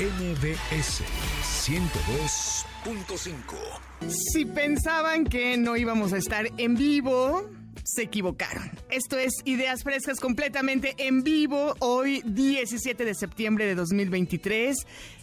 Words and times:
MBS 0.00 1.04
102.5. 1.66 4.08
Si 4.08 4.46
pensaban 4.46 5.24
que 5.24 5.58
no 5.58 5.76
íbamos 5.76 6.14
a 6.14 6.16
estar 6.16 6.46
en 6.56 6.74
vivo, 6.74 7.50
se 7.84 8.04
equivocaron. 8.04 8.70
Esto 8.88 9.18
es 9.18 9.34
Ideas 9.44 9.82
Frescas 9.82 10.18
completamente 10.18 10.94
en 10.96 11.22
vivo, 11.22 11.74
hoy 11.80 12.22
17 12.24 13.04
de 13.04 13.14
septiembre 13.14 13.66
de 13.66 13.74
2023. 13.74 14.74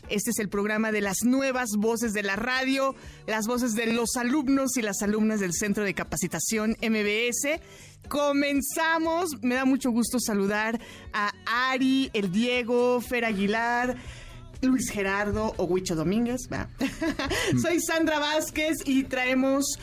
Este 0.09 0.29
es 0.29 0.37
el 0.37 0.47
programa 0.47 0.91
de 0.91 1.01
las 1.01 1.23
nuevas 1.23 1.71
voces 1.75 2.13
de 2.13 2.21
la 2.21 2.35
radio, 2.35 2.93
las 3.25 3.47
voces 3.47 3.73
de 3.73 3.87
los 3.87 4.15
alumnos 4.15 4.77
y 4.77 4.83
las 4.83 5.01
alumnas 5.01 5.39
del 5.39 5.53
Centro 5.53 5.85
de 5.85 5.95
Capacitación 5.95 6.75
MBS. 6.81 7.59
Comenzamos, 8.09 9.41
me 9.41 9.55
da 9.55 9.65
mucho 9.65 9.89
gusto 9.91 10.19
saludar 10.19 10.79
a 11.13 11.31
Ari, 11.71 12.09
el 12.13 12.31
Diego, 12.31 13.01
Fer 13.01 13.25
Aguilar, 13.25 13.97
Luis 14.61 14.89
Gerardo 14.89 15.53
o 15.57 15.63
Huicho 15.65 15.95
Domínguez. 15.95 16.41
Soy 17.61 17.79
Sandra 17.81 18.19
Vázquez 18.19 18.77
y 18.85 19.03
traemos 19.03 19.77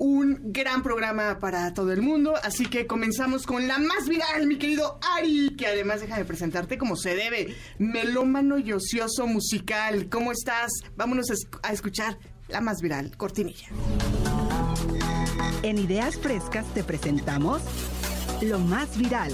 un 0.00 0.40
gran 0.44 0.82
programa 0.82 1.38
para 1.38 1.74
todo 1.74 1.92
el 1.92 2.00
mundo. 2.00 2.34
Así 2.42 2.66
que 2.66 2.86
comenzamos 2.86 3.46
con 3.46 3.68
la 3.68 3.78
más 3.78 4.08
viral, 4.08 4.46
mi 4.46 4.56
querido 4.56 4.98
Ari, 5.16 5.54
que 5.56 5.66
además 5.66 6.00
deja 6.00 6.16
de 6.16 6.24
presentarte 6.24 6.78
como 6.78 6.96
se 6.96 7.14
debe. 7.14 7.54
Melómano 7.78 8.58
y 8.58 8.72
ocioso 8.72 9.26
musical. 9.26 10.08
¿Cómo 10.08 10.32
estás? 10.32 10.70
Vámonos 10.96 11.26
a 11.62 11.72
escuchar 11.72 12.18
la 12.48 12.60
más 12.60 12.80
viral, 12.80 13.16
cortinilla. 13.16 13.68
En 15.62 15.76
Ideas 15.78 16.16
Frescas 16.16 16.64
te 16.72 16.82
presentamos 16.82 17.62
lo 18.40 18.58
más 18.58 18.96
viral. 18.96 19.32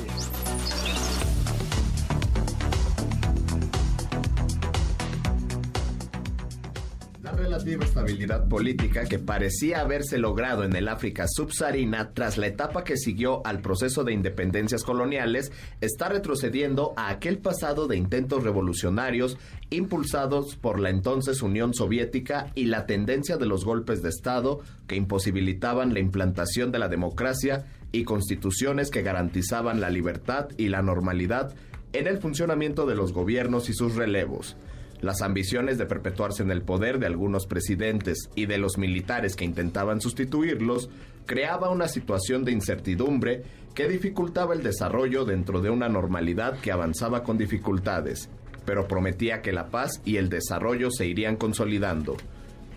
Relativa 7.46 7.84
estabilidad 7.84 8.48
política 8.48 9.04
que 9.04 9.20
parecía 9.20 9.80
haberse 9.80 10.18
logrado 10.18 10.64
en 10.64 10.74
el 10.74 10.88
África 10.88 11.26
subsahariana 11.28 12.10
tras 12.12 12.38
la 12.38 12.48
etapa 12.48 12.82
que 12.82 12.96
siguió 12.96 13.46
al 13.46 13.60
proceso 13.60 14.02
de 14.02 14.12
independencias 14.12 14.82
coloniales 14.82 15.52
está 15.80 16.08
retrocediendo 16.08 16.92
a 16.96 17.08
aquel 17.08 17.38
pasado 17.38 17.86
de 17.86 17.96
intentos 17.96 18.42
revolucionarios 18.42 19.38
impulsados 19.70 20.56
por 20.56 20.80
la 20.80 20.90
entonces 20.90 21.40
Unión 21.40 21.72
Soviética 21.72 22.50
y 22.56 22.64
la 22.64 22.84
tendencia 22.84 23.36
de 23.36 23.46
los 23.46 23.64
golpes 23.64 24.02
de 24.02 24.08
Estado 24.08 24.60
que 24.88 24.96
imposibilitaban 24.96 25.94
la 25.94 26.00
implantación 26.00 26.72
de 26.72 26.80
la 26.80 26.88
democracia 26.88 27.66
y 27.92 28.02
constituciones 28.02 28.90
que 28.90 29.02
garantizaban 29.02 29.80
la 29.80 29.90
libertad 29.90 30.48
y 30.56 30.68
la 30.68 30.82
normalidad 30.82 31.54
en 31.92 32.08
el 32.08 32.18
funcionamiento 32.18 32.86
de 32.86 32.96
los 32.96 33.12
gobiernos 33.12 33.70
y 33.70 33.72
sus 33.72 33.94
relevos. 33.94 34.56
Las 35.00 35.20
ambiciones 35.22 35.78
de 35.78 35.86
perpetuarse 35.86 36.42
en 36.42 36.50
el 36.50 36.62
poder 36.62 36.98
de 36.98 37.06
algunos 37.06 37.46
presidentes 37.46 38.30
y 38.34 38.46
de 38.46 38.58
los 38.58 38.78
militares 38.78 39.36
que 39.36 39.44
intentaban 39.44 40.00
sustituirlos 40.00 40.88
creaba 41.26 41.70
una 41.70 41.88
situación 41.88 42.44
de 42.44 42.52
incertidumbre 42.52 43.42
que 43.74 43.88
dificultaba 43.88 44.54
el 44.54 44.62
desarrollo 44.62 45.24
dentro 45.24 45.60
de 45.60 45.68
una 45.68 45.88
normalidad 45.88 46.58
que 46.60 46.72
avanzaba 46.72 47.22
con 47.22 47.36
dificultades, 47.36 48.30
pero 48.64 48.88
prometía 48.88 49.42
que 49.42 49.52
la 49.52 49.68
paz 49.68 50.00
y 50.04 50.16
el 50.16 50.30
desarrollo 50.30 50.90
se 50.90 51.06
irían 51.06 51.36
consolidando. 51.36 52.16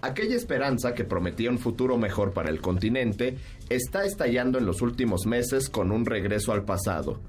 Aquella 0.01 0.35
esperanza 0.35 0.93
que 0.93 1.03
prometía 1.03 1.49
un 1.49 1.57
futuro 1.57 1.97
mejor 1.97 2.33
para 2.33 2.49
el 2.49 2.61
continente 2.61 3.37
está 3.69 4.05
estallando 4.05 4.57
en 4.57 4.65
los 4.65 4.81
últimos 4.81 5.25
meses 5.25 5.69
con 5.69 5.91
un 5.91 6.05
regreso 6.05 6.51
al 6.51 6.63
pasado. 6.63 7.21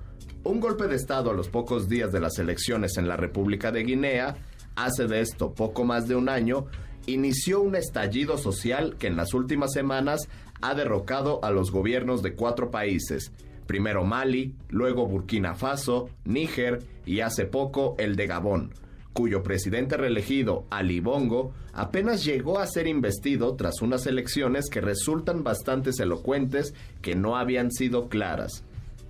Un 0.43 0.61
golpe 0.61 0.87
de 0.87 0.97
Estado 0.97 1.31
a 1.31 1.35
los 1.35 1.49
pocos 1.49 1.89
días 1.89 2.13
de 2.13 2.21
las 2.21 2.39
elecciones 2.39 2.97
en 2.97 3.09
la 3.09 3.17
República 3.17 3.73
de 3.73 3.83
Guinea 3.83 4.37
hace 4.85 5.07
de 5.07 5.21
esto 5.21 5.55
poco 5.55 5.85
más 5.85 6.09
de 6.09 6.17
un 6.17 6.29
año, 6.29 6.67
inició 7.07 7.61
un 7.61 7.77
estallido 7.77 8.39
social 8.39 8.97
que 8.99 9.07
en 9.07 9.17
las 9.17 9.35
últimas 9.35 9.73
semanas 9.73 10.29
ha 10.61 10.75
derrocado 10.75 11.43
a 11.45 11.51
los 11.51 11.71
gobiernos 11.71 12.23
de 12.23 12.35
cuatro 12.35 12.71
países, 12.71 13.33
primero 13.67 14.05
Mali, 14.05 14.55
luego 14.69 15.07
Burkina 15.07 15.55
Faso, 15.55 16.11
Níger 16.25 16.81
y 17.07 17.21
hace 17.21 17.47
poco 17.47 17.95
el 17.99 18.17
de 18.17 18.27
Gabón, 18.27 18.75
cuyo 19.13 19.43
presidente 19.43 19.97
reelegido, 19.97 20.65
Ali 20.71 21.01
Bongo, 21.01 21.53
apenas 21.73 22.25
llegó 22.25 22.59
a 22.59 22.67
ser 22.67 22.87
investido 22.87 23.55
tras 23.57 23.81
unas 23.83 24.07
elecciones 24.07 24.69
que 24.69 24.81
resultan 24.81 25.43
bastante 25.43 25.91
elocuentes 25.99 26.75
que 27.01 27.15
no 27.15 27.37
habían 27.37 27.71
sido 27.71 28.09
claras. 28.09 28.65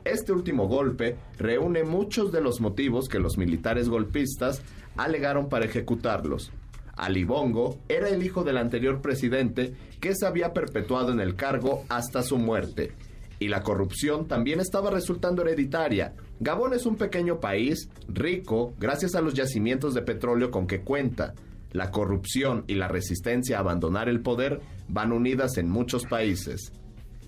Este 0.05 0.33
último 0.33 0.67
golpe 0.67 1.19
reúne 1.37 1.85
muchos 1.85 2.33
de 2.33 2.41
los 2.41 2.61
motivos 2.61 3.09
que 3.09 3.19
los 3.19 3.37
militares 3.37 3.91
golpistas 3.91 4.63
alegaron 4.97 5.49
para 5.49 5.65
ejecutarlos. 5.65 6.53
Ali 6.97 7.25
Bongo 7.25 7.79
era 7.89 8.09
el 8.09 8.23
hijo 8.23 8.45
del 8.45 8.59
anterior 8.59 9.01
presidente 9.01 9.75
que 10.01 10.15
se 10.15 10.27
había 10.27 10.53
perpetuado 10.53 11.13
en 11.13 11.21
el 11.21 11.35
cargo 11.35 11.85
hasta 11.89 12.23
su 12.23 12.37
muerte. 12.37 12.93
Y 13.39 13.49
la 13.49 13.63
corrupción 13.63 14.29
también 14.29 14.61
estaba 14.61 14.91
resultando 14.91 15.41
hereditaria. 15.41 16.13
Gabón 16.41 16.75
es 16.75 16.85
un 16.85 16.97
pequeño 16.97 17.41
país, 17.41 17.89
rico, 18.07 18.75
gracias 18.79 19.15
a 19.15 19.23
los 19.23 19.33
yacimientos 19.33 19.95
de 19.95 20.03
petróleo 20.03 20.51
con 20.51 20.67
que 20.67 20.83
cuenta. 20.83 21.35
La 21.73 21.91
corrupción 21.91 22.65
y 22.67 22.75
la 22.75 22.89
resistencia 22.89 23.57
a 23.57 23.61
abandonar 23.61 24.11
el 24.11 24.21
poder 24.21 24.61
van 24.89 25.13
unidas 25.13 25.57
en 25.57 25.71
muchos 25.71 26.05
países. 26.05 26.73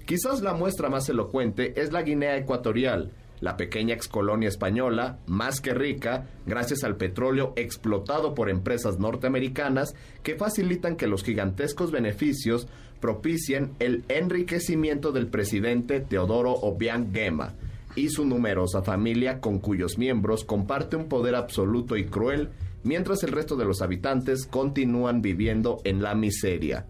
Quizás 0.04 0.42
la 0.42 0.52
muestra 0.52 0.90
más 0.90 1.08
elocuente 1.08 1.80
es 1.80 1.92
la 1.92 2.02
Guinea 2.02 2.36
Ecuatorial, 2.36 3.12
la 3.42 3.56
pequeña 3.56 3.92
excolonia 3.92 4.48
española, 4.48 5.18
más 5.26 5.60
que 5.60 5.74
rica, 5.74 6.28
gracias 6.46 6.84
al 6.84 6.96
petróleo 6.96 7.52
explotado 7.56 8.34
por 8.34 8.48
empresas 8.48 9.00
norteamericanas 9.00 9.96
que 10.22 10.36
facilitan 10.36 10.94
que 10.94 11.08
los 11.08 11.24
gigantescos 11.24 11.90
beneficios 11.90 12.68
propicien 13.00 13.72
el 13.80 14.04
enriquecimiento 14.08 15.10
del 15.10 15.26
presidente 15.26 15.98
Teodoro 15.98 16.52
Obiang 16.52 17.12
Gema 17.12 17.54
y 17.96 18.10
su 18.10 18.24
numerosa 18.24 18.82
familia 18.82 19.40
con 19.40 19.58
cuyos 19.58 19.98
miembros 19.98 20.44
comparte 20.44 20.94
un 20.94 21.08
poder 21.08 21.34
absoluto 21.34 21.96
y 21.96 22.04
cruel, 22.04 22.50
mientras 22.84 23.24
el 23.24 23.32
resto 23.32 23.56
de 23.56 23.64
los 23.64 23.82
habitantes 23.82 24.46
continúan 24.46 25.20
viviendo 25.20 25.80
en 25.82 26.00
la 26.00 26.14
miseria. 26.14 26.86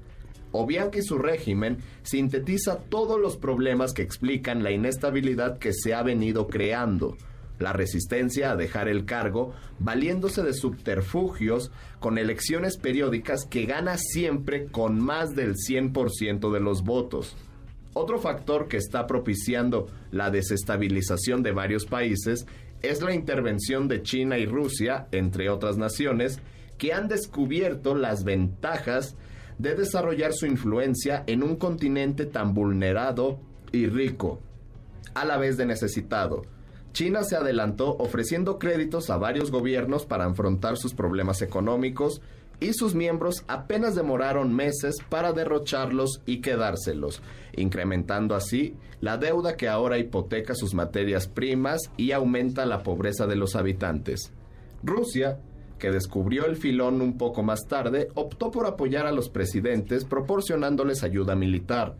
Obiang 0.53 0.91
y 0.95 1.03
su 1.03 1.19
régimen 1.19 1.79
sintetiza 2.03 2.79
todos 2.89 3.21
los 3.21 3.37
problemas 3.37 3.93
que 3.93 4.03
explican 4.03 4.63
la 4.63 4.71
inestabilidad 4.71 5.59
que 5.59 5.73
se 5.73 5.95
ha 5.95 6.03
venido 6.03 6.47
creando, 6.47 7.17
la 7.59 7.73
resistencia 7.73 8.53
a 8.53 8.57
dejar 8.57 8.89
el 8.89 9.05
cargo, 9.05 9.55
valiéndose 9.79 10.43
de 10.43 10.53
subterfugios 10.53 11.73
con 12.01 12.19
elecciones 12.19 12.77
periódicas 12.77 13.47
que 13.47 13.67
gana 13.67 13.97
siempre 13.97 14.67
con 14.67 15.01
más 15.01 15.35
del 15.35 15.55
100% 15.55 16.53
de 16.53 16.61
los 16.61 16.85
votos. 16.85 17.37
Otro 17.95 18.19
factor 18.19 18.69
que 18.69 18.79
está 18.79 19.07
propiciando 19.07 19.87
la 20.11 20.31
desestabilización 20.31 21.43
de 21.43 21.53
varios 21.53 21.85
países 21.85 22.47
es 22.81 23.03
la 23.03 23.15
intervención 23.15 23.87
de 23.87 24.03
China 24.03 24.39
y 24.39 24.47
Rusia, 24.47 25.07
entre 25.13 25.51
otras 25.51 25.77
naciones, 25.77 26.41
que 26.79 26.93
han 26.93 27.07
descubierto 27.07 27.95
las 27.95 28.25
ventajas 28.25 29.17
de 29.63 29.77
desarrollar 29.77 30.33
su 30.35 30.47
influencia 30.47 31.23
en 31.29 31.45
un 31.45 31.55
continente 31.55 32.27
tan 32.27 32.53
vulnerado 32.53 33.39
y 33.71 33.87
rico, 33.87 34.41
a 35.15 35.25
la 35.25 35.39
vez 35.39 35.57
de 35.57 35.67
necesitado. 35.67 36.43
China 36.93 37.23
se 37.23 37.37
adelantó 37.37 37.97
ofreciendo 37.99 38.59
créditos 38.59 39.09
a 39.09 39.19
varios 39.19 39.53
gobiernos 39.53 40.05
para 40.05 40.27
afrontar 40.27 40.77
sus 40.77 40.95
problemas 40.95 41.43
económicos 41.43 42.21
y 42.59 42.73
sus 42.73 42.97
miembros 42.97 43.45
apenas 43.47 43.95
demoraron 43.95 44.53
meses 44.53 44.97
para 45.09 45.33
derrocharlos 45.33 46.23
y 46.27 46.41
quedárselos, 46.41 47.23
incrementando 47.57 48.35
así 48.35 48.75
la 49.01 49.17
deuda 49.17 49.57
que 49.57 49.69
ahora 49.69 49.99
hipoteca 49.99 50.57
sus 50.57 50.75
materias 50.75 51.29
primas 51.29 51.83
y 51.97 52.11
aumenta 52.11 52.67
la 52.67 52.83
pobreza 52.83 53.29
de 53.29 53.37
los 53.37 53.55
habitantes. 53.55 54.33
Rusia 54.83 55.39
que 55.83 55.91
descubrió 55.91 56.47
el 56.47 56.55
filón 56.55 57.03
un 57.03 57.19
poco 57.19 57.43
más 57.43 57.67
tarde, 57.67 58.07
optó 58.15 58.53
por 58.53 58.69
apoyar 58.69 59.05
a 59.05 59.11
los 59.11 59.29
presidentes 59.29 60.05
proporcionándoles 60.05 61.03
ayuda 61.03 61.35
militar. 61.35 61.97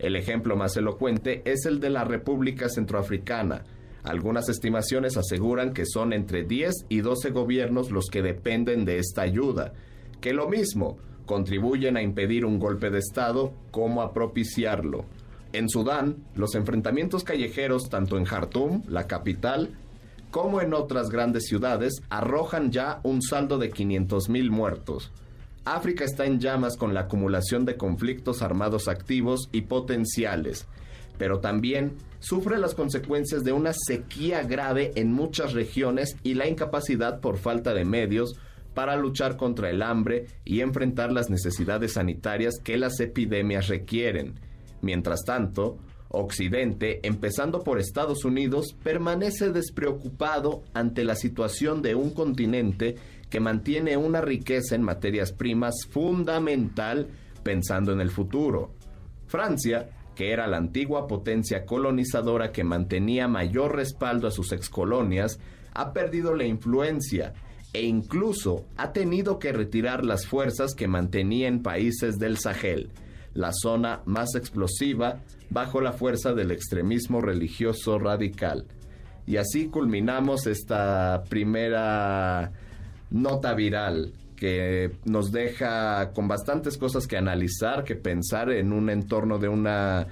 El 0.00 0.16
ejemplo 0.16 0.56
más 0.56 0.76
elocuente 0.76 1.40
es 1.44 1.64
el 1.64 1.78
de 1.78 1.90
la 1.90 2.02
República 2.02 2.68
Centroafricana. 2.68 3.62
Algunas 4.02 4.48
estimaciones 4.48 5.16
aseguran 5.16 5.72
que 5.72 5.86
son 5.86 6.12
entre 6.12 6.42
10 6.42 6.86
y 6.88 7.02
12 7.02 7.30
gobiernos 7.30 7.92
los 7.92 8.06
que 8.10 8.20
dependen 8.20 8.84
de 8.84 8.98
esta 8.98 9.22
ayuda, 9.22 9.74
que 10.20 10.32
lo 10.32 10.48
mismo 10.48 10.98
contribuyen 11.24 11.96
a 11.96 12.02
impedir 12.02 12.44
un 12.44 12.58
golpe 12.58 12.90
de 12.90 12.98
Estado 12.98 13.52
como 13.70 14.02
a 14.02 14.12
propiciarlo. 14.12 15.04
En 15.52 15.68
Sudán, 15.68 16.16
los 16.34 16.56
enfrentamientos 16.56 17.22
callejeros 17.22 17.90
tanto 17.90 18.18
en 18.18 18.24
Jartum, 18.24 18.82
la 18.88 19.06
capital, 19.06 19.70
como 20.30 20.60
en 20.60 20.74
otras 20.74 21.10
grandes 21.10 21.46
ciudades, 21.46 22.02
arrojan 22.08 22.70
ya 22.70 23.00
un 23.02 23.22
saldo 23.22 23.58
de 23.58 23.72
500.000 23.72 24.50
muertos. 24.50 25.10
África 25.64 26.04
está 26.04 26.24
en 26.24 26.40
llamas 26.40 26.76
con 26.76 26.94
la 26.94 27.00
acumulación 27.00 27.64
de 27.64 27.76
conflictos 27.76 28.42
armados 28.42 28.88
activos 28.88 29.48
y 29.52 29.62
potenciales, 29.62 30.66
pero 31.18 31.40
también 31.40 31.96
sufre 32.18 32.58
las 32.58 32.74
consecuencias 32.74 33.44
de 33.44 33.52
una 33.52 33.72
sequía 33.74 34.42
grave 34.42 34.92
en 34.94 35.12
muchas 35.12 35.52
regiones 35.52 36.16
y 36.22 36.34
la 36.34 36.48
incapacidad 36.48 37.20
por 37.20 37.36
falta 37.36 37.74
de 37.74 37.84
medios 37.84 38.34
para 38.74 38.96
luchar 38.96 39.36
contra 39.36 39.68
el 39.68 39.82
hambre 39.82 40.26
y 40.44 40.60
enfrentar 40.60 41.12
las 41.12 41.28
necesidades 41.28 41.94
sanitarias 41.94 42.54
que 42.62 42.78
las 42.78 42.98
epidemias 43.00 43.68
requieren. 43.68 44.40
Mientras 44.80 45.24
tanto, 45.24 45.78
Occidente, 46.12 46.98
empezando 47.06 47.60
por 47.60 47.78
Estados 47.78 48.24
Unidos, 48.24 48.76
permanece 48.82 49.50
despreocupado 49.50 50.64
ante 50.74 51.04
la 51.04 51.14
situación 51.14 51.82
de 51.82 51.94
un 51.94 52.10
continente 52.10 52.96
que 53.30 53.38
mantiene 53.38 53.96
una 53.96 54.20
riqueza 54.20 54.74
en 54.74 54.82
materias 54.82 55.32
primas 55.32 55.86
fundamental 55.88 57.08
pensando 57.44 57.92
en 57.92 58.00
el 58.00 58.10
futuro. 58.10 58.74
Francia, 59.26 59.88
que 60.16 60.32
era 60.32 60.48
la 60.48 60.56
antigua 60.56 61.06
potencia 61.06 61.64
colonizadora 61.64 62.50
que 62.50 62.64
mantenía 62.64 63.28
mayor 63.28 63.76
respaldo 63.76 64.26
a 64.26 64.32
sus 64.32 64.50
excolonias, 64.50 65.38
ha 65.74 65.92
perdido 65.92 66.34
la 66.34 66.44
influencia 66.44 67.34
e 67.72 67.84
incluso 67.84 68.66
ha 68.76 68.92
tenido 68.92 69.38
que 69.38 69.52
retirar 69.52 70.04
las 70.04 70.26
fuerzas 70.26 70.74
que 70.74 70.88
mantenía 70.88 71.46
en 71.46 71.62
países 71.62 72.18
del 72.18 72.36
Sahel, 72.36 72.90
la 73.34 73.50
zona 73.52 74.02
más 74.06 74.34
explosiva 74.34 75.20
bajo 75.50 75.80
la 75.80 75.92
fuerza 75.92 76.32
del 76.32 76.50
extremismo 76.50 77.20
religioso 77.20 77.98
radical. 77.98 78.66
Y 79.26 79.36
así 79.36 79.68
culminamos 79.68 80.46
esta 80.46 81.22
primera 81.28 82.52
nota 83.10 83.54
viral 83.54 84.12
que 84.36 84.92
nos 85.04 85.30
deja 85.30 86.12
con 86.12 86.26
bastantes 86.26 86.78
cosas 86.78 87.06
que 87.06 87.18
analizar, 87.18 87.84
que 87.84 87.94
pensar 87.94 88.50
en 88.50 88.72
un 88.72 88.88
entorno 88.88 89.38
de 89.38 89.48
una 89.48 90.06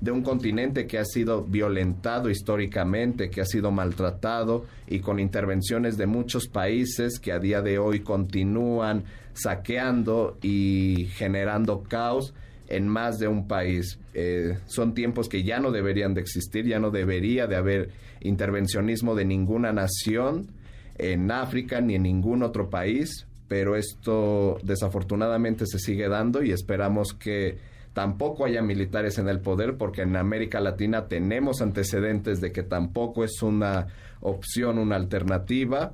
de 0.00 0.10
un 0.10 0.22
continente 0.22 0.88
que 0.88 0.98
ha 0.98 1.04
sido 1.04 1.44
violentado 1.44 2.28
históricamente, 2.28 3.30
que 3.30 3.40
ha 3.40 3.44
sido 3.44 3.70
maltratado 3.70 4.64
y 4.88 4.98
con 4.98 5.20
intervenciones 5.20 5.96
de 5.96 6.06
muchos 6.06 6.48
países 6.48 7.20
que 7.20 7.30
a 7.30 7.38
día 7.38 7.62
de 7.62 7.78
hoy 7.78 8.00
continúan 8.00 9.04
saqueando 9.32 10.38
y 10.42 11.06
generando 11.12 11.84
caos 11.84 12.34
en 12.72 12.88
más 12.88 13.18
de 13.18 13.28
un 13.28 13.46
país. 13.46 13.98
Eh, 14.14 14.58
son 14.64 14.94
tiempos 14.94 15.28
que 15.28 15.42
ya 15.42 15.60
no 15.60 15.70
deberían 15.70 16.14
de 16.14 16.22
existir, 16.22 16.66
ya 16.66 16.78
no 16.78 16.90
debería 16.90 17.46
de 17.46 17.56
haber 17.56 17.90
intervencionismo 18.20 19.14
de 19.14 19.26
ninguna 19.26 19.72
nación 19.72 20.48
en 20.96 21.30
África 21.30 21.80
ni 21.82 21.96
en 21.96 22.04
ningún 22.04 22.42
otro 22.42 22.70
país, 22.70 23.26
pero 23.46 23.76
esto 23.76 24.58
desafortunadamente 24.62 25.66
se 25.66 25.78
sigue 25.78 26.08
dando 26.08 26.42
y 26.42 26.50
esperamos 26.50 27.12
que 27.12 27.58
tampoco 27.92 28.46
haya 28.46 28.62
militares 28.62 29.18
en 29.18 29.28
el 29.28 29.40
poder, 29.40 29.76
porque 29.76 30.02
en 30.02 30.16
América 30.16 30.58
Latina 30.58 31.08
tenemos 31.08 31.60
antecedentes 31.60 32.40
de 32.40 32.52
que 32.52 32.62
tampoco 32.62 33.22
es 33.22 33.42
una 33.42 33.88
opción, 34.20 34.78
una 34.78 34.96
alternativa, 34.96 35.92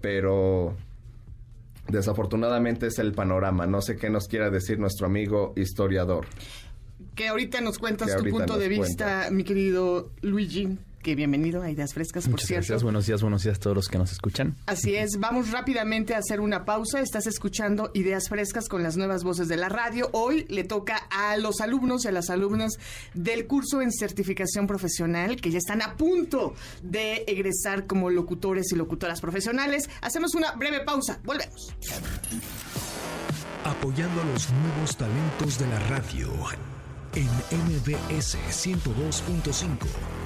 pero 0.00 0.74
desafortunadamente 1.88 2.86
es 2.86 2.98
el 2.98 3.12
panorama. 3.12 3.66
No 3.66 3.80
sé 3.80 3.96
qué 3.96 4.10
nos 4.10 4.28
quiera 4.28 4.50
decir 4.50 4.78
nuestro 4.78 5.06
amigo 5.06 5.52
historiador. 5.56 6.26
Que 7.14 7.28
ahorita 7.28 7.60
nos 7.60 7.78
cuentas 7.78 8.14
tu 8.16 8.28
punto 8.28 8.58
de 8.58 8.68
vista, 8.68 9.28
mi 9.30 9.44
querido 9.44 10.10
Luigi 10.22 10.78
bienvenido 11.14 11.62
a 11.62 11.70
Ideas 11.70 11.94
Frescas, 11.94 12.24
por 12.24 12.32
Muchas 12.32 12.48
cierto. 12.48 12.66
Gracias, 12.66 12.82
buenos 12.82 13.06
días, 13.06 13.22
buenos 13.22 13.42
días 13.42 13.56
a 13.58 13.60
todos 13.60 13.76
los 13.76 13.88
que 13.88 13.98
nos 13.98 14.12
escuchan. 14.12 14.56
Así 14.66 14.96
es, 14.96 15.18
vamos 15.18 15.50
rápidamente 15.50 16.14
a 16.14 16.18
hacer 16.18 16.40
una 16.40 16.64
pausa. 16.64 17.00
Estás 17.00 17.26
escuchando 17.26 17.90
Ideas 17.94 18.28
Frescas 18.28 18.68
con 18.68 18.82
las 18.82 18.96
nuevas 18.96 19.22
voces 19.24 19.48
de 19.48 19.56
la 19.56 19.68
radio. 19.68 20.08
Hoy 20.12 20.46
le 20.48 20.64
toca 20.64 20.96
a 21.10 21.36
los 21.36 21.60
alumnos 21.60 22.04
y 22.04 22.08
a 22.08 22.12
las 22.12 22.30
alumnas 22.30 22.72
del 23.14 23.46
curso 23.46 23.82
en 23.82 23.92
certificación 23.92 24.66
profesional 24.66 25.40
que 25.40 25.50
ya 25.50 25.58
están 25.58 25.82
a 25.82 25.96
punto 25.96 26.54
de 26.82 27.24
egresar 27.26 27.86
como 27.86 28.10
locutores 28.10 28.72
y 28.72 28.76
locutoras 28.76 29.20
profesionales. 29.20 29.88
Hacemos 30.00 30.34
una 30.34 30.52
breve 30.52 30.80
pausa, 30.80 31.20
volvemos. 31.24 31.74
Apoyando 33.64 34.22
a 34.22 34.24
los 34.24 34.48
nuevos 34.50 34.96
talentos 34.96 35.58
de 35.58 35.66
la 35.66 35.78
radio 35.88 36.30
en 37.14 37.26
MBS 37.50 38.36
102.5. 38.50 40.25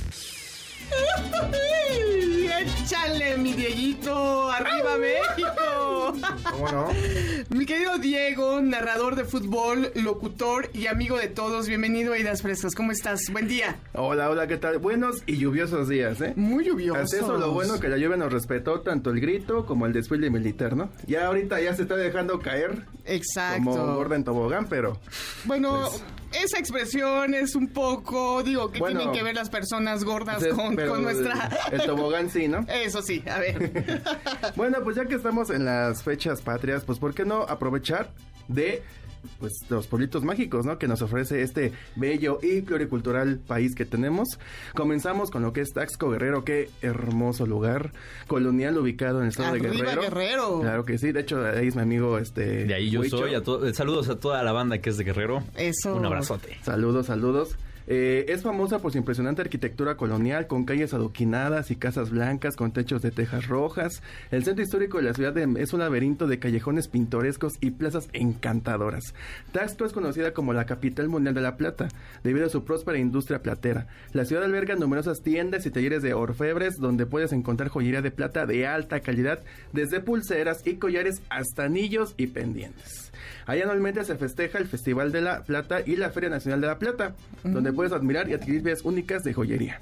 ¡Échale, 2.81 3.37
mi 3.37 3.53
Dieguito! 3.53 4.51
¡Arriba 4.51 4.97
México! 4.97 6.13
¿Cómo 6.51 6.71
no? 6.71 6.87
Mi 7.49 7.65
querido 7.65 7.97
Diego, 7.97 8.61
narrador 8.61 9.15
de 9.15 9.25
fútbol, 9.25 9.91
locutor 9.95 10.69
y 10.73 10.87
amigo 10.87 11.17
de 11.17 11.27
todos, 11.27 11.67
bienvenido 11.67 12.13
a 12.13 12.17
Ideas 12.17 12.41
Frescas. 12.41 12.75
¿Cómo 12.75 12.91
estás? 12.91 13.21
Buen 13.31 13.47
día. 13.47 13.77
Hola, 13.93 14.29
hola, 14.29 14.47
¿qué 14.47 14.57
tal? 14.57 14.77
Buenos 14.77 15.23
y 15.25 15.37
lluviosos 15.37 15.89
días, 15.89 16.21
¿eh? 16.21 16.33
Muy 16.35 16.65
lluviosos. 16.65 17.03
Hasta 17.03 17.17
eso 17.17 17.37
lo 17.37 17.51
bueno 17.51 17.79
que 17.79 17.89
la 17.89 17.97
lluvia 17.97 18.17
nos 18.17 18.31
respetó 18.31 18.81
tanto 18.81 19.09
el 19.09 19.19
grito 19.19 19.65
como 19.65 19.85
el 19.85 19.93
desfile 19.93 20.29
militar, 20.29 20.75
¿no? 20.75 20.89
Ya 21.07 21.27
ahorita 21.27 21.59
ya 21.61 21.75
se 21.75 21.83
está 21.83 21.95
dejando 21.95 22.39
caer. 22.39 22.85
Exacto. 23.05 23.69
Como 23.69 23.95
gorda 23.95 24.15
en 24.15 24.23
tobogán, 24.23 24.67
pero... 24.67 24.97
Bueno, 25.45 25.89
pues, 25.89 26.03
esa 26.31 26.59
expresión 26.59 27.33
es 27.33 27.55
un 27.55 27.67
poco, 27.67 28.43
digo, 28.43 28.71
¿qué 28.71 28.79
tienen 28.79 29.11
que 29.11 29.23
ver 29.23 29.35
las 29.35 29.49
personas 29.49 30.03
gordas 30.03 30.45
con, 30.47 30.75
con, 30.75 31.03
nuestra... 31.03 31.49
El, 31.71 31.81
el 31.81 31.87
tobogán 31.87 32.29
sí, 32.29 32.47
¿no? 32.47 32.59
Eso 32.67 33.01
sí, 33.01 33.23
a 33.29 33.39
ver. 33.39 34.01
bueno, 34.55 34.79
pues 34.83 34.95
ya 34.95 35.05
que 35.05 35.15
estamos 35.15 35.49
en 35.49 35.65
las 35.65 36.03
fechas 36.03 36.41
patrias, 36.41 36.83
pues 36.85 36.99
¿por 36.99 37.13
qué 37.13 37.25
no 37.25 37.43
aprovechar 37.43 38.11
de 38.47 38.83
pues 39.39 39.53
los 39.69 39.87
pueblitos 39.87 40.23
mágicos, 40.23 40.65
¿no? 40.65 40.77
Que 40.77 40.87
nos 40.87 41.01
ofrece 41.01 41.41
este 41.41 41.71
bello 41.95 42.39
y 42.41 42.61
pluricultural 42.61 43.39
país 43.39 43.75
que 43.75 43.85
tenemos. 43.85 44.39
Comenzamos 44.73 45.31
con 45.31 45.41
lo 45.41 45.53
que 45.53 45.61
es 45.61 45.71
Taxco 45.73 46.09
Guerrero, 46.09 46.43
qué 46.43 46.69
hermoso 46.81 47.45
lugar 47.45 47.91
colonial 48.27 48.77
ubicado 48.77 49.19
en 49.19 49.25
el 49.25 49.29
estado 49.29 49.53
de 49.53 49.59
Guerrero. 49.59 50.01
Guerrero. 50.01 50.59
Claro 50.61 50.85
que 50.85 50.97
sí, 50.97 51.11
de 51.11 51.21
hecho 51.21 51.45
ahí 51.45 51.67
es 51.67 51.75
mi 51.75 51.81
amigo 51.81 52.17
este 52.17 52.65
De 52.65 52.73
ahí 52.73 52.89
yo 52.89 53.03
soy, 53.03 53.33
saludos 53.73 54.09
a 54.09 54.19
toda 54.19 54.43
la 54.43 54.51
banda 54.51 54.79
que 54.79 54.89
es 54.89 54.97
de 54.97 55.03
Guerrero. 55.03 55.43
Eso. 55.55 55.95
Un 55.95 56.05
abrazote. 56.05 56.57
Saludos, 56.63 57.07
saludos. 57.07 57.55
Eh, 57.93 58.31
es 58.31 58.41
famosa 58.41 58.79
por 58.79 58.93
su 58.93 58.99
impresionante 58.99 59.41
arquitectura 59.41 59.97
colonial, 59.97 60.47
con 60.47 60.63
calles 60.63 60.93
adoquinadas 60.93 61.71
y 61.71 61.75
casas 61.75 62.09
blancas 62.09 62.55
con 62.55 62.71
techos 62.71 63.01
de 63.01 63.11
tejas 63.11 63.49
rojas. 63.49 64.01
El 64.31 64.45
centro 64.45 64.63
histórico 64.63 64.95
de 64.95 65.03
la 65.03 65.13
ciudad 65.13 65.37
es 65.37 65.73
un 65.73 65.81
laberinto 65.81 66.25
de 66.25 66.39
callejones 66.39 66.87
pintorescos 66.87 67.55
y 67.59 67.71
plazas 67.71 68.07
encantadoras. 68.13 69.13
Taxco 69.51 69.83
es 69.83 69.91
conocida 69.91 70.31
como 70.31 70.53
la 70.53 70.65
capital 70.65 71.09
mundial 71.09 71.35
de 71.35 71.41
la 71.41 71.57
plata, 71.57 71.89
debido 72.23 72.45
a 72.45 72.49
su 72.49 72.63
próspera 72.63 72.97
industria 72.97 73.41
platera. 73.41 73.87
La 74.13 74.23
ciudad 74.23 74.45
alberga 74.45 74.75
numerosas 74.75 75.21
tiendas 75.21 75.65
y 75.65 75.71
talleres 75.71 76.01
de 76.01 76.13
orfebres, 76.13 76.77
donde 76.77 77.05
puedes 77.05 77.33
encontrar 77.33 77.67
joyería 77.67 78.01
de 78.01 78.11
plata 78.11 78.45
de 78.45 78.67
alta 78.67 79.01
calidad, 79.01 79.43
desde 79.73 79.99
pulseras 79.99 80.65
y 80.65 80.75
collares 80.75 81.21
hasta 81.29 81.65
anillos 81.65 82.13
y 82.15 82.27
pendientes. 82.27 83.11
Anualmente 83.45 84.03
se 84.05 84.15
festeja 84.15 84.57
el 84.59 84.67
Festival 84.67 85.11
de 85.11 85.21
la 85.21 85.43
Plata 85.43 85.81
y 85.85 85.95
la 85.95 86.09
Feria 86.09 86.29
Nacional 86.29 86.61
de 86.61 86.67
la 86.67 86.79
Plata, 86.79 87.15
donde 87.43 87.73
puedes 87.81 87.93
admirar 87.93 88.29
y 88.29 88.33
adquirir 88.33 88.61
piezas 88.61 88.85
únicas 88.85 89.23
de 89.23 89.33
joyería. 89.33 89.81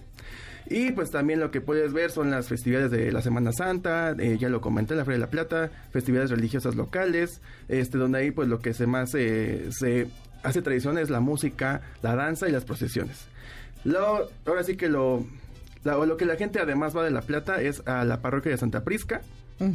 Y 0.69 0.93
pues 0.93 1.11
también 1.11 1.41
lo 1.41 1.51
que 1.51 1.59
puedes 1.59 1.91
ver 1.91 2.11
son 2.11 2.31
las 2.31 2.47
festividades 2.47 2.91
de 2.91 3.11
la 3.11 3.21
Semana 3.21 3.51
Santa, 3.51 4.15
eh, 4.17 4.37
ya 4.39 4.47
lo 4.47 4.61
comenté, 4.61 4.95
la 4.95 5.03
Feria 5.03 5.17
de 5.17 5.25
la 5.25 5.29
Plata, 5.29 5.69
festividades 5.91 6.31
religiosas 6.31 6.75
locales, 6.75 7.41
este 7.67 7.97
donde 7.97 8.19
ahí 8.19 8.31
pues 8.31 8.47
lo 8.47 8.59
que 8.61 8.73
se 8.73 8.87
más 8.87 9.13
eh, 9.15 9.67
se 9.71 10.07
hace 10.43 10.61
tradición 10.61 10.97
es 10.97 11.09
la 11.09 11.19
música, 11.19 11.81
la 12.01 12.15
danza 12.15 12.47
y 12.47 12.53
las 12.53 12.63
procesiones. 12.63 13.25
Lo, 13.83 14.29
ahora 14.45 14.63
sí 14.63 14.77
que 14.77 14.87
lo, 14.87 15.25
lo 15.83 16.15
que 16.15 16.25
la 16.25 16.37
gente 16.37 16.59
además 16.61 16.95
va 16.95 17.03
de 17.03 17.11
La 17.11 17.23
Plata 17.23 17.61
es 17.61 17.85
a 17.85 18.05
la 18.05 18.21
parroquia 18.21 18.53
de 18.53 18.57
Santa 18.57 18.85
Prisca, 18.85 19.23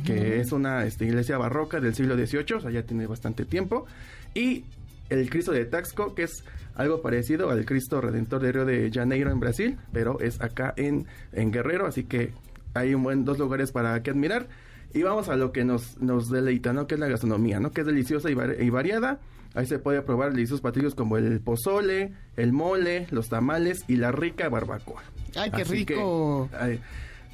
que 0.07 0.41
es 0.41 0.51
una 0.51 0.87
este, 0.87 1.05
iglesia 1.05 1.37
barroca 1.37 1.79
del 1.79 1.95
siglo 1.95 2.17
XVIII, 2.17 2.55
o 2.55 2.61
sea, 2.63 2.71
ya 2.71 2.85
tiene 2.85 3.07
bastante 3.07 3.45
tiempo. 3.45 3.85
Y 4.33 4.65
el 5.11 5.29
Cristo 5.31 5.53
de 5.53 5.65
Taxco, 5.65 6.15
que 6.15 6.25
es 6.25 6.45
algo 6.75 7.03
parecido 7.03 7.51
al 7.51 7.65
Cristo 7.65 8.01
Redentor 8.01 8.41
de 8.43 8.53
Río 8.53 8.65
de 8.65 8.91
Janeiro 8.93 9.31
en 9.31 9.41
Brasil, 9.41 9.79
pero 9.93 10.19
es 10.21 10.41
acá 10.41 10.75
en, 10.77 11.07
en 11.33 11.53
Guerrero, 11.53 11.87
así 11.87 12.05
que 12.05 12.33
hay 12.75 12.95
un 12.95 13.03
buen 13.03 13.25
dos 13.25 13.39
lugares 13.39 13.71
para 13.73 14.03
que 14.03 14.11
admirar. 14.11 14.49
Y 14.93 15.03
vamos 15.03 15.29
a 15.29 15.35
lo 15.37 15.51
que 15.51 15.65
nos, 15.65 16.01
nos 16.01 16.31
deleita, 16.31 16.73
¿no? 16.73 16.87
Que 16.87 16.95
es 16.95 17.01
la 17.01 17.09
gastronomía, 17.09 17.59
¿no? 17.59 17.73
Que 17.73 17.81
es 17.81 17.87
deliciosa 17.87 18.31
y, 18.31 18.35
vari- 18.35 18.65
y 18.65 18.71
variada. 18.71 19.19
Ahí 19.55 19.67
se 19.67 19.79
puede 19.81 20.03
probar 20.03 20.31
deliciosos 20.33 20.61
platillos 20.61 20.95
como 20.95 21.17
el 21.17 21.41
pozole, 21.41 22.13
el 22.37 22.53
mole, 22.53 23.07
los 23.11 23.29
tamales 23.29 23.85
y 23.89 23.97
la 23.97 24.13
rica 24.13 24.49
barbacoa. 24.49 25.03
Ay, 25.37 25.51
qué 25.51 25.63
Así 25.63 25.85
que, 25.85 25.95
rico. 25.95 26.49
ay, 26.59 26.81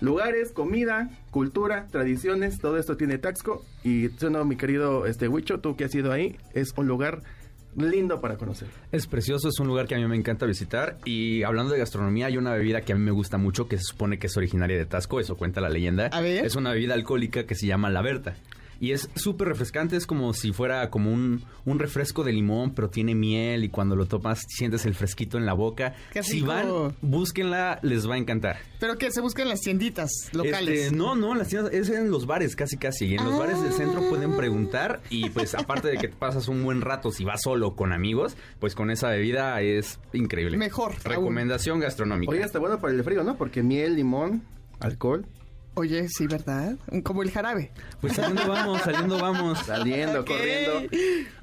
lugares, 0.01 0.53
comida, 0.53 1.11
cultura, 1.31 1.87
tradiciones, 1.91 2.59
todo 2.61 2.79
esto 2.79 2.97
tiene 2.97 3.19
Taxco. 3.19 3.63
Y 3.85 4.09
no, 4.31 4.45
mi 4.47 4.57
querido 4.57 5.05
este 5.07 5.29
Huicho, 5.29 5.61
tú 5.61 5.77
que 5.77 5.85
has 5.85 5.95
ido 5.95 6.13
ahí, 6.13 6.37
es 6.55 6.73
un 6.77 6.87
lugar 6.87 7.23
lindo 7.77 8.21
para 8.21 8.37
conocer. 8.37 8.69
Es 8.93 9.07
precioso, 9.07 9.49
es 9.49 9.59
un 9.61 9.69
lugar 9.69 9.87
que 9.87 9.95
a 9.95 9.99
mí 9.99 10.07
me 10.07 10.17
encanta 10.17 10.47
visitar. 10.47 10.99
Y 11.05 11.43
hablando 11.43 11.73
de 11.73 11.79
gastronomía, 11.79 12.27
hay 12.27 12.37
una 12.37 12.53
bebida 12.53 12.81
que 12.81 12.93
a 12.93 12.97
mí 12.97 13.03
me 13.03 13.11
gusta 13.11 13.39
mucho 13.39 13.69
que 13.69 13.79
se 13.79 13.85
supone 13.85 14.19
que 14.19 14.27
es 14.27 14.37
originaria 14.37 14.77
de 14.77 14.87
Tasco, 14.87 15.21
eso 15.21 15.37
cuenta 15.37 15.61
la 15.61 15.69
leyenda. 15.69 16.07
A 16.07 16.21
ver. 16.21 16.45
Es 16.45 16.57
una 16.57 16.73
bebida 16.73 16.95
alcohólica 16.95 17.45
que 17.45 17.55
se 17.55 17.67
llama 17.67 17.91
la 17.91 18.03
Berta. 18.03 18.35
Y 18.81 18.93
es 18.93 19.11
súper 19.15 19.49
refrescante, 19.49 19.95
es 19.97 20.07
como 20.07 20.33
si 20.33 20.53
fuera 20.53 20.89
como 20.89 21.13
un, 21.13 21.43
un 21.67 21.79
refresco 21.79 22.25
de 22.25 22.33
limón, 22.33 22.73
pero 22.75 22.89
tiene 22.89 23.15
miel 23.15 23.63
y 23.63 23.69
cuando 23.69 23.95
lo 23.95 24.07
tomas 24.07 24.43
sientes 24.49 24.87
el 24.87 24.95
fresquito 24.95 25.37
en 25.37 25.45
la 25.45 25.53
boca. 25.53 25.95
Qué 26.15 26.23
Si 26.23 26.37
rico. 26.41 26.47
van, 26.47 26.95
búsquenla, 27.03 27.79
les 27.83 28.09
va 28.09 28.15
a 28.15 28.19
encantar. 28.19 28.57
Pero 28.79 28.97
que 28.97 29.11
se 29.11 29.21
buscan 29.21 29.49
las 29.51 29.61
tienditas 29.61 30.11
locales. 30.33 30.85
Este, 30.85 30.97
no, 30.97 31.15
no, 31.15 31.35
las 31.35 31.49
tiendas, 31.49 31.75
es 31.75 31.91
en 31.91 32.11
los 32.11 32.25
bares 32.27 32.57
casi 32.57 32.79
casi. 32.79 33.05
Y 33.07 33.15
en 33.17 33.25
los 33.25 33.35
Ah. 33.35 33.39
bares 33.41 33.63
del 33.63 33.73
centro 33.75 34.01
pueden 34.09 34.35
preguntar 34.37 35.01
y 35.11 35.29
pues 35.29 35.55
aparte 35.55 35.89
de 35.89 35.99
que 35.99 36.09
te 36.09 36.17
pasas 36.17 36.49
un 36.49 36.65
buen 36.65 36.81
rato 36.81 37.11
si 37.11 37.23
vas 37.25 37.43
solo 37.43 37.77
con 37.77 37.93
amigos, 37.93 38.35
pues 38.61 38.75
con 38.75 38.91
esa 38.91 39.11
bebida 39.11 39.61
es 39.61 39.99
increíble. 40.15 40.57
Mejor, 40.57 40.93
aún. 40.93 41.01
Recomendación 41.05 41.81
gastronómica. 41.81 42.33
Oye, 42.33 42.43
está 42.43 42.59
bueno 42.59 42.81
para 42.81 42.95
el 42.95 43.05
frío, 43.05 43.23
¿no? 43.25 43.37
Porque 43.37 43.63
miel, 43.63 43.97
limón, 43.97 44.43
alcohol, 44.79 45.27
Oye, 45.75 46.09
sí, 46.09 46.27
¿verdad? 46.27 46.77
Como 47.05 47.23
el 47.23 47.31
jarabe. 47.31 47.71
Pues 48.01 48.15
saliendo 48.15 48.47
vamos, 48.49 48.83
saliendo 48.83 49.19
vamos. 49.19 49.59
saliendo, 49.61 50.25
corriendo. 50.25 50.89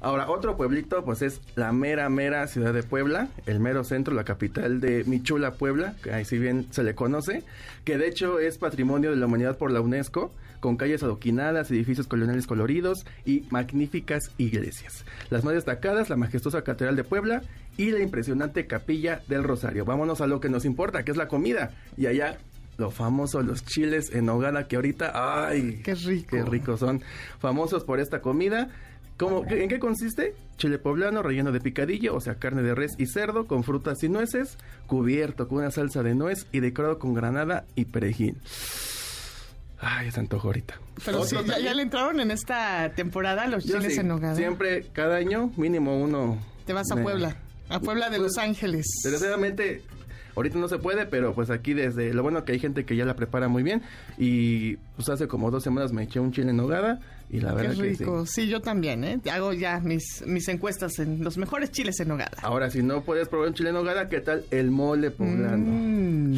Ahora, 0.00 0.28
otro 0.28 0.56
pueblito, 0.56 1.04
pues 1.04 1.22
es 1.22 1.40
la 1.56 1.72
mera, 1.72 2.08
mera 2.10 2.46
ciudad 2.46 2.74
de 2.74 2.82
Puebla, 2.82 3.28
el 3.46 3.58
mero 3.58 3.84
centro, 3.84 4.14
la 4.14 4.24
capital 4.24 4.80
de 4.80 5.04
Michula, 5.04 5.52
Puebla, 5.54 5.94
que 6.02 6.12
ahí 6.12 6.24
si 6.24 6.38
bien 6.38 6.66
se 6.70 6.82
le 6.82 6.94
conoce, 6.94 7.42
que 7.84 7.96
de 7.96 8.06
hecho 8.06 8.38
es 8.38 8.58
patrimonio 8.58 9.10
de 9.10 9.16
la 9.16 9.26
humanidad 9.26 9.56
por 9.56 9.72
la 9.72 9.80
UNESCO, 9.80 10.32
con 10.60 10.76
calles 10.76 11.02
adoquinadas, 11.02 11.70
edificios 11.70 12.06
coloniales 12.06 12.46
coloridos 12.46 13.06
y 13.24 13.44
magníficas 13.50 14.30
iglesias. 14.38 15.04
Las 15.30 15.42
más 15.44 15.54
destacadas, 15.54 16.10
la 16.10 16.16
majestuosa 16.16 16.62
Catedral 16.62 16.96
de 16.96 17.04
Puebla 17.04 17.42
y 17.76 17.92
la 17.92 18.00
impresionante 18.00 18.66
Capilla 18.66 19.22
del 19.28 19.44
Rosario. 19.44 19.84
Vámonos 19.84 20.20
a 20.20 20.26
lo 20.26 20.40
que 20.40 20.48
nos 20.48 20.64
importa, 20.64 21.04
que 21.04 21.12
es 21.12 21.16
la 21.16 21.28
comida. 21.28 21.70
Y 21.96 22.06
allá, 22.06 22.38
lo 22.78 22.90
famoso, 22.92 23.42
los 23.42 23.64
chiles 23.64 24.14
en 24.14 24.28
hogada, 24.28 24.68
que 24.68 24.76
ahorita, 24.76 25.12
¡ay! 25.48 25.80
Qué 25.84 25.94
rico. 25.94 26.28
Qué 26.30 26.42
ricos 26.44 26.80
son. 26.80 27.02
Famosos 27.40 27.84
por 27.84 27.98
esta 28.00 28.20
comida. 28.22 28.70
¿Cómo, 29.16 29.44
¿En 29.48 29.68
qué 29.68 29.80
consiste? 29.80 30.34
Chile 30.58 30.78
poblano 30.78 31.22
relleno 31.24 31.50
de 31.50 31.60
picadillo, 31.60 32.14
o 32.14 32.20
sea, 32.20 32.36
carne 32.36 32.62
de 32.62 32.76
res 32.76 32.92
y 32.96 33.06
cerdo 33.06 33.48
con 33.48 33.64
frutas 33.64 34.00
y 34.04 34.08
nueces, 34.08 34.58
cubierto 34.86 35.48
con 35.48 35.58
una 35.58 35.72
salsa 35.72 36.04
de 36.04 36.14
nuez 36.14 36.46
y 36.52 36.60
decorado 36.60 37.00
con 37.00 37.14
granada 37.14 37.64
y 37.74 37.84
perejil. 37.86 38.36
Ay, 39.80 40.10
se 40.12 40.20
antojo 40.20 40.46
ahorita. 40.48 40.74
Pero 41.04 41.24
sí, 41.24 41.36
ya, 41.46 41.74
le 41.74 41.82
entraron 41.82 42.20
en 42.20 42.30
esta 42.30 42.92
temporada 42.94 43.46
los 43.48 43.64
Yo 43.64 43.78
chiles 43.78 43.94
sí, 43.94 44.00
en 44.00 44.08
nogada. 44.08 44.36
Siempre, 44.36 44.84
cada 44.92 45.16
año, 45.16 45.52
mínimo 45.56 46.00
uno. 46.00 46.38
Te 46.64 46.72
vas 46.72 46.86
a 46.92 46.94
de- 46.96 47.02
Puebla. 47.02 47.36
A 47.68 47.80
Puebla 47.80 48.06
de 48.10 48.18
Pues, 48.18 48.32
Los 48.34 48.38
Ángeles. 48.38 48.86
Desgraciadamente, 49.02 49.82
ahorita 50.38 50.58
no 50.58 50.68
se 50.68 50.78
puede, 50.78 51.06
pero 51.06 51.34
pues 51.34 51.50
aquí 51.50 51.74
desde... 51.74 52.12
Lo 52.14 52.22
bueno 52.22 52.44
que 52.44 52.52
hay 52.52 52.58
gente 52.58 52.84
que 52.84 52.96
ya 52.96 53.04
la 53.04 53.14
prepara 53.14 53.48
muy 53.48 53.62
bien. 53.62 53.82
Y 54.16 54.76
pues 54.96 55.08
hace 55.08 55.28
como 55.28 55.50
dos 55.50 55.62
semanas 55.62 55.92
me 55.92 56.02
eché 56.04 56.18
un 56.20 56.32
chile 56.32 56.50
en 56.50 56.56
nogada 56.56 57.00
y 57.30 57.40
la 57.40 57.50
Qué 57.50 57.56
verdad 57.62 57.82
que 57.82 57.94
sí. 57.94 58.04
Sí. 58.26 58.48
yo 58.48 58.60
también, 58.60 59.04
¿eh? 59.04 59.20
Hago 59.30 59.52
ya 59.52 59.80
mis, 59.80 60.24
mis 60.26 60.48
encuestas 60.48 60.98
en 60.98 61.22
los 61.22 61.36
mejores 61.38 61.70
chiles 61.70 62.00
en 62.00 62.08
nogada. 62.08 62.38
Ahora, 62.42 62.70
si 62.70 62.82
no 62.82 63.02
puedes 63.02 63.28
probar 63.28 63.48
un 63.48 63.54
chile 63.54 63.68
en 63.68 63.74
nogada, 63.74 64.08
¿qué 64.08 64.20
tal 64.20 64.44
el 64.50 64.70
mole 64.70 65.10
poblano? 65.10 65.66
Mm. 65.70 66.34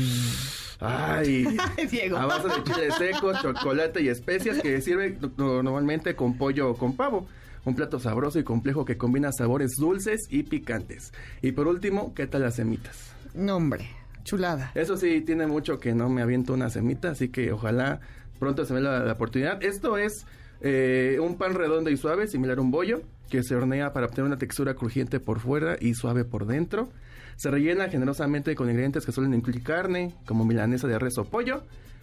Ay, 0.80 1.46
Diego. 1.90 2.16
a 2.16 2.26
base 2.26 2.48
de 2.48 2.64
chile 2.64 2.88
seco, 2.96 3.32
chocolate 3.42 4.02
y 4.02 4.08
especias 4.08 4.58
que 4.60 4.80
sirve 4.80 5.16
no- 5.36 5.62
normalmente 5.62 6.14
con 6.16 6.36
pollo 6.38 6.70
o 6.70 6.76
con 6.76 6.96
pavo. 6.96 7.26
Un 7.66 7.74
plato 7.74 8.00
sabroso 8.00 8.38
y 8.38 8.42
complejo 8.42 8.86
que 8.86 8.96
combina 8.96 9.30
sabores 9.32 9.72
dulces 9.78 10.22
y 10.30 10.44
picantes. 10.44 11.12
Y 11.42 11.52
por 11.52 11.68
último, 11.68 12.14
¿qué 12.14 12.26
tal 12.26 12.40
las 12.40 12.54
semitas? 12.56 13.12
No, 13.34 13.56
hombre. 13.56 13.88
Chulada. 14.24 14.70
Eso 14.74 14.96
sí, 14.96 15.22
tiene 15.22 15.46
mucho 15.46 15.80
que 15.80 15.94
no 15.94 16.08
me 16.08 16.22
aviento 16.22 16.52
una 16.52 16.70
semita, 16.70 17.10
así 17.10 17.28
que 17.28 17.52
ojalá 17.52 18.00
pronto 18.38 18.64
se 18.64 18.74
me 18.74 18.80
la, 18.80 19.00
la 19.00 19.12
oportunidad. 19.12 19.62
Esto 19.62 19.96
es 19.96 20.26
eh, 20.60 21.18
un 21.20 21.36
pan 21.36 21.54
redondo 21.54 21.90
y 21.90 21.96
suave, 21.96 22.26
similar 22.26 22.58
a 22.58 22.60
un 22.60 22.70
bollo, 22.70 23.02
que 23.28 23.42
se 23.42 23.54
hornea 23.54 23.92
para 23.92 24.06
obtener 24.06 24.26
una 24.26 24.36
textura 24.36 24.74
crujiente 24.74 25.20
por 25.20 25.40
fuera 25.40 25.76
y 25.80 25.94
suave 25.94 26.24
por 26.24 26.46
dentro. 26.46 26.90
Se 27.36 27.50
rellena 27.50 27.88
generosamente 27.88 28.54
con 28.54 28.68
ingredientes 28.68 29.06
que 29.06 29.12
suelen 29.12 29.32
incluir 29.32 29.62
carne, 29.62 30.14
como 30.26 30.44
milanesa 30.44 30.86
de 30.86 30.98
res 30.98 31.16
o 31.16 31.24
pollo. 31.24 31.62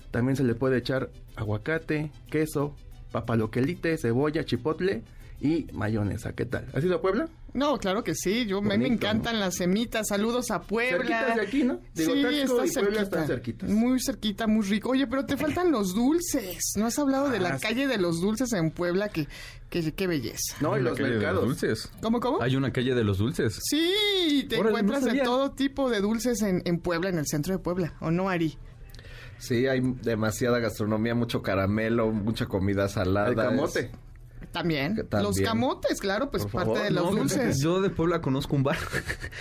También 0.10 0.36
se 0.36 0.44
le 0.44 0.56
puede 0.56 0.78
echar 0.78 1.10
aguacate, 1.36 2.12
queso, 2.32 2.76
papaloquelite, 3.12 3.98
cebolla, 3.98 4.44
chipotle 4.46 5.04
y 5.40 5.68
mayonesa. 5.74 6.34
¿Qué 6.34 6.46
tal? 6.46 6.68
¿Has 6.74 6.84
ido 6.84 6.96
a 6.96 7.02
Puebla? 7.02 7.28
No, 7.54 7.78
claro 7.78 8.04
que 8.04 8.14
sí. 8.16 8.46
Yo 8.46 8.62
me, 8.62 8.70
me 8.70 8.76
Bonito, 8.86 8.94
encantan 8.94 9.40
las 9.40 9.56
semitas. 9.56 10.08
Saludos 10.10 10.52
a 10.52 10.62
Puebla. 10.62 10.98
Cerquitas 10.98 11.36
de 11.36 11.42
aquí, 11.42 11.64
¿no? 11.64 11.80
Digo, 11.94 12.14
sí, 12.14 12.22
Taxco 12.22 12.36
está 12.38 12.66
y 12.66 12.70
Puebla 12.72 12.72
cerquita. 12.72 13.02
están 13.04 13.28
cerquitas. 13.28 13.70
Muy 13.70 14.00
cerquita, 14.00 14.48
muy 14.48 14.66
rico. 14.66 14.90
Oye, 14.90 15.08
pero 15.08 15.26
te 15.26 15.38
faltan 15.38 15.72
los 15.72 15.94
dulces. 15.96 16.74
¿No 16.78 16.86
has 16.88 16.98
hablado 17.00 17.30
de 17.30 17.40
la 17.40 17.50
Ah, 17.50 17.60
sí. 17.60 17.68
calle 17.68 17.88
de 17.88 17.98
los 17.98 18.22
dulces 18.22 18.52
en 18.54 18.72
Puebla? 18.72 19.10
Que, 19.10 19.28
que, 19.70 19.92
qué 19.94 20.08
belleza. 20.08 20.56
No, 20.62 20.78
y 20.78 20.82
los 20.82 21.00
mercados. 21.00 21.46
dulces. 21.46 21.90
¿Cómo, 22.02 22.20
cómo? 22.20 22.42
Hay 22.42 22.56
una 22.56 22.72
calle 22.72 22.94
de 22.96 23.04
los 23.04 23.18
dulces. 23.20 23.60
Sí, 23.70 24.46
te 24.50 24.58
Órale, 24.60 24.74
no 24.74 24.80
encuentras 24.80 25.14
de 25.14 25.22
todo 25.22 25.52
tipo 25.52 25.90
de 25.90 26.02
dulces 26.02 26.42
en, 26.42 26.62
en 26.66 26.80
Puebla, 26.80 27.10
en 27.10 27.18
el 27.20 27.28
centro 27.28 27.54
de 27.54 27.60
Puebla. 27.60 27.94
¿O 28.02 28.12
no, 28.12 28.30
Ari? 28.30 28.58
Sí, 29.40 29.68
hay 29.68 29.82
demasiada 30.02 30.58
gastronomía, 30.60 31.14
mucho 31.14 31.44
caramelo, 31.44 32.12
mucha 32.12 32.48
comida 32.48 32.90
salada. 32.90 33.30
El 33.30 33.36
camote. 33.36 33.80
es- 33.82 33.92
También. 34.60 35.08
Los 35.12 35.40
camotes, 35.40 36.00
claro, 36.00 36.30
pues 36.32 36.44
Por 36.44 36.52
parte 36.52 36.70
favor, 36.74 36.84
de 36.84 36.92
los 36.92 37.04
No, 37.12 37.12
dulces. 37.18 37.60
Yo 37.62 37.82
de 37.82 37.90
Puebla 37.90 38.22
conozco 38.22 38.56
un 38.56 38.64
bar. 38.64 38.78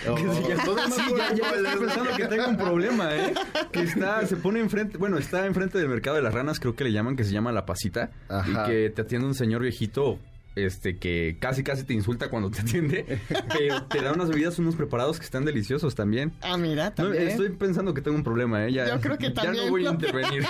Oh, 0.09 0.15
que 0.15 0.21
se 0.21 0.49
llama- 0.49 0.63
Sí, 0.91 1.01
ya, 1.17 1.33
ya 1.33 1.49
estoy 1.51 1.79
pensando 1.85 2.11
que 2.15 2.25
tengo 2.27 2.47
un 2.47 2.57
problema, 2.57 3.15
¿eh? 3.15 3.33
Que 3.71 3.81
está, 3.81 4.25
se 4.27 4.35
pone 4.37 4.59
enfrente, 4.59 4.97
bueno, 4.97 5.17
está 5.17 5.45
enfrente 5.45 5.77
del 5.77 5.89
mercado 5.89 6.15
de 6.15 6.21
las 6.21 6.33
ranas, 6.33 6.59
creo 6.59 6.75
que 6.75 6.83
le 6.83 6.91
llaman, 6.91 7.15
que 7.15 7.23
se 7.23 7.31
llama 7.31 7.51
La 7.51 7.65
Pasita. 7.65 8.11
Ajá. 8.29 8.65
Y 8.65 8.69
que 8.71 8.89
te 8.91 9.01
atiende 9.01 9.27
un 9.27 9.35
señor 9.35 9.61
viejito, 9.61 10.19
este, 10.55 10.97
que 10.97 11.37
casi 11.39 11.63
casi 11.63 11.83
te 11.83 11.93
insulta 11.93 12.29
cuando 12.29 12.49
te 12.49 12.61
atiende. 12.61 13.19
pero 13.55 13.83
te 13.83 14.01
da 14.01 14.13
unas 14.13 14.29
bebidas, 14.29 14.57
unos 14.59 14.75
preparados 14.75 15.19
que 15.19 15.25
están 15.25 15.45
deliciosos 15.45 15.93
también. 15.95 16.33
Ah, 16.41 16.57
mira, 16.57 16.85
No, 16.89 16.93
también. 16.95 17.27
estoy 17.27 17.49
pensando 17.49 17.93
que 17.93 18.01
tengo 18.01 18.17
un 18.17 18.23
problema, 18.23 18.65
¿eh? 18.65 18.71
Ya, 18.73 18.87
Yo 18.95 18.99
creo 19.01 19.17
que 19.17 19.27
Ya 19.29 19.33
también. 19.33 19.65
no 19.65 19.71
voy 19.71 19.85
a 19.85 19.91
intervenir. 19.91 20.43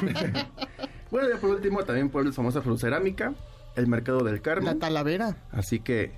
Bueno, 1.11 1.29
ya 1.33 1.39
por 1.39 1.51
último, 1.51 1.83
también 1.83 2.09
Puebla 2.09 2.29
es 2.31 2.35
famosa 2.35 2.61
por 2.61 2.73
su 2.73 2.79
cerámica, 2.79 3.33
el 3.77 3.87
mercado 3.87 4.19
del 4.23 4.35
La 4.35 4.41
Carmen. 4.41 4.79
Talavera. 4.79 5.37
Así 5.51 5.79
que, 5.79 6.11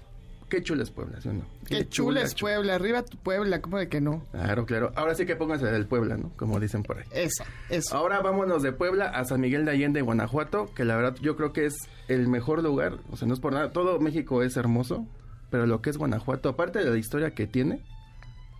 qué 0.49 0.63
chula 0.63 0.81
es 0.83 0.89
Puebla, 0.89 1.21
¿sí 1.21 1.29
o 1.29 1.33
no? 1.33 1.43
Qué 1.67 1.87
chula 1.87 2.21
es 2.21 2.33
chula. 2.33 2.55
Puebla. 2.55 2.75
Arriba 2.75 3.03
tu 3.03 3.17
Puebla, 3.17 3.61
¿cómo 3.61 3.77
de 3.77 3.89
que 3.89 4.01
no? 4.01 4.25
Claro, 4.31 4.65
claro. 4.65 4.91
Ahora 4.95 5.13
sí 5.13 5.25
que 5.25 5.35
pónganse 5.35 5.65
del 5.67 5.85
Puebla, 5.85 6.17
¿no? 6.17 6.31
Como 6.37 6.59
dicen 6.59 6.83
por 6.83 6.97
ahí. 6.97 7.05
Eso, 7.11 7.43
eso. 7.69 7.95
Ahora 7.95 8.21
vámonos 8.21 8.63
de 8.63 8.71
Puebla 8.71 9.09
a 9.09 9.25
San 9.25 9.41
Miguel 9.41 9.65
de 9.65 9.71
Allende, 9.71 10.01
Guanajuato, 10.01 10.73
que 10.73 10.85
la 10.85 10.95
verdad 10.95 11.15
yo 11.21 11.35
creo 11.35 11.53
que 11.53 11.65
es 11.65 11.75
el 12.07 12.27
mejor 12.27 12.63
lugar. 12.63 12.97
O 13.11 13.17
sea, 13.17 13.27
no 13.27 13.33
es 13.33 13.39
por 13.39 13.53
nada. 13.53 13.71
Todo 13.71 13.99
México 13.99 14.41
es 14.41 14.57
hermoso, 14.57 15.05
pero 15.51 15.67
lo 15.67 15.81
que 15.81 15.89
es 15.89 15.97
Guanajuato, 15.97 16.49
aparte 16.49 16.79
de 16.79 16.89
la 16.89 16.97
historia 16.97 17.31
que 17.31 17.45
tiene, 17.45 17.83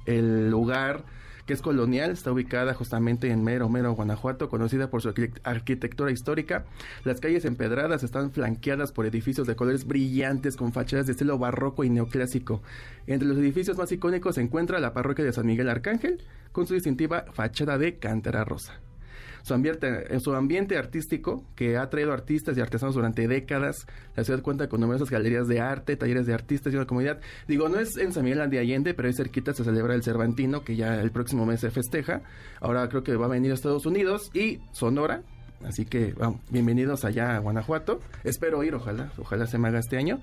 el 0.06 0.50
lugar 0.50 1.06
que 1.50 1.56
es 1.56 1.64
colonial, 1.64 2.12
está 2.12 2.32
ubicada 2.32 2.76
justamente 2.76 3.32
en 3.32 3.44
Mero, 3.44 3.70
Mero, 3.70 3.94
Guanajuato, 3.94 4.50
conocida 4.50 4.92
por 4.92 5.02
su 5.02 5.10
arquitect- 5.10 5.40
arquitectura 5.44 6.12
histórica. 6.12 6.66
Las 7.04 7.20
calles 7.20 7.44
empedradas 7.44 8.04
están 8.04 8.32
flanqueadas 8.32 8.92
por 8.92 9.08
edificios 9.08 9.48
de 9.48 9.56
colores 9.56 9.88
brillantes 9.88 10.56
con 10.56 10.74
fachadas 10.74 11.08
de 11.08 11.14
estilo 11.14 11.40
barroco 11.40 11.84
y 11.84 11.90
neoclásico. 11.90 12.62
Entre 13.08 13.28
los 13.28 13.36
edificios 13.40 13.80
más 13.80 13.92
icónicos 13.92 14.36
se 14.36 14.42
encuentra 14.42 14.80
la 14.80 14.94
parroquia 14.94 15.26
de 15.26 15.34
San 15.34 15.48
Miguel 15.48 15.70
Arcángel, 15.70 16.22
con 16.52 16.68
su 16.68 16.76
distintiva 16.76 17.26
fachada 17.34 17.80
de 17.80 17.98
cantera 17.98 18.46
rosa. 18.46 18.80
Su 19.50 19.56
ambiente, 19.56 20.14
en 20.14 20.22
su 20.22 20.32
ambiente 20.36 20.78
artístico, 20.78 21.44
que 21.56 21.76
ha 21.76 21.90
traído 21.90 22.14
artistas 22.14 22.56
y 22.56 22.62
artesanos 22.62 22.94
durante 22.94 23.28
décadas, 23.28 23.88
la 24.16 24.24
ciudad 24.24 24.44
cuenta 24.44 24.70
con 24.70 24.80
numerosas 24.80 25.10
galerías 25.10 25.48
de 25.48 25.60
arte, 25.60 25.96
talleres 25.96 26.28
de 26.28 26.36
artistas 26.36 26.72
y 26.72 26.76
una 26.76 26.86
comunidad. 26.86 27.20
Digo, 27.48 27.68
no 27.68 27.80
es 27.80 27.98
en 27.98 28.14
San 28.14 28.26
Miguel 28.26 28.48
de 28.48 28.60
Allende, 28.60 28.94
pero 28.94 29.08
ahí 29.08 29.14
cerquita 29.16 29.52
se 29.54 29.64
celebra 29.64 29.96
el 29.96 30.04
Cervantino, 30.04 30.64
que 30.64 30.76
ya 30.76 31.02
el 31.02 31.10
próximo 31.10 31.48
mes 31.48 31.62
se 31.62 31.72
festeja. 31.72 32.22
Ahora 32.62 32.88
creo 32.90 33.02
que 33.02 33.16
va 33.16 33.26
a 33.26 33.30
venir 33.30 33.50
a 33.50 33.56
Estados 33.56 33.88
Unidos 33.88 34.30
y 34.36 34.60
Sonora. 34.72 35.24
Así 35.66 35.84
que, 35.84 36.14
vamos, 36.14 36.42
bienvenidos 36.52 37.04
allá 37.04 37.36
a 37.36 37.40
Guanajuato. 37.40 38.02
Espero 38.24 38.64
ir, 38.64 38.76
ojalá, 38.76 39.12
ojalá 39.18 39.48
se 39.48 39.58
me 39.58 39.70
haga 39.70 39.80
este 39.80 39.98
año. 39.98 40.20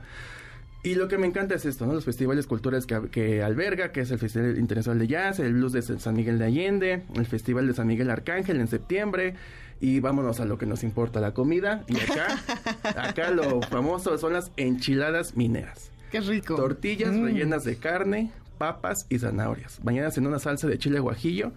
Y 0.86 0.94
lo 0.94 1.08
que 1.08 1.18
me 1.18 1.26
encanta 1.26 1.56
es 1.56 1.64
esto, 1.64 1.84
¿no? 1.84 1.94
Los 1.94 2.04
festivales 2.04 2.46
culturales 2.46 2.86
que, 2.86 3.08
que 3.10 3.42
alberga, 3.42 3.90
que 3.90 4.02
es 4.02 4.10
el 4.12 4.20
Festival 4.20 4.56
Internacional 4.56 5.00
de 5.00 5.08
Jazz, 5.08 5.40
el 5.40 5.52
Blues 5.54 5.72
de 5.72 5.82
San 5.82 6.14
Miguel 6.14 6.38
de 6.38 6.44
Allende, 6.44 7.02
el 7.16 7.26
Festival 7.26 7.66
de 7.66 7.74
San 7.74 7.88
Miguel 7.88 8.08
Arcángel 8.08 8.60
en 8.60 8.68
septiembre. 8.68 9.34
Y 9.80 9.98
vámonos 9.98 10.38
a 10.38 10.44
lo 10.44 10.58
que 10.58 10.64
nos 10.64 10.84
importa, 10.84 11.18
la 11.20 11.34
comida. 11.34 11.82
Y 11.88 11.96
acá, 11.98 12.38
acá 13.02 13.30
lo 13.32 13.60
famoso 13.62 14.16
son 14.16 14.32
las 14.34 14.52
enchiladas 14.56 15.36
mineras. 15.36 15.90
Qué 16.12 16.20
rico. 16.20 16.54
Tortillas 16.54 17.12
Mm. 17.14 17.24
rellenas 17.24 17.64
de 17.64 17.76
carne, 17.76 18.30
papas 18.56 19.06
y 19.08 19.18
zanahorias, 19.18 19.80
bañadas 19.82 20.16
en 20.18 20.26
una 20.28 20.38
salsa 20.38 20.68
de 20.68 20.78
chile 20.78 21.00
guajillo 21.00 21.50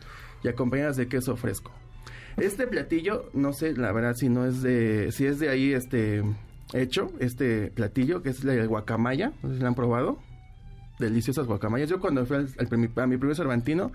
y 0.43 0.47
acompañadas 0.47 0.97
de 0.97 1.07
queso 1.07 1.37
fresco. 1.37 1.71
Este 2.37 2.65
platillo, 2.65 3.29
no 3.33 3.53
sé, 3.53 3.73
la 3.73 3.91
verdad, 3.91 4.15
si 4.15 4.27
no 4.27 4.47
es 4.47 4.63
de, 4.63 5.11
si 5.11 5.27
es 5.27 5.37
de 5.39 5.49
ahí, 5.49 5.71
este, 5.73 6.23
hecho, 6.73 7.11
este 7.19 7.71
platillo, 7.71 8.21
que 8.21 8.29
es 8.29 8.43
la 8.43 8.53
guacamaya, 8.65 9.31
no 9.43 9.49
sé 9.49 9.55
si 9.55 9.61
la 9.61 9.69
han 9.69 9.75
probado. 9.75 10.19
Deliciosas 10.99 11.47
guacamayas. 11.47 11.89
Yo 11.89 11.99
cuando 11.99 12.25
fui 12.25 12.35
al, 12.37 12.47
a 12.57 13.07
mi 13.07 13.17
primer 13.17 13.35
Cervantino, 13.35 13.91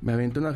me 0.00 0.12
aventé 0.12 0.40
una, 0.40 0.54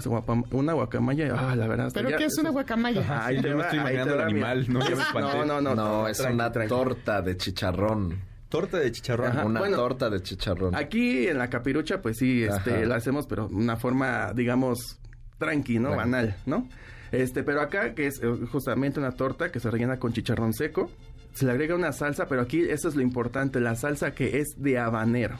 una 0.50 0.72
guacamaya 0.72 1.26
y, 1.26 1.30
ah, 1.32 1.54
la 1.54 1.68
verdad. 1.68 1.90
¿Pero 1.94 2.10
ya- 2.10 2.16
qué 2.16 2.24
es 2.24 2.36
una 2.38 2.50
guacamaya? 2.50 3.00
Ajá, 3.02 3.26
ahí 3.26 3.40
te 3.40 3.54
va, 3.54 3.62
estoy 3.62 3.78
imaginando 3.78 4.14
el 4.14 4.20
animal, 4.22 4.66
no, 4.68 4.80
ya 4.80 4.96
me 4.96 5.02
espanté. 5.02 5.38
No, 5.38 5.44
no, 5.44 5.60
no. 5.60 5.74
No, 5.76 6.08
es 6.08 6.18
tranqui, 6.18 6.34
una 6.34 6.50
tranqui. 6.50 6.68
torta 6.68 7.22
de 7.22 7.36
chicharrón. 7.36 8.20
Torta 8.48 8.78
de 8.78 8.90
chicharrón. 8.90 9.28
Ajá. 9.28 9.44
Una 9.46 9.60
bueno. 9.60 9.76
torta 9.76 10.10
de 10.10 10.20
chicharrón. 10.22 10.74
Aquí 10.74 11.28
en 11.28 11.38
la 11.38 11.48
capirucha, 11.48 12.02
pues 12.02 12.16
sí, 12.18 12.42
este, 12.42 12.74
Ajá. 12.74 12.84
la 12.86 12.96
hacemos, 12.96 13.26
pero 13.28 13.46
de 13.46 13.54
una 13.54 13.76
forma, 13.76 14.32
digamos, 14.34 14.98
tranqui, 15.38 15.78
¿no? 15.78 15.88
Bueno. 15.90 16.02
Banal, 16.02 16.36
¿no? 16.46 16.68
Este, 17.12 17.44
pero 17.44 17.60
acá, 17.60 17.94
que 17.94 18.08
es 18.08 18.20
eh, 18.20 18.26
justamente 18.50 18.98
una 18.98 19.12
torta 19.12 19.52
que 19.52 19.60
se 19.60 19.70
rellena 19.70 19.98
con 20.00 20.12
chicharrón 20.12 20.52
seco, 20.52 20.90
se 21.36 21.44
le 21.46 21.52
agrega 21.52 21.74
una 21.74 21.92
salsa, 21.92 22.26
pero 22.26 22.42
aquí 22.42 22.60
eso 22.60 22.88
es 22.88 22.96
lo 22.96 23.02
importante, 23.02 23.60
la 23.60 23.76
salsa 23.76 24.12
que 24.12 24.38
es 24.40 24.54
de 24.56 24.78
habanero. 24.78 25.38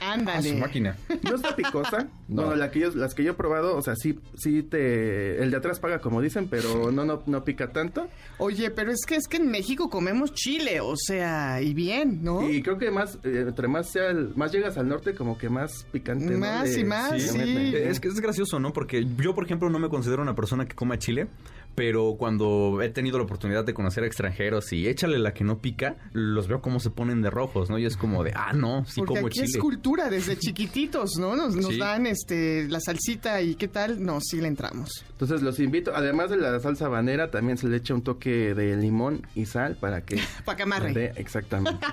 Ah, 0.00 0.14
su 0.16 0.20
Ándale. 0.20 0.54
máquina. 0.56 0.96
No 1.22 1.36
está 1.36 1.54
picosa. 1.54 2.08
No. 2.26 2.36
Bueno, 2.46 2.56
la 2.56 2.70
que 2.70 2.80
yo- 2.80 2.90
las 2.94 3.14
que 3.14 3.22
yo 3.22 3.32
he 3.32 3.34
probado, 3.34 3.76
o 3.76 3.82
sea, 3.82 3.94
sí, 3.96 4.18
sí 4.34 4.62
te... 4.62 5.42
El 5.42 5.50
de 5.50 5.58
atrás 5.58 5.78
paga, 5.78 5.98
como 5.98 6.22
dicen, 6.22 6.48
pero 6.48 6.90
no, 6.90 7.04
no, 7.04 7.22
no 7.26 7.44
pica 7.44 7.70
tanto. 7.70 8.08
Oye, 8.38 8.70
pero 8.70 8.90
es 8.90 9.04
que 9.06 9.16
es 9.16 9.28
que 9.28 9.36
en 9.36 9.50
México 9.50 9.90
comemos 9.90 10.32
chile, 10.32 10.80
o 10.80 10.94
sea, 10.96 11.60
y 11.60 11.74
bien, 11.74 12.24
¿no? 12.24 12.48
Y 12.48 12.62
creo 12.62 12.78
que 12.78 12.90
más, 12.90 13.16
eh, 13.24 13.44
entre 13.46 13.68
más 13.68 13.90
sea 13.92 14.08
el- 14.08 14.34
más 14.36 14.52
llegas 14.52 14.78
al 14.78 14.88
norte, 14.88 15.14
como 15.14 15.36
que 15.36 15.50
más 15.50 15.84
picante. 15.92 16.30
¿no? 16.32 16.38
Más 16.38 16.74
y 16.78 16.82
más, 16.84 17.20
sí. 17.20 17.74
Es 17.76 18.00
que 18.00 18.08
es 18.08 18.18
gracioso, 18.20 18.58
¿no? 18.58 18.72
Porque 18.72 19.04
yo, 19.18 19.34
por 19.34 19.44
ejemplo, 19.44 19.68
no 19.68 19.78
me 19.78 19.90
considero 19.90 20.22
una 20.22 20.34
persona 20.34 20.64
que 20.64 20.74
coma 20.74 20.98
chile, 20.98 21.26
pero 21.74 22.14
cuando 22.18 22.80
he 22.82 22.88
tenido 22.88 23.18
la 23.18 23.24
oportunidad 23.24 23.64
de 23.64 23.74
conocer 23.74 24.04
a 24.04 24.06
extranjeros 24.06 24.72
y 24.72 24.86
échale 24.88 25.18
la 25.18 25.34
que 25.34 25.44
no 25.44 25.58
pica, 25.58 25.96
los 26.12 26.48
veo 26.48 26.60
como 26.60 26.80
se 26.80 26.90
ponen 26.90 27.22
de 27.22 27.30
rojos, 27.30 27.70
¿no? 27.70 27.78
Y 27.78 27.84
es 27.86 27.96
como 27.96 28.22
de, 28.24 28.32
ah, 28.34 28.52
no, 28.52 28.84
sí 28.86 29.00
Porque 29.00 29.14
como 29.14 29.26
aquí 29.26 29.40
chile. 29.40 29.48
es 29.54 29.58
cultura 29.58 30.08
desde 30.10 30.36
chiquititos, 30.38 31.16
¿no? 31.18 31.36
Nos, 31.36 31.56
nos 31.56 31.66
Sí. 31.74 31.78
dan 31.78 32.06
este 32.06 32.68
la 32.68 32.80
salsita 32.80 33.40
y 33.42 33.54
qué 33.56 33.68
tal, 33.68 34.02
no, 34.04 34.18
sí 34.20 34.40
le 34.40 34.48
entramos. 34.48 35.04
Entonces 35.14 35.42
los 35.42 35.60
invito, 35.60 35.92
además 35.94 36.28
de 36.30 36.36
la 36.36 36.58
salsa 36.58 36.86
habanera, 36.86 37.30
también 37.30 37.56
se 37.56 37.68
le 37.68 37.76
echa 37.76 37.94
un 37.94 38.02
toque 38.02 38.52
de 38.52 38.76
limón 38.76 39.24
y 39.36 39.46
sal 39.46 39.76
para 39.80 40.00
que... 40.00 40.18
Pa' 40.44 40.56
que 40.56 40.64
amarre. 40.64 41.12
exactamente. 41.16 41.86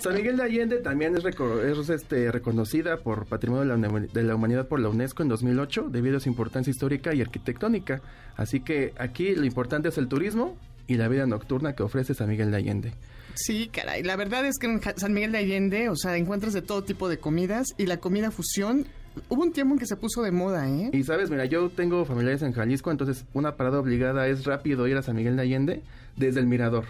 San 0.00 0.14
Miguel 0.14 0.36
de 0.36 0.42
Allende 0.42 0.78
también 0.78 1.16
es, 1.16 1.22
reco- 1.22 1.60
es, 1.62 1.88
este, 1.88 2.32
reconocida 2.32 2.96
por 2.96 3.26
Patrimonio 3.26 3.76
de 3.76 3.78
la, 3.88 4.00
de 4.12 4.22
la 4.24 4.34
Humanidad 4.34 4.66
por 4.66 4.80
la 4.80 4.88
UNESCO 4.88 5.22
en 5.22 5.28
2008 5.28 5.88
debido 5.90 6.16
a 6.16 6.20
su 6.20 6.28
importancia 6.28 6.70
histórica 6.72 7.14
y 7.14 7.20
arquitectónica. 7.20 8.02
Así 8.36 8.58
que 8.60 8.92
aquí 8.98 9.34
lo 9.36 9.44
importante 9.44 9.90
es 9.90 9.98
el 9.98 10.08
turismo 10.08 10.56
y 10.88 10.96
la 10.96 11.06
vida 11.06 11.26
nocturna 11.26 11.74
que 11.74 11.84
ofrece 11.84 12.12
San 12.12 12.28
Miguel 12.28 12.50
de 12.50 12.56
Allende. 12.56 12.92
Sí, 13.34 13.70
caray. 13.72 14.02
La 14.02 14.16
verdad 14.16 14.44
es 14.46 14.58
que 14.58 14.66
en 14.66 14.80
San 14.96 15.12
Miguel 15.14 15.30
de 15.30 15.38
Allende, 15.38 15.88
o 15.90 15.96
sea, 15.96 16.16
encuentras 16.16 16.52
de 16.54 16.60
todo 16.62 16.82
tipo 16.82 17.08
de 17.08 17.18
comidas 17.18 17.68
y 17.78 17.86
la 17.86 17.98
comida 17.98 18.30
fusión, 18.32 18.86
hubo 19.28 19.42
un 19.42 19.52
tiempo 19.52 19.74
en 19.74 19.78
que 19.78 19.86
se 19.86 19.96
puso 19.96 20.22
de 20.22 20.30
moda, 20.32 20.68
¿eh? 20.68 20.90
Y 20.92 21.02
sabes, 21.04 21.30
mira, 21.30 21.44
yo 21.44 21.68
tengo 21.70 22.04
familiares 22.04 22.42
en 22.42 22.52
Jalisco, 22.52 22.90
entonces 22.90 23.24
una 23.34 23.56
parada 23.56 23.78
obligada 23.78 24.26
es 24.28 24.44
rápido 24.44 24.86
ir 24.88 24.96
a 24.96 25.02
San 25.02 25.16
Miguel 25.16 25.36
de 25.36 25.42
Allende 25.42 25.82
desde 26.16 26.40
el 26.40 26.46
mirador. 26.46 26.84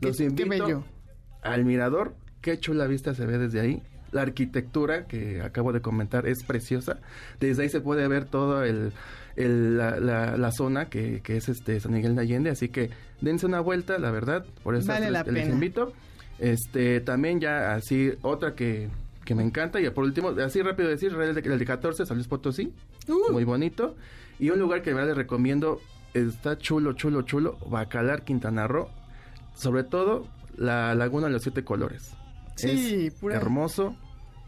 Qué- 0.00 0.08
Los 0.08 0.16
qué 0.16 0.24
invito 0.24 0.48
bello. 0.48 0.84
al 1.42 1.64
mirador, 1.64 2.14
qué 2.40 2.58
chula 2.58 2.86
vista 2.86 3.14
se 3.14 3.26
ve 3.26 3.38
desde 3.38 3.60
ahí. 3.60 3.82
La 4.12 4.22
arquitectura 4.22 5.06
que 5.08 5.40
acabo 5.42 5.72
de 5.72 5.80
comentar 5.80 6.28
es 6.28 6.44
preciosa. 6.44 6.98
Desde 7.40 7.62
ahí 7.64 7.68
se 7.68 7.80
puede 7.80 8.06
ver 8.06 8.24
todo 8.26 8.62
el, 8.62 8.92
el- 9.34 9.76
la, 9.76 9.98
la- 9.98 10.36
la 10.36 10.52
zona 10.52 10.88
que, 10.88 11.20
que 11.22 11.36
es 11.36 11.48
este 11.48 11.80
San 11.80 11.92
Miguel 11.92 12.14
de 12.14 12.22
Allende, 12.22 12.50
así 12.50 12.68
que 12.68 12.90
dense 13.20 13.44
una 13.46 13.60
vuelta, 13.60 13.98
la 13.98 14.10
verdad, 14.12 14.44
por 14.62 14.76
eso 14.76 14.86
Vale 14.88 15.10
la 15.10 15.24
les, 15.24 15.32
les 15.32 15.48
invito. 15.48 15.92
Este, 16.38 17.00
también 17.00 17.40
ya 17.40 17.74
así 17.74 18.12
otra 18.22 18.54
que, 18.54 18.88
que 19.24 19.34
me 19.34 19.42
encanta 19.42 19.80
y 19.80 19.88
por 19.90 20.04
último, 20.04 20.30
así 20.30 20.60
rápido 20.62 20.88
decir, 20.88 21.12
el 21.12 21.34
de, 21.34 21.40
el 21.40 21.58
de 21.58 21.64
14, 21.64 22.06
San 22.06 22.16
Luis 22.16 22.28
Potosí, 22.28 22.72
Uh. 23.08 23.32
muy 23.32 23.44
bonito. 23.44 23.96
Y 24.38 24.50
un 24.50 24.58
lugar 24.58 24.82
que 24.82 24.90
de 24.90 24.94
verdad 24.94 25.08
les 25.10 25.16
recomiendo, 25.16 25.80
está 26.12 26.58
chulo, 26.58 26.92
chulo, 26.94 27.22
chulo, 27.22 27.56
Bacalar, 27.68 28.22
Quintana 28.22 28.66
Roo. 28.66 28.88
Sobre 29.54 29.84
todo, 29.84 30.26
la 30.56 30.94
Laguna 30.94 31.26
de 31.28 31.32
los 31.32 31.42
Siete 31.42 31.64
Colores. 31.64 32.12
Sí, 32.56 33.06
Es 33.06 33.14
pura- 33.14 33.36
hermoso. 33.36 33.96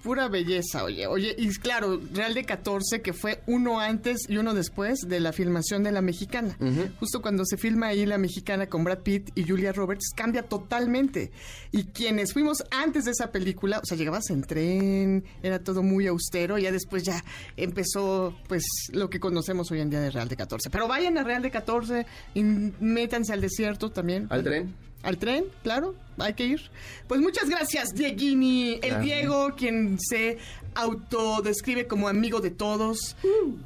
Pura 0.06 0.28
belleza, 0.28 0.84
oye. 0.84 1.08
Oye, 1.08 1.34
y 1.36 1.48
claro, 1.56 2.00
Real 2.14 2.32
de 2.32 2.44
14, 2.44 3.02
que 3.02 3.12
fue 3.12 3.42
uno 3.48 3.80
antes 3.80 4.20
y 4.28 4.36
uno 4.36 4.54
después 4.54 5.00
de 5.00 5.18
la 5.18 5.32
filmación 5.32 5.82
de 5.82 5.90
La 5.90 6.00
Mexicana. 6.00 6.56
Justo 7.00 7.20
cuando 7.20 7.44
se 7.44 7.56
filma 7.56 7.88
ahí 7.88 8.06
La 8.06 8.16
Mexicana 8.16 8.68
con 8.68 8.84
Brad 8.84 9.00
Pitt 9.00 9.30
y 9.34 9.42
Julia 9.42 9.72
Roberts, 9.72 10.12
cambia 10.14 10.44
totalmente. 10.44 11.32
Y 11.72 11.86
quienes 11.86 12.32
fuimos 12.32 12.62
antes 12.70 13.04
de 13.04 13.10
esa 13.10 13.32
película, 13.32 13.80
o 13.80 13.84
sea, 13.84 13.96
llegabas 13.96 14.30
en 14.30 14.42
tren, 14.42 15.24
era 15.42 15.58
todo 15.58 15.82
muy 15.82 16.06
austero, 16.06 16.56
ya 16.56 16.70
después 16.70 17.02
ya 17.02 17.24
empezó, 17.56 18.32
pues, 18.46 18.62
lo 18.92 19.10
que 19.10 19.18
conocemos 19.18 19.72
hoy 19.72 19.80
en 19.80 19.90
día 19.90 19.98
de 19.98 20.12
Real 20.12 20.28
de 20.28 20.36
14. 20.36 20.70
Pero 20.70 20.86
vayan 20.86 21.18
a 21.18 21.24
Real 21.24 21.42
de 21.42 21.50
14 21.50 22.06
y 22.32 22.44
métanse 22.44 23.32
al 23.32 23.40
desierto 23.40 23.90
también. 23.90 24.28
Al 24.30 24.44
tren. 24.44 24.72
Al 25.02 25.18
tren, 25.18 25.44
claro, 25.62 25.94
hay 26.18 26.34
que 26.34 26.44
ir. 26.46 26.60
Pues 27.06 27.20
muchas 27.20 27.48
gracias, 27.48 27.94
Dieguini, 27.94 28.74
el 28.74 28.80
Claro. 28.80 29.02
Diego, 29.04 29.54
quien 29.56 29.98
se 30.00 30.38
autodescribe 30.74 31.86
como 31.86 32.08
amigo 32.08 32.40
de 32.40 32.50
todos, 32.50 33.16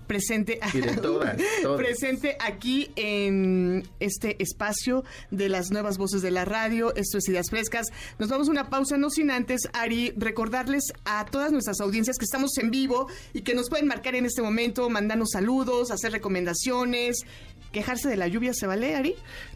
presente, 0.07 0.61
Y 0.73 0.81
de 0.81 0.97
todas, 0.97 1.37
todas. 1.62 1.81
presente 1.81 2.37
aquí 2.40 2.90
en 2.97 3.88
este 4.01 4.40
espacio 4.43 5.03
de 5.31 5.49
las 5.49 5.71
nuevas 5.71 5.99
voces 5.99 6.23
de 6.23 6.31
la 6.31 6.45
radio. 6.45 6.95
Esto 6.95 7.19
es 7.19 7.29
Ideas 7.29 7.51
Frescas. 7.51 7.87
Nos 8.19 8.29
vamos 8.29 8.49
a 8.49 8.51
una 8.53 8.69
pausa, 8.71 8.97
no 8.97 9.11
sin 9.11 9.31
antes, 9.31 9.62
Ari, 9.73 10.12
recordarles 10.16 10.85
a 11.05 11.25
todas 11.27 11.53
nuestras 11.53 11.81
audiencias 11.81 12.16
que 12.19 12.25
estamos 12.27 12.57
en 12.59 12.71
vivo 12.71 13.09
y 13.33 13.40
que 13.43 13.55
nos 13.55 13.69
pueden 13.71 13.87
marcar 13.88 14.14
en 14.14 14.27
este 14.27 14.43
momento, 14.43 14.88
mandarnos 14.90 15.31
saludos, 15.33 15.90
hacer 15.90 16.12
recomendaciones. 16.12 17.25
Quejarse 17.73 18.09
de 18.09 18.16
la 18.16 18.27
lluvia, 18.27 18.53
¿se 18.53 18.66
vale, 18.66 18.97
Ari? 18.97 19.14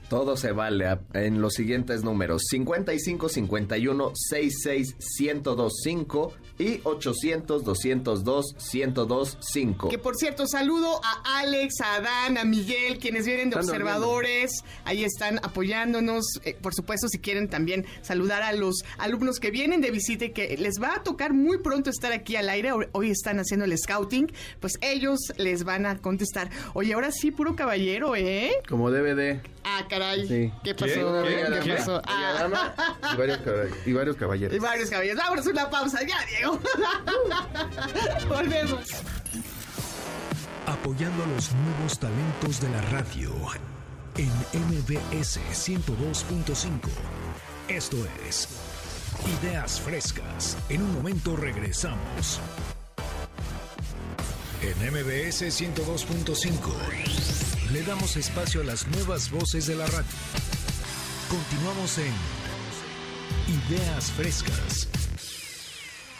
Todo 0.08 0.36
se 0.36 0.52
vale 0.52 0.86
a- 0.86 1.00
en 1.14 1.40
los 1.40 1.54
siguientes 1.54 2.04
números: 2.04 2.42
55 2.50 3.28
51 3.28 4.12
66 4.14 4.96
1025 5.18 6.32
y 6.58 6.80
800 6.84 7.64
202 7.64 8.54
1025. 8.72 9.88
Que 9.88 9.98
por 9.98 10.14
cierto, 10.16 10.46
saludo 10.46 11.00
a 11.04 11.38
Alex, 11.40 11.80
a 11.80 11.96
Adán, 11.96 12.38
a 12.38 12.44
Miguel, 12.44 12.98
quienes 12.98 13.26
vienen 13.26 13.50
de 13.50 13.58
Están 13.58 13.70
observadores. 13.70 14.52
Ahí 14.84 15.04
están 15.04 15.38
apoyándonos. 15.42 16.24
Eh, 16.44 16.56
por 16.60 16.74
supuesto, 16.74 17.08
si 17.08 17.18
quieren 17.18 17.48
también 17.48 17.84
saludar 18.02 18.42
a 18.42 18.52
los 18.52 18.82
alumnos 18.98 19.40
que 19.40 19.50
vienen 19.50 19.80
de 19.80 19.90
visita 19.90 20.26
y 20.26 20.32
que 20.32 20.56
les 20.58 20.80
va 20.80 20.96
a 20.96 21.02
tocar 21.02 21.32
muy 21.32 21.58
pronto 21.58 21.90
estar 21.90 22.12
aquí 22.12 22.36
al 22.36 22.48
aire. 22.48 22.72
Hoy- 22.72 22.86
Hoy 22.92 23.10
están 23.10 23.38
haciendo 23.40 23.64
el 23.64 23.76
scouting. 23.76 24.30
Pues 24.60 24.74
ellos 24.80 25.18
les 25.36 25.64
van 25.64 25.86
a 25.86 25.98
contestar. 25.98 26.50
Oye, 26.74 26.94
ahora 26.94 27.10
sí, 27.10 27.30
puro 27.30 27.56
caballero, 27.56 28.14
¿eh? 28.14 28.52
Como 28.68 28.90
DVD. 28.90 29.40
Ah, 29.64 29.84
caray. 29.88 30.28
Sí. 30.28 30.52
¿Qué 30.62 30.74
pasó? 30.74 31.22
¿Qué 31.24 31.74
pasó? 31.76 32.02
Ah. 32.06 32.34
dama 32.38 32.74
y 33.12 33.16
varios, 33.16 33.38
y 33.86 33.92
varios 33.92 34.16
caballeros. 34.16 34.56
Y 34.56 34.60
varios 34.60 34.90
caballeros. 34.90 35.18
Vámonos 35.18 35.46
a 35.46 35.50
una 35.50 35.70
pausa. 35.70 36.00
Ya, 36.06 36.24
Diego. 36.26 36.60
Volvemos. 38.28 38.90
Apoyando 40.66 41.24
a 41.24 41.26
los 41.26 41.52
nuevos 41.52 41.98
talentos 41.98 42.60
de 42.60 42.68
la 42.70 42.80
radio 42.90 43.30
en 44.16 44.30
MBS 44.52 45.40
102.5. 45.52 46.70
Esto 47.68 47.96
es 48.28 48.48
Ideas 49.42 49.80
Frescas. 49.80 50.56
En 50.68 50.82
un 50.82 50.92
momento 50.94 51.36
regresamos. 51.36 52.40
En 54.62 54.76
MBS 54.92 55.42
102.5 55.42 57.43
le 57.74 57.82
damos 57.82 58.16
espacio 58.16 58.60
a 58.60 58.64
las 58.64 58.86
nuevas 58.86 59.32
voces 59.32 59.66
de 59.66 59.74
la 59.74 59.84
radio. 59.86 60.06
Continuamos 61.28 61.98
en 61.98 62.12
Ideas 63.68 64.12
Frescas. 64.12 64.88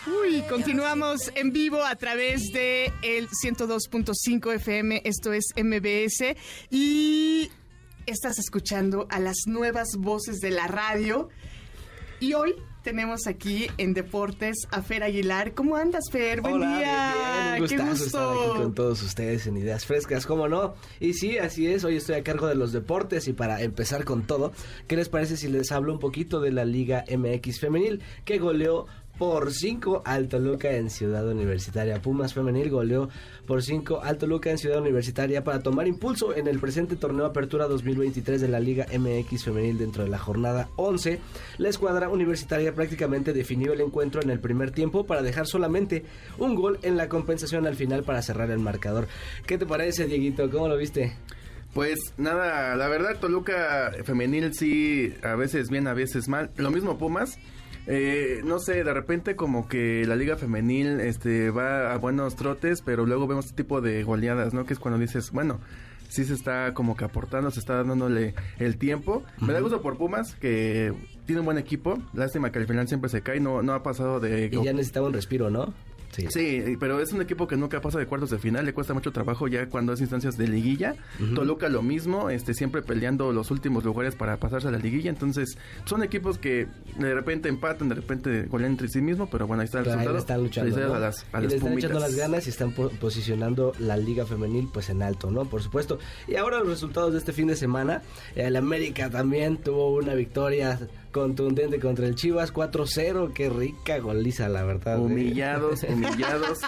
Uy, 0.05 0.43
continuamos 0.49 1.31
en 1.37 1.53
vivo 1.53 1.81
a 1.85 1.95
través 1.95 2.51
de 2.53 2.93
el 3.03 3.29
102.5 3.29 4.53
FM, 4.57 5.03
esto 5.05 5.33
es 5.33 5.45
MBS 5.57 6.37
y 6.71 7.53
estás 8.07 8.41
escuchando 8.41 9.07
a 9.09 9.21
las 9.21 9.47
nuevas 9.47 9.91
voces 9.97 10.41
de 10.41 10.51
la 10.51 10.67
radio. 10.67 11.29
Y 12.19 12.35
hoy 12.35 12.57
tenemos 12.85 13.27
aquí 13.27 13.67
en 13.79 13.95
Deportes 13.95 14.57
a 14.71 14.83
Fer 14.83 15.03
Aguilar. 15.03 15.55
¿Cómo 15.55 15.75
andas, 15.75 16.05
Fer? 16.13 16.43
Buen 16.43 16.57
Hola, 16.57 16.77
día. 16.79 17.15
bien, 17.15 17.53
bien. 17.55 17.63
Un 17.63 17.69
Qué 17.69 17.91
gusto. 17.91 18.05
estar 18.05 18.37
aquí 18.51 18.63
con 18.63 18.75
todos 18.75 19.03
ustedes 19.03 19.47
en 19.47 19.57
Ideas 19.57 19.87
Frescas, 19.87 20.27
¿cómo 20.27 20.47
no? 20.49 20.75
Y 21.01 21.15
sí, 21.15 21.39
así 21.39 21.67
es, 21.67 21.83
hoy 21.85 21.97
estoy 21.97 22.17
a 22.17 22.23
cargo 22.23 22.47
de 22.47 22.55
los 22.55 22.73
deportes 22.73 23.27
y 23.27 23.33
para 23.33 23.63
empezar 23.63 24.05
con 24.05 24.27
todo, 24.27 24.53
¿qué 24.87 24.97
les 24.97 25.09
parece 25.09 25.37
si 25.39 25.49
les 25.49 25.73
hablo 25.73 25.93
un 25.95 25.99
poquito 25.99 26.41
de 26.41 26.53
la 26.53 26.65
Liga 26.67 27.05
MX 27.11 27.59
Femenil 27.59 28.03
que 28.27 28.39
goleó 28.39 28.87
por 29.19 29.53
5 29.53 30.03
al 30.05 30.29
Toluca 30.29 30.73
en 30.73 30.91
Ciudad 30.91 31.29
Universitaria. 31.29 32.03
Pumas 32.03 32.35
Femenil 32.35 32.71
goleó 32.71 33.09
por 33.47 33.63
5 33.63 34.01
al 34.03 34.19
Toluca 34.19 34.51
en 34.51 34.59
Ciudad 34.59 34.81
Universitaria 34.81 35.45
para 35.45 35.61
tomar 35.61 35.87
impulso 35.87 36.35
en 36.35 36.49
el 36.49 36.59
presente 36.59 36.97
torneo 36.97 37.27
Apertura 37.27 37.67
2023 37.67 38.41
de 38.41 38.49
la 38.49 38.61
Liga 38.61 38.87
MX 38.93 39.45
Femenil 39.45 39.79
dentro 39.79 40.05
de 40.05 40.11
la 40.11 40.19
jornada 40.19 40.69
11. 40.77 41.21
La 41.59 41.69
escuadra 41.69 42.09
universitaria 42.09 42.75
prácticamente 42.75 43.33
definió 43.33 43.73
el 43.73 43.81
encuentro 43.81 44.23
en 44.23 44.31
el 44.31 44.41
primer 44.41 44.71
tiempo 44.73 45.07
para 45.07 45.23
dejar 45.23 45.47
solamente 45.47 46.05
un 46.39 46.55
gol 46.55 46.79
en 46.83 46.97
la 46.97 47.09
compensación 47.09 47.67
al 47.67 47.77
final 47.77 48.03
para 48.03 48.23
cerrar 48.23 48.51
el 48.51 48.59
marcador. 48.59 49.07
¿Qué 49.47 49.59
te 49.59 49.67
parece, 49.67 50.07
Dieguito? 50.07 50.51
¿Cómo 50.51 50.69
lo 50.69 50.77
viste? 50.77 51.17
Pues 51.73 51.99
nada, 52.19 52.77
la 52.77 52.87
verdad 52.87 53.19
Toluca 53.19 53.93
femenil 54.05 54.55
sí, 54.55 55.13
a 55.23 55.35
veces 55.35 55.71
bien, 55.71 55.89
a 55.89 55.95
veces 55.95 56.29
mal. 56.29 56.51
Lo 56.57 56.71
mismo 56.71 56.99
Pumas. 56.99 57.37
Eh, 57.87 58.41
no 58.45 58.59
sé, 58.61 58.83
de 58.83 58.95
repente 58.95 59.37
como 59.37 59.69
que 59.69 60.05
la 60.07 60.17
liga 60.17 60.37
femenil 60.37 61.01
este 61.01 61.51
va 61.51 61.93
a 61.93 61.99
buenos 61.99 62.35
trotes, 62.35 62.81
pero 62.83 63.05
luego 63.05 63.27
vemos 63.27 63.47
este 63.47 63.63
tipo 63.63 63.81
de 63.81 64.03
goleadas, 64.05 64.55
¿no? 64.55 64.65
Que 64.65 64.73
es 64.73 64.79
cuando 64.79 64.99
dices, 64.99 65.31
bueno, 65.33 65.61
sí 66.09 66.25
se 66.25 66.35
está 66.35 66.73
como 66.75 66.97
que 66.97 67.05
aportando, 67.05 67.51
se 67.51 67.61
está 67.61 67.83
dándole 67.83 68.35
el 68.59 68.79
tiempo. 68.79 69.23
Me 69.41 69.53
da 69.53 69.61
gusto 69.61 69.83
por 69.83 69.99
Pumas, 69.99 70.35
que 70.37 70.93
tiene 71.27 71.41
un 71.41 71.47
buen 71.47 71.59
equipo. 71.59 71.99
Lástima 72.13 72.51
que 72.53 72.61
al 72.61 72.67
final 72.67 72.89
siempre 72.89 73.11
se 73.11 73.23
cae, 73.23 73.41
no, 73.41 73.63
no 73.63 73.75
ha 73.75 73.83
pasado 73.83 74.21
de... 74.21 74.49
Y 74.53 74.65
ya 74.65 74.73
necesitaba 74.73 75.09
un 75.09 75.13
respiro, 75.13 75.51
¿no? 75.51 75.75
Sí. 76.15 76.27
sí, 76.31 76.77
pero 76.79 77.01
es 77.01 77.13
un 77.13 77.21
equipo 77.23 77.47
que 77.47 77.57
nunca 77.57 77.81
pasa 77.81 77.99
de 77.99 78.07
cuartos 78.07 78.31
de 78.31 78.39
final, 78.39 78.65
le 78.65 78.73
cuesta 78.73 78.95
mucho 78.95 79.13
trabajo 79.13 79.49
ya 79.49 79.69
cuando 79.69 79.93
es 79.93 80.01
instancias 80.01 80.37
de 80.37 80.49
liguilla. 80.49 80.95
Toluca 81.35 81.69
lo 81.69 81.83
mismo, 81.83 82.31
este 82.31 82.55
siempre 82.55 82.83
peleando 82.83 83.33
los 83.33 83.51
últimos 83.51 83.85
lugares 83.85 84.15
para 84.15 84.37
pasarse 84.37 84.69
a 84.69 84.71
la 84.71 84.79
liguilla, 84.79 85.11
entonces 85.11 85.59
son 85.85 86.03
equipos 86.03 86.39
que 86.39 86.67
de 86.99 87.15
repente 87.15 87.49
empatan, 87.49 87.89
de 87.89 87.97
repente 87.97 88.43
golean 88.45 88.73
entre 88.73 88.89
sí 88.89 89.01
mismos, 89.01 89.29
pero 89.31 89.47
bueno, 89.47 89.63
ahí 89.63 89.67
está 89.67 89.81
el 89.81 89.85
ahí 89.87 89.91
resultado. 89.93 90.19
están 90.19 90.43
luchando, 90.43 90.77
¿no? 90.89 90.95
a 90.95 90.99
las, 90.99 91.27
a 91.33 91.39
y 91.41 91.43
las 91.43 91.51
le 91.53 91.57
están 91.57 91.71
Pumitas. 91.71 91.91
echando 91.91 92.01
las 92.07 92.17
ganas 92.17 92.47
y 92.47 92.51
están 92.51 92.73
po- 92.73 92.91
posicionando 93.01 93.73
la 93.79 93.97
liga 93.97 94.27
femenil 94.27 94.69
pues 94.73 94.91
en 94.91 95.03
alto, 95.03 95.31
¿no? 95.31 95.45
Por 95.45 95.63
supuesto. 95.63 95.99
Y 96.29 96.37
ahora 96.37 96.59
los 96.61 96.69
resultados 96.69 97.13
de 97.13 97.19
este 97.19 97.33
fin 97.33 97.49
de 97.49 97.57
semana. 97.57 98.03
El 98.37 98.57
América 98.57 99.11
también 99.11 99.57
tuvo 99.59 99.95
una 99.95 100.15
victoria 100.15 100.79
contundente 101.15 101.79
contra 101.79 102.07
el 102.07 102.17
Chivas 102.17 102.53
4-0. 102.53 103.33
Qué 103.33 103.49
rica 103.49 103.99
goliza, 104.01 104.49
la 104.49 104.65
verdad. 104.65 104.97
¿eh? 104.97 105.01
Humillados, 105.01 105.85
humillados. 105.89 106.59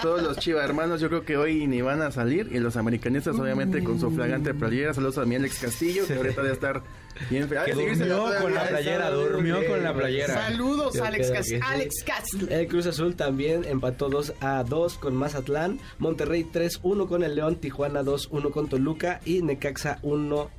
Todos 0.00 0.22
los 0.22 0.38
Chiva 0.38 0.64
hermanos, 0.64 1.00
yo 1.00 1.08
creo 1.08 1.24
que 1.24 1.36
hoy 1.36 1.66
ni 1.66 1.82
van 1.82 2.00
a 2.00 2.12
salir. 2.12 2.48
Y 2.52 2.58
los 2.60 2.76
americanistas, 2.76 3.36
obviamente, 3.38 3.82
con 3.82 3.98
su 4.00 4.10
flagrante 4.12 4.54
playera. 4.54 4.94
Saludos 4.94 5.18
a 5.18 5.24
mi 5.24 5.34
Alex 5.34 5.58
Castillo, 5.58 6.06
que 6.06 6.14
ahorita 6.14 6.40
debe 6.42 6.54
estar 6.54 6.82
bien. 7.28 7.48
Que 7.48 7.72
durmió 7.74 8.24
con 8.40 8.54
la 8.54 8.68
playera, 8.68 9.10
durmió 9.10 9.66
con 9.66 9.82
la 9.82 9.92
playera. 9.92 10.34
Saludos, 10.34 10.94
Yo 10.94 11.04
Alex, 11.04 11.26
creo 11.26 11.34
Cas- 11.40 11.48
que 11.50 11.56
sí. 11.56 11.60
Alex 11.64 12.04
Castle. 12.06 12.60
El 12.60 12.68
Cruz 12.68 12.86
Azul 12.86 13.16
también 13.16 13.64
empató 13.64 14.08
2 14.08 14.34
a 14.40 14.62
2 14.62 14.98
con 14.98 15.16
Mazatlán, 15.16 15.80
Monterrey 15.98 16.44
3-1 16.52 17.08
con 17.08 17.24
el 17.24 17.34
León, 17.34 17.56
Tijuana 17.56 18.02
2-1 18.04 18.50
con 18.52 18.68
Toluca 18.68 19.20
y 19.24 19.42
Necaxa 19.42 19.98
1 20.02 20.50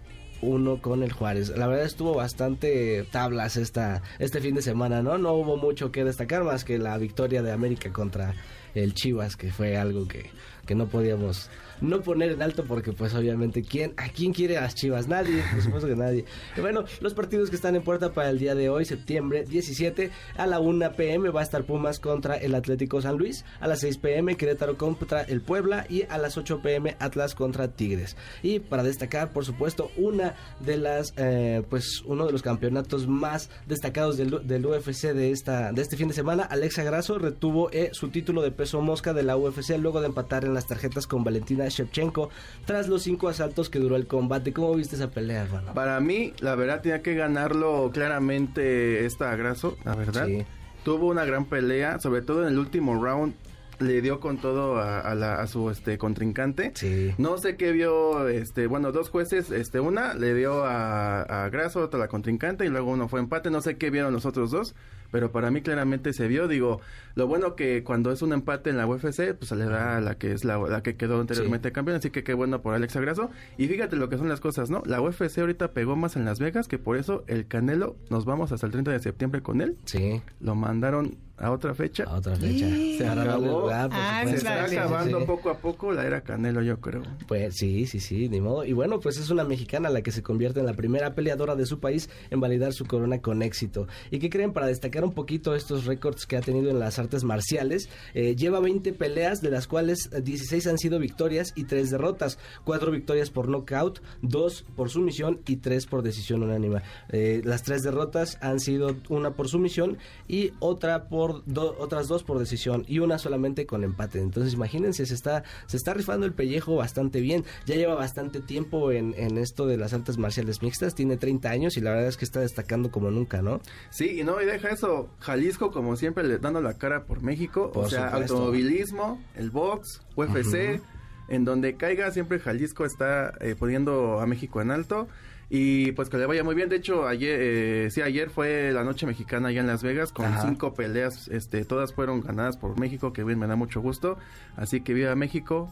uno 0.42 0.82
con 0.82 1.04
el 1.04 1.12
Juárez. 1.12 1.50
La 1.50 1.68
verdad 1.68 1.86
estuvo 1.86 2.14
bastante 2.14 3.06
tablas 3.12 3.58
esta, 3.58 4.02
este 4.20 4.42
fin 4.42 4.56
de 4.56 4.62
semana, 4.62 5.02
¿no? 5.02 5.18
No 5.18 5.34
hubo 5.34 5.58
mucho 5.58 5.92
que 5.92 6.04
destacar 6.04 6.44
más 6.44 6.64
que 6.64 6.78
la 6.78 6.98
victoria 6.98 7.42
de 7.42 7.52
América 7.52 7.92
contra 7.92 8.34
el 8.76 8.94
Chivas, 8.94 9.36
que 9.36 9.52
fue 9.52 9.78
algo 9.78 10.08
que, 10.08 10.30
que 10.68 10.76
no 10.76 10.88
podíamos 10.88 11.50
no 11.82 12.02
poner 12.02 12.32
en 12.32 12.42
alto 12.42 12.64
porque 12.66 12.92
pues 12.92 13.14
obviamente 13.14 13.62
quién 13.62 13.94
a 13.98 14.10
quién 14.10 14.34
quiere 14.34 14.58
a 14.58 14.62
las 14.62 14.76
Chivas 14.76 15.08
nadie 15.08 15.44
por 15.52 15.62
supuesto 15.62 15.88
que 15.88 15.96
nadie. 15.96 16.26
Bueno 16.60 16.84
los 17.02 17.14
partidos 17.14 17.50
que 17.50 17.56
están 17.56 17.76
en 17.76 17.84
puerta 17.84 18.14
para 18.14 18.30
el 18.30 18.40
día 18.40 18.56
de 18.56 18.70
hoy 18.70 18.86
septiembre 18.86 19.44
17 19.46 20.12
a 20.38 20.48
la 20.48 20.60
1 20.60 20.92
pm 20.94 21.30
va 21.30 21.42
a 21.42 21.44
estar 21.44 21.66
Pumas 21.66 22.00
contra 22.00 22.36
el 22.36 22.56
Atlético 22.56 23.02
San 23.02 23.18
Luis 23.18 23.46
a 23.60 23.68
las 23.68 23.80
6 23.82 23.98
pm 23.98 24.36
Querétaro 24.36 24.78
contra 24.78 25.22
el 25.22 25.42
Puebla 25.42 25.86
y 25.90 26.04
a 26.10 26.18
las 26.18 26.38
8 26.38 26.62
pm 26.62 26.96
Atlas 27.00 27.36
contra 27.36 27.70
Tigres. 27.70 28.16
Y 28.44 28.60
para 28.60 28.84
destacar 28.84 29.32
por 29.32 29.46
supuesto 29.46 29.92
una 29.98 30.36
de 30.60 30.78
las 30.78 31.14
eh, 31.18 31.64
pues 31.70 32.02
uno 32.06 32.26
de 32.26 32.32
los 32.32 32.42
campeonatos 32.42 33.08
más 33.08 33.50
destacados 33.68 34.18
del, 34.18 34.46
del 34.48 34.66
UFC 34.66 35.14
de 35.14 35.32
esta 35.32 35.72
de 35.72 35.82
este 35.82 35.98
fin 35.98 36.08
de 36.08 36.14
semana 36.14 36.44
Alexa 36.44 36.84
Grasso 36.84 37.20
retuvo 37.20 37.70
eh, 37.72 37.90
su 37.94 38.10
título 38.10 38.42
de 38.42 38.52
peso 38.52 38.82
mosca 38.82 39.14
de 39.14 39.24
la 39.24 39.38
UFC 39.38 39.78
luego 39.78 40.02
de 40.02 40.08
empatar 40.08 40.46
en 40.46 40.54
las 40.58 40.66
tarjetas 40.66 41.06
con 41.06 41.24
Valentina 41.24 41.68
Shevchenko 41.68 42.32
tras 42.66 42.88
los 42.88 43.04
cinco 43.04 43.30
asaltos 43.30 43.70
que 43.70 43.78
duró 43.78 43.96
el 43.96 44.08
combate. 44.08 44.54
¿Cómo 44.54 44.74
viste 44.74 44.96
esa 44.96 45.12
pelea, 45.12 45.44
hermano? 45.44 45.74
Para 45.76 46.00
mí, 46.00 46.34
la 46.40 46.56
verdad, 46.56 46.82
tenía 46.82 47.04
que 47.04 47.14
ganarlo 47.14 47.92
claramente 47.94 49.06
esta 49.06 49.36
Grasso, 49.36 49.78
la 49.86 49.96
verdad. 49.96 50.26
Sí. 50.26 50.46
Tuvo 50.84 51.08
una 51.08 51.26
gran 51.26 51.46
pelea, 51.46 52.00
sobre 52.00 52.24
todo 52.24 52.42
en 52.42 52.54
el 52.54 52.58
último 52.58 52.96
round. 53.04 53.36
Le 53.80 54.02
dio 54.02 54.20
con 54.20 54.38
todo 54.38 54.78
a, 54.78 55.00
a 55.00 55.14
la- 55.16 55.36
a 55.42 55.48
su 55.48 55.70
este 55.70 55.98
contrincante. 55.98 56.72
Sí. 56.76 57.14
No 57.18 57.38
sé 57.38 57.56
qué 57.58 57.72
vio, 57.72 58.28
este, 58.28 58.68
bueno, 58.68 58.92
dos 58.92 59.10
jueces, 59.10 59.52
este, 59.52 59.80
una 59.80 60.14
le 60.14 60.34
dio 60.34 60.66
a, 60.66 61.22
a 61.46 61.50
Grasso, 61.50 61.82
otra 61.82 62.00
a 62.00 62.02
la 62.04 62.08
contrincante 62.08 62.66
y 62.66 62.70
luego 62.70 62.92
uno 62.92 63.08
fue 63.08 63.20
empate. 63.20 63.50
No 63.52 63.62
sé 63.62 63.78
qué 63.78 63.90
vieron 63.90 64.14
los 64.14 64.26
otros 64.26 64.52
dos, 64.52 64.74
pero 65.12 65.32
para 65.32 65.52
mí 65.52 65.62
claramente 65.62 66.12
se 66.14 66.28
vio. 66.28 66.48
Digo, 66.48 66.82
lo 67.16 67.28
bueno 67.28 67.56
que 67.56 67.84
cuando 67.84 68.12
es 68.12 68.22
un 68.22 68.34
empate 68.34 68.70
en 68.72 68.78
la 68.78 68.88
UFC, 68.88 69.34
pues 69.36 69.50
se 69.50 69.56
le 69.56 69.66
da 69.66 69.98
a 69.98 70.02
la 70.02 70.16
que 70.18 70.32
es 70.32 70.44
la, 70.44 70.58
la 70.58 70.82
que 70.82 70.96
quedó 70.96 71.20
anteriormente 71.22 71.72
campeón. 71.72 71.98
Así 71.98 72.10
que 72.10 72.24
qué 72.24 72.34
bueno 72.34 72.62
por 72.62 72.74
Alexa 72.74 73.00
Grasso. 73.00 73.30
Y 73.58 73.68
fíjate 73.68 73.96
lo 73.96 74.10
que 74.10 74.18
son 74.18 74.28
las 74.30 74.40
cosas, 74.40 74.70
¿no? 74.70 74.82
La 74.86 75.02
UFC 75.02 75.38
ahorita 75.40 75.72
pegó 75.72 75.96
más 75.96 76.16
en 76.16 76.26
Las 76.26 76.40
Vegas, 76.40 76.68
que 76.68 76.78
por 76.80 76.98
eso 76.98 77.24
el 77.28 77.48
Canelo, 77.48 77.96
nos 78.10 78.26
vamos 78.26 78.52
hasta 78.52 78.66
el 78.66 78.72
30 78.72 78.92
de 78.92 79.00
septiembre 79.00 79.42
con 79.42 79.62
él. 79.62 79.78
Sí, 79.86 80.22
Lo 80.40 80.56
mandaron 80.56 81.16
a 81.38 81.52
otra 81.52 81.74
fecha. 81.76 82.04
a 82.06 82.16
otra 82.18 82.36
fecha. 82.36 82.68
Se 82.68 82.98
Para 83.00 83.16
darle 83.24 83.48
acabó. 83.48 83.62
lugar, 83.62 83.90
Ah, 83.94 84.24
Se 84.28 84.36
está. 84.38 84.68
Sí, 84.68 84.76
acabando 84.76 85.20
sí. 85.20 85.26
poco 85.26 85.50
a 85.50 85.58
poco 85.60 85.92
la 85.92 86.06
era 86.06 86.22
Canelo, 86.22 86.62
yo 86.62 86.80
creo. 86.80 87.04
Pues 87.28 87.56
sí, 87.56 87.86
sí, 87.86 88.00
sí, 88.00 88.28
ni 88.30 88.42
modo. 88.42 88.66
Y 88.66 88.74
bueno, 88.74 89.00
pues 89.00 89.18
es 89.18 89.30
una 89.30 89.44
mexicana 89.44 89.90
la 89.90 90.02
que 90.02 90.12
se 90.12 90.24
convierte 90.24 90.60
en 90.60 90.66
la 90.66 90.74
primera 90.74 91.14
peleadora 91.14 91.56
de 91.56 91.66
su 91.66 91.80
país 91.80 92.10
en 92.32 92.40
validar 92.40 92.74
su 92.74 92.86
corona 92.86 93.20
con 93.22 93.42
éxito. 93.44 93.88
¿Y 94.12 94.20
qué 94.20 94.30
creen? 94.30 94.52
Para 94.54 94.68
destacar 94.68 95.04
un 95.04 95.14
poquito 95.14 95.54
estos 95.56 95.86
récords 95.86 96.26
que 96.26 96.38
ha 96.38 96.42
tenido 96.42 96.70
en 96.72 96.80
las 96.80 96.98
artes 97.00 97.24
marciales, 97.24 97.90
eh, 98.14 98.36
lleva 98.36 98.60
20 98.60 98.94
peleas, 98.94 99.42
de 99.42 99.52
las 99.52 99.68
cuales 99.68 100.10
eh, 100.14 100.22
16 100.22 100.66
han 100.68 100.78
sido 100.78 100.98
victorias 101.00 101.54
y 101.56 101.66
3 101.66 101.92
derrotas. 101.92 102.40
4 102.64 102.92
victorias 102.92 103.30
por 103.30 103.48
knockout, 103.48 104.00
2 104.24 104.66
por 104.76 104.90
sumisión 104.90 105.40
y 105.48 105.58
3 105.58 105.86
por 105.86 106.02
decisión 106.02 106.42
unánima. 106.44 106.82
Eh, 107.10 107.42
las 107.46 107.64
3 107.64 107.84
derrotas 107.84 108.38
han 108.42 108.60
sido 108.60 108.96
una 109.10 109.32
por 109.32 109.48
sumisión 109.50 109.98
y 110.28 110.52
otra 110.60 111.10
por 111.10 111.27
do- 111.46 111.76
otras 111.80 112.08
dos 112.08 112.24
por 112.24 112.40
decisión 112.40 112.84
y 112.88 113.00
una 113.00 113.18
solamente 113.18 113.66
con 113.66 113.84
empate. 113.84 114.20
Entonces 114.20 114.54
imagínense, 114.54 115.06
se 115.06 115.14
está, 115.14 115.44
se 115.68 115.78
está 115.78 115.94
rifando 115.94 116.26
el 116.26 116.34
pellejo 116.34 116.76
bastante 116.76 117.22
bien. 117.22 117.44
Ya 117.66 117.76
lleva 117.76 117.96
bastante 117.96 118.40
tiempo 118.40 118.92
en, 118.92 119.14
en 119.18 119.38
esto 119.38 119.66
de 119.68 119.78
las 119.78 119.94
artes 119.94 120.18
marciales 120.18 120.62
mixtas, 120.62 120.96
tiene 120.96 121.18
30 121.18 121.50
años 121.50 121.78
y 121.78 121.82
la 121.82 121.92
verdad 121.92 122.08
es 122.08 122.18
que 122.18 122.26
está 122.26 122.40
destacando 122.40 122.92
como 122.92 123.12
nunca, 123.12 123.42
¿no? 123.42 123.60
Sí, 123.90 124.20
y 124.20 124.24
no, 124.24 124.42
y 124.42 124.46
deja 124.46 124.70
eso. 124.70 125.10
Jalisco, 125.20 125.72
como 125.72 125.96
siempre, 125.96 126.24
le 126.24 126.38
dando 126.38 126.62
la 126.62 126.74
cara 126.76 127.04
por 127.06 127.22
México. 127.22 127.72
Por 127.72 127.86
o 127.86 127.90
sea, 127.90 128.12
supuesto. 128.12 128.34
automovilismo, 128.36 129.22
el 129.36 129.52
box, 129.52 130.02
UFC. 130.16 130.82
En 131.30 131.44
donde 131.44 131.76
caiga, 131.76 132.10
siempre 132.12 132.40
Jalisco 132.40 132.86
está 132.86 133.34
eh, 133.42 133.56
poniendo 133.60 134.22
a 134.22 134.26
México 134.28 134.62
en 134.62 134.72
alto. 134.72 135.08
Y 135.50 135.94
pues 135.94 136.10
que 136.10 136.18
le 136.18 136.26
vaya 136.26 136.44
muy 136.44 136.56
bien. 136.56 136.68
De 136.70 136.76
hecho, 136.76 137.08
ayer, 137.08 137.40
eh, 137.42 137.88
sí, 137.90 138.02
ayer 138.02 138.30
fue 138.30 138.72
la 138.74 138.84
noche 138.84 139.06
mexicana 139.06 139.50
allá 139.50 139.62
en 139.62 139.68
Las 139.68 139.82
Vegas 139.82 140.12
con 140.12 140.26
Ajá. 140.26 140.42
cinco 140.42 140.74
peleas. 140.74 141.28
Este, 141.30 141.64
todas 141.64 141.94
fueron 141.94 142.22
ganadas 142.22 142.58
por 142.58 142.78
México, 142.80 143.14
que 143.14 143.24
bien 143.24 143.40
me 143.40 143.48
da 143.48 143.56
mucho 143.56 143.80
gusto. 143.80 144.18
Así 144.58 144.82
que 144.82 144.94
viva 144.94 145.16
México, 145.16 145.72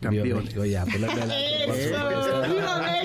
campeones. 0.00 0.54
¡Viva 0.54 0.66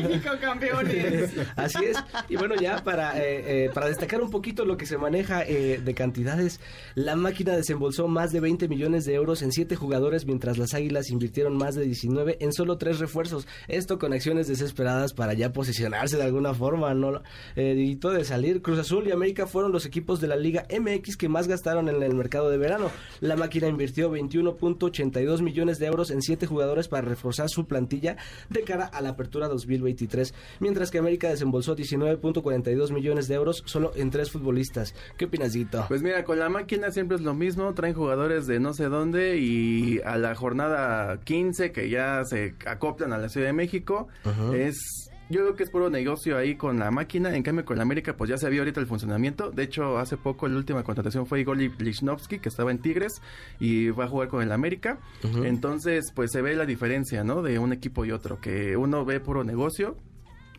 México, 0.02 0.32
campeones! 0.42 1.32
Así 1.56 1.86
es. 1.86 1.98
Y 2.30 2.36
bueno, 2.36 2.56
ya 2.56 2.84
para, 2.84 3.18
eh, 3.20 3.66
eh, 3.66 3.72
para 3.74 3.88
destacar 3.88 4.22
un 4.22 4.30
poquito 4.30 4.66
lo 4.66 4.78
que 4.78 4.86
se 4.86 4.98
maneja 4.98 5.44
eh, 5.44 5.82
de 5.84 5.94
cantidades, 5.94 6.60
la 6.96 7.16
máquina 7.16 7.56
desembolsó 7.56 8.08
más 8.08 8.32
de 8.32 8.40
20 8.40 8.68
millones 8.68 9.06
de 9.06 9.14
euros 9.14 9.42
en 9.42 9.52
7 9.52 9.76
jugadores, 9.76 10.26
mientras 10.26 10.58
las 10.58 10.74
Águilas 10.74 11.10
invirtieron 11.10 11.58
más 11.58 11.76
de 11.76 11.84
19 11.84 12.38
en 12.40 12.54
solo 12.54 12.78
3 12.78 13.00
refuerzos. 13.00 13.48
Esto 13.68 14.00
con 14.00 14.14
acciones 14.14 14.48
desesperadas 14.48 15.14
para 15.14 15.34
ya 15.34 15.52
posicionarse 15.52 16.18
de 16.18 16.24
alguna 16.24 16.54
forma, 16.54 16.94
¿no? 16.94 17.22
Eh, 17.56 17.76
y 17.78 17.96
todo 17.96 18.14
de 18.14 18.26
salir, 18.26 18.62
Cruz 18.62 18.80
Azul 18.80 19.08
y 19.08 19.12
América 19.12 19.48
fueron 19.48 19.72
los 19.72 19.86
equipos 19.86 20.22
de 20.22 20.28
la 20.28 20.36
Liga 20.36 20.66
MX 20.70 21.18
que 21.18 21.30
más 21.30 21.48
gastaron 21.48 21.90
en 21.90 22.02
el 22.02 22.16
mercado 22.16 22.50
de 22.50 22.58
verano. 22.58 22.92
La 23.22 23.36
máquina 23.36 23.68
invirtió 23.68 24.12
21.82 24.12 25.42
millones 25.42 25.80
de 25.80 25.88
euros 25.88 26.12
en 26.12 26.22
7 26.22 26.46
jugadores 26.46 26.85
para 26.88 27.08
reforzar 27.08 27.50
su 27.50 27.66
plantilla 27.66 28.18
de 28.50 28.64
cara 28.64 28.86
a 28.86 29.02
la 29.02 29.10
apertura 29.10 29.48
2023. 29.48 29.76
2023, 29.76 30.34
mientras 30.60 30.92
que 30.92 30.98
América 30.98 31.30
desembolsó 31.30 31.76
19.42 31.76 32.92
millones 32.92 33.28
de 33.28 33.36
euros 33.36 33.64
solo 33.66 33.92
en 33.96 34.10
tres 34.10 34.32
futbolistas. 34.32 34.94
¿Qué 35.18 35.26
opinas, 35.26 35.54
Dito? 35.54 35.86
Pues 35.88 36.02
mira, 36.02 36.24
con 36.24 36.40
la 36.40 36.50
máquina 36.50 36.92
siempre 36.92 37.18
es 37.18 37.24
lo 37.24 37.34
mismo, 37.34 37.74
traen 37.74 37.94
jugadores 37.94 38.48
de 38.48 38.60
no 38.60 38.74
sé 38.74 38.86
dónde 38.86 39.38
y 39.38 40.00
a 40.06 40.18
la 40.18 40.36
jornada 40.36 41.20
15 41.22 41.72
que 41.72 41.90
ya 41.90 42.24
se 42.26 42.56
acoplan 42.66 43.14
a 43.14 43.18
la 43.18 43.30
Ciudad 43.30 43.48
de 43.48 43.54
México, 43.54 44.08
es 44.54 45.10
yo 45.30 45.42
creo 45.42 45.56
que 45.56 45.64
es 45.64 45.70
puro 45.70 45.90
negocio 45.90 46.38
ahí 46.38 46.56
con 46.56 46.78
la 46.78 46.92
máquina. 46.92 47.36
En 47.36 47.42
cambio, 47.42 47.66
con 47.66 47.78
la 47.78 47.84
América, 47.84 48.16
pues 48.16 48.30
ya 48.30 48.38
se 48.38 48.50
vio 48.50 48.62
ahorita 48.62 48.80
el 48.80 48.86
funcionamiento. 48.86 49.50
De 49.50 49.64
hecho, 49.64 49.98
hace 49.98 50.18
poco 50.18 50.48
la 50.48 50.58
última 50.58 50.84
contratación 50.84 51.26
fue 51.26 51.40
Igor 51.40 51.58
Lichnowsky, 51.58 52.40
que 52.40 52.50
estaba 52.50 52.72
en 52.72 52.80
Tigres 52.80 53.22
y 53.60 53.90
va 53.90 54.06
a 54.06 54.08
jugar 54.08 54.28
con 54.28 54.44
el 54.44 54.52
América. 54.52 55.00
Entonces, 55.44 56.12
pues 56.14 56.32
se 56.32 56.42
ve 56.42 56.56
la 56.56 56.66
diferencia, 56.66 57.24
¿no? 57.24 57.42
De 57.42 57.58
un 57.58 57.74
equipo 57.74 58.06
y 58.06 58.12
otro. 58.12 58.40
Que 58.40 58.78
uno 58.78 59.04
ve 59.04 59.20
puro 59.20 59.44
negocio. 59.44 59.98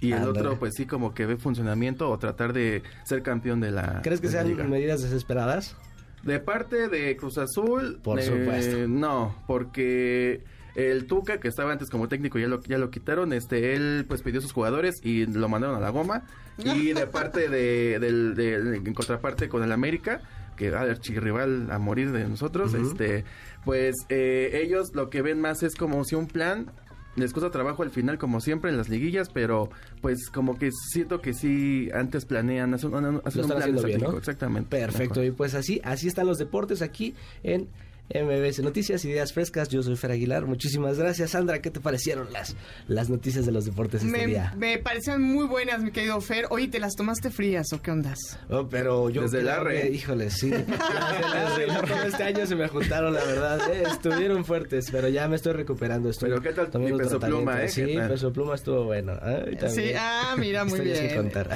Y 0.00 0.12
el 0.12 0.24
otro, 0.24 0.58
pues 0.58 0.74
sí, 0.74 0.84
como 0.84 1.14
que 1.14 1.24
ve 1.26 1.36
funcionamiento 1.36 2.10
o 2.10 2.18
tratar 2.18 2.52
de 2.52 2.82
ser 3.04 3.22
campeón 3.22 3.60
de 3.60 3.70
la. 3.70 4.02
¿Crees 4.02 4.20
que 4.20 4.28
sean 4.28 4.48
liga. 4.48 4.64
medidas 4.64 5.02
desesperadas? 5.02 5.76
De 6.22 6.40
parte 6.40 6.88
de 6.88 7.16
Cruz 7.16 7.38
Azul, 7.38 8.00
Por 8.02 8.18
eh, 8.18 8.22
supuesto. 8.22 8.88
No, 8.88 9.34
porque 9.46 10.42
el 10.76 11.06
Tuca, 11.06 11.40
que 11.40 11.48
estaba 11.48 11.72
antes 11.72 11.90
como 11.90 12.06
técnico, 12.08 12.38
ya 12.38 12.46
lo, 12.46 12.62
ya 12.62 12.78
lo 12.78 12.90
quitaron. 12.90 13.32
Este, 13.32 13.74
él 13.74 14.04
pues 14.06 14.22
pidió 14.22 14.38
a 14.38 14.42
sus 14.42 14.52
jugadores 14.52 14.94
y 15.02 15.26
lo 15.26 15.48
mandaron 15.48 15.74
a 15.76 15.80
la 15.80 15.90
goma. 15.90 16.22
Y 16.58 16.92
de 16.92 17.06
parte 17.08 17.48
de, 17.48 17.98
del, 17.98 18.34
del- 18.34 18.74
en 18.86 18.94
contraparte 18.94 19.48
con 19.48 19.62
el 19.62 19.72
América, 19.72 20.20
que 20.56 20.70
va 20.70 20.82
a 20.82 20.96
chirrival 20.96 21.70
a 21.70 21.78
morir 21.78 22.12
de 22.12 22.26
nosotros, 22.28 22.72
este, 22.74 23.24
pues 23.64 23.94
eh, 24.08 24.60
ellos 24.64 24.94
lo 24.94 25.10
que 25.10 25.20
ven 25.22 25.40
más 25.40 25.62
es 25.62 25.74
como 25.74 26.04
si 26.04 26.14
un 26.14 26.28
plan 26.28 26.70
les 27.14 27.32
cuesta 27.32 27.50
trabajo 27.50 27.82
al 27.82 27.90
final 27.90 28.18
como 28.18 28.40
siempre 28.42 28.70
en 28.70 28.76
las 28.76 28.90
liguillas, 28.90 29.30
pero 29.30 29.70
pues 30.02 30.28
como 30.28 30.58
que 30.58 30.70
siento 30.90 31.22
que 31.22 31.32
sí 31.32 31.88
antes 31.94 32.26
planean, 32.26 32.74
hacen, 32.74 32.92
un- 32.94 33.22
hacen 33.24 33.42
plan 33.56 33.74
bien, 33.86 34.00
exactamente. 34.18 34.68
Perfecto, 34.76 35.24
y 35.24 35.30
pues 35.30 35.54
así, 35.54 35.80
así 35.82 36.08
están 36.08 36.26
los 36.26 36.36
deportes 36.36 36.82
aquí 36.82 37.14
en 37.42 37.68
MBS 38.14 38.60
Noticias, 38.60 39.04
Ideas 39.04 39.32
Frescas. 39.32 39.68
Yo 39.68 39.82
soy 39.82 39.96
Fer 39.96 40.12
Aguilar. 40.12 40.46
Muchísimas 40.46 40.98
gracias, 40.98 41.30
Sandra. 41.30 41.60
¿Qué 41.60 41.70
te 41.70 41.80
parecieron 41.80 42.32
las, 42.32 42.54
las 42.88 43.08
noticias 43.10 43.44
de 43.46 43.52
los 43.52 43.64
deportes 43.64 44.02
este 44.02 44.16
Me, 44.18 44.26
día? 44.26 44.54
me 44.56 44.78
parecieron 44.78 45.22
muy 45.22 45.46
buenas, 45.46 45.82
mi 45.82 45.90
querido 45.90 46.20
Fer. 46.20 46.46
Oye, 46.50 46.68
¿te 46.68 46.78
las 46.78 46.94
tomaste 46.94 47.30
frías 47.30 47.72
o 47.72 47.82
qué 47.82 47.90
ondas? 47.90 48.18
Oh, 48.48 48.68
pero 48.68 49.10
yo 49.10 49.22
Desde 49.22 49.50
arre. 49.50 49.82
que, 49.82 49.90
híjole, 49.90 50.30
sí. 50.30 50.50
Desde 50.50 51.64
el 51.64 51.70
arre, 51.70 51.88
todo 51.94 52.02
este 52.04 52.22
año 52.22 52.46
se 52.46 52.54
me 52.56 52.68
juntaron, 52.68 53.12
la 53.12 53.24
verdad. 53.24 53.60
eh, 53.72 53.84
estuvieron 53.90 54.44
fuertes, 54.44 54.86
pero 54.90 55.08
ya 55.08 55.28
me 55.28 55.36
estoy 55.36 55.52
recuperando. 55.54 56.08
Estoy 56.10 56.30
Pero 56.30 56.42
¿qué 56.42 56.52
tal 56.52 56.80
mi 56.80 56.92
Peso. 56.96 57.18
Pluma, 57.20 57.62
eh? 57.62 57.68
Sí, 57.68 57.84
peso 57.96 58.32
pluma 58.32 58.54
estuvo 58.54 58.84
bueno. 58.84 59.12
Ay. 59.20 59.56
Sí, 59.68 59.90
ah, 59.96 60.34
mira, 60.38 60.64
muy 60.64 60.78
que 60.80 60.84
bien. 60.84 61.16
contar. 61.16 61.50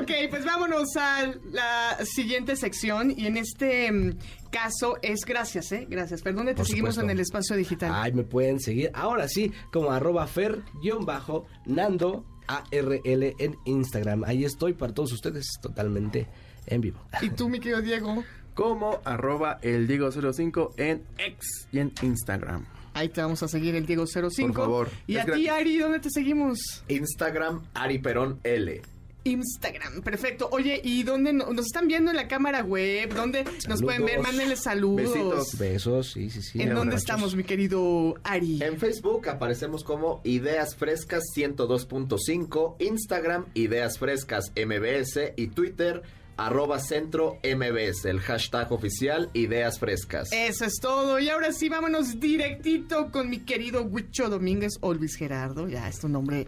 Ok, 0.00 0.10
pues 0.30 0.44
vámonos 0.44 0.88
a 0.96 1.32
la 1.50 1.98
siguiente 2.04 2.56
sección 2.56 3.12
y 3.16 3.26
en 3.26 3.36
este 3.36 3.90
mm, 3.90 4.16
caso 4.50 4.98
es 5.02 5.20
gracias, 5.26 5.72
¿eh? 5.72 5.86
Gracias. 5.88 6.22
Perdón, 6.22 6.46
te 6.46 6.54
Por 6.54 6.66
seguimos 6.66 6.94
supuesto. 6.94 7.02
en 7.02 7.10
el 7.10 7.20
espacio 7.20 7.56
digital. 7.56 7.92
Ay, 7.94 8.12
me 8.12 8.24
pueden 8.24 8.60
seguir 8.60 8.90
ahora 8.94 9.28
sí 9.28 9.52
como 9.72 9.90
arroba 9.90 10.26
fer-nando 10.26 12.24
ARL 12.46 13.34
en 13.38 13.56
Instagram. 13.64 14.24
Ahí 14.24 14.44
estoy 14.44 14.72
para 14.74 14.92
todos 14.92 15.12
ustedes 15.12 15.46
totalmente 15.62 16.26
en 16.66 16.80
vivo. 16.80 17.00
Y 17.22 17.30
tú, 17.30 17.48
mi 17.48 17.60
querido 17.60 17.80
Diego, 17.80 18.24
como 18.54 19.00
arroba 19.04 19.58
el 19.62 19.86
Diego 19.86 20.10
05 20.10 20.74
en 20.76 21.04
X 21.18 21.68
y 21.72 21.78
en 21.78 21.92
Instagram. 22.02 22.66
ahí 22.94 23.08
te 23.08 23.22
vamos 23.22 23.42
a 23.42 23.48
seguir 23.48 23.74
el 23.76 23.86
Diego 23.86 24.04
05. 24.06 24.52
Por 24.52 24.54
favor, 24.64 24.90
Y 25.06 25.16
a 25.16 25.24
ti. 25.24 25.48
Ari, 25.48 25.78
¿dónde 25.78 26.00
te 26.00 26.10
seguimos? 26.10 26.58
Instagram 26.88 27.62
Ari 27.74 27.98
Perón 28.00 28.40
L. 28.42 28.82
Instagram, 29.24 30.02
perfecto. 30.02 30.48
Oye, 30.52 30.80
¿y 30.82 31.02
dónde 31.02 31.32
no- 31.32 31.52
nos 31.52 31.66
están 31.66 31.88
viendo 31.88 32.10
en 32.10 32.16
la 32.16 32.26
cámara 32.28 32.62
web? 32.62 33.12
¿Dónde 33.14 33.44
nos 33.68 33.82
pueden 33.82 34.04
ver? 34.04 34.20
Mándenle 34.20 34.56
saludos. 34.56 35.12
Besitos. 35.12 35.58
Besos, 35.58 36.10
sí, 36.12 36.30
sí, 36.30 36.42
sí. 36.42 36.62
¿En 36.62 36.74
dónde 36.74 36.96
estamos, 36.96 37.34
mi 37.36 37.44
querido 37.44 38.14
Ari? 38.24 38.62
En 38.62 38.78
Facebook 38.78 39.28
aparecemos 39.28 39.84
como 39.84 40.20
Ideas 40.24 40.74
Frescas 40.76 41.22
102.5, 41.34 42.76
Instagram 42.78 43.46
Ideas 43.54 43.98
Frescas 43.98 44.52
MBS 44.56 45.32
y 45.36 45.48
Twitter 45.48 46.02
arroba 46.46 46.78
centro 46.78 47.38
MBS, 47.44 48.06
el 48.06 48.20
hashtag 48.20 48.72
oficial 48.72 49.30
Ideas 49.34 49.78
Frescas. 49.78 50.28
Eso 50.32 50.64
es 50.64 50.76
todo. 50.80 51.18
Y 51.18 51.28
ahora 51.28 51.52
sí, 51.52 51.68
vámonos 51.68 52.18
directito 52.18 53.10
con 53.10 53.28
mi 53.28 53.40
querido 53.40 53.82
Huicho 53.82 54.28
Domínguez 54.28 54.72
o 54.80 54.94
Luis 54.94 55.16
Gerardo. 55.16 55.68
Ya 55.68 55.88
es 55.88 56.00
tu 56.00 56.08
nombre 56.08 56.46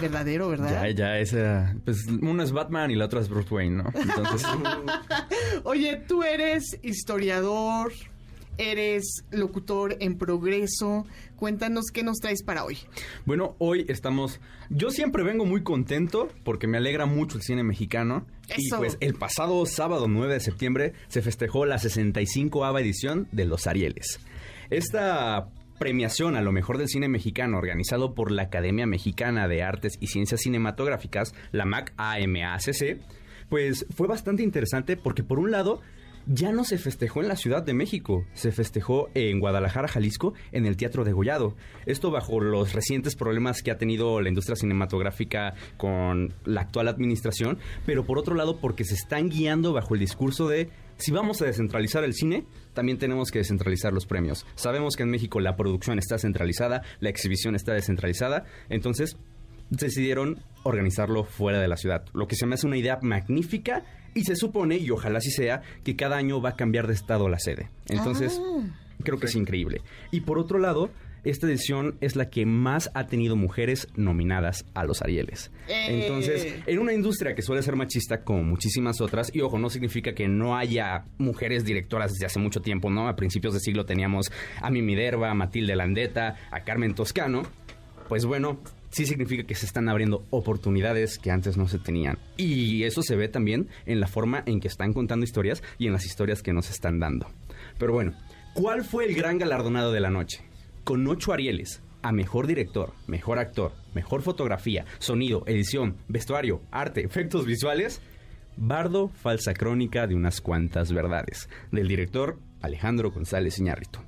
verdadero, 0.00 0.48
¿verdad? 0.48 0.84
Ya, 0.84 0.90
ya, 0.90 1.18
esa. 1.18 1.74
Pues 1.84 2.06
uno 2.06 2.42
es 2.42 2.52
Batman 2.52 2.90
y 2.90 2.94
la 2.94 3.06
otra 3.06 3.20
es 3.20 3.28
Bruce 3.28 3.52
Wayne, 3.52 3.82
¿no? 3.82 3.90
Entonces. 3.94 4.46
Oye, 5.64 5.96
tú 6.06 6.22
eres 6.22 6.78
historiador, 6.82 7.92
eres 8.58 9.24
locutor 9.30 9.96
en 10.00 10.16
progreso. 10.16 11.06
Cuéntanos 11.36 11.86
qué 11.92 12.02
nos 12.02 12.18
traes 12.18 12.42
para 12.42 12.64
hoy. 12.64 12.78
Bueno, 13.26 13.56
hoy 13.58 13.86
estamos. 13.88 14.40
Yo 14.70 14.90
siempre 14.90 15.22
vengo 15.22 15.44
muy 15.44 15.62
contento 15.62 16.28
porque 16.44 16.66
me 16.66 16.78
alegra 16.78 17.06
mucho 17.06 17.36
el 17.36 17.42
cine 17.42 17.62
mexicano. 17.62 18.26
Y 18.56 18.66
Eso. 18.66 18.78
pues 18.78 18.96
el 19.00 19.14
pasado 19.14 19.64
sábado 19.66 20.06
9 20.08 20.34
de 20.34 20.40
septiembre 20.40 20.92
se 21.08 21.22
festejó 21.22 21.66
la 21.66 21.78
65 21.78 22.64
ava 22.64 22.80
edición 22.80 23.28
de 23.32 23.44
Los 23.46 23.66
Arieles. 23.66 24.20
Esta 24.70 25.48
premiación 25.78 26.36
a 26.36 26.40
lo 26.40 26.52
mejor 26.52 26.78
del 26.78 26.88
cine 26.88 27.08
mexicano 27.08 27.58
organizado 27.58 28.14
por 28.14 28.30
la 28.30 28.42
Academia 28.42 28.86
Mexicana 28.86 29.48
de 29.48 29.62
Artes 29.62 29.98
y 30.00 30.06
Ciencias 30.06 30.42
Cinematográficas, 30.42 31.34
la 31.52 31.64
MAC 31.64 31.92
AMACC, 31.96 32.98
pues 33.48 33.86
fue 33.94 34.06
bastante 34.06 34.42
interesante 34.42 34.96
porque 34.96 35.22
por 35.22 35.38
un 35.38 35.50
lado 35.50 35.80
ya 36.26 36.52
no 36.52 36.64
se 36.64 36.78
festejó 36.78 37.22
en 37.22 37.28
la 37.28 37.36
Ciudad 37.36 37.62
de 37.62 37.74
México, 37.74 38.24
se 38.34 38.52
festejó 38.52 39.08
en 39.14 39.40
Guadalajara, 39.40 39.88
Jalisco, 39.88 40.34
en 40.52 40.66
el 40.66 40.76
Teatro 40.76 41.04
de 41.04 41.12
Gollado. 41.12 41.56
Esto 41.86 42.10
bajo 42.10 42.40
los 42.40 42.72
recientes 42.72 43.16
problemas 43.16 43.62
que 43.62 43.70
ha 43.70 43.78
tenido 43.78 44.20
la 44.20 44.28
industria 44.28 44.56
cinematográfica 44.56 45.54
con 45.76 46.32
la 46.44 46.62
actual 46.62 46.88
administración, 46.88 47.58
pero 47.84 48.04
por 48.04 48.18
otro 48.18 48.34
lado 48.34 48.58
porque 48.60 48.84
se 48.84 48.94
están 48.94 49.28
guiando 49.28 49.72
bajo 49.72 49.94
el 49.94 50.00
discurso 50.00 50.48
de 50.48 50.70
si 50.96 51.10
vamos 51.10 51.42
a 51.42 51.46
descentralizar 51.46 52.04
el 52.04 52.14
cine, 52.14 52.44
también 52.72 52.98
tenemos 52.98 53.30
que 53.30 53.40
descentralizar 53.40 53.92
los 53.92 54.06
premios. 54.06 54.46
Sabemos 54.54 54.96
que 54.96 55.02
en 55.02 55.10
México 55.10 55.40
la 55.40 55.56
producción 55.56 55.98
está 55.98 56.18
centralizada, 56.18 56.82
la 57.00 57.10
exhibición 57.10 57.54
está 57.56 57.72
descentralizada, 57.72 58.44
entonces 58.68 59.16
decidieron 59.70 60.40
organizarlo 60.62 61.24
fuera 61.24 61.60
de 61.60 61.68
la 61.68 61.76
ciudad, 61.76 62.04
lo 62.12 62.26
que 62.28 62.36
se 62.36 62.46
me 62.46 62.54
hace 62.54 62.66
una 62.66 62.76
idea 62.76 62.98
magnífica 63.02 63.84
y 64.14 64.24
se 64.24 64.36
supone, 64.36 64.76
y 64.76 64.90
ojalá 64.90 65.18
así 65.18 65.30
sea, 65.30 65.62
que 65.82 65.96
cada 65.96 66.16
año 66.16 66.40
va 66.40 66.50
a 66.50 66.56
cambiar 66.56 66.86
de 66.86 66.94
estado 66.94 67.28
la 67.28 67.38
sede. 67.38 67.70
Entonces, 67.88 68.40
creo 69.02 69.18
que 69.18 69.26
es 69.26 69.34
increíble. 69.34 69.82
Y 70.10 70.20
por 70.20 70.38
otro 70.38 70.58
lado, 70.58 70.90
esta 71.24 71.46
edición 71.46 71.96
es 72.02 72.16
la 72.16 72.28
que 72.28 72.44
más 72.44 72.90
ha 72.94 73.06
tenido 73.06 73.34
mujeres 73.34 73.88
nominadas 73.96 74.66
a 74.74 74.84
los 74.84 75.00
Arieles. 75.00 75.50
Eh. 75.68 76.02
Entonces, 76.02 76.54
en 76.66 76.78
una 76.78 76.92
industria 76.92 77.34
que 77.34 77.40
suele 77.40 77.62
ser 77.62 77.76
machista 77.76 78.22
como 78.22 78.42
muchísimas 78.42 79.00
otras, 79.00 79.34
y 79.34 79.40
ojo, 79.40 79.58
no 79.58 79.70
significa 79.70 80.14
que 80.14 80.28
no 80.28 80.56
haya 80.56 81.06
mujeres 81.16 81.64
directoras 81.64 82.12
desde 82.12 82.26
hace 82.26 82.38
mucho 82.38 82.60
tiempo, 82.60 82.90
¿no? 82.90 83.08
A 83.08 83.16
principios 83.16 83.54
de 83.54 83.60
siglo 83.60 83.86
teníamos 83.86 84.30
a 84.60 84.70
Mimi 84.70 84.94
Derba, 84.94 85.30
a 85.30 85.34
Matilde 85.34 85.74
Landeta, 85.74 86.36
a 86.50 86.60
Carmen 86.60 86.94
Toscano. 86.94 87.42
Pues 88.08 88.26
bueno, 88.26 88.60
sí 88.94 89.06
significa 89.06 89.42
que 89.42 89.56
se 89.56 89.66
están 89.66 89.88
abriendo 89.88 90.24
oportunidades 90.30 91.18
que 91.18 91.32
antes 91.32 91.56
no 91.56 91.66
se 91.66 91.80
tenían. 91.80 92.18
Y 92.36 92.84
eso 92.84 93.02
se 93.02 93.16
ve 93.16 93.26
también 93.28 93.68
en 93.86 93.98
la 93.98 94.06
forma 94.06 94.44
en 94.46 94.60
que 94.60 94.68
están 94.68 94.92
contando 94.92 95.24
historias 95.24 95.64
y 95.78 95.88
en 95.88 95.92
las 95.92 96.06
historias 96.06 96.42
que 96.42 96.52
nos 96.52 96.70
están 96.70 97.00
dando. 97.00 97.28
Pero 97.76 97.92
bueno, 97.92 98.14
¿cuál 98.54 98.84
fue 98.84 99.06
el 99.06 99.14
gran 99.14 99.38
galardonado 99.38 99.90
de 99.90 99.98
la 99.98 100.10
noche? 100.10 100.42
Con 100.84 101.06
ocho 101.08 101.32
Arieles 101.32 101.82
a 102.02 102.12
mejor 102.12 102.46
director, 102.46 102.92
mejor 103.08 103.38
actor, 103.38 103.72
mejor 103.94 104.22
fotografía, 104.22 104.84
sonido, 104.98 105.42
edición, 105.46 105.96
vestuario, 106.06 106.60
arte, 106.70 107.04
efectos 107.04 107.46
visuales. 107.46 108.00
Bardo, 108.56 109.08
falsa 109.08 109.54
crónica 109.54 110.06
de 110.06 110.14
unas 110.14 110.40
cuantas 110.40 110.92
verdades, 110.92 111.48
del 111.72 111.88
director 111.88 112.38
Alejandro 112.62 113.10
González 113.10 113.58
Iñárritu. 113.58 113.98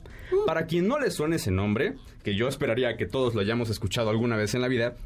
Para 0.46 0.66
quien 0.66 0.88
no 0.88 0.98
le 0.98 1.10
suene 1.10 1.36
ese 1.36 1.50
nombre, 1.50 1.94
que 2.22 2.34
yo 2.34 2.48
esperaría 2.48 2.96
que 2.96 3.06
todos 3.06 3.34
lo 3.34 3.40
hayamos 3.40 3.70
escuchado 3.70 4.10
alguna 4.10 4.36
vez 4.36 4.54
en 4.54 4.60
la 4.60 4.68
vida, 4.68 4.96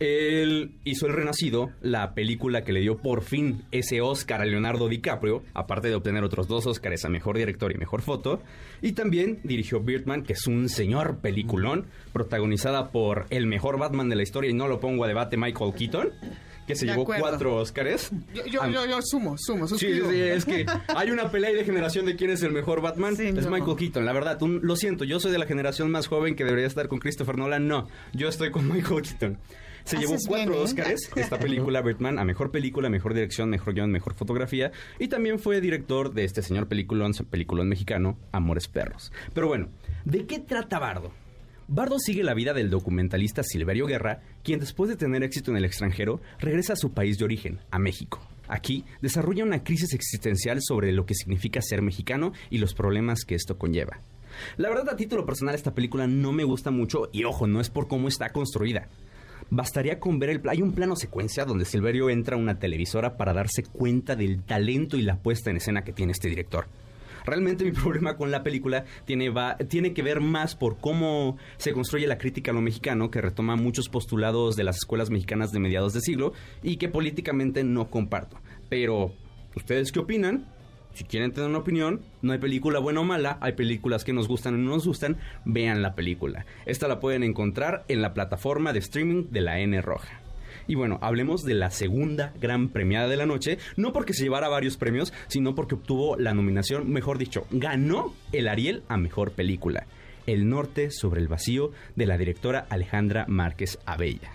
él 0.00 0.72
hizo 0.84 1.06
El 1.06 1.12
Renacido, 1.12 1.70
la 1.80 2.14
película 2.14 2.64
que 2.64 2.72
le 2.72 2.80
dio 2.80 2.96
por 2.96 3.22
fin 3.22 3.62
ese 3.70 4.00
Oscar 4.00 4.40
a 4.40 4.44
Leonardo 4.44 4.88
DiCaprio, 4.88 5.44
aparte 5.54 5.88
de 5.88 5.94
obtener 5.94 6.24
otros 6.24 6.48
dos 6.48 6.66
Oscars 6.66 7.04
a 7.04 7.08
Mejor 7.08 7.36
Director 7.38 7.70
y 7.72 7.78
Mejor 7.78 8.02
Foto. 8.02 8.42
Y 8.82 8.92
también 8.92 9.38
dirigió 9.44 9.80
Birdman, 9.80 10.24
que 10.24 10.32
es 10.32 10.46
un 10.48 10.68
señor 10.68 11.18
peliculón, 11.18 11.86
protagonizada 12.12 12.90
por 12.90 13.26
el 13.30 13.46
mejor 13.46 13.78
Batman 13.78 14.08
de 14.08 14.16
la 14.16 14.24
historia, 14.24 14.50
y 14.50 14.54
no 14.54 14.66
lo 14.66 14.80
pongo 14.80 15.04
a 15.04 15.08
debate, 15.08 15.36
Michael 15.36 15.74
Keaton, 15.74 16.10
que 16.66 16.74
se 16.74 16.86
De 16.86 16.92
llevó 16.92 17.02
acuerdo. 17.02 17.22
cuatro 17.28 17.56
Oscars. 17.56 18.10
Yo, 18.34 18.44
yo, 18.46 18.66
yo, 18.68 18.86
yo 18.86 18.98
sumo, 19.02 19.36
sumo, 19.38 19.66
Sí, 19.68 19.76
sí, 19.78 19.86
suscribo. 19.98 20.10
sí, 20.10 20.20
es 20.20 20.44
que 20.44 20.66
hay 20.88 21.10
una 21.10 21.30
pelea 21.30 21.52
de 21.52 21.64
generación 21.64 22.06
de 22.06 22.16
quién 22.16 22.30
es 22.30 22.42
el 22.42 22.52
mejor 22.52 22.80
Batman. 22.80 23.16
Sí, 23.16 23.26
es 23.28 23.44
no. 23.46 23.50
Michael 23.50 23.76
Keaton, 23.76 24.04
la 24.04 24.12
verdad. 24.12 24.40
un- 24.42 24.60
lo 24.62 24.76
siento, 24.76 25.04
yo 25.04 25.20
soy 25.20 25.32
de 25.32 25.38
la 25.38 25.46
generación 25.46 25.90
más 25.90 26.06
joven 26.06 26.34
que 26.36 26.44
debería 26.44 26.66
estar 26.66 26.88
con 26.88 26.98
Christopher 26.98 27.36
Nolan. 27.38 27.68
No, 27.68 27.88
yo 28.12 28.28
estoy 28.28 28.50
con 28.50 28.66
Michael 28.72 29.02
Keaton. 29.02 29.38
Se 29.84 29.98
llevó 29.98 30.14
Haces 30.14 30.26
cuatro 30.26 30.54
¿eh? 30.54 30.58
Óscares 30.60 31.10
esta 31.16 31.38
película, 31.38 31.82
Birdman, 31.82 32.18
a 32.18 32.24
mejor 32.24 32.50
película, 32.50 32.88
mejor 32.88 33.12
dirección, 33.12 33.50
mejor 33.50 33.74
guion, 33.74 33.90
mejor 33.90 34.14
fotografía. 34.14 34.72
Y 34.98 35.08
también 35.08 35.38
fue 35.38 35.60
director 35.60 36.14
de 36.14 36.24
este 36.24 36.40
señor 36.40 36.68
peliculón, 36.68 37.12
peliculón 37.30 37.68
mexicano, 37.68 38.16
Amores 38.32 38.66
Perros. 38.66 39.12
Pero 39.34 39.46
bueno, 39.48 39.68
¿de 40.06 40.24
qué 40.24 40.38
trata 40.38 40.78
Bardo? 40.78 41.12
Bardo 41.66 41.98
sigue 41.98 42.22
la 42.22 42.34
vida 42.34 42.52
del 42.52 42.68
documentalista 42.68 43.42
Silverio 43.42 43.86
Guerra, 43.86 44.20
quien 44.42 44.60
después 44.60 44.90
de 44.90 44.96
tener 44.96 45.22
éxito 45.22 45.50
en 45.50 45.56
el 45.56 45.64
extranjero, 45.64 46.20
regresa 46.38 46.74
a 46.74 46.76
su 46.76 46.92
país 46.92 47.16
de 47.16 47.24
origen, 47.24 47.58
a 47.70 47.78
México. 47.78 48.20
Aquí 48.48 48.84
desarrolla 49.00 49.44
una 49.44 49.64
crisis 49.64 49.94
existencial 49.94 50.58
sobre 50.60 50.92
lo 50.92 51.06
que 51.06 51.14
significa 51.14 51.62
ser 51.62 51.80
mexicano 51.80 52.32
y 52.50 52.58
los 52.58 52.74
problemas 52.74 53.24
que 53.24 53.34
esto 53.34 53.56
conlleva. 53.56 54.00
La 54.58 54.68
verdad, 54.68 54.90
a 54.90 54.96
título 54.96 55.24
personal, 55.24 55.54
esta 55.54 55.74
película 55.74 56.06
no 56.06 56.32
me 56.32 56.44
gusta 56.44 56.70
mucho 56.70 57.08
y 57.12 57.24
ojo, 57.24 57.46
no 57.46 57.62
es 57.62 57.70
por 57.70 57.88
cómo 57.88 58.08
está 58.08 58.30
construida. 58.30 58.88
Bastaría 59.48 59.98
con 59.98 60.18
ver 60.18 60.30
el... 60.30 60.42
Hay 60.48 60.60
un 60.60 60.72
plano 60.72 60.96
secuencia 60.96 61.46
donde 61.46 61.64
Silverio 61.64 62.10
entra 62.10 62.36
a 62.36 62.38
una 62.38 62.58
televisora 62.58 63.16
para 63.16 63.32
darse 63.32 63.62
cuenta 63.62 64.16
del 64.16 64.42
talento 64.42 64.98
y 64.98 65.02
la 65.02 65.16
puesta 65.16 65.50
en 65.50 65.56
escena 65.56 65.82
que 65.82 65.92
tiene 65.92 66.12
este 66.12 66.28
director. 66.28 66.66
Realmente 67.24 67.64
mi 67.64 67.72
problema 67.72 68.16
con 68.16 68.30
la 68.30 68.42
película 68.42 68.84
tiene, 69.04 69.30
va- 69.30 69.56
tiene 69.56 69.92
que 69.94 70.02
ver 70.02 70.20
más 70.20 70.54
por 70.54 70.78
cómo 70.78 71.36
se 71.56 71.72
construye 71.72 72.06
la 72.06 72.18
crítica 72.18 72.50
a 72.50 72.54
lo 72.54 72.60
mexicano, 72.60 73.10
que 73.10 73.20
retoma 73.20 73.56
muchos 73.56 73.88
postulados 73.88 74.56
de 74.56 74.64
las 74.64 74.76
escuelas 74.76 75.10
mexicanas 75.10 75.52
de 75.52 75.60
mediados 75.60 75.92
de 75.94 76.00
siglo 76.00 76.32
y 76.62 76.76
que 76.76 76.88
políticamente 76.88 77.64
no 77.64 77.90
comparto. 77.90 78.38
Pero, 78.68 79.12
¿ustedes 79.56 79.92
qué 79.92 80.00
opinan? 80.00 80.46
Si 80.94 81.02
quieren 81.02 81.32
tener 81.32 81.48
una 81.50 81.58
opinión, 81.58 82.02
no 82.22 82.32
hay 82.32 82.38
película 82.38 82.78
buena 82.78 83.00
o 83.00 83.04
mala, 83.04 83.36
hay 83.40 83.54
películas 83.54 84.04
que 84.04 84.12
nos 84.12 84.28
gustan 84.28 84.54
y 84.54 84.62
no 84.64 84.70
nos 84.70 84.86
gustan, 84.86 85.16
vean 85.44 85.82
la 85.82 85.96
película. 85.96 86.46
Esta 86.66 86.86
la 86.86 87.00
pueden 87.00 87.24
encontrar 87.24 87.84
en 87.88 88.00
la 88.00 88.14
plataforma 88.14 88.72
de 88.72 88.78
streaming 88.78 89.24
de 89.30 89.40
la 89.40 89.58
N 89.58 89.82
Roja. 89.82 90.20
Y 90.66 90.74
bueno, 90.74 90.98
hablemos 91.02 91.44
de 91.44 91.54
la 91.54 91.70
segunda 91.70 92.32
gran 92.40 92.68
premiada 92.68 93.08
de 93.08 93.16
la 93.16 93.26
noche, 93.26 93.58
no 93.76 93.92
porque 93.92 94.14
se 94.14 94.24
llevara 94.24 94.48
varios 94.48 94.76
premios, 94.76 95.12
sino 95.28 95.54
porque 95.54 95.74
obtuvo 95.74 96.16
la 96.16 96.34
nominación, 96.34 96.90
mejor 96.90 97.18
dicho, 97.18 97.46
ganó 97.50 98.14
el 98.32 98.48
Ariel 98.48 98.82
a 98.88 98.96
mejor 98.96 99.32
película. 99.32 99.86
El 100.26 100.48
norte 100.48 100.90
sobre 100.90 101.20
el 101.20 101.28
vacío 101.28 101.72
de 101.96 102.06
la 102.06 102.16
directora 102.16 102.66
Alejandra 102.70 103.26
Márquez 103.28 103.78
Abella. 103.84 104.32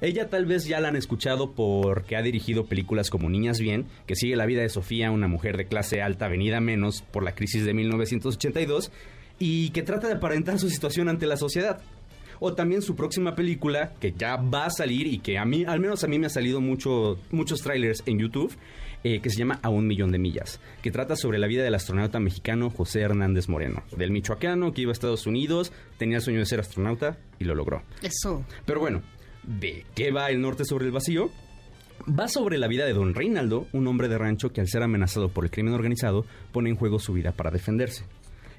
Ella 0.00 0.28
tal 0.28 0.44
vez 0.44 0.66
ya 0.66 0.80
la 0.80 0.88
han 0.88 0.96
escuchado 0.96 1.52
porque 1.52 2.16
ha 2.16 2.22
dirigido 2.22 2.66
películas 2.66 3.10
como 3.10 3.30
Niñas 3.30 3.60
Bien, 3.60 3.86
que 4.06 4.16
sigue 4.16 4.36
la 4.36 4.46
vida 4.46 4.62
de 4.62 4.68
Sofía, 4.68 5.10
una 5.10 5.28
mujer 5.28 5.56
de 5.56 5.66
clase 5.66 6.02
alta 6.02 6.28
venida 6.28 6.60
menos 6.60 7.02
por 7.02 7.22
la 7.22 7.34
crisis 7.34 7.64
de 7.64 7.74
1982, 7.74 8.90
y 9.38 9.70
que 9.70 9.82
trata 9.82 10.08
de 10.08 10.14
aparentar 10.14 10.58
su 10.58 10.68
situación 10.68 11.08
ante 11.08 11.26
la 11.26 11.36
sociedad. 11.36 11.80
O 12.40 12.54
también 12.54 12.82
su 12.82 12.94
próxima 12.96 13.34
película, 13.34 13.92
que 14.00 14.12
ya 14.12 14.36
va 14.36 14.66
a 14.66 14.70
salir 14.70 15.06
y 15.06 15.18
que 15.18 15.38
a 15.38 15.44
mí, 15.44 15.64
al 15.64 15.80
menos 15.80 16.04
a 16.04 16.08
mí 16.08 16.18
me 16.18 16.26
ha 16.26 16.30
salido 16.30 16.60
mucho, 16.60 17.18
muchos 17.30 17.60
trailers 17.62 18.02
en 18.06 18.18
YouTube, 18.18 18.56
eh, 19.06 19.20
que 19.20 19.28
se 19.28 19.36
llama 19.36 19.60
A 19.62 19.68
un 19.68 19.86
millón 19.86 20.12
de 20.12 20.18
millas, 20.18 20.60
que 20.80 20.90
trata 20.90 21.14
sobre 21.14 21.38
la 21.38 21.46
vida 21.46 21.62
del 21.62 21.74
astronauta 21.74 22.20
mexicano 22.20 22.70
José 22.70 23.02
Hernández 23.02 23.50
Moreno, 23.50 23.82
del 23.96 24.10
michoacano 24.10 24.72
que 24.72 24.80
iba 24.80 24.92
a 24.92 24.94
Estados 24.94 25.26
Unidos, 25.26 25.72
tenía 25.98 26.16
el 26.16 26.22
sueño 26.22 26.38
de 26.38 26.46
ser 26.46 26.60
astronauta 26.60 27.18
y 27.38 27.44
lo 27.44 27.54
logró. 27.54 27.82
Eso. 28.00 28.44
Pero 28.64 28.80
bueno, 28.80 29.02
¿de 29.42 29.84
qué 29.94 30.10
va 30.10 30.30
el 30.30 30.40
norte 30.40 30.64
sobre 30.64 30.86
el 30.86 30.92
vacío? 30.92 31.30
Va 32.08 32.28
sobre 32.28 32.56
la 32.56 32.66
vida 32.66 32.86
de 32.86 32.94
don 32.94 33.14
Reinaldo, 33.14 33.66
un 33.72 33.86
hombre 33.86 34.08
de 34.08 34.16
rancho 34.16 34.54
que 34.54 34.62
al 34.62 34.68
ser 34.68 34.82
amenazado 34.82 35.28
por 35.28 35.44
el 35.44 35.50
crimen 35.50 35.74
organizado 35.74 36.24
pone 36.50 36.70
en 36.70 36.76
juego 36.76 36.98
su 36.98 37.12
vida 37.12 37.32
para 37.32 37.50
defenderse. 37.50 38.04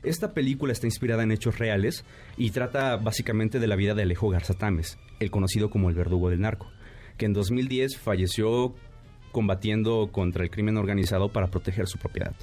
Esta 0.05 0.35
película 0.35 0.71
está 0.71 0.85
inspirada 0.85 1.23
en 1.23 1.31
hechos 1.31 1.57
reales 1.57 2.05
y 2.37 2.51
trata 2.51 2.95
básicamente 2.97 3.59
de 3.59 3.65
la 3.65 3.75
vida 3.75 3.95
de 3.95 4.03
Alejo 4.03 4.29
Garza 4.29 4.53
Tames, 4.53 4.99
el 5.19 5.31
conocido 5.31 5.71
como 5.71 5.89
el 5.89 5.95
verdugo 5.95 6.29
del 6.29 6.41
narco, 6.41 6.67
que 7.17 7.25
en 7.25 7.33
2010 7.33 7.97
falleció 7.97 8.75
combatiendo 9.31 10.09
contra 10.11 10.43
el 10.43 10.51
crimen 10.51 10.77
organizado 10.77 11.29
para 11.29 11.47
proteger 11.47 11.87
su 11.87 11.97
propiedad. 11.97 12.35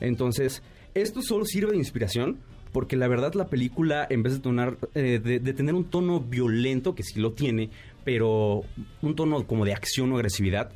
Entonces, 0.00 0.62
esto 0.92 1.22
solo 1.22 1.46
sirve 1.46 1.72
de 1.72 1.78
inspiración 1.78 2.40
porque 2.72 2.96
la 2.96 3.08
verdad 3.08 3.32
la 3.32 3.46
película, 3.46 4.06
en 4.10 4.22
vez 4.22 4.38
eh, 4.94 5.18
de, 5.18 5.38
de 5.38 5.52
tener 5.54 5.74
un 5.74 5.84
tono 5.84 6.20
violento, 6.20 6.94
que 6.94 7.02
sí 7.02 7.18
lo 7.18 7.32
tiene, 7.32 7.70
pero 8.04 8.64
un 9.00 9.16
tono 9.16 9.46
como 9.46 9.64
de 9.64 9.72
acción 9.72 10.12
o 10.12 10.16
agresividad, 10.16 10.72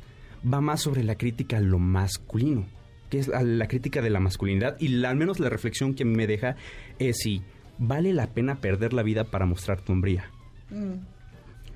va 0.51 0.61
más 0.61 0.81
sobre 0.81 1.03
la 1.03 1.15
crítica 1.15 1.57
a 1.57 1.61
lo 1.61 1.77
masculino, 1.77 2.65
que 3.11 3.19
es 3.19 3.27
la, 3.27 3.67
crítica 3.67 4.01
de 4.01 4.09
la 4.09 4.19
masculinidad 4.19 4.75
y 4.79 4.87
la- 4.87 5.11
al 5.11 5.17
menos 5.17 5.39
la 5.39 5.49
reflexión 5.49 5.93
que 5.93 6.05
me 6.05 6.25
deja 6.25 6.55
es 6.97 7.17
si 7.19 7.43
vale 7.77 8.13
la 8.13 8.27
pena 8.27 8.55
perder 8.55 8.93
la 8.93 9.03
vida 9.03 9.25
para 9.25 9.45
mostrar 9.45 9.81
tu 9.81 9.91
hombría. 9.91 10.31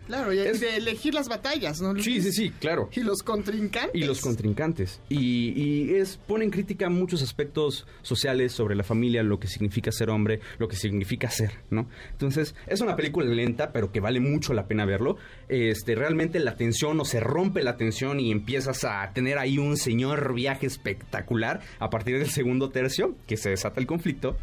Claro, 0.07 0.33
y 0.33 0.39
Es- 0.39 0.59
de 0.59 0.77
elegir 0.77 1.13
las 1.13 1.27
batallas, 1.27 1.81
¿no? 1.81 1.97
Sí, 1.99 2.21
sí, 2.21 2.31
sí, 2.31 2.49
claro. 2.59 2.89
Y 2.95 3.01
los 3.01 3.23
contrincantes. 3.23 3.95
Y 3.99 4.05
los 4.05 4.21
contrincantes. 4.21 5.01
Y, 5.09 5.53
y 5.55 5.95
es, 5.95 6.17
pone 6.17 6.45
en 6.45 6.51
crítica 6.51 6.89
muchos 6.89 7.21
aspectos 7.21 7.87
sociales 8.03 8.51
sobre 8.53 8.75
la 8.75 8.83
familia, 8.83 9.23
lo 9.23 9.39
que 9.39 9.47
significa 9.47 9.91
ser 9.91 10.09
hombre, 10.09 10.39
lo 10.59 10.67
que 10.67 10.75
significa 10.75 11.29
ser, 11.29 11.51
¿no? 11.69 11.89
Entonces, 12.11 12.55
es 12.67 12.81
una 12.81 12.95
película 12.95 13.25
lenta, 13.27 13.71
pero 13.71 13.91
que 13.91 13.99
vale 13.99 14.19
mucho 14.19 14.53
la 14.53 14.67
pena 14.67 14.85
verlo. 14.85 15.17
Este, 15.49 15.95
realmente 15.95 16.39
la 16.39 16.55
tensión 16.55 16.99
o 16.99 17.05
se 17.05 17.19
rompe 17.19 17.63
la 17.63 17.77
tensión 17.77 18.19
y 18.19 18.31
empiezas 18.31 18.83
a 18.83 19.11
tener 19.13 19.37
ahí 19.37 19.57
un 19.57 19.77
señor 19.77 20.33
viaje 20.33 20.67
espectacular 20.67 21.61
a 21.79 21.89
partir 21.89 22.19
del 22.19 22.29
segundo 22.29 22.69
tercio, 22.69 23.15
que 23.27 23.37
se 23.37 23.49
desata 23.49 23.79
el 23.79 23.87
conflicto. 23.87 24.37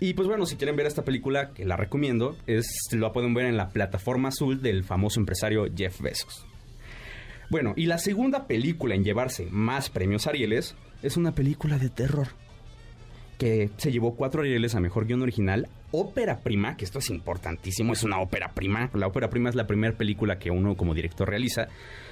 Y 0.00 0.14
pues 0.14 0.26
bueno, 0.26 0.46
si 0.46 0.56
quieren 0.56 0.76
ver 0.76 0.86
esta 0.86 1.04
película, 1.04 1.52
que 1.52 1.66
la 1.66 1.76
recomiendo, 1.76 2.34
es 2.46 2.66
la 2.92 3.12
pueden 3.12 3.34
ver 3.34 3.44
en 3.44 3.58
la 3.58 3.68
plataforma 3.68 4.30
azul 4.30 4.62
del 4.62 4.82
famoso 4.82 5.20
empresario 5.20 5.66
Jeff 5.76 6.00
Bezos. 6.00 6.46
Bueno, 7.50 7.74
y 7.76 7.84
la 7.86 7.98
segunda 7.98 8.46
película 8.46 8.94
en 8.94 9.04
llevarse 9.04 9.46
más 9.50 9.90
premios 9.90 10.26
Arieles 10.26 10.74
es 11.02 11.18
una 11.18 11.32
película 11.32 11.78
de 11.78 11.90
terror 11.90 12.28
que 13.40 13.70
se 13.78 13.90
llevó 13.90 14.16
cuatro 14.16 14.42
Arieles 14.42 14.74
a 14.74 14.80
mejor 14.80 15.06
guion 15.06 15.22
original, 15.22 15.66
ópera 15.92 16.40
prima, 16.40 16.76
que 16.76 16.84
esto 16.84 16.98
es 16.98 17.08
importantísimo, 17.08 17.94
es 17.94 18.02
una 18.04 18.20
ópera 18.20 18.52
prima. 18.54 18.90
La 18.92 19.06
ópera 19.06 19.30
prima 19.30 19.48
es 19.48 19.54
la 19.54 19.66
primera 19.66 19.96
película 19.96 20.38
que 20.38 20.50
uno 20.50 20.76
como 20.76 20.92
director 20.94 21.26
realiza, 21.26 21.68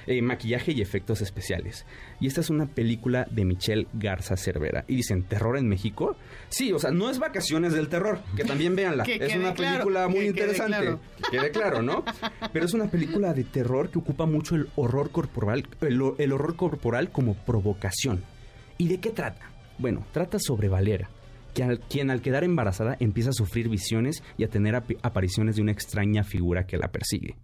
eh, 0.06 0.22
maquillaje 0.22 0.72
y 0.72 0.80
efectos 0.80 1.20
especiales. 1.20 1.84
Y 2.18 2.28
esta 2.28 2.40
es 2.40 2.48
una 2.48 2.64
película 2.64 3.26
de 3.30 3.44
Michelle 3.44 3.88
Garza 3.92 4.38
Cervera. 4.38 4.86
Y 4.88 4.96
dicen, 4.96 5.22
¿terror 5.22 5.58
en 5.58 5.68
México? 5.68 6.16
Sí, 6.48 6.72
o 6.72 6.78
sea, 6.78 6.92
no 6.92 7.10
es 7.10 7.18
Vacaciones 7.18 7.74
del 7.74 7.88
Terror, 7.88 8.22
que 8.34 8.44
también 8.44 8.74
véanla. 8.74 9.04
Que 9.08 9.16
es 9.16 9.36
una 9.36 9.52
claro, 9.52 9.84
película 9.84 10.08
muy 10.08 10.20
que 10.20 10.32
quede 10.32 10.44
interesante. 10.44 10.78
claro. 10.78 11.00
Que 11.30 11.36
quede 11.36 11.50
claro, 11.50 11.82
¿no? 11.82 12.04
Pero 12.54 12.64
es 12.64 12.72
una 12.72 12.90
película 12.90 13.34
de 13.34 13.44
terror 13.44 13.90
que 13.90 13.98
ocupa 13.98 14.24
mucho 14.24 14.54
el 14.54 14.70
horror 14.76 15.10
corporal, 15.10 15.68
el, 15.82 16.00
el 16.16 16.32
horror 16.32 16.56
corporal 16.56 17.10
como 17.10 17.34
provocación. 17.34 18.24
¿Y 18.78 18.88
de 18.88 18.98
qué 18.98 19.10
trata? 19.10 19.50
Bueno, 19.78 20.04
trata 20.12 20.38
sobre 20.40 20.68
Valera, 20.68 21.08
que 21.58 21.64
al- 21.64 21.80
quien 21.80 22.10
al 22.10 22.22
quedar 22.22 22.44
embarazada 22.44 22.96
empieza 23.00 23.30
a 23.30 23.32
sufrir 23.32 23.68
visiones 23.68 24.22
y 24.36 24.44
a 24.44 24.48
tener 24.48 24.76
ap- 24.76 24.92
apariciones 25.02 25.56
de 25.56 25.62
una 25.62 25.72
extraña 25.72 26.22
figura 26.22 26.66
que 26.66 26.76
la 26.78 26.92
persigue. 26.92 27.36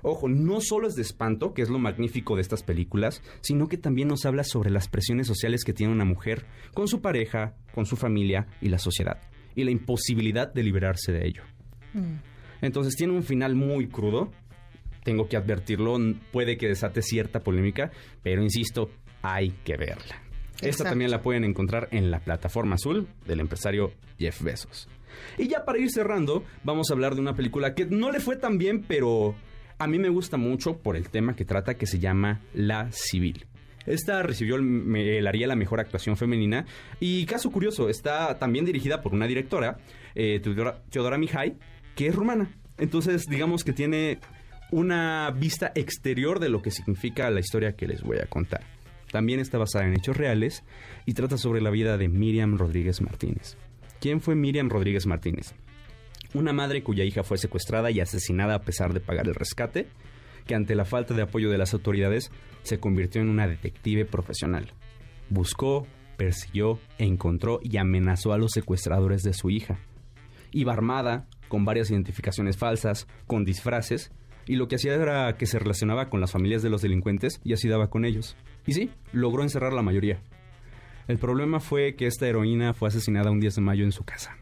Ojo, 0.00 0.28
no 0.28 0.60
solo 0.62 0.86
es 0.88 0.94
de 0.94 1.02
espanto, 1.02 1.52
que 1.52 1.60
es 1.60 1.68
lo 1.68 1.78
magnífico 1.78 2.36
de 2.36 2.40
estas 2.42 2.62
películas, 2.62 3.20
sino 3.42 3.66
que 3.68 3.76
también 3.76 4.08
nos 4.08 4.24
habla 4.24 4.44
sobre 4.44 4.70
las 4.70 4.88
presiones 4.88 5.26
sociales 5.26 5.62
que 5.64 5.74
tiene 5.74 5.92
una 5.92 6.04
mujer 6.06 6.46
con 6.72 6.88
su 6.88 7.02
pareja, 7.02 7.54
con 7.74 7.84
su 7.84 7.96
familia 7.96 8.46
y 8.62 8.68
la 8.70 8.78
sociedad, 8.78 9.20
y 9.54 9.64
la 9.64 9.72
imposibilidad 9.72 10.50
de 10.52 10.62
liberarse 10.62 11.12
de 11.12 11.26
ello. 11.26 11.42
Entonces 12.62 12.94
tiene 12.96 13.12
un 13.12 13.24
final 13.24 13.56
muy 13.56 13.88
crudo, 13.88 14.30
tengo 15.04 15.28
que 15.28 15.36
advertirlo, 15.36 15.98
puede 16.32 16.56
que 16.56 16.68
desate 16.68 17.02
cierta 17.02 17.40
polémica, 17.40 17.90
pero 18.22 18.42
insisto, 18.42 18.90
hay 19.20 19.50
que 19.64 19.76
verla. 19.76 20.22
Esta 20.58 20.68
Exacto. 20.68 20.90
también 20.90 21.10
la 21.10 21.22
pueden 21.22 21.44
encontrar 21.44 21.88
en 21.92 22.10
la 22.10 22.20
plataforma 22.20 22.74
azul 22.74 23.06
del 23.26 23.40
empresario 23.40 23.92
Jeff 24.18 24.42
Bezos. 24.42 24.88
Y 25.36 25.48
ya 25.48 25.64
para 25.64 25.78
ir 25.78 25.90
cerrando, 25.90 26.44
vamos 26.64 26.90
a 26.90 26.94
hablar 26.94 27.14
de 27.14 27.20
una 27.20 27.34
película 27.34 27.74
que 27.74 27.86
no 27.86 28.10
le 28.10 28.20
fue 28.20 28.36
tan 28.36 28.58
bien, 28.58 28.84
pero 28.86 29.34
a 29.78 29.86
mí 29.86 29.98
me 29.98 30.08
gusta 30.08 30.36
mucho 30.36 30.78
por 30.78 30.96
el 30.96 31.08
tema 31.10 31.36
que 31.36 31.44
trata, 31.44 31.74
que 31.74 31.86
se 31.86 31.98
llama 31.98 32.40
La 32.54 32.90
Civil. 32.90 33.46
Esta 33.86 34.22
recibió 34.22 34.56
el, 34.56 34.94
el 34.96 35.26
Ariel 35.26 35.50
a 35.50 35.56
Mejor 35.56 35.80
Actuación 35.80 36.16
Femenina. 36.16 36.66
Y 37.00 37.24
caso 37.26 37.50
curioso, 37.50 37.88
está 37.88 38.38
también 38.38 38.64
dirigida 38.64 39.00
por 39.00 39.14
una 39.14 39.26
directora, 39.26 39.78
eh, 40.14 40.40
Teodora, 40.40 40.82
Teodora 40.90 41.18
Mihai, 41.18 41.56
que 41.94 42.08
es 42.08 42.14
rumana. 42.14 42.50
Entonces, 42.76 43.24
digamos 43.28 43.64
que 43.64 43.72
tiene 43.72 44.18
una 44.70 45.30
vista 45.30 45.72
exterior 45.74 46.38
de 46.40 46.50
lo 46.50 46.60
que 46.60 46.70
significa 46.70 47.30
la 47.30 47.40
historia 47.40 47.72
que 47.72 47.86
les 47.86 48.02
voy 48.02 48.18
a 48.18 48.26
contar. 48.26 48.60
También 49.10 49.40
está 49.40 49.58
basada 49.58 49.86
en 49.86 49.94
hechos 49.94 50.16
reales 50.16 50.64
y 51.06 51.14
trata 51.14 51.38
sobre 51.38 51.60
la 51.60 51.70
vida 51.70 51.96
de 51.96 52.08
Miriam 52.08 52.56
Rodríguez 52.56 53.00
Martínez. 53.00 53.56
¿Quién 54.00 54.20
fue 54.20 54.34
Miriam 54.34 54.68
Rodríguez 54.68 55.06
Martínez? 55.06 55.54
Una 56.34 56.52
madre 56.52 56.82
cuya 56.82 57.04
hija 57.04 57.22
fue 57.22 57.38
secuestrada 57.38 57.90
y 57.90 58.00
asesinada 58.00 58.54
a 58.54 58.60
pesar 58.60 58.92
de 58.92 59.00
pagar 59.00 59.26
el 59.26 59.34
rescate, 59.34 59.88
que 60.46 60.54
ante 60.54 60.74
la 60.74 60.84
falta 60.84 61.14
de 61.14 61.22
apoyo 61.22 61.50
de 61.50 61.58
las 61.58 61.74
autoridades 61.74 62.30
se 62.62 62.78
convirtió 62.78 63.20
en 63.20 63.28
una 63.28 63.48
detective 63.48 64.04
profesional. 64.04 64.72
Buscó, 65.30 65.86
persiguió, 66.16 66.78
encontró 66.98 67.60
y 67.62 67.78
amenazó 67.78 68.32
a 68.32 68.38
los 68.38 68.52
secuestradores 68.52 69.22
de 69.22 69.32
su 69.32 69.50
hija. 69.50 69.78
Iba 70.50 70.72
armada, 70.72 71.26
con 71.48 71.64
varias 71.64 71.90
identificaciones 71.90 72.56
falsas, 72.56 73.06
con 73.26 73.44
disfraces, 73.44 74.12
y 74.46 74.56
lo 74.56 74.68
que 74.68 74.76
hacía 74.76 74.94
era 74.94 75.36
que 75.36 75.46
se 75.46 75.58
relacionaba 75.58 76.08
con 76.08 76.20
las 76.20 76.32
familias 76.32 76.62
de 76.62 76.70
los 76.70 76.82
delincuentes 76.82 77.40
y 77.44 77.52
así 77.52 77.68
daba 77.68 77.90
con 77.90 78.04
ellos. 78.04 78.36
Y 78.68 78.74
sí, 78.74 78.90
logró 79.12 79.42
encerrar 79.42 79.72
la 79.72 79.80
mayoría. 79.82 80.20
El 81.08 81.16
problema 81.18 81.58
fue 81.58 81.94
que 81.94 82.06
esta 82.06 82.28
heroína 82.28 82.74
fue 82.74 82.88
asesinada 82.88 83.30
un 83.30 83.40
10 83.40 83.54
de 83.56 83.60
mayo 83.62 83.84
en 83.84 83.92
su 83.92 84.04
casa. 84.04 84.36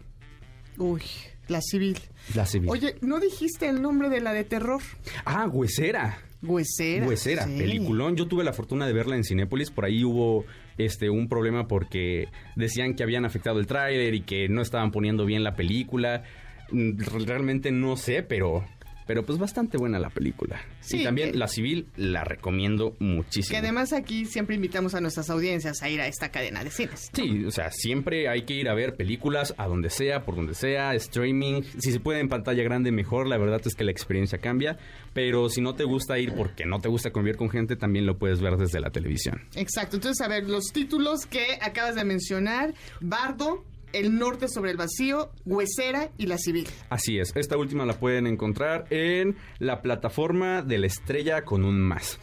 Uy, 0.79 1.03
la 1.47 1.61
civil. 1.62 1.97
La 2.35 2.45
civil. 2.45 2.68
Oye, 2.68 2.97
¿no 3.03 3.20
dijiste 3.20 3.68
el 3.68 3.81
nombre 3.81 4.09
de 4.09 4.20
la 4.20 4.33
de 4.33 4.43
terror? 4.43 4.83
Ah, 5.24 5.47
Huesera. 5.47 6.18
Huesera. 6.43 7.07
Huesera, 7.07 7.45
sí. 7.45 7.57
peliculón. 7.57 8.16
Yo 8.16 8.27
tuve 8.27 8.43
la 8.43 8.53
fortuna 8.53 8.87
de 8.87 8.93
verla 8.93 9.14
en 9.14 9.22
Cinépolis. 9.22 9.70
Por 9.70 9.85
ahí 9.85 10.03
hubo 10.03 10.45
este 10.77 11.09
un 11.09 11.29
problema 11.29 11.68
porque 11.68 12.29
decían 12.57 12.95
que 12.95 13.05
habían 13.05 13.24
afectado 13.24 13.61
el 13.61 13.66
tráiler 13.68 14.14
y 14.14 14.22
que 14.22 14.49
no 14.49 14.61
estaban 14.61 14.91
poniendo 14.91 15.24
bien 15.24 15.45
la 15.45 15.55
película. 15.55 16.24
Mm, 16.72 16.99
Realmente 17.27 17.70
no 17.70 17.97
sé, 17.97 18.24
pero 18.24 18.64
pero 19.07 19.25
pues 19.25 19.39
bastante 19.39 19.79
buena 19.79 19.99
la 19.99 20.11
película. 20.11 20.61
Sí, 20.81 21.01
y 21.01 21.05
también 21.05 21.33
que- 21.33 21.39
La 21.39 21.49
Civil 21.49 21.87
la 21.97 22.25
recomiendo 22.25 22.95
muchísimo. 22.99 23.51
Que 23.53 23.59
además 23.59 23.93
aquí 23.93 24.25
siempre 24.27 24.57
invitamos 24.57 24.95
a 24.95 25.01
nuestras 25.01 25.31
audiencias 25.31 25.83
a 25.83 25.89
ir 25.89 26.01
a 26.01 26.07
esta 26.07 26.31
cadena 26.31 26.65
de 26.65 26.71
cines. 26.71 27.11
Sí, 27.13 27.45
o 27.45 27.51
sea, 27.51 27.71
siempre 27.71 28.29
hay 28.29 28.43
que 28.43 28.55
ir 28.55 28.69
a 28.69 28.75
ver 28.75 28.97
películas 28.97 29.55
a 29.59 29.67
donde 29.67 29.91
sea, 29.91 30.25
por 30.25 30.37
donde 30.37 30.55
sea, 30.55 30.95
streaming. 30.95 31.63
Si 31.79 31.93
se 31.93 32.01
puede 32.01 32.21
en 32.21 32.29
pantalla 32.29 32.63
grande, 32.63 32.91
mejor. 32.93 33.27
La 33.29 33.39
verdad 33.39 33.61
es 33.65 33.75
que 33.75 33.85
la 33.85 33.91
experiencia 33.93 34.39
cambia. 34.39 34.79
Pero 35.13 35.49
si 35.49 35.61
no 35.61 35.75
te 35.75 35.85
gusta 35.85 36.19
ir 36.19 36.33
porque 36.35 36.67
no 36.67 36.81
te 36.81 36.89
gusta 36.89 37.11
convivir 37.11 37.37
con 37.37 37.49
gente, 37.49 37.77
también 37.77 38.05
lo 38.07 38.19
puedes 38.19 38.41
ver 38.41 38.57
desde 38.57 38.81
la 38.81 38.91
televisión. 38.91 39.41
Exacto. 39.55 39.97
Entonces, 39.97 40.25
a 40.25 40.29
ver, 40.29 40.49
los 40.49 40.65
títulos 40.73 41.27
que 41.27 41.59
acabas 41.63 41.95
de 41.95 42.05
mencionar: 42.05 42.75
Bardo, 43.01 43.65
El 43.99 44.18
Norte 44.18 44.49
sobre 44.49 44.70
el 44.70 44.76
Vacío, 44.76 45.30
Huesera 45.44 46.11
y 46.18 46.26
La 46.26 46.38
Civil. 46.38 46.66
Así 46.90 47.18
es, 47.18 47.32
esta 47.36 47.57
última 47.57 47.84
la 47.86 47.99
pueden 47.99 48.26
encontrar 48.26 48.86
en 48.90 49.36
la 49.59 49.82
plataforma 49.82 50.62
de 50.62 50.78
la 50.78 50.86
estrella 50.86 51.42
con 51.42 51.64
un 51.64 51.80
más. 51.80 52.18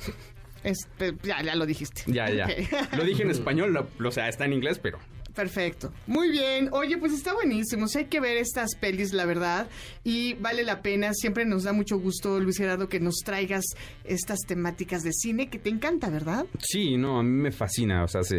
Este, 0.63 1.13
ya, 1.23 1.41
ya 1.43 1.55
lo 1.55 1.65
dijiste. 1.65 2.03
Ya, 2.07 2.29
ya. 2.29 2.47
Lo 2.97 3.03
dije 3.03 3.23
en 3.23 3.31
español, 3.31 3.73
lo- 3.73 4.07
o 4.07 4.11
sea, 4.11 4.29
está 4.29 4.45
en 4.45 4.53
inglés, 4.53 4.79
pero 4.79 4.97
Perfecto. 5.35 5.91
Muy 6.05 6.29
bien. 6.29 6.69
Oye, 6.73 6.95
pues 6.99 7.11
está 7.11 7.33
buenísimo. 7.33 7.85
O 7.85 7.87
sea, 7.87 8.01
hay 8.01 8.07
que 8.07 8.19
ver 8.19 8.37
estas 8.37 8.75
pelis, 8.75 9.13
la 9.13 9.25
verdad. 9.25 9.67
Y 10.03 10.35
vale 10.35 10.63
la 10.63 10.83
pena. 10.83 11.11
Siempre 11.15 11.43
nos 11.43 11.63
da 11.63 11.73
mucho 11.73 11.97
gusto, 11.97 12.39
Luis 12.39 12.55
Gerardo, 12.57 12.87
que 12.87 12.99
nos 12.99 13.15
traigas 13.25 13.65
estas 14.03 14.41
temáticas 14.47 15.01
de 15.01 15.11
cine 15.11 15.49
que 15.49 15.57
te 15.57 15.71
encanta, 15.71 16.11
¿verdad? 16.11 16.45
Sí, 16.59 16.97
no, 16.97 17.17
a 17.19 17.23
mí 17.23 17.31
me 17.31 17.51
fascina. 17.51 18.03
O 18.03 18.07
sea, 18.07 18.21
si, 18.21 18.35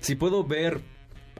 si 0.00 0.14
puedo 0.16 0.42
ver, 0.42 0.80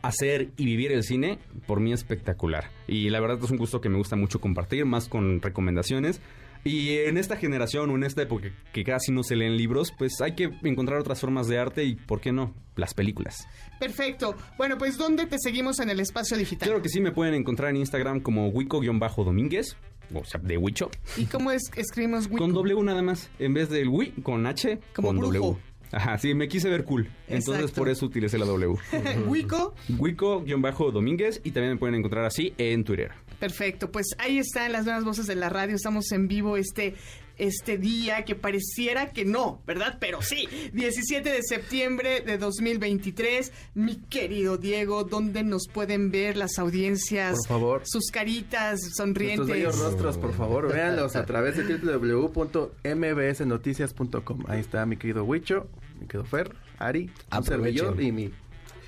hacer 0.02 0.50
y 0.56 0.64
vivir 0.64 0.92
el 0.92 1.02
cine, 1.02 1.38
por 1.66 1.80
mí 1.80 1.92
espectacular. 1.92 2.70
Y 2.86 3.10
la 3.10 3.20
verdad 3.20 3.38
es 3.42 3.50
un 3.50 3.56
gusto 3.58 3.80
que 3.80 3.88
me 3.88 3.96
gusta 3.98 4.16
mucho 4.16 4.40
compartir, 4.40 4.84
más 4.86 5.08
con 5.08 5.40
recomendaciones. 5.42 6.20
Y 6.64 6.90
en 6.98 7.16
esta 7.18 7.36
generación 7.36 7.88
o 7.90 7.94
en 7.94 8.02
esta 8.02 8.22
época 8.22 8.50
que 8.72 8.82
casi 8.82 9.12
no 9.12 9.22
se 9.22 9.36
leen 9.36 9.56
libros, 9.56 9.92
pues 9.96 10.20
hay 10.20 10.34
que 10.34 10.50
encontrar 10.64 10.98
otras 10.98 11.20
formas 11.20 11.46
de 11.46 11.56
arte 11.58 11.84
y, 11.84 11.94
¿por 11.94 12.20
qué 12.20 12.32
no? 12.32 12.52
Las 12.74 12.94
películas. 12.94 13.46
Perfecto. 13.78 14.34
Bueno, 14.58 14.76
pues 14.76 14.98
¿dónde 14.98 15.26
te 15.26 15.36
seguimos 15.38 15.78
en 15.78 15.88
el 15.88 16.00
espacio 16.00 16.36
digital? 16.36 16.68
Claro 16.68 16.82
que 16.82 16.88
sí, 16.88 17.00
me 17.00 17.12
pueden 17.12 17.34
encontrar 17.34 17.70
en 17.70 17.76
Instagram 17.76 18.20
como 18.20 18.48
Wico-Domínguez, 18.48 19.76
o 20.12 20.24
sea, 20.24 20.40
de 20.40 20.56
Wicho, 20.56 20.90
¿Y 21.16 21.26
cómo 21.26 21.52
es 21.52 21.62
escribimos 21.76 22.26
Wico? 22.26 22.38
con 22.38 22.52
W 22.52 22.82
nada 22.82 23.02
más. 23.02 23.30
En 23.38 23.54
vez 23.54 23.68
del 23.70 23.88
Wi, 23.88 24.10
con 24.22 24.44
H, 24.46 24.80
Como 24.94 25.08
con 25.08 25.18
brujo. 25.18 25.32
W. 25.32 25.56
Ajá, 25.90 26.18
sí, 26.18 26.34
me 26.34 26.48
quise 26.48 26.68
ver 26.68 26.84
cool. 26.84 27.08
Entonces 27.28 27.62
Exacto. 27.62 27.80
por 27.80 27.88
eso 27.88 28.06
utilicé 28.06 28.38
la 28.38 28.44
W. 28.46 28.76
Wico. 29.26 29.74
Wico-Domínguez 29.98 31.40
y 31.44 31.50
también 31.50 31.74
me 31.74 31.78
pueden 31.78 31.94
encontrar 31.94 32.24
así 32.24 32.52
en 32.58 32.84
Twitter. 32.84 33.12
Perfecto. 33.38 33.90
Pues 33.90 34.06
ahí 34.18 34.38
están 34.38 34.72
las 34.72 34.84
nuevas 34.84 35.04
voces 35.04 35.26
de 35.26 35.36
la 35.36 35.48
radio. 35.48 35.76
Estamos 35.76 36.10
en 36.12 36.28
vivo 36.28 36.56
este 36.56 36.94
este 37.38 37.78
día 37.78 38.24
que 38.24 38.34
pareciera 38.34 39.12
que 39.12 39.24
no, 39.24 39.62
¿verdad? 39.66 39.96
Pero 40.00 40.20
sí, 40.22 40.48
17 40.72 41.30
de 41.30 41.42
septiembre 41.42 42.20
de 42.20 42.38
2023. 42.38 43.52
Mi 43.74 43.96
querido 43.96 44.56
Diego, 44.58 45.04
¿dónde 45.04 45.42
nos 45.42 45.66
pueden 45.72 46.10
ver 46.10 46.36
las 46.36 46.58
audiencias? 46.58 47.36
Por 47.38 47.46
favor. 47.46 47.82
Sus 47.84 48.10
caritas 48.10 48.80
sonrientes. 48.96 49.46
bellos 49.46 49.78
rostros, 49.78 50.18
por 50.18 50.34
favor, 50.34 50.70
véanlos 50.72 51.14
a 51.16 51.24
través 51.24 51.56
de 51.56 51.78
www.mbsnoticias.com. 51.78 54.44
Ahí 54.48 54.60
está 54.60 54.84
mi 54.86 54.96
querido 54.96 55.24
Huicho, 55.24 55.68
mi 56.00 56.06
querido 56.06 56.24
Fer, 56.24 56.54
Ari, 56.78 57.10
un 57.36 57.44
servidor 57.44 58.00
y 58.00 58.12
mi. 58.12 58.32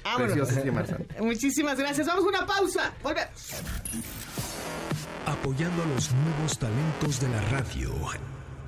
Muchísimas 1.20 1.78
gracias. 1.78 2.06
Vamos 2.06 2.24
a 2.24 2.28
una 2.28 2.46
pausa. 2.46 2.94
Volvemos. 3.02 3.52
apoyando 5.26 5.82
a 5.82 5.86
los 5.86 6.10
nuevos 6.12 6.58
talentos 6.58 7.20
de 7.20 7.28
la 7.28 7.42
radio 7.50 7.92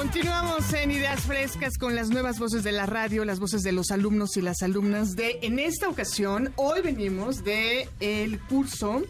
Continuamos 0.00 0.72
en 0.72 0.92
Ideas 0.92 1.20
Frescas 1.20 1.76
con 1.76 1.94
las 1.94 2.08
nuevas 2.08 2.38
voces 2.38 2.64
de 2.64 2.72
la 2.72 2.86
radio, 2.86 3.26
las 3.26 3.38
voces 3.38 3.62
de 3.62 3.70
los 3.70 3.90
alumnos 3.90 4.34
y 4.38 4.40
las 4.40 4.62
alumnas 4.62 5.14
de, 5.14 5.40
en 5.42 5.58
esta 5.58 5.90
ocasión, 5.90 6.54
hoy 6.56 6.80
venimos 6.80 7.44
de 7.44 7.86
el 8.00 8.40
curso 8.40 9.02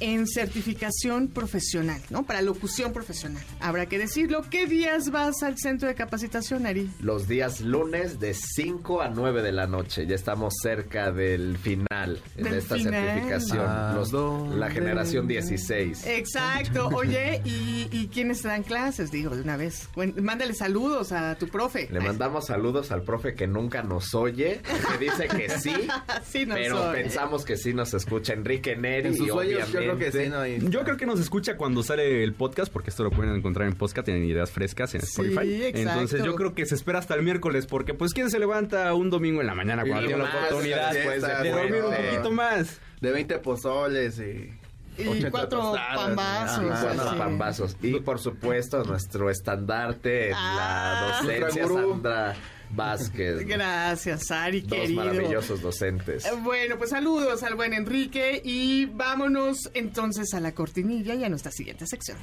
en 0.00 0.26
certificación 0.26 1.28
profesional, 1.28 2.00
¿no? 2.10 2.24
Para 2.24 2.42
locución 2.42 2.92
profesional. 2.92 3.42
Habrá 3.60 3.86
que 3.86 3.98
decirlo. 3.98 4.42
¿Qué 4.50 4.66
días 4.66 5.10
vas 5.10 5.42
al 5.42 5.56
centro 5.58 5.88
de 5.88 5.94
capacitación, 5.94 6.66
Ari? 6.66 6.90
Los 7.00 7.28
días 7.28 7.60
lunes 7.60 8.18
de 8.20 8.34
5 8.34 9.02
a 9.02 9.08
9 9.10 9.42
de 9.42 9.52
la 9.52 9.66
noche. 9.66 10.06
Ya 10.06 10.14
estamos 10.14 10.54
cerca 10.62 11.12
del 11.12 11.56
final 11.58 12.20
en 12.36 12.44
Del 12.44 12.54
esta 12.54 12.76
final. 12.76 12.92
certificación. 12.92 13.60
¿A 13.66 13.92
Los- 13.94 14.10
dónde? 14.10 14.56
la 14.56 14.70
generación 14.70 15.26
16. 15.26 16.06
Exacto. 16.06 16.88
Oye, 16.94 17.40
¿y, 17.44 17.88
y 17.90 18.08
quiénes 18.08 18.42
te 18.42 18.48
dan 18.48 18.62
clases? 18.62 19.10
Digo, 19.10 19.34
de 19.34 19.42
una 19.42 19.56
vez. 19.56 19.88
Mándale 20.20 20.54
saludos 20.54 21.12
a 21.12 21.36
tu 21.36 21.48
profe. 21.48 21.88
Le 21.90 22.00
mandamos 22.00 22.46
saludos 22.46 22.90
al 22.92 23.02
profe 23.02 23.34
que 23.34 23.46
nunca 23.46 23.82
nos 23.82 24.14
oye, 24.14 24.60
que 24.62 25.04
dice 25.04 25.28
que 25.28 25.48
sí, 25.58 25.74
Sí 26.24 26.46
nos 26.46 26.56
pero 26.58 26.90
oye. 26.90 27.02
pensamos 27.02 27.44
que 27.44 27.56
sí 27.56 27.72
nos 27.74 27.94
escucha 27.94 28.32
Enrique 28.32 28.76
Neri. 28.76 29.08
En 29.08 29.16
sus 29.16 29.26
y 29.26 29.30
sueños 29.30 29.68
obviamente, 29.70 29.85
creo 29.94 29.98
que 29.98 30.12
sí, 30.12 30.28
¿no? 30.28 30.46
Yo 30.70 30.84
creo 30.84 30.96
que 30.96 31.06
nos 31.06 31.20
escucha 31.20 31.56
cuando 31.56 31.82
sale 31.82 32.22
el 32.24 32.34
podcast, 32.34 32.72
porque 32.72 32.90
esto 32.90 33.04
lo 33.04 33.10
pueden 33.10 33.34
encontrar 33.34 33.68
en 33.68 33.74
podcast, 33.74 34.08
en 34.08 34.24
Ideas 34.24 34.50
Frescas, 34.50 34.94
en 34.94 35.02
Sí, 35.02 35.06
Spotify. 35.22 35.64
exacto. 35.64 35.78
Entonces 35.92 36.24
yo 36.24 36.34
creo 36.36 36.54
que 36.54 36.66
se 36.66 36.74
espera 36.74 36.98
hasta 36.98 37.14
el 37.14 37.22
miércoles, 37.22 37.66
porque 37.66 37.94
pues 37.94 38.12
¿quién 38.14 38.30
se 38.30 38.38
levanta 38.38 38.92
un 38.94 39.10
domingo 39.10 39.40
en 39.40 39.46
la 39.46 39.54
mañana 39.54 39.84
cuando 39.84 40.06
tiene 40.06 40.22
la 40.22 40.28
oportunidad 40.30 40.92
después 40.92 41.22
de 41.22 41.28
de 41.42 41.50
dormir 41.50 41.84
un 41.84 41.94
poquito 41.94 42.30
más? 42.32 42.80
De 43.00 43.10
20 43.12 43.38
pozoles 43.38 44.18
y... 44.18 44.50
Y 44.98 45.06
80 45.08 45.30
cuatro 45.30 45.58
tostadas, 45.60 45.96
pambazos. 45.98 46.64
cuatro 46.80 47.10
sí. 47.10 47.16
pambazos. 47.18 47.76
Y 47.82 48.00
por 48.00 48.18
supuesto, 48.18 48.82
nuestro 48.84 49.28
estandarte 49.28 50.30
Ah. 50.34 51.18
la 51.22 51.28
docencia. 51.28 51.66
Sandra 51.68 52.34
Vázquez. 52.76 53.38
Gracias, 53.46 54.30
Ari, 54.30 54.60
Dos 54.60 54.78
querido. 54.78 55.04
maravillosos 55.04 55.60
docentes. 55.62 56.24
Eh, 56.26 56.30
Bueno, 56.44 56.76
pues 56.78 56.90
saludos 56.90 57.42
al 57.42 57.54
buen 57.54 57.72
Enrique 57.72 58.40
y 58.44 58.84
vámonos 58.86 59.70
entonces 59.74 60.32
a 60.34 60.40
la 60.40 60.52
cortinilla 60.52 61.14
y 61.14 61.24
a 61.24 61.28
nuestra 61.28 61.50
siguiente 61.50 61.86
sección. 61.86 62.18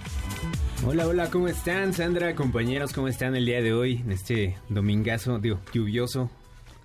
Hola, 0.86 1.08
hola, 1.08 1.30
¿cómo 1.32 1.48
están? 1.48 1.94
Sandra, 1.94 2.36
compañeros, 2.36 2.94
¿cómo 2.94 3.08
están 3.08 3.36
el 3.36 3.46
día 3.46 3.62
de 3.62 3.74
hoy? 3.74 3.96
En 4.06 4.12
este 4.12 4.56
domingazo, 4.70 5.40
digo, 5.40 5.60
lluvioso. 5.74 6.30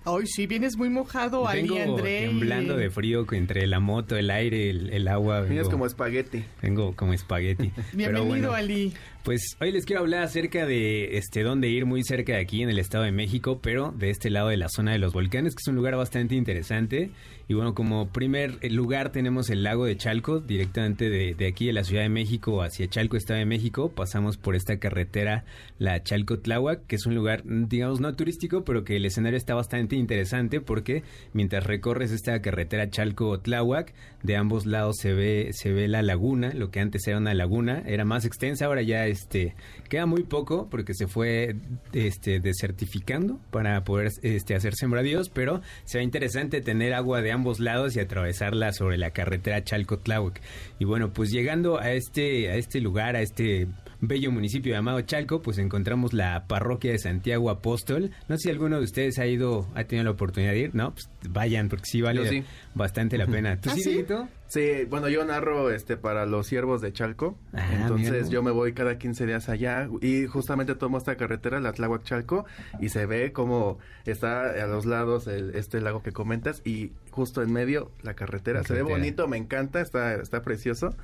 Hoy 0.05 0.25
sí 0.27 0.47
vienes 0.47 0.77
muy 0.77 0.89
mojado, 0.89 1.45
Ari 1.47 1.67
Vengo 1.67 1.97
André. 1.97 2.21
temblando 2.27 2.77
de 2.77 2.89
frío 2.89 3.25
entre 3.33 3.67
la 3.67 3.81
moto, 3.81 4.15
el 4.15 4.31
aire, 4.31 4.69
el, 4.69 4.89
el 4.91 5.07
agua. 5.09 5.41
Vienes 5.41 5.67
como 5.67 5.85
espagueti. 5.85 6.45
vengo 6.61 6.95
como 6.95 7.13
espagueti. 7.13 7.71
Bienvenido, 7.93 8.25
bueno, 8.25 8.53
Ali. 8.53 8.93
Pues 9.29 9.57
hoy 9.61 9.71
les 9.71 9.85
quiero 9.85 10.01
hablar 10.01 10.23
acerca 10.23 10.65
de 10.65 11.19
este 11.19 11.43
dónde 11.43 11.69
ir 11.69 11.85
muy 11.85 12.03
cerca 12.03 12.33
de 12.33 12.39
aquí 12.39 12.63
en 12.63 12.69
el 12.71 12.79
Estado 12.79 13.03
de 13.03 13.11
México, 13.11 13.59
pero 13.61 13.91
de 13.95 14.09
este 14.09 14.31
lado 14.31 14.47
de 14.47 14.57
la 14.57 14.69
zona 14.69 14.91
de 14.91 14.97
los 14.97 15.13
volcanes, 15.13 15.53
que 15.53 15.61
es 15.61 15.67
un 15.67 15.75
lugar 15.75 15.95
bastante 15.95 16.33
interesante. 16.33 17.11
Y 17.47 17.53
bueno, 17.53 17.75
como 17.75 18.09
primer 18.09 18.57
lugar 18.71 19.11
tenemos 19.11 19.51
el 19.51 19.61
lago 19.61 19.85
de 19.85 19.97
Chalco, 19.97 20.39
directamente 20.39 21.11
de, 21.11 21.47
aquí 21.47 21.67
de 21.67 21.73
la 21.73 21.83
Ciudad 21.83 22.01
de 22.01 22.09
México 22.09 22.63
hacia 22.63 22.87
Chalco, 22.87 23.17
Estado 23.17 23.37
de 23.37 23.45
México. 23.45 23.91
Pasamos 23.91 24.37
por 24.37 24.55
esta 24.55 24.79
carretera, 24.79 25.45
la 25.77 26.01
Chalco 26.01 26.39
Tláhuac, 26.39 26.87
que 26.87 26.95
es 26.95 27.05
un 27.05 27.13
lugar, 27.13 27.43
digamos, 27.45 28.01
no 28.01 28.15
turístico, 28.15 28.63
pero 28.63 28.83
que 28.83 28.95
el 28.95 29.05
escenario 29.05 29.37
está 29.37 29.53
bastante 29.53 29.95
interesante 29.95 30.59
porque 30.59 31.03
mientras 31.33 31.65
recorres 31.65 32.11
esta 32.11 32.41
carretera 32.41 32.89
Chalco-Tláhuac, 32.89 33.93
de 34.23 34.35
ambos 34.35 34.65
lados 34.65 34.97
se 34.97 35.13
ve, 35.13 35.49
se 35.53 35.71
ve 35.71 35.87
la 35.87 36.01
laguna, 36.01 36.51
lo 36.55 36.71
que 36.71 36.79
antes 36.79 37.07
era 37.07 37.19
una 37.19 37.35
laguna, 37.35 37.83
era 37.85 38.05
más 38.05 38.25
extensa, 38.25 38.65
ahora 38.65 38.81
ya 38.81 39.05
este, 39.19 39.55
queda 39.89 40.05
muy 40.05 40.23
poco 40.23 40.69
porque 40.69 40.93
se 40.93 41.07
fue 41.07 41.55
este, 41.93 42.39
desertificando 42.39 43.39
para 43.51 43.83
poder 43.83 44.11
este, 44.21 44.55
hacer 44.55 44.75
sembradíos, 44.75 45.29
pero 45.29 45.61
se 45.83 45.97
ve 45.97 46.03
interesante 46.03 46.61
tener 46.61 46.93
agua 46.93 47.21
de 47.21 47.31
ambos 47.31 47.59
lados 47.59 47.95
y 47.95 47.99
atravesarla 47.99 48.71
sobre 48.71 48.97
la 48.97 49.11
carretera 49.11 49.63
Chalco-Tláhuac. 49.63 50.41
Y 50.79 50.85
bueno, 50.85 51.11
pues 51.11 51.31
llegando 51.31 51.79
a 51.79 51.91
este, 51.91 52.49
a 52.49 52.55
este 52.55 52.79
lugar, 52.79 53.15
a 53.15 53.21
este 53.21 53.67
bello 54.01 54.31
municipio 54.31 54.73
llamado 54.73 55.01
Chalco, 55.01 55.41
pues 55.41 55.57
encontramos 55.57 56.13
la 56.13 56.47
parroquia 56.47 56.91
de 56.91 56.99
Santiago 56.99 57.49
Apóstol. 57.49 58.11
No 58.27 58.37
sé 58.37 58.43
si 58.43 58.49
alguno 58.49 58.77
de 58.77 58.83
ustedes 58.83 59.19
ha 59.19 59.27
ido, 59.27 59.67
ha 59.75 59.83
tenido 59.83 60.05
la 60.05 60.11
oportunidad 60.11 60.51
de 60.51 60.59
ir, 60.59 60.75
¿no? 60.75 60.93
Pues 60.93 61.09
vayan, 61.29 61.69
porque 61.69 61.85
sí 61.85 62.01
vale 62.01 62.27
sí. 62.27 62.43
bastante 62.73 63.17
la 63.17 63.25
pena. 63.25 63.59
¿Tú 63.59 63.69
¿Ah, 63.69 63.75
sí, 63.75 63.81
sí? 63.81 64.05
Sí, 64.47 64.85
bueno, 64.89 65.09
yo 65.09 65.23
narro 65.25 65.69
este 65.69 65.95
para 65.95 66.25
los 66.25 66.47
siervos 66.47 66.81
de 66.81 66.91
Chalco. 66.91 67.37
Ah, 67.53 67.69
Entonces 67.71 68.11
mira. 68.11 68.29
yo 68.29 68.41
me 68.41 68.49
voy 68.49 68.73
cada 68.73 68.97
15 68.97 69.27
días 69.27 69.47
allá 69.47 69.87
y 70.01 70.25
justamente 70.25 70.73
tomo 70.73 70.97
esta 70.97 71.15
carretera, 71.17 71.59
la 71.59 71.71
Tláhuac 71.71 72.03
Chalco, 72.03 72.45
y 72.79 72.89
se 72.89 73.05
ve 73.05 73.31
como 73.31 73.77
está 74.05 74.49
a 74.49 74.65
los 74.65 74.87
lados 74.87 75.27
el, 75.27 75.55
este 75.55 75.81
lago 75.81 76.01
que 76.01 76.11
comentas 76.11 76.61
y 76.65 76.93
justo 77.11 77.43
en 77.43 77.53
medio 77.53 77.91
la 78.01 78.15
carretera. 78.15 78.61
La 78.61 78.65
se 78.65 78.73
ve 78.73 78.81
bonito, 78.81 79.27
me 79.27 79.37
encanta, 79.37 79.81
está, 79.81 80.15
está 80.15 80.41
precioso. 80.41 80.95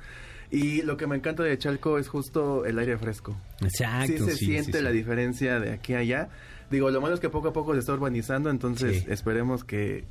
Y 0.50 0.82
lo 0.82 0.96
que 0.96 1.06
me 1.06 1.16
encanta 1.16 1.42
de 1.42 1.58
Chalco 1.58 1.98
es 1.98 2.08
justo 2.08 2.64
el 2.64 2.78
aire 2.78 2.98
fresco. 2.98 3.36
Exacto. 3.60 4.06
sí 4.06 4.18
se 4.18 4.36
sí, 4.36 4.44
siente 4.46 4.72
sí, 4.72 4.78
sí. 4.78 4.84
la 4.84 4.90
diferencia 4.90 5.60
de 5.60 5.72
aquí 5.72 5.94
a 5.94 5.98
allá. 5.98 6.28
Digo, 6.70 6.90
lo 6.90 7.00
malo 7.00 7.14
es 7.14 7.20
que 7.20 7.30
poco 7.30 7.48
a 7.48 7.52
poco 7.52 7.72
se 7.74 7.80
está 7.80 7.92
urbanizando, 7.92 8.50
entonces 8.50 9.04
esperemos 9.08 9.64
que 9.64 10.04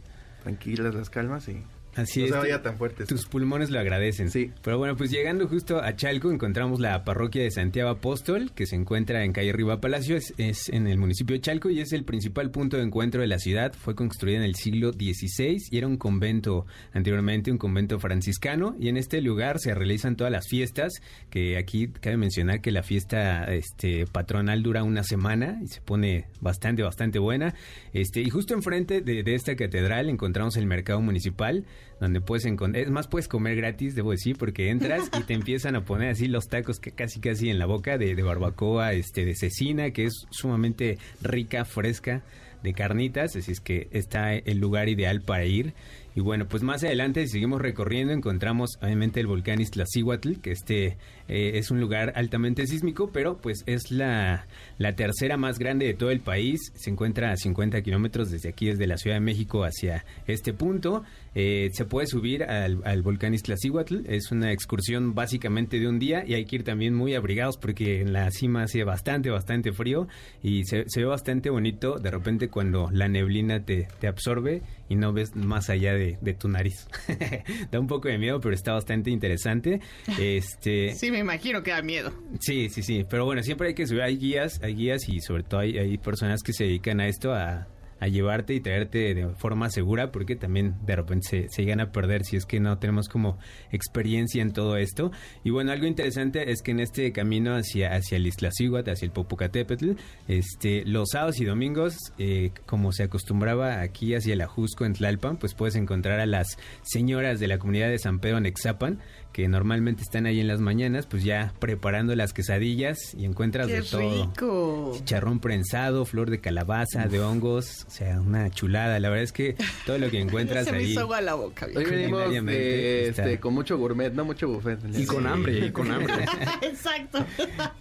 tranquilas 0.43 0.95
las 0.95 1.09
calmas 1.09 1.47
y 1.49 1.63
Así 1.95 2.19
no 2.21 2.25
es. 2.25 2.31
se 2.31 2.37
tu- 2.37 2.41
vaya 2.41 2.61
tan 2.61 2.77
fuerte. 2.77 3.05
Tus 3.05 3.25
pulmones 3.25 3.69
lo 3.69 3.79
agradecen. 3.79 4.29
Sí. 4.29 4.51
Pero 4.61 4.77
bueno, 4.77 4.95
pues 4.95 5.11
llegando 5.11 5.47
justo 5.47 5.81
a 5.81 5.95
Chalco 5.95 6.31
encontramos 6.31 6.79
la 6.79 7.03
parroquia 7.03 7.43
de 7.43 7.51
Santiago 7.51 7.89
Apóstol, 7.89 8.51
que 8.53 8.65
se 8.65 8.75
encuentra 8.75 9.23
en 9.23 9.31
calle 9.33 9.53
Riva 9.53 9.79
Palacio, 9.81 10.17
es, 10.17 10.33
es 10.37 10.69
en 10.69 10.87
el 10.87 10.97
municipio 10.97 11.35
de 11.35 11.41
Chalco 11.41 11.69
y 11.69 11.79
es 11.79 11.93
el 11.93 12.03
principal 12.03 12.51
punto 12.51 12.77
de 12.77 12.83
encuentro 12.83 13.21
de 13.21 13.27
la 13.27 13.39
ciudad. 13.39 13.73
Fue 13.73 13.95
construida 13.95 14.37
en 14.37 14.43
el 14.43 14.55
siglo 14.55 14.91
XVI 14.93 15.57
y 15.71 15.77
era 15.77 15.87
un 15.87 15.97
convento 15.97 16.65
anteriormente, 16.93 17.51
un 17.51 17.57
convento 17.57 17.99
franciscano. 17.99 18.75
Y 18.79 18.89
en 18.89 18.97
este 18.97 19.21
lugar 19.21 19.59
se 19.59 19.73
realizan 19.73 20.15
todas 20.15 20.31
las 20.31 20.47
fiestas, 20.47 20.93
que 21.29 21.57
aquí 21.57 21.87
cabe 21.87 22.17
mencionar 22.17 22.61
que 22.61 22.71
la 22.71 22.83
fiesta 22.83 23.45
este, 23.45 24.05
patronal 24.05 24.63
dura 24.63 24.83
una 24.83 25.03
semana 25.03 25.59
y 25.63 25.67
se 25.67 25.81
pone 25.81 26.25
bastante, 26.41 26.83
bastante 26.83 27.19
buena. 27.19 27.53
Este, 27.93 28.21
y 28.21 28.29
justo 28.29 28.53
enfrente 28.53 29.01
de, 29.01 29.23
de 29.23 29.35
esta 29.35 29.55
catedral 29.55 30.09
encontramos 30.09 30.57
el 30.57 30.65
mercado 30.65 31.01
municipal, 31.01 31.65
donde 31.99 32.21
puedes 32.21 32.45
encontrar, 32.45 32.83
es 32.83 32.91
más, 32.91 33.07
puedes 33.07 33.27
comer 33.27 33.55
gratis, 33.55 33.95
debo 33.95 34.11
decir, 34.11 34.37
porque 34.37 34.69
entras 34.69 35.09
y 35.17 35.23
te 35.23 35.33
empiezan 35.35 35.75
a 35.75 35.85
poner 35.85 36.09
así 36.09 36.27
los 36.27 36.47
tacos 36.47 36.79
que 36.79 36.91
casi 36.91 37.19
casi 37.19 37.49
en 37.49 37.59
la 37.59 37.65
boca 37.65 37.97
de, 37.97 38.13
barbacoa, 38.21 38.93
este, 38.93 39.25
de 39.25 39.35
cecina, 39.35 39.91
que 39.91 40.05
es 40.05 40.25
sumamente 40.29 40.97
rica, 41.21 41.65
fresca, 41.65 42.23
de 42.65 42.73
carnitas, 42.73 43.35
así 43.35 43.51
es 43.51 43.59
que 43.59 43.87
está 43.91 44.33
el 44.33 44.57
lugar 44.57 44.89
ideal 44.89 45.21
para 45.21 45.45
ir. 45.45 45.73
Y 46.15 46.21
bueno, 46.21 46.47
pues 46.47 46.63
más 46.63 46.83
adelante, 46.83 47.21
si 47.25 47.33
seguimos 47.33 47.61
recorriendo, 47.61 48.13
encontramos 48.13 48.77
obviamente 48.81 49.19
el 49.19 49.27
volcán 49.27 49.59
Iztaccíhuatl, 49.59 50.39
que 50.41 50.51
este 50.51 50.97
eh, 51.27 51.51
es 51.55 51.71
un 51.71 51.81
lugar 51.81 52.13
altamente 52.15 52.65
sísmico, 52.67 53.09
pero 53.11 53.37
pues 53.37 53.63
es 53.67 53.91
la, 53.91 54.47
la 54.77 54.95
tercera 54.95 55.35
más 55.35 55.59
grande 55.59 55.85
de 55.85 55.93
todo 55.93 56.11
el 56.11 56.21
país. 56.21 56.71
Se 56.75 56.89
encuentra 56.89 57.31
a 57.31 57.35
50 57.35 57.81
kilómetros 57.81 58.31
desde 58.31 58.49
aquí, 58.49 58.67
desde 58.67 58.87
la 58.87 58.97
Ciudad 58.97 59.17
de 59.17 59.21
México 59.21 59.63
hacia 59.63 60.05
este 60.25 60.53
punto. 60.53 61.03
Eh, 61.35 61.69
se 61.73 61.85
puede 61.85 62.07
subir 62.07 62.43
al, 62.43 62.81
al 62.85 63.01
volcán 63.01 63.33
Iztaccíhuatl. 63.33 64.05
Es 64.07 64.31
una 64.31 64.51
excursión 64.53 65.13
básicamente 65.13 65.79
de 65.79 65.87
un 65.87 65.99
día 65.99 66.23
y 66.25 66.33
hay 66.33 66.45
que 66.45 66.57
ir 66.57 66.63
también 66.63 66.93
muy 66.93 67.13
abrigados 67.13 67.57
porque 67.57 68.01
en 68.01 68.13
la 68.13 68.31
cima 68.31 68.63
hace 68.63 68.83
bastante, 68.85 69.29
bastante 69.29 69.73
frío 69.73 70.07
y 70.41 70.63
se, 70.63 70.85
se 70.87 71.01
ve 71.01 71.05
bastante 71.05 71.49
bonito 71.49 71.97
de 71.99 72.09
repente 72.09 72.49
cuando 72.49 72.89
la 72.91 73.07
neblina 73.07 73.63
te, 73.63 73.87
te 73.99 74.07
absorbe 74.07 74.61
y 74.87 74.95
no 74.95 75.11
ves 75.13 75.35
más 75.35 75.69
allá 75.69 75.93
de, 75.93 76.17
de 76.21 76.33
tu 76.33 76.47
nariz. 76.47 76.87
da 77.71 77.79
un 77.79 77.87
poco 77.87 78.07
de 78.07 78.17
miedo, 78.17 78.39
pero 78.39 78.55
está 78.55 78.73
bastante 78.73 79.11
interesante. 79.11 79.81
Este, 80.19 80.93
Sí, 80.95 81.11
me 81.11 81.19
imagino 81.19 81.61
que 81.63 81.71
da 81.71 81.81
miedo. 81.81 82.13
Sí, 82.39 82.69
sí, 82.69 82.81
sí. 82.81 83.05
Pero 83.09 83.25
bueno, 83.25 83.43
siempre 83.43 83.69
hay 83.69 83.73
que 83.73 83.85
subir. 83.85 84.01
Hay 84.01 84.17
guías, 84.17 84.61
hay 84.63 84.75
guías 84.75 85.09
y 85.09 85.19
sobre 85.19 85.43
todo 85.43 85.59
hay, 85.59 85.77
hay 85.77 85.97
personas 85.97 86.41
que 86.41 86.53
se 86.53 86.63
dedican 86.63 86.99
a 87.01 87.07
esto, 87.07 87.33
a, 87.33 87.67
a 87.99 88.07
llevarte 88.07 88.53
y 88.53 88.59
traerte 88.59 89.13
de 89.13 89.29
forma 89.35 89.69
segura, 89.69 90.11
porque 90.11 90.35
también 90.35 90.75
de 90.85 90.95
repente 90.95 91.47
se, 91.49 91.61
llegan 91.61 91.79
a 91.79 91.91
perder 91.91 92.23
si 92.23 92.35
es 92.35 92.45
que 92.45 92.59
no 92.59 92.77
tenemos 92.77 93.07
como 93.09 93.37
experiencia 93.71 94.41
en 94.41 94.53
todo 94.53 94.77
esto. 94.77 95.11
Y 95.43 95.49
bueno, 95.49 95.71
algo 95.71 95.85
interesante 95.85 96.51
es 96.51 96.61
que 96.61 96.71
en 96.71 96.79
este 96.79 97.11
camino 97.11 97.55
hacia, 97.55 97.93
hacia 97.93 98.17
el 98.17 98.27
Iztaccíhuatl, 98.27 98.89
hacia 98.89 99.05
el 99.05 99.11
Popocatépetl, 99.11 99.91
este, 100.27 100.83
los 100.85 101.09
sábados 101.11 101.39
y 101.39 101.45
domingos, 101.45 101.95
eh, 102.17 102.51
como 102.65 102.91
se 102.91 103.03
acostumbraba 103.03 103.81
aquí 103.81 104.13
hacia 104.13 104.33
el 104.33 104.41
Ajusco 104.41 104.85
en 104.85 104.93
Tlalpan, 104.93 105.37
pues 105.37 105.53
puedes 105.53 105.75
encontrar 105.75 106.19
a 106.19 106.25
las 106.25 106.57
señoras 106.83 107.39
de 107.39 107.47
la 107.47 107.57
comunidad 107.57 107.89
de 107.89 107.99
San 107.99 108.19
Pedro 108.19 108.37
en 108.37 108.45
Exapan, 108.45 108.99
que 109.35 109.49
normalmente 109.49 110.01
están 110.01 110.27
ahí 110.27 110.39
en 110.39 110.47
las 110.47 110.61
mañanas, 110.61 111.07
pues 111.07 111.25
ya 111.25 111.53
preparando 111.59 112.15
las 112.15 112.31
quesadillas 112.31 113.13
y 113.17 113.25
encuentras 113.25 113.67
¡Qué 113.67 113.73
de 113.73 113.81
todo. 113.81 114.23
rico! 114.31 114.91
Chicharrón 114.95 115.41
prensado, 115.41 116.05
flor 116.05 116.29
de 116.29 116.39
calabaza, 116.39 117.09
de 117.09 117.19
hongos, 117.19 117.83
o 117.85 117.91
sea, 117.91 118.21
una 118.21 118.49
chulada. 118.49 118.97
La 118.97 119.09
verdad 119.09 119.25
es 119.25 119.33
que 119.33 119.57
todo 119.85 119.97
lo 119.97 120.09
que 120.09 120.19
encuentras 120.21 120.63
Se 120.63 120.71
me 120.71 120.77
ahí. 120.77 120.91
hizo 120.91 121.01
agua 121.01 121.19
la 121.19 121.33
boca. 121.33 121.67
Hoy 121.75 121.83
venimos 121.83 122.31
de, 122.31 123.09
este, 123.09 123.37
con 123.41 123.53
mucho 123.53 123.77
gourmet, 123.77 124.13
no 124.13 124.23
mucho 124.23 124.47
buffet. 124.47 124.79
Y 124.97 125.05
con 125.05 125.27
hambre, 125.27 125.65
y 125.65 125.71
con 125.71 125.91
hambre. 125.91 126.13
Exacto. 126.61 127.25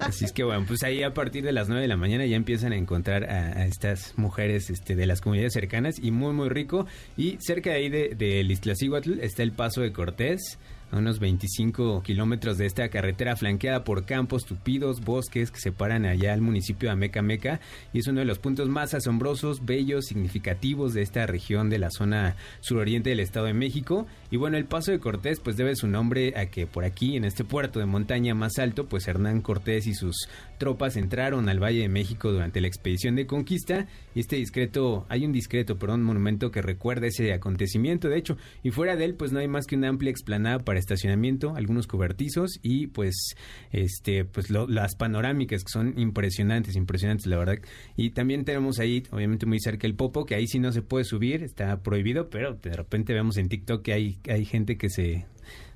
Así 0.01 0.25
es 0.25 0.33
que 0.33 0.43
bueno, 0.43 0.65
pues 0.67 0.83
ahí 0.83 1.05
a 1.05 1.15
partir 1.15 1.45
de 1.45 1.53
las 1.53 1.69
9 1.69 1.83
de 1.83 1.87
la 1.89 1.97
mañana 1.97 2.27
ya 2.27 2.35
empiezan 2.35 2.73
a 2.73 2.77
encontrar 2.77 3.31
a, 3.31 3.61
a 3.61 3.67
estas 3.67 4.15
mujeres 4.19 4.71
este, 4.71 4.97
de 4.97 5.07
las 5.07 5.21
comunidades 5.21 5.53
cercanas 5.53 6.01
y 6.03 6.11
muy 6.11 6.33
muy 6.33 6.49
rico. 6.49 6.89
Y 7.17 7.37
cerca 7.39 7.71
de 7.71 7.77
ahí 7.77 7.89
de, 7.91 8.17
del 8.17 8.51
Iztaccíhuatl 8.51 9.21
está 9.21 9.45
el 9.45 9.53
Paso 9.53 9.83
de 9.83 9.93
Cortés, 9.93 10.59
a 10.95 10.99
unos 10.99 11.19
25 11.19 12.03
kilómetros 12.03 12.57
de 12.57 12.67
esta 12.67 12.89
carretera 12.89 13.35
flanqueada 13.35 13.83
por 13.83 14.05
campos 14.05 14.45
tupidos, 14.45 15.01
bosques 15.01 15.51
que 15.51 15.59
separan 15.59 16.07
allá 16.07 16.33
al 16.33 16.41
municipio 16.41 16.89
de 16.89 16.93
Ameca 16.93 17.21
Meca 17.21 17.61
y 17.93 17.99
es 17.99 18.07
uno 18.07 18.21
de 18.21 18.27
los 18.27 18.39
puntos 18.39 18.69
más 18.69 18.95
asombrosos, 18.95 19.65
bellos, 19.65 20.07
significativos 20.07 20.95
de 20.95 21.03
esta 21.03 21.27
región 21.27 21.69
de 21.69 21.79
la 21.79 21.91
zona 21.91 22.37
suroriente 22.61 23.11
del 23.11 23.21
Estado 23.21 23.47
de 23.47 23.55
México. 23.55 24.07
Y 24.31 24.37
bueno, 24.37 24.57
el 24.57 24.67
Paso 24.67 24.93
de 24.93 25.01
Cortés 25.01 25.41
pues 25.41 25.57
debe 25.57 25.75
su 25.75 25.89
nombre 25.89 26.35
a 26.37 26.47
que 26.47 26.67
por 26.69 26.85
aquí, 26.85 27.17
en 27.17 27.25
este 27.25 27.43
puerto 27.43 27.81
de 27.81 27.87
montaña 27.87 28.35
más 28.35 28.59
alto, 28.59 28.87
pues 28.87 29.09
Hernán 29.09 29.41
Cortés 29.41 29.89
y 29.89 29.95
sus 29.95 30.29
tropas 30.59 30.97
entraron 30.97 31.49
al 31.49 31.61
Valle 31.61 31.81
de 31.81 31.89
México 31.89 32.31
durante 32.31 32.61
la 32.61 32.69
expedición 32.69 33.17
de 33.17 33.27
conquista 33.27 33.89
y 34.15 34.21
este 34.21 34.37
discreto, 34.37 35.07
hay 35.09 35.25
un 35.25 35.33
discreto, 35.33 35.77
perdón, 35.77 36.05
monumento 36.05 36.53
que 36.53 36.63
recuerda 36.63 37.09
ese 37.09 37.33
acontecimiento, 37.33 38.09
de 38.09 38.19
hecho, 38.19 38.37
y 38.63 38.71
fuera 38.71 38.95
de 38.95 39.07
él 39.07 39.15
pues 39.15 39.33
no 39.33 39.41
hay 39.41 39.49
más 39.49 39.67
que 39.67 39.75
una 39.75 39.89
amplia 39.89 40.11
explanada 40.11 40.61
para 40.61 40.79
estacionamiento, 40.85 41.55
algunos 41.57 41.87
cobertizos 41.87 42.59
y 42.63 42.87
pues 42.89 43.35
este 43.73 44.25
pues 44.25 44.51
lo- 44.51 44.69
las 44.69 44.95
panorámicas 44.97 45.65
que 45.65 45.71
son 45.73 45.99
impresionantes, 45.99 46.77
impresionantes 46.77 47.27
la 47.27 47.37
verdad. 47.39 47.59
Y 47.97 48.11
también 48.11 48.45
tenemos 48.45 48.79
ahí 48.79 49.03
obviamente 49.11 49.47
muy 49.47 49.59
cerca 49.61 49.87
el 49.87 49.95
Popo, 49.95 50.25
que 50.27 50.35
ahí 50.35 50.47
sí 50.47 50.59
no 50.59 50.73
se 50.73 50.83
puede 50.83 51.05
subir, 51.05 51.43
está 51.43 51.83
prohibido, 51.83 52.29
pero 52.31 52.55
de 52.55 52.73
repente 52.73 53.13
vemos 53.15 53.37
en 53.37 53.49
TikTok 53.49 53.83
que 53.83 53.93
hay 53.93 54.19
hay 54.29 54.45
gente 54.45 54.77
que 54.77 54.89
se 54.91 55.27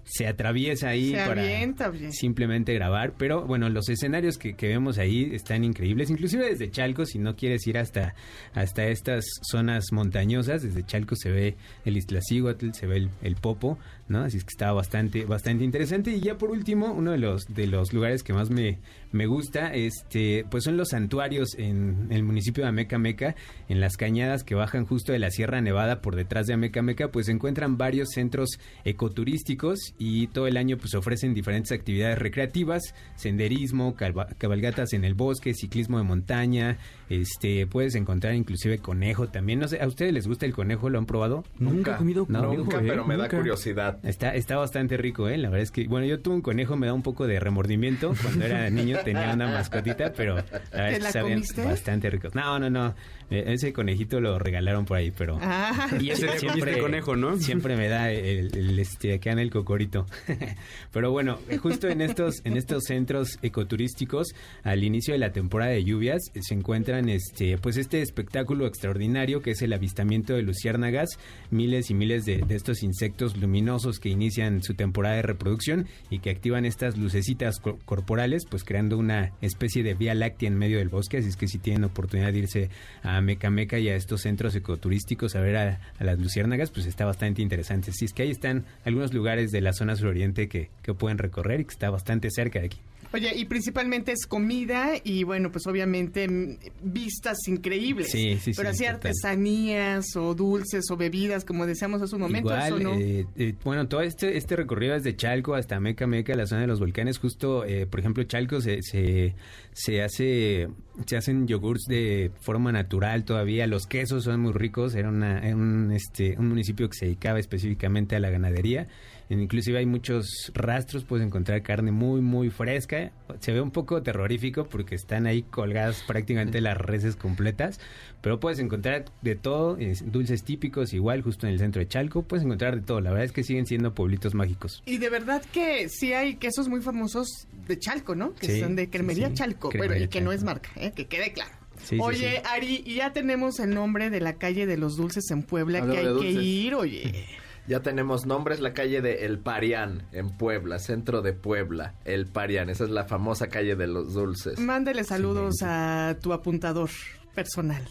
se 0.09 0.27
atraviesa 0.27 0.89
ahí 0.89 1.11
Se 1.11 1.17
para 1.17 1.43
avienta, 1.43 1.93
simplemente 2.11 2.73
grabar, 2.75 3.15
pero 3.19 3.47
bueno, 3.47 3.69
los 3.69 3.89
escenarios 3.89 4.39
que, 4.39 4.55
que 4.55 4.69
vemos 4.69 4.99
ahí 4.99 5.31
están 5.33 5.65
increíbles, 5.65 6.11
inclusive 6.11 6.49
desde 6.49 6.71
Chalco, 6.71 7.05
si 7.05 7.19
no 7.19 7.37
quieres 7.37 7.67
ir 7.67 7.79
hasta, 7.79 8.15
hasta 8.55 8.87
estas 8.87 9.25
zonas 9.43 9.85
montañosas, 9.93 10.63
desde 10.63 10.85
Chalco 10.85 11.15
se 11.15 11.31
ve 11.31 11.57
el 11.85 11.97
Iztaccíhuatl, 11.97 12.73
se 12.73 12.87
ve 12.87 12.97
el, 12.97 13.11
el 13.23 13.37
Popo, 13.37 13.79
¿no? 14.09 14.21
Así 14.21 14.39
es 14.39 14.45
que 14.45 14.51
está 14.51 14.73
bastante, 14.73 15.25
bastante 15.25 15.65
interesante. 15.65 16.11
Y 16.11 16.21
ya 16.21 16.39
por 16.39 16.51
último, 16.51 16.93
uno 16.93 17.13
de 17.13 17.19
los, 17.19 17.47
de 17.55 17.67
los 17.67 17.93
lugares 17.93 18.23
que 18.23 18.33
más 18.33 18.51
me, 18.51 18.79
me 19.13 19.27
gusta, 19.27 19.73
este, 19.75 20.45
pues 20.51 20.65
son 20.65 20.77
los 20.77 20.89
santuarios 20.91 21.55
en 21.59 22.09
el 22.11 22.23
municipio 22.23 22.63
de 22.65 22.69
Ameca 22.69 22.99
Meca, 22.99 23.35
en 23.69 23.81
las 23.81 23.97
cañadas 23.97 24.45
que 24.45 24.55
bajan 24.55 24.85
justo 24.87 25.13
de 25.13 25.19
la 25.19 25.31
Sierra 25.31 25.61
Nevada 25.61 26.01
por 26.01 26.17
detrás 26.17 26.47
de 26.47 26.55
Ameca 26.55 26.83
Meca, 26.83 27.09
pues 27.09 27.27
se 27.27 27.33
encuentran 27.33 27.77
varios 27.79 28.09
centros 28.15 28.59
ecoturísticos 28.85 29.95
y 29.99 30.27
todo 30.29 30.47
el 30.47 30.57
año 30.57 30.77
pues 30.77 30.95
ofrecen 30.95 31.35
diferentes 31.35 31.73
actividades 31.73 32.19
recreativas, 32.19 32.95
senderismo, 33.17 33.95
cabalgatas 34.39 34.93
en 34.93 35.05
el 35.05 35.15
bosque, 35.15 35.55
ciclismo 35.55 35.99
de 35.99 36.05
montaña, 36.05 36.79
este 37.09 37.67
puedes 37.67 37.95
encontrar 37.95 38.35
inclusive 38.35 38.79
conejo 38.79 39.29
también. 39.29 39.59
No 39.61 39.69
sé, 39.69 39.81
¿a 39.81 39.87
ustedes 39.87 40.13
les 40.13 40.27
gusta 40.27 40.47
el 40.47 40.53
conejo? 40.53 40.91
¿Lo 40.91 40.99
han 40.99 41.07
probado? 41.07 41.45
Nunca 41.59 41.95
he 41.95 41.97
comido 41.97 42.27
No, 42.29 42.41
conejo, 42.45 42.65
Nunca, 42.65 42.79
¿eh? 42.79 42.85
pero 42.87 43.07
me 43.07 43.17
da 43.17 43.25
Nunca. 43.25 43.37
curiosidad. 43.39 43.99
Está, 44.05 44.35
está 44.35 44.57
bastante 44.57 44.97
rico, 44.97 45.29
¿eh? 45.29 45.39
La 45.39 45.49
verdad 45.49 45.63
es 45.63 45.71
que, 45.71 45.87
bueno, 45.89 46.07
yo 46.07 46.21
tuve 46.21 46.35
un 46.35 46.43
conejo, 46.43 46.77
me 46.77 46.87
da 46.87 46.93
un 46.93 47.03
poco 47.03 47.27
de 47.27 47.41
remordimiento. 47.41 48.13
Cuando 48.23 48.45
era 48.45 48.69
niño 48.71 48.98
tenía 49.05 49.33
una 49.33 49.49
mascotita, 49.49 50.13
pero 50.13 50.37
la 50.37 51.65
bastante 51.65 52.11
ricos. 52.11 52.35
No, 52.35 52.59
no, 52.59 52.71
no. 52.71 52.95
Eh, 53.31 53.45
Ese 53.49 53.73
conejito 53.73 54.21
lo 54.21 54.39
regalaron 54.39 54.85
por 54.85 54.97
ahí, 54.97 55.11
pero... 55.11 55.39
Ah, 55.41 55.89
Y 56.01 56.11
ese 56.11 56.27
día 56.27 56.37
comiste 56.53 56.79
conejo, 56.81 57.17
¿no? 57.17 57.37
Siempre 57.39 57.77
me 57.77 57.89
da 57.89 58.11
el, 58.11 58.57
el, 58.57 58.79
este, 58.79 59.15
acá 59.15 59.33
en 59.33 59.39
el 59.39 59.51
cocorito. 59.51 60.07
Pero 60.93 61.11
bueno, 61.13 61.39
justo 61.61 61.89
en 61.89 62.01
estos, 62.01 62.37
en 62.45 62.57
estos 62.57 62.85
centros 62.85 63.39
ecoturísticos, 63.43 64.29
al 64.63 64.85
inicio 64.85 65.13
de 65.13 65.19
la 65.19 65.33
temporada 65.33 65.73
de 65.73 65.85
lluvias, 65.85 66.21
eh, 66.35 66.41
se 66.43 66.55
encuentran 66.55 67.09
este, 67.09 67.59
pues 67.59 67.77
este 67.77 68.01
espectáculo 68.03 68.67
extraordinario 68.67 69.43
que 69.43 69.51
es 69.53 69.63
el 69.63 69.73
avistamiento 69.73 70.35
de 70.35 70.43
luciérnagas, 70.43 71.09
miles 71.51 71.91
y 71.91 71.95
miles 71.95 72.25
de, 72.25 72.39
de 72.39 72.55
estos 72.55 72.83
insectos 72.83 73.37
luminosos 73.37 73.99
que 73.99 74.09
inician 74.09 74.63
su 74.63 74.75
temporada 74.75 75.17
de 75.17 75.23
reproducción 75.23 75.87
y 76.11 76.21
que 76.21 76.31
activan 76.31 76.65
estas 76.65 76.97
lucecitas 76.97 77.59
co- 77.61 77.79
corporales, 77.85 78.45
pues 78.49 78.65
creando 78.65 78.97
una 78.99 79.33
especie 79.41 79.83
de 79.83 79.95
vía 79.95 80.15
láctea 80.15 80.49
en 80.49 80.57
medio 80.57 80.79
del 80.79 80.89
bosque. 80.89 81.19
Así 81.19 81.29
es 81.29 81.37
que 81.37 81.47
si 81.49 81.59
tienen 81.59 81.85
oportunidad 81.85 82.33
de 82.33 82.39
irse 82.39 82.71
a 83.03 83.18
Meca 83.21 83.51
Meca 83.51 83.79
y 83.79 83.89
a 83.89 83.97
estos 83.97 84.23
centros 84.23 84.55
ecoturísticos 84.55 85.37
a 85.37 85.41
ver 85.41 85.57
a, 85.57 85.81
a 85.99 86.05
las 86.05 86.19
luciérnagas, 86.19 86.71
pues 86.71 86.87
está 86.87 87.05
bastante 87.05 87.43
interesante. 87.43 87.93
Si 87.93 88.05
es 88.05 88.13
que 88.13 88.23
ahí 88.23 88.31
están 88.31 88.65
algunos 88.85 89.13
lugares 89.13 89.51
de 89.53 89.61
la 89.61 89.73
zona 89.73 89.97
suroriente 89.97 90.49
que, 90.49 90.71
que 90.83 90.95
pueden 90.95 91.19
recorrer 91.19 91.61
y 91.61 91.65
que 91.65 91.73
está 91.73 91.91
bastante 91.91 92.31
cerca 92.31 92.61
de 92.61 92.67
aquí. 92.67 92.79
Oye, 93.13 93.33
y 93.35 93.47
principalmente 93.47 94.13
es 94.13 94.27
comida 94.27 94.93
y 95.03 95.25
bueno, 95.25 95.51
pues 95.51 95.67
obviamente 95.67 96.29
mm, 96.29 96.59
vistas 96.83 97.39
increíbles. 97.47 98.11
Sí, 98.11 98.35
sí, 98.35 98.53
sí, 98.53 98.53
Pero 98.55 98.69
así 98.69 98.81
total. 98.85 98.95
artesanías 98.97 100.15
o 100.17 100.35
dulces 100.35 100.85
o 100.91 100.97
bebidas, 100.97 101.45
como 101.45 101.67
decíamos 101.67 102.03
hace 102.03 102.15
un 102.15 102.21
momento, 102.23 102.51
Igual, 102.51 102.67
¿eso 102.67 102.79
no? 102.79 102.95
eh, 102.95 103.27
eh, 103.37 103.55
bueno, 103.65 103.89
todo 103.89 104.03
este, 104.03 104.37
este 104.37 104.57
recorrido 104.57 104.95
desde 104.95 105.17
Chalco 105.17 105.55
hasta 105.55 105.81
Meca 105.81 106.07
Meca, 106.07 106.35
la 106.35 106.47
zona 106.47 106.63
de 106.63 106.67
los 106.67 106.81
volcanes, 106.81 107.19
justo, 107.19 107.65
eh, 107.65 107.87
por 107.87 108.01
ejemplo, 108.01 108.23
Chalco 108.25 108.61
se, 108.61 108.83
se, 108.83 109.35
se 109.73 110.03
hace, 110.03 110.69
se 111.07 111.17
hacen 111.17 111.47
yogurts 111.47 111.85
de 111.89 112.31
forma 112.41 112.73
natural 112.73 113.25
todavía, 113.25 113.67
los 113.67 113.87
quesos 113.87 114.25
son 114.25 114.41
muy 114.41 114.53
ricos, 114.53 114.95
era, 114.95 115.09
una, 115.09 115.39
era 115.39 115.57
un, 115.57 115.93
este, 115.93 116.37
un 116.39 116.49
municipio 116.49 116.89
que 116.91 116.97
se 116.99 117.07
dedicaba 117.07 117.39
específicamente 117.39 118.17
a 118.17 118.21
la 118.21 118.29
ganadería, 118.29 118.89
inclusive 119.31 119.79
hay 119.79 119.87
muchos 119.87 120.51
rastros, 120.55 121.05
puedes 121.05 121.27
encontrar 121.27 121.63
carne 121.63 121.93
muy, 121.93 122.21
muy 122.21 122.51
fresca, 122.51 123.13
se 123.41 123.53
ve 123.53 123.61
un 123.61 123.71
poco 123.71 124.03
terrorífico 124.03 124.65
porque 124.65 124.95
están 124.95 125.27
ahí 125.27 125.43
colgadas 125.43 126.03
prácticamente 126.07 126.61
las 126.61 126.77
reses 126.79 127.17
completas, 127.17 127.79
pero 128.23 128.41
puedes 128.41 128.59
encontrar 128.59 129.05
de 129.23 129.35
todo, 129.37 129.77
dulces 130.07 130.45
típicos, 130.45 130.93
igual 130.95 131.23
justo 131.23 131.47
en 131.47 131.53
el 131.53 131.59
centro 131.59 131.81
de 131.81 131.89
Chalco, 131.89 132.23
puedes 132.23 132.45
encontrar 132.45 132.77
de 132.77 132.83
todo, 132.83 133.01
la 133.01 133.11
verdad 133.11 133.27
es 133.27 133.33
que 133.33 133.43
siguen 133.45 133.67
siendo 133.67 133.95
pueblitos 133.95 134.35
mágicos. 134.35 134.83
Y 134.87 134.99
de 134.99 135.11
verdad 135.11 135.43
que 135.53 135.89
sí 135.89 136.13
hay 136.13 136.37
quesos 136.37 136.69
muy 136.69 136.81
famosos 136.81 137.29
de 137.67 137.79
Chalco, 137.79 138.15
¿no? 138.15 138.35
Que 138.35 138.47
Sí, 138.47 138.61
son 138.61 138.77
de 138.77 138.89
Cremería 138.89 139.27
sí, 139.27 139.33
sí. 139.33 139.39
Chalco. 139.39 139.69
Cremería 139.69 139.95
bueno, 139.97 140.05
y 140.07 140.09
que 140.09 140.21
no 140.21 140.33
es 140.33 140.43
marca, 140.43 140.71
¿eh? 140.77 140.93
que 140.95 141.07
quede 141.07 141.33
claro. 141.33 141.51
Sí, 141.83 141.99
oye, 142.01 142.37
sí. 142.37 142.43
Ari, 142.45 142.83
y 142.85 142.95
ya 142.95 143.13
tenemos 143.13 143.61
el 143.61 143.71
nombre 143.71 144.11
de 144.11 144.21
la 144.21 144.35
calle 144.35 144.67
de 144.67 144.77
los 144.77 144.97
dulces 144.97 145.31
en 145.31 145.43
Puebla, 145.43 145.79
Hablando 145.79 146.21
que 146.21 146.27
hay 146.29 146.35
que 146.35 146.43
ir, 146.43 146.75
oye. 146.75 147.27
Ya 147.69 147.81
tenemos 147.81 148.25
nombres, 148.25 148.61
la 148.61 148.73
calle 148.73 149.03
de 149.03 149.27
El 149.27 149.41
Parián 149.41 150.09
en 150.13 150.31
Puebla, 150.31 150.79
centro 150.79 151.21
de 151.21 151.35
Puebla. 151.35 151.93
El 152.07 152.27
Parián, 152.27 152.71
esa 152.71 152.85
es 152.85 152.91
la 152.91 153.05
famosa 153.05 153.49
calle 153.49 153.77
de 153.77 153.87
los 153.87 154.15
dulces. 154.15 154.59
Mándale 154.59 155.05
saludos 155.05 155.57
a 155.63 156.17
tu 156.23 156.33
apuntador 156.33 156.89
personal. 157.35 157.85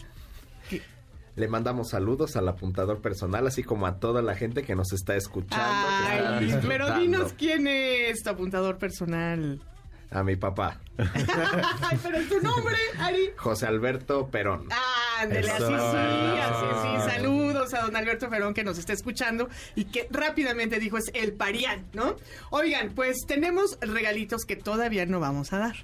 Le 1.36 1.46
mandamos 1.46 1.90
saludos 1.90 2.34
al 2.34 2.48
apuntador 2.48 3.00
personal, 3.00 3.46
así 3.46 3.62
como 3.62 3.86
a 3.86 4.00
toda 4.00 4.20
la 4.20 4.34
gente 4.34 4.64
que 4.64 4.74
nos 4.74 4.92
está 4.92 5.14
escuchando. 5.14 5.64
que 6.40 6.46
está 6.46 6.58
Ay, 6.58 6.64
pero 6.66 6.98
dinos 6.98 7.32
quién 7.34 7.68
es 7.68 8.24
tu 8.24 8.30
apuntador 8.30 8.78
personal. 8.78 9.62
A 10.10 10.24
mi 10.24 10.34
papá, 10.34 10.80
Ay, 10.98 11.98
pero 12.02 12.18
tu 12.28 12.40
nombre, 12.40 12.76
Ari. 12.98 13.30
José 13.36 13.66
Alberto 13.66 14.26
Perón. 14.26 14.68
Así 15.18 15.34
sí, 15.34 15.74
así 16.40 16.66
sí. 16.82 17.10
Saludos 17.10 17.74
a 17.74 17.82
don 17.82 17.96
Alberto 17.96 18.28
Ferón 18.28 18.54
que 18.54 18.64
nos 18.64 18.78
está 18.78 18.92
escuchando 18.92 19.48
y 19.74 19.84
que 19.84 20.08
rápidamente 20.10 20.78
dijo 20.78 20.96
es 20.98 21.10
el 21.14 21.32
parián, 21.32 21.86
¿no? 21.92 22.16
Oigan, 22.50 22.92
pues 22.94 23.18
tenemos 23.26 23.78
regalitos 23.80 24.44
que 24.44 24.56
todavía 24.56 25.06
no 25.06 25.20
vamos 25.20 25.52
a 25.52 25.58
dar. 25.58 25.76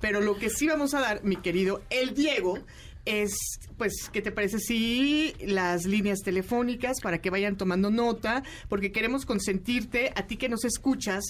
Pero 0.00 0.20
lo 0.20 0.38
que 0.38 0.50
sí 0.50 0.66
vamos 0.66 0.94
a 0.94 1.00
dar, 1.00 1.24
mi 1.24 1.36
querido 1.36 1.82
El 1.90 2.14
Diego, 2.14 2.58
es, 3.04 3.34
pues, 3.78 4.10
¿qué 4.12 4.22
te 4.22 4.30
parece 4.30 4.58
si 4.58 5.34
las 5.40 5.86
líneas 5.86 6.20
telefónicas 6.20 7.00
para 7.00 7.18
que 7.20 7.30
vayan 7.30 7.56
tomando 7.56 7.90
nota? 7.90 8.42
Porque 8.68 8.92
queremos 8.92 9.26
consentirte 9.26 10.12
a 10.14 10.26
ti 10.26 10.36
que 10.36 10.48
nos 10.48 10.64
escuchas, 10.64 11.24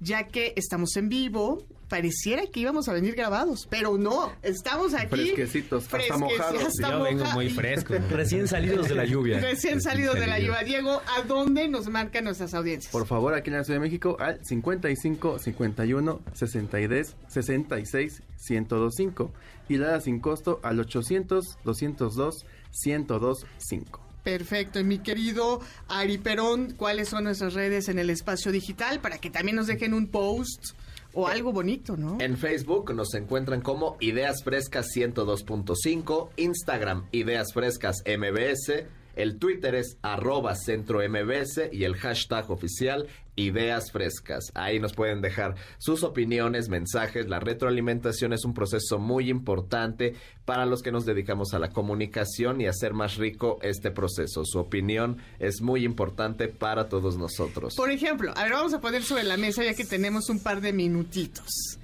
ya 0.00 0.26
que 0.26 0.54
estamos 0.56 0.96
en 0.96 1.08
vivo. 1.08 1.66
Pareciera 1.88 2.46
que 2.46 2.60
íbamos 2.60 2.88
a 2.88 2.92
venir 2.92 3.14
grabados, 3.14 3.66
pero 3.70 3.96
no, 3.96 4.32
estamos 4.42 4.92
aquí. 4.94 5.08
Fresquecitos, 5.08 5.92
hasta 5.92 6.18
mojados. 6.18 6.62
hasta 6.62 6.90
Yo 6.90 7.02
vengo 7.02 7.24
muy 7.26 7.48
fresco. 7.48 7.94
Recién 8.10 8.46
salidos 8.46 8.88
de 8.88 8.94
la 8.94 9.06
lluvia. 9.06 9.40
Recién 9.40 9.80
salido 9.80 10.12
de 10.14 10.26
la 10.26 10.38
lluvia. 10.38 10.62
Diego, 10.64 11.00
¿a 11.16 11.22
dónde 11.22 11.68
nos 11.68 11.88
marcan 11.88 12.24
nuestras 12.24 12.52
audiencias? 12.52 12.92
Por 12.92 13.06
favor, 13.06 13.34
aquí 13.34 13.48
en 13.50 13.56
la 13.56 13.64
Ciudad 13.64 13.80
de 13.80 13.86
México 13.86 14.16
al 14.20 14.44
55 14.44 15.38
51 15.38 16.20
63 16.34 17.16
66 17.28 18.22
1025 18.50 19.32
y 19.68 19.76
la 19.76 19.88
da 19.88 20.00
sin 20.00 20.20
costo 20.20 20.60
al 20.62 20.80
800 20.80 21.58
202 21.64 22.44
1025. 22.84 24.08
Perfecto. 24.22 24.78
Y 24.78 24.84
mi 24.84 24.98
querido 24.98 25.60
Ari 25.88 26.18
Perón, 26.18 26.74
¿cuáles 26.76 27.08
son 27.08 27.24
nuestras 27.24 27.54
redes 27.54 27.88
en 27.88 27.98
el 27.98 28.10
espacio 28.10 28.52
digital? 28.52 29.00
Para 29.00 29.18
que 29.18 29.30
también 29.30 29.56
nos 29.56 29.66
dejen 29.66 29.94
un 29.94 30.06
post 30.06 30.74
o 31.18 31.26
algo 31.26 31.52
bonito, 31.52 31.96
¿no? 31.96 32.18
En 32.20 32.36
Facebook 32.36 32.94
nos 32.94 33.12
encuentran 33.14 33.60
como 33.60 33.96
Ideas 33.98 34.44
Frescas 34.44 34.86
102.5, 34.94 36.28
Instagram 36.36 37.06
Ideas 37.10 37.52
Frescas 37.52 38.04
MBS, 38.06 38.84
el 39.18 39.38
Twitter 39.38 39.74
es 39.74 39.98
arroba 40.00 40.54
centro 40.54 41.00
MBS 41.06 41.70
y 41.72 41.82
el 41.82 41.96
hashtag 41.96 42.50
oficial 42.50 43.08
Ideas 43.34 43.90
Frescas. 43.90 44.50
Ahí 44.54 44.78
nos 44.78 44.92
pueden 44.92 45.20
dejar 45.20 45.56
sus 45.78 46.04
opiniones, 46.04 46.68
mensajes. 46.68 47.28
La 47.28 47.40
retroalimentación 47.40 48.32
es 48.32 48.44
un 48.44 48.54
proceso 48.54 48.98
muy 48.98 49.28
importante 49.28 50.14
para 50.44 50.66
los 50.66 50.82
que 50.82 50.92
nos 50.92 51.04
dedicamos 51.04 51.52
a 51.52 51.58
la 51.58 51.70
comunicación 51.70 52.60
y 52.60 52.66
hacer 52.66 52.94
más 52.94 53.16
rico 53.16 53.58
este 53.62 53.90
proceso. 53.90 54.44
Su 54.44 54.60
opinión 54.60 55.18
es 55.40 55.60
muy 55.62 55.84
importante 55.84 56.46
para 56.48 56.88
todos 56.88 57.16
nosotros. 57.16 57.74
Por 57.76 57.90
ejemplo, 57.90 58.32
a 58.36 58.44
ver, 58.44 58.52
vamos 58.52 58.72
a 58.72 58.80
poner 58.80 59.02
sobre 59.02 59.24
la 59.24 59.36
mesa 59.36 59.64
ya 59.64 59.74
que 59.74 59.84
tenemos 59.84 60.30
un 60.30 60.40
par 60.40 60.60
de 60.60 60.72
minutitos. 60.72 61.78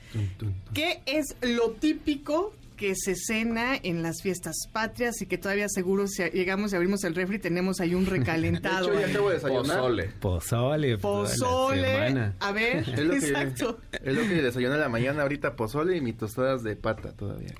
¿Qué 0.72 1.02
es 1.06 1.34
lo 1.42 1.72
típico 1.72 2.52
que 2.76 2.94
se 2.94 3.14
cena 3.14 3.76
en 3.82 4.02
las 4.02 4.22
fiestas 4.22 4.54
patrias 4.72 5.20
y 5.22 5.26
que 5.26 5.38
todavía 5.38 5.68
seguro 5.68 6.06
si 6.06 6.22
llegamos 6.30 6.72
y 6.72 6.76
abrimos 6.76 7.04
el 7.04 7.14
refri 7.14 7.38
tenemos 7.38 7.80
ahí 7.80 7.94
un 7.94 8.06
recalentado? 8.06 8.88
De 8.90 8.98
hecho, 8.98 9.06
ya 9.06 9.12
acabo 9.12 9.28
de 9.28 9.34
desayunar. 9.34 9.76
Pozole. 9.78 10.08
Pozole. 10.20 10.90
la 10.92 10.98
Pozole. 10.98 12.32
A 12.40 12.52
ver, 12.52 12.76
Es 12.78 12.98
lo, 12.98 13.10
que, 13.12 13.18
exacto. 13.18 13.80
es 13.92 14.14
lo 14.14 14.22
que 14.22 14.42
desayuné 14.42 14.74
en 14.74 14.80
la 14.80 14.88
mañana 14.88 15.22
ahorita, 15.22 15.56
pozole 15.56 15.96
y 15.96 16.00
mis 16.00 16.16
tostadas 16.16 16.62
de 16.62 16.76
pata 16.76 17.12
todavía. 17.12 17.54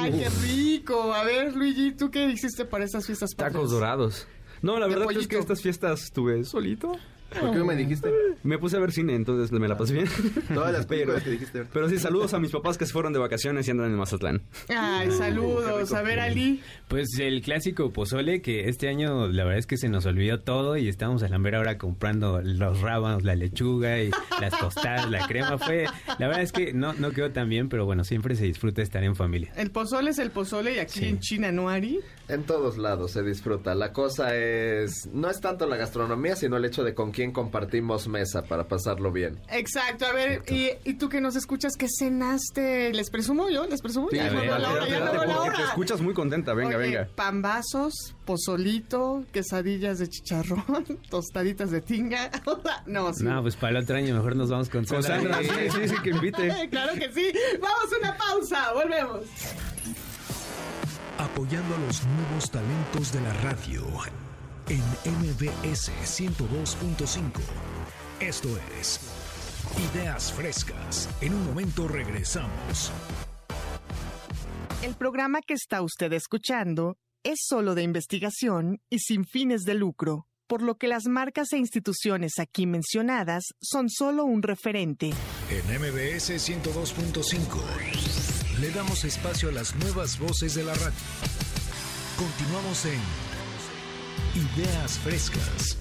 Ay, 0.00 0.12
qué 0.12 0.28
rico. 0.46 1.12
A 1.12 1.24
ver, 1.24 1.54
Luigi, 1.54 1.92
¿tú 1.92 2.10
qué 2.10 2.26
hiciste 2.26 2.64
para 2.64 2.84
estas 2.84 3.06
fiestas 3.06 3.34
patrias? 3.34 3.52
Tacos 3.54 3.70
dorados. 3.70 4.26
No, 4.62 4.78
la 4.78 4.88
De 4.88 4.94
verdad 4.94 5.12
es 5.16 5.28
que 5.28 5.38
estas 5.38 5.60
fiestas 5.60 6.04
estuve 6.04 6.42
solito. 6.44 6.96
¿Por 7.40 7.50
qué 7.52 7.58
no 7.58 7.64
me 7.64 7.76
dijiste? 7.76 8.10
Me 8.42 8.58
puse 8.58 8.76
a 8.76 8.80
ver 8.80 8.92
cine, 8.92 9.14
entonces 9.14 9.50
me 9.52 9.66
la 9.68 9.76
pasé 9.76 9.94
bien. 9.94 10.06
Todas 10.52 10.72
las 10.72 10.86
películas 10.86 11.16
pero, 11.16 11.24
que 11.24 11.30
dijiste 11.30 11.58
ahorita. 11.58 11.72
pero 11.74 11.88
sí, 11.88 11.98
saludos 11.98 12.34
a 12.34 12.38
mis 12.38 12.50
papás 12.50 12.76
que 12.78 12.86
se 12.86 12.92
fueron 12.92 13.12
de 13.12 13.18
vacaciones 13.18 13.66
y 13.66 13.70
andan 13.70 13.86
en 13.90 13.96
Mazatlán. 13.96 14.42
Ay, 14.68 15.10
saludos. 15.12 15.92
A 15.92 16.02
ver, 16.02 16.20
Ali. 16.20 16.60
Pues 16.88 17.08
el 17.18 17.40
clásico 17.42 17.92
pozole 17.92 18.42
que 18.42 18.68
este 18.68 18.88
año 18.88 19.28
la 19.28 19.44
verdad 19.44 19.58
es 19.58 19.66
que 19.66 19.76
se 19.76 19.88
nos 19.88 20.06
olvidó 20.06 20.40
todo 20.40 20.76
y 20.76 20.88
estamos 20.88 21.22
a 21.22 21.28
la 21.28 21.38
mera 21.38 21.60
hora 21.60 21.78
comprando 21.78 22.40
los 22.42 22.80
rábanos, 22.80 23.24
la 23.24 23.34
lechuga 23.34 24.00
y 24.02 24.10
las 24.40 24.58
tostadas, 24.58 25.10
la 25.10 25.26
crema. 25.26 25.58
Fue, 25.58 25.84
la 26.18 26.26
verdad 26.26 26.42
es 26.42 26.52
que 26.52 26.72
no, 26.72 26.92
no 26.94 27.10
quedó 27.12 27.30
tan 27.30 27.48
bien, 27.48 27.68
pero 27.68 27.84
bueno, 27.86 28.04
siempre 28.04 28.36
se 28.36 28.44
disfruta 28.44 28.82
estar 28.82 29.02
en 29.04 29.16
familia. 29.16 29.52
El 29.56 29.70
pozole 29.70 30.10
es 30.10 30.18
el 30.18 30.30
pozole 30.30 30.74
y 30.74 30.78
aquí 30.78 31.00
Sí. 31.00 31.06
en 31.06 31.18
China, 31.20 31.50
¿no, 31.52 31.68
Ari? 31.68 32.00
En 32.28 32.44
todos 32.44 32.78
lados 32.78 33.12
se 33.12 33.22
disfruta. 33.22 33.74
La 33.74 33.92
cosa 33.92 34.34
es, 34.36 35.08
no 35.12 35.28
es 35.30 35.40
tanto 35.40 35.66
la 35.66 35.76
gastronomía, 35.76 36.36
sino 36.36 36.56
el 36.56 36.64
hecho 36.64 36.82
de 36.84 36.94
con 36.94 37.10
quién 37.10 37.23
quién 37.24 37.32
compartimos 37.32 38.06
mesa 38.06 38.42
para 38.42 38.68
pasarlo 38.68 39.10
bien. 39.10 39.40
Exacto, 39.48 40.04
a 40.04 40.12
ver, 40.12 40.42
y, 40.48 40.72
y 40.84 40.94
tú 40.94 41.08
que 41.08 41.22
nos 41.22 41.36
escuchas, 41.36 41.74
¿qué 41.74 41.86
cenaste? 41.88 42.92
¿Les 42.92 43.08
presumo 43.08 43.48
yo? 43.48 43.66
¿Les 43.66 43.80
presumo? 43.80 44.08
Sí, 44.10 44.16
ya 44.16 44.30
no 44.30 44.40
ver, 44.40 44.60
no 44.60 45.52
te 45.56 45.62
escuchas 45.62 46.02
muy 46.02 46.12
contenta. 46.12 46.52
Venga, 46.52 46.76
Oye, 46.76 46.88
venga. 46.88 47.08
Pambazos, 47.14 48.14
pozolito, 48.26 49.24
quesadillas 49.32 50.00
de 50.00 50.08
chicharrón, 50.08 51.00
tostaditas 51.10 51.70
de 51.70 51.80
tinga. 51.80 52.30
no, 52.86 53.14
sí. 53.14 53.24
No, 53.24 53.40
pues 53.40 53.56
para 53.56 53.78
el 53.78 53.84
otro 53.84 53.96
año 53.96 54.14
mejor 54.14 54.36
nos 54.36 54.50
vamos 54.50 54.68
con 54.68 54.84
Con 54.84 55.02
Sandra. 55.02 55.36
Sandra, 55.36 55.70
sí, 55.70 55.70
sí, 55.70 55.88
sí, 55.88 55.94
que 56.02 56.10
invite. 56.10 56.68
claro 56.70 56.92
que 56.92 57.10
sí. 57.10 57.32
Vamos 57.58 57.90
a 57.90 57.98
una 58.00 58.18
pausa, 58.18 58.72
volvemos. 58.74 59.20
Apoyando 61.16 61.74
a 61.74 61.78
los 61.78 62.04
nuevos 62.04 62.50
talentos 62.50 63.12
de 63.12 63.20
la 63.22 63.32
radio 63.34 63.82
en 64.68 64.82
MBS 65.04 65.90
102.5. 66.04 67.40
Esto 68.20 68.48
es 68.80 69.00
Ideas 69.92 70.32
Frescas. 70.32 71.08
En 71.20 71.34
un 71.34 71.46
momento 71.46 71.88
regresamos. 71.88 72.92
El 74.82 74.94
programa 74.94 75.40
que 75.40 75.54
está 75.54 75.82
usted 75.82 76.12
escuchando 76.12 76.96
es 77.22 77.40
solo 77.42 77.74
de 77.74 77.82
investigación 77.82 78.80
y 78.90 78.98
sin 78.98 79.24
fines 79.24 79.62
de 79.62 79.74
lucro, 79.74 80.26
por 80.46 80.62
lo 80.62 80.76
que 80.76 80.88
las 80.88 81.06
marcas 81.06 81.52
e 81.52 81.58
instituciones 81.58 82.38
aquí 82.38 82.66
mencionadas 82.66 83.44
son 83.60 83.88
solo 83.88 84.24
un 84.24 84.42
referente. 84.42 85.10
En 85.50 85.80
MBS 85.80 86.30
102.5 86.30 88.60
le 88.60 88.70
damos 88.70 89.04
espacio 89.04 89.48
a 89.48 89.52
las 89.52 89.74
nuevas 89.76 90.18
voces 90.18 90.54
de 90.54 90.64
la 90.64 90.74
radio. 90.74 90.92
Continuamos 92.16 92.84
en 92.84 93.00
Ideas 94.34 94.98
Frescas. 94.98 95.78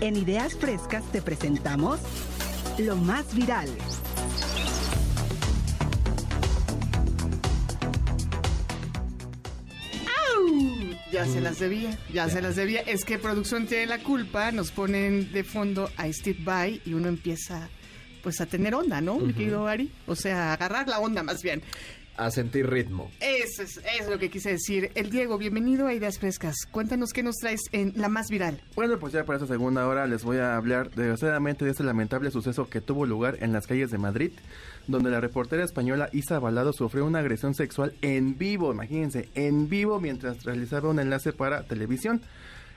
En 0.00 0.16
Ideas 0.16 0.54
Frescas 0.54 1.02
te 1.10 1.20
presentamos 1.20 1.98
lo 2.78 2.94
más 2.94 3.34
viral. 3.34 3.68
Ya 11.10 11.26
se 11.26 11.40
las 11.40 11.58
debía, 11.58 11.98
ya, 12.12 12.28
se 12.28 12.40
las 12.40 12.54
debía. 12.54 12.80
Es 12.82 13.04
que 13.04 13.18
producción 13.18 13.66
tiene 13.66 13.86
la 13.86 13.98
culpa, 13.98 14.52
nos 14.52 14.70
ponen 14.70 15.32
de 15.32 15.42
fondo 15.42 15.90
a 15.96 16.12
Steve 16.12 16.38
Vai 16.44 16.82
y 16.84 16.94
uno 16.94 17.08
empieza 17.08 17.68
pues 18.22 18.40
a 18.40 18.46
tener 18.46 18.76
onda, 18.76 19.00
¿no, 19.00 19.18
mi 19.18 19.32
querido 19.32 19.66
Ari? 19.66 19.90
O 20.06 20.14
sea, 20.14 20.50
a 20.50 20.52
agarrar 20.54 20.88
la 20.88 21.00
onda 21.00 21.24
más 21.24 21.42
bien. 21.42 21.62
A 22.16 22.30
sentir 22.30 22.70
ritmo. 22.70 23.10
Eso 23.18 23.62
es, 23.62 23.78
es 23.78 24.08
lo 24.08 24.20
que 24.20 24.30
quise 24.30 24.50
decir. 24.50 24.92
El 24.94 25.10
Diego, 25.10 25.36
bienvenido 25.36 25.88
a 25.88 25.94
Ideas 25.94 26.20
Frescas. 26.20 26.54
Cuéntanos 26.70 27.12
qué 27.12 27.24
nos 27.24 27.36
traes 27.36 27.62
en 27.72 27.92
la 27.96 28.08
más 28.08 28.28
viral. 28.30 28.60
Bueno, 28.76 29.00
pues 29.00 29.12
ya 29.12 29.24
para 29.24 29.38
esta 29.38 29.52
segunda 29.52 29.86
hora 29.88 30.06
les 30.06 30.22
voy 30.22 30.36
a 30.36 30.56
hablar 30.56 30.90
desgraciadamente 30.90 31.64
de 31.64 31.72
este 31.72 31.82
lamentable 31.82 32.30
suceso 32.30 32.68
que 32.68 32.80
tuvo 32.80 33.04
lugar 33.04 33.38
en 33.40 33.52
las 33.52 33.66
calles 33.66 33.90
de 33.90 33.98
Madrid, 33.98 34.30
donde 34.86 35.10
la 35.10 35.20
reportera 35.20 35.64
española 35.64 36.08
Isa 36.12 36.38
Balado 36.38 36.72
sufrió 36.72 37.04
una 37.04 37.18
agresión 37.18 37.54
sexual 37.54 37.94
en 38.00 38.38
vivo, 38.38 38.72
imagínense, 38.72 39.28
en 39.34 39.68
vivo 39.68 39.98
mientras 39.98 40.44
realizaba 40.44 40.90
un 40.90 41.00
enlace 41.00 41.32
para 41.32 41.64
televisión. 41.64 42.22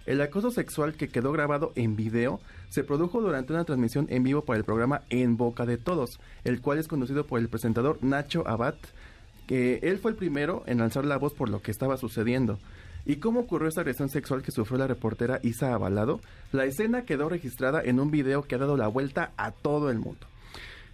El 0.07 0.21
acoso 0.21 0.51
sexual 0.51 0.93
que 0.93 1.09
quedó 1.09 1.33
grabado 1.33 1.73
en 1.75 1.97
video 1.97 2.39
se 2.69 2.85
produjo 2.85 3.21
durante 3.21 3.51
una 3.51 3.65
transmisión 3.65 4.07
en 4.09 4.23
vivo 4.23 4.45
para 4.45 4.57
el 4.57 4.63
programa 4.63 5.01
En 5.09 5.35
Boca 5.35 5.65
de 5.65 5.77
Todos, 5.77 6.21
el 6.45 6.61
cual 6.61 6.79
es 6.79 6.87
conducido 6.87 7.27
por 7.27 7.41
el 7.41 7.49
presentador 7.49 7.99
Nacho 8.01 8.47
Abad, 8.47 8.75
que 9.47 9.79
él 9.81 9.97
fue 9.97 10.11
el 10.11 10.17
primero 10.17 10.63
en 10.67 10.81
alzar 10.81 11.05
la 11.05 11.17
voz 11.17 11.33
por 11.33 11.49
lo 11.49 11.61
que 11.61 11.71
estaba 11.71 11.97
sucediendo. 11.97 12.59
¿Y 13.05 13.15
cómo 13.15 13.39
ocurrió 13.39 13.69
esta 13.69 13.81
agresión 13.81 14.09
sexual 14.09 14.43
que 14.43 14.51
sufrió 14.51 14.77
la 14.77 14.87
reportera 14.87 15.39
Isa 15.41 15.73
Avalado? 15.73 16.19
La 16.51 16.65
escena 16.65 17.03
quedó 17.03 17.29
registrada 17.29 17.81
en 17.81 18.01
un 18.01 18.11
video 18.11 18.43
que 18.43 18.55
ha 18.55 18.57
dado 18.57 18.75
la 18.75 18.89
vuelta 18.89 19.31
a 19.37 19.51
todo 19.51 19.89
el 19.89 19.97
mundo. 19.97 20.27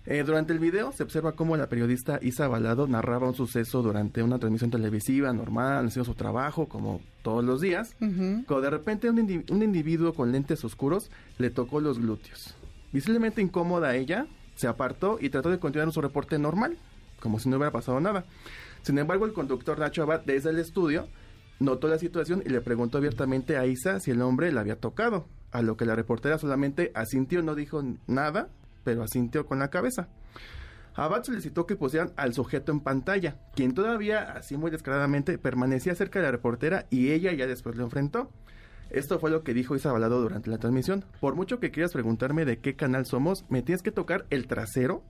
Eh, 0.06 0.24
durante 0.24 0.52
el 0.52 0.60
video 0.60 0.92
se 0.92 1.02
observa 1.02 1.32
cómo 1.32 1.56
la 1.56 1.70
periodista 1.70 2.20
Isa 2.22 2.46
Avalado 2.46 2.88
narraba 2.88 3.28
un 3.28 3.36
suceso 3.36 3.82
durante 3.82 4.22
una 4.22 4.38
transmisión 4.38 4.70
televisiva 4.70 5.32
normal, 5.34 5.88
haciendo 5.88 6.06
su 6.06 6.14
trabajo 6.14 6.68
como 6.68 7.02
todos 7.24 7.44
los 7.44 7.62
días, 7.62 7.96
cuando 7.98 8.62
de 8.62 8.70
repente 8.70 9.10
un, 9.10 9.46
un 9.50 9.64
individuo 9.64 10.14
con 10.14 10.32
lentes 10.32 10.64
oscuros 10.66 11.10
le 11.38 11.50
tocó 11.50 11.80
los 11.80 12.00
glúteos. 12.00 12.54
Visiblemente 12.92 13.42
incómoda 13.42 13.90
a 13.90 13.96
ella, 13.96 14.28
se 14.56 14.68
apartó 14.68 15.18
y 15.20 15.30
trató 15.30 15.50
de 15.50 15.58
continuar 15.58 15.92
su 15.92 16.02
reporte 16.02 16.38
normal, 16.38 16.78
como 17.24 17.40
si 17.40 17.48
no 17.48 17.56
hubiera 17.56 17.72
pasado 17.72 18.02
nada. 18.02 18.26
Sin 18.82 19.00
embargo, 19.00 19.26
el 19.26 19.32
conductor 19.32 19.80
Nacho 19.80 20.04
Abad, 20.04 20.24
desde 20.26 20.50
el 20.50 20.60
estudio, 20.60 21.08
notó 21.58 21.88
la 21.88 21.98
situación 21.98 22.44
y 22.46 22.50
le 22.50 22.60
preguntó 22.60 22.98
abiertamente 22.98 23.56
a 23.56 23.66
Isa 23.66 24.02
si 24.02 24.12
el 24.12 24.22
hombre 24.22 24.52
la 24.52 24.60
había 24.60 24.76
tocado, 24.76 25.26
a 25.52 25.62
lo 25.62 25.78
que 25.78 25.86
la 25.86 25.96
reportera 25.96 26.38
solamente 26.38 26.92
asintió, 26.94 27.42
no 27.42 27.56
dijo 27.56 27.82
nada, 28.08 28.50
pero 28.84 29.04
asintió 29.04 29.46
con 29.46 29.60
la 29.60 29.70
cabeza. 29.70 30.10
Abad 30.96 31.24
solicitó 31.24 31.66
que 31.66 31.78
pusieran 31.78 32.12
al 32.18 32.34
sujeto 32.34 32.74
en 32.74 32.82
pantalla, 32.82 33.38
quien 33.56 33.74
todavía, 33.74 34.34
así 34.34 34.58
muy 34.58 34.70
descaradamente, 34.70 35.38
permanecía 35.38 35.96
cerca 35.96 36.20
de 36.20 36.26
la 36.26 36.32
reportera 36.32 36.88
y 36.90 37.12
ella 37.12 37.32
ya 37.32 37.48
después 37.48 37.78
lo 37.78 37.86
enfrentó. 37.86 38.30
Esto 38.90 39.18
fue 39.18 39.32
lo 39.32 39.44
que 39.44 39.54
dijo 39.54 39.78
Isa 39.78 39.94
Balado 39.94 40.22
durante 40.22 40.50
la 40.50 40.58
transmisión. 40.58 41.06
Por 41.22 41.36
mucho 41.36 41.62
que 41.62 41.72
quieras 41.72 41.94
preguntarme 41.94 42.44
de 42.44 42.60
qué 42.60 42.76
canal 42.76 43.06
somos, 43.06 43.46
¿me 43.50 43.62
tienes 43.62 43.82
que 43.82 43.92
tocar 43.92 44.26
el 44.30 44.46
trasero? 44.46 45.04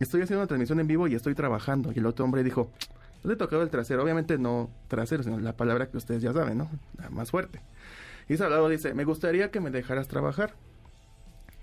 Estoy 0.00 0.22
haciendo 0.22 0.40
una 0.40 0.46
transmisión 0.48 0.80
en 0.80 0.86
vivo 0.86 1.06
y 1.08 1.14
estoy 1.14 1.34
trabajando. 1.34 1.92
Y 1.94 1.98
el 1.98 2.06
otro 2.06 2.24
hombre 2.24 2.42
dijo, 2.42 2.70
he 3.24 3.36
tocado 3.36 3.62
el 3.62 3.70
trasero. 3.70 4.02
Obviamente 4.02 4.38
no 4.38 4.70
trasero, 4.88 5.22
sino 5.22 5.38
la 5.38 5.56
palabra 5.56 5.88
que 5.90 5.96
ustedes 5.98 6.22
ya 6.22 6.32
saben, 6.32 6.58
¿no? 6.58 6.70
La 6.98 7.10
más 7.10 7.30
fuerte. 7.30 7.60
Isa 8.28 8.44
Balado 8.44 8.68
dice, 8.68 8.94
me 8.94 9.04
gustaría 9.04 9.50
que 9.50 9.60
me 9.60 9.70
dejaras 9.70 10.08
trabajar. 10.08 10.54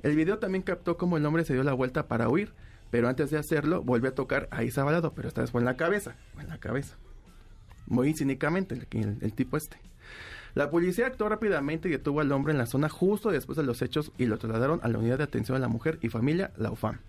El 0.03 0.15
video 0.15 0.37
también 0.37 0.61
captó 0.61 0.97
cómo 0.97 1.17
el 1.17 1.25
hombre 1.25 1.43
se 1.45 1.53
dio 1.53 1.63
la 1.63 1.73
vuelta 1.73 2.07
para 2.07 2.29
huir, 2.29 2.53
pero 2.91 3.09
antes 3.09 3.31
de 3.31 3.37
hacerlo 3.37 3.81
volvió 3.81 4.09
a 4.11 4.15
tocar 4.15 4.47
a 4.51 4.63
Isa 4.63 4.83
Balado, 4.83 5.13
pero 5.13 5.27
esta 5.27 5.41
vez 5.41 5.49
fue 5.51 5.61
en 5.61 5.65
la 5.65 5.75
cabeza, 5.75 6.15
en 6.39 6.47
la 6.47 6.59
cabeza. 6.59 6.95
Muy 7.87 8.13
cínicamente 8.13 8.75
el- 8.91 9.17
el 9.21 9.33
tipo 9.33 9.57
este. 9.57 9.77
La 10.53 10.69
policía 10.69 11.07
actuó 11.07 11.29
rápidamente 11.29 11.87
y 11.87 11.91
detuvo 11.91 12.21
al 12.21 12.31
hombre 12.31 12.51
en 12.51 12.57
la 12.59 12.65
zona 12.65 12.89
justo 12.89 13.31
después 13.31 13.57
de 13.57 13.63
los 13.63 13.81
hechos 13.81 14.11
y 14.17 14.25
lo 14.25 14.37
trasladaron 14.37 14.79
a 14.83 14.87
la 14.89 14.99
unidad 14.99 15.17
de 15.17 15.23
atención 15.23 15.55
a 15.55 15.59
la 15.59 15.67
mujer 15.67 15.97
y 16.01 16.09
familia, 16.09 16.51
la 16.57 16.69
UFAM. 16.71 16.99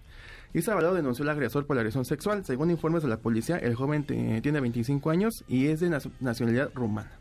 Isa 0.55 0.75
Balado 0.75 0.95
denunció 0.95 1.23
al 1.25 1.29
agresor 1.31 1.67
por 1.67 1.77
la 1.77 1.81
agresión 1.83 2.05
sexual. 2.05 2.45
Según 2.45 2.71
informes 2.71 3.03
de 3.03 3.09
la 3.09 3.19
policía, 3.19 3.57
el 3.59 3.75
joven 3.75 4.05
tiene 4.05 4.61
25 4.61 5.11
años 5.11 5.45
y 5.47 5.67
es 5.69 5.81
de 5.81 5.89
nac- 5.91 6.11
nacionalidad 6.21 6.71
rumana. 6.75 7.13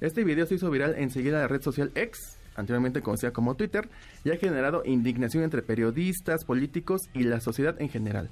Este 0.00 0.24
video 0.24 0.46
se 0.46 0.54
hizo 0.56 0.70
viral 0.70 0.94
enseguida 0.96 1.36
en 1.36 1.42
la 1.42 1.48
red 1.48 1.62
social 1.62 1.92
X, 1.94 2.38
anteriormente 2.56 3.02
conocida 3.02 3.32
como 3.32 3.54
Twitter, 3.56 3.88
y 4.24 4.30
ha 4.30 4.36
generado 4.36 4.82
indignación 4.84 5.44
entre 5.44 5.62
periodistas, 5.62 6.44
políticos 6.44 7.02
y 7.12 7.24
la 7.24 7.40
sociedad 7.40 7.80
en 7.80 7.88
general. 7.88 8.30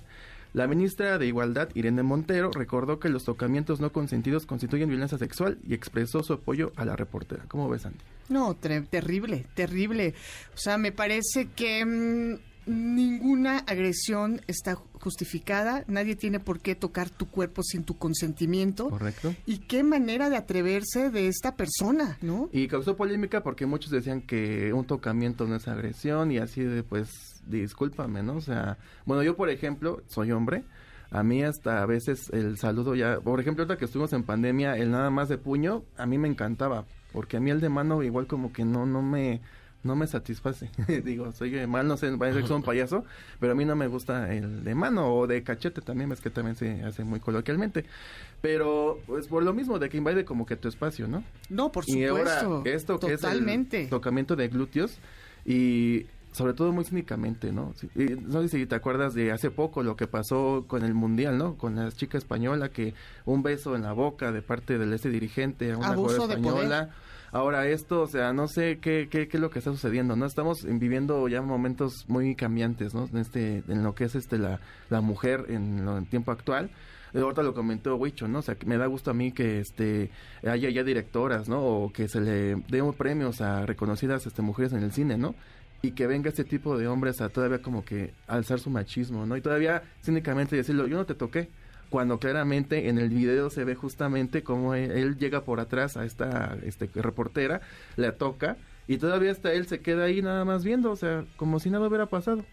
La 0.55 0.66
ministra 0.66 1.16
de 1.16 1.26
Igualdad, 1.26 1.70
Irene 1.74 2.03
Montero, 2.03 2.50
recordó 2.50 2.98
que 2.98 3.09
los 3.09 3.24
tocamientos 3.24 3.80
no 3.80 3.90
consentidos 3.92 4.44
constituyen 4.44 4.88
violencia 4.90 5.16
sexual 5.16 5.59
y 5.66 5.72
expresó 5.74 6.22
su 6.22 6.34
apoyo 6.34 6.72
a 6.76 6.84
la 6.84 6.94
reportera. 6.94 7.44
¿Cómo 7.48 7.70
ves, 7.70 7.86
Andy? 7.86 7.98
No, 8.28 8.55
terrible, 8.57 9.46
terrible. 9.55 10.14
O 10.55 10.59
sea, 10.59 10.76
me 10.76 10.92
parece 10.92 11.48
que 11.57 11.84
mm, 11.86 12.51
ninguna 12.66 13.58
agresión 13.58 14.40
está 14.46 14.74
justificada. 14.74 15.84
Nadie 15.88 16.16
tiene 16.16 16.40
por 16.40 16.60
qué 16.60 16.74
tocar 16.74 17.10
tu 17.10 17.28
cuerpo 17.28 17.62
sin 17.62 17.84
tu 17.84 17.98
consentimiento. 17.98 18.88
¿Correcto? 18.88 19.34
Y 19.46 19.58
qué 19.58 19.82
manera 19.82 20.30
de 20.30 20.36
atreverse 20.36 21.10
de 21.10 21.28
esta 21.28 21.56
persona, 21.56 22.18
¿no? 22.22 22.48
Y 22.52 22.68
causó 22.68 22.96
polémica 22.96 23.42
porque 23.42 23.66
muchos 23.66 23.90
decían 23.90 24.22
que 24.22 24.72
un 24.72 24.86
tocamiento 24.86 25.46
no 25.46 25.56
es 25.56 25.68
agresión 25.68 26.30
y 26.30 26.38
así 26.38 26.62
de, 26.62 26.82
pues, 26.82 27.10
discúlpame, 27.46 28.22
¿no? 28.22 28.36
O 28.36 28.40
sea, 28.40 28.78
bueno, 29.04 29.22
yo, 29.22 29.36
por 29.36 29.50
ejemplo, 29.50 30.02
soy 30.06 30.32
hombre. 30.32 30.64
A 31.10 31.22
mí 31.22 31.42
hasta 31.42 31.82
a 31.82 31.86
veces 31.86 32.30
el 32.32 32.56
saludo 32.56 32.94
ya, 32.94 33.20
por 33.20 33.38
ejemplo, 33.38 33.64
ahorita 33.64 33.76
que 33.76 33.84
estuvimos 33.84 34.14
en 34.14 34.22
pandemia, 34.22 34.78
el 34.78 34.90
nada 34.90 35.10
más 35.10 35.28
de 35.28 35.36
puño, 35.36 35.84
a 35.98 36.06
mí 36.06 36.16
me 36.16 36.26
encantaba, 36.26 36.86
porque 37.12 37.36
a 37.36 37.40
mí 37.40 37.50
el 37.50 37.60
de 37.60 37.68
mano 37.68 38.02
igual 38.02 38.26
como 38.26 38.50
que 38.50 38.64
no, 38.64 38.86
no 38.86 39.02
me, 39.02 39.42
no 39.83 39.97
me 39.97 40.07
satisface. 40.07 40.70
Digo, 41.05 41.33
soy 41.33 41.51
de 41.51 41.66
mano, 41.66 41.91
no 41.91 41.97
sé, 41.97 42.11
parece 42.16 42.41
que 42.41 42.47
soy 42.47 42.57
un 42.57 42.62
payaso, 42.62 43.05
pero 43.41 43.53
a 43.53 43.55
mí 43.55 43.64
no 43.64 43.74
me 43.76 43.87
gusta 43.87 44.33
el 44.33 44.64
de 44.64 44.74
mano 44.74 45.14
o 45.14 45.26
de 45.26 45.43
cachete 45.43 45.80
también, 45.80 46.12
es 46.12 46.20
que 46.20 46.30
también 46.30 46.57
se 46.57 46.83
hace 46.83 47.05
muy 47.05 47.20
coloquialmente. 47.20 47.85
Pero, 48.41 48.99
pues 49.07 49.26
por 49.26 49.43
lo 49.43 49.53
mismo, 49.53 49.78
de 49.78 49.89
que 49.89 49.97
invade 49.97 50.24
como 50.24 50.47
que 50.47 50.57
tu 50.57 50.68
espacio, 50.68 51.09
¿no? 51.09 51.24
No, 51.49 51.72
por 51.72 51.85
Y 51.89 52.05
ahora, 52.05 52.41
supuesto. 52.41 52.70
esto 52.70 52.99
que 53.01 53.16
Totalmente. 53.16 53.78
es 53.78 53.85
el 53.85 53.91
tocamiento 53.91 54.37
de 54.37 54.49
glúteos 54.49 54.99
y 55.45 56.07
sobre 56.33 56.55
todo 56.55 56.72
muy 56.72 56.85
cínicamente, 56.85 57.53
¿no? 57.53 57.74
Sí, 57.76 57.91
y 57.95 58.05
no 58.14 58.41
sé 58.43 58.49
si 58.49 58.66
te 58.66 58.74
acuerdas 58.74 59.14
de 59.14 59.33
hace 59.33 59.51
poco 59.51 59.83
lo 59.83 59.97
que 59.97 60.07
pasó 60.07 60.64
con 60.66 60.83
el 60.83 60.95
Mundial, 60.95 61.37
¿no? 61.37 61.57
Con 61.57 61.76
la 61.76 61.91
chica 61.93 62.16
española 62.16 62.70
que 62.70 62.95
un 63.26 63.43
beso 63.43 63.76
en 63.76 63.83
la 63.83 63.93
boca 63.93 64.33
de 64.33 64.41
parte 64.43 64.78
del 64.78 64.93
este 64.95 65.11
dirigente 65.11 65.70
a 65.72 65.76
una 65.76 65.89
Abuso 65.89 66.22
jugadora 66.22 66.37
de 66.37 66.43
poder. 66.43 66.89
Ahora 67.35 67.66
esto, 67.66 68.03
o 68.03 68.07
sea, 68.07 68.35
no 68.35 68.47
sé 68.47 68.78
qué, 68.78 69.09
qué, 69.11 69.26
qué 69.26 69.37
es 69.39 69.41
lo 69.41 69.49
que 69.49 69.59
está 69.59 69.70
sucediendo, 69.72 70.16
¿no? 70.16 70.26
Estamos 70.26 70.64
en- 70.64 70.78
viviendo 70.78 71.26
ya 71.28 71.41
momentos 71.41 72.05
muy 72.07 72.35
cambiantes, 72.37 72.93
¿no? 72.95 73.09
En, 73.11 73.16
este, 73.18 73.62
en 73.68 73.83
lo 73.83 73.95
que 73.95 74.05
es 74.05 74.14
este 74.14 74.39
la, 74.39 74.61
la 74.91 75.01
mujer 75.01 75.47
en, 75.49 75.85
lo- 75.87 75.97
en 75.97 76.05
tiempo 76.05 76.30
actual. 76.30 76.70
Eh, 77.14 77.20
Ahorita 77.20 77.43
lo 77.43 77.55
comentó 77.55 77.97
Huicho, 77.97 78.28
¿no? 78.28 78.41
O 78.41 78.43
sea, 78.43 78.57
que 78.57 78.66
me 78.66 78.76
da 78.76 78.85
gusto 78.87 79.11
a 79.11 79.14
mí 79.14 79.33
que 79.33 79.61
este 79.61 80.11
haya 80.47 80.68
ya 80.68 80.85
directoras, 80.85 81.49
¿no? 81.49 81.62
O 81.64 81.91
que 81.93 82.07
se 82.07 82.20
le 82.20 82.57
den 82.68 82.93
premios 82.93 83.41
a 83.41 83.64
reconocidas 83.64 84.26
este, 84.26 84.43
mujeres 84.43 84.74
en 84.74 84.83
el 84.83 84.93
cine, 84.93 85.16
¿no? 85.16 85.35
Y 85.80 85.93
que 85.93 86.07
venga 86.07 86.28
este 86.28 86.45
tipo 86.45 86.76
de 86.76 86.87
hombres 86.87 87.22
a 87.22 87.30
todavía 87.30 87.62
como 87.62 87.83
que 87.83 88.12
alzar 88.28 88.61
su 88.61 88.68
machismo, 88.68 89.24
¿no? 89.24 89.39
Y 89.39 89.41
todavía 89.41 89.83
cínicamente 90.05 90.55
decirlo, 90.55 90.87
yo 90.87 90.99
no 90.99 91.07
te 91.07 91.14
toqué. 91.14 91.49
Cuando 91.93 92.18
claramente 92.18 92.88
en 92.88 92.97
el 92.97 93.11
video 93.11 93.51
se 93.51 93.64
ve 93.64 93.74
justamente 93.74 94.43
cómo 94.43 94.74
él, 94.74 94.93
él 94.93 95.18
llega 95.18 95.45
por 95.45 95.61
atrás 95.61 95.99
a 95.99 96.07
esta 96.07 96.57
este, 96.64 96.88
reportera, 96.95 97.61
le 97.97 98.11
toca 98.12 98.57
y 98.88 98.97
todavía 98.97 99.30
hasta 99.30 99.53
él 99.53 99.66
se 99.66 99.80
queda 99.80 100.05
ahí 100.05 100.22
nada 100.22 100.47
más 100.47 100.64
viendo, 100.64 100.90
o 100.90 100.97
sea, 100.97 101.26
como 101.36 101.61
si 101.61 101.68
nada 101.68 101.86
hubiera 101.86 102.07
pasado. 102.07 102.47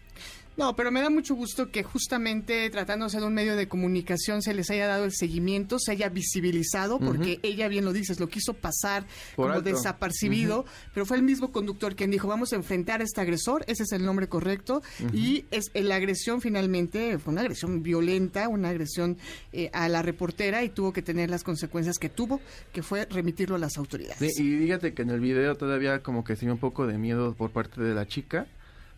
No, 0.60 0.76
pero 0.76 0.90
me 0.90 1.00
da 1.00 1.08
mucho 1.08 1.34
gusto 1.34 1.70
que 1.70 1.82
justamente 1.82 2.68
tratándose 2.68 3.18
de 3.18 3.24
un 3.24 3.32
medio 3.32 3.56
de 3.56 3.66
comunicación 3.66 4.42
se 4.42 4.52
les 4.52 4.68
haya 4.68 4.86
dado 4.86 5.06
el 5.06 5.12
seguimiento, 5.12 5.78
se 5.78 5.92
haya 5.92 6.10
visibilizado, 6.10 6.98
porque 6.98 7.40
ella 7.42 7.66
bien 7.68 7.86
lo 7.86 7.94
dices, 7.94 8.20
lo 8.20 8.28
quiso 8.28 8.52
pasar 8.52 9.06
Por 9.36 9.46
como 9.46 9.56
alto. 9.56 9.70
desapercibido, 9.70 10.66
pero 10.92 11.06
fue 11.06 11.16
el 11.16 11.22
mismo 11.22 11.50
conductor 11.50 11.96
quien 11.96 12.10
dijo, 12.10 12.28
vamos 12.28 12.52
a 12.52 12.56
enfrentar 12.56 13.00
a 13.00 13.04
este 13.04 13.22
agresor, 13.22 13.64
ese 13.68 13.84
es 13.84 13.92
el 13.92 14.04
nombre 14.04 14.28
correcto, 14.28 14.82
y 15.14 15.46
es 15.50 15.70
la 15.72 15.94
agresión 15.94 16.42
finalmente 16.42 17.18
fue 17.18 17.32
una 17.32 17.40
agresión 17.40 17.82
violenta, 17.82 18.46
una 18.48 18.68
agresión 18.68 19.16
eh, 19.54 19.70
a 19.72 19.88
la 19.88 20.02
reportera 20.02 20.62
y 20.62 20.68
tuvo 20.68 20.92
que 20.92 21.00
tener 21.00 21.30
las 21.30 21.42
consecuencias 21.42 21.96
que 21.98 22.10
tuvo, 22.10 22.38
que 22.70 22.82
fue 22.82 23.06
remitirlo 23.06 23.56
a 23.56 23.58
las 23.58 23.78
autoridades. 23.78 24.34
Sí, 24.34 24.42
y 24.42 24.58
fíjate 24.58 24.92
que 24.92 25.00
en 25.00 25.08
el 25.08 25.20
video 25.20 25.56
todavía 25.56 26.02
como 26.02 26.22
que 26.22 26.36
se 26.36 26.44
vio 26.44 26.52
un 26.52 26.60
poco 26.60 26.86
de 26.86 26.98
miedo 26.98 27.32
por 27.32 27.50
parte 27.50 27.80
de 27.80 27.94
la 27.94 28.06
chica, 28.06 28.46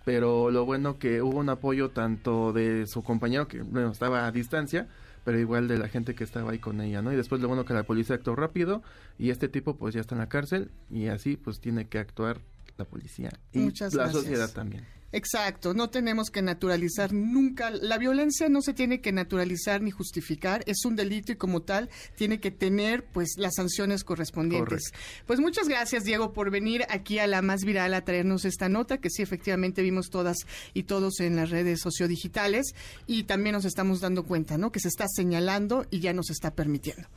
pero 0.04 0.50
lo 0.50 0.64
bueno 0.64 0.98
que 0.98 1.22
hubo 1.22 1.38
un 1.38 1.48
apoyo 1.48 1.90
tanto 1.90 2.52
de 2.52 2.86
su 2.86 3.02
compañero 3.02 3.48
que 3.48 3.62
bueno, 3.62 3.90
estaba 3.90 4.26
a 4.26 4.32
distancia, 4.32 4.88
pero 5.24 5.38
igual 5.38 5.68
de 5.68 5.78
la 5.78 5.88
gente 5.88 6.14
que 6.14 6.24
estaba 6.24 6.50
ahí 6.52 6.58
con 6.58 6.80
ella, 6.80 7.02
¿no? 7.02 7.12
Y 7.12 7.16
después 7.16 7.40
lo 7.40 7.48
bueno 7.48 7.64
que 7.64 7.74
la 7.74 7.84
policía 7.84 8.16
actuó 8.16 8.34
rápido 8.34 8.82
y 9.18 9.30
este 9.30 9.48
tipo 9.48 9.76
pues 9.76 9.94
ya 9.94 10.00
está 10.00 10.14
en 10.14 10.20
la 10.20 10.28
cárcel 10.28 10.70
y 10.90 11.06
así 11.06 11.36
pues 11.36 11.60
tiene 11.60 11.86
que 11.86 11.98
actuar 11.98 12.38
la 12.78 12.84
policía 12.84 13.30
y 13.52 13.60
Muchas 13.60 13.94
la 13.94 14.04
gracias. 14.04 14.22
sociedad 14.24 14.50
también. 14.52 14.84
Exacto, 15.12 15.74
no 15.74 15.90
tenemos 15.90 16.30
que 16.30 16.40
naturalizar 16.40 17.12
nunca, 17.12 17.70
la 17.70 17.98
violencia 17.98 18.48
no 18.48 18.62
se 18.62 18.72
tiene 18.72 19.00
que 19.00 19.12
naturalizar 19.12 19.82
ni 19.82 19.90
justificar, 19.90 20.62
es 20.66 20.84
un 20.86 20.96
delito 20.96 21.32
y 21.32 21.36
como 21.36 21.62
tal 21.62 21.90
tiene 22.16 22.40
que 22.40 22.50
tener 22.50 23.04
pues 23.04 23.34
las 23.36 23.54
sanciones 23.56 24.04
correspondientes. 24.04 24.92
Pues 25.26 25.38
muchas 25.38 25.68
gracias 25.68 26.04
Diego 26.04 26.32
por 26.32 26.50
venir 26.50 26.86
aquí 26.88 27.18
a 27.18 27.26
la 27.26 27.42
más 27.42 27.64
viral 27.64 27.92
a 27.94 28.04
traernos 28.04 28.46
esta 28.46 28.68
nota 28.68 28.98
que 28.98 29.10
sí 29.10 29.22
efectivamente 29.22 29.82
vimos 29.82 30.08
todas 30.08 30.38
y 30.72 30.84
todos 30.84 31.20
en 31.20 31.36
las 31.36 31.50
redes 31.50 31.80
sociodigitales 31.80 32.74
y 33.06 33.24
también 33.24 33.54
nos 33.54 33.66
estamos 33.66 34.00
dando 34.00 34.24
cuenta, 34.24 34.56
¿no? 34.56 34.72
Que 34.72 34.80
se 34.80 34.88
está 34.88 35.06
señalando 35.08 35.86
y 35.90 36.00
ya 36.00 36.12
nos 36.12 36.30
está 36.30 36.54
permitiendo. 36.54 37.08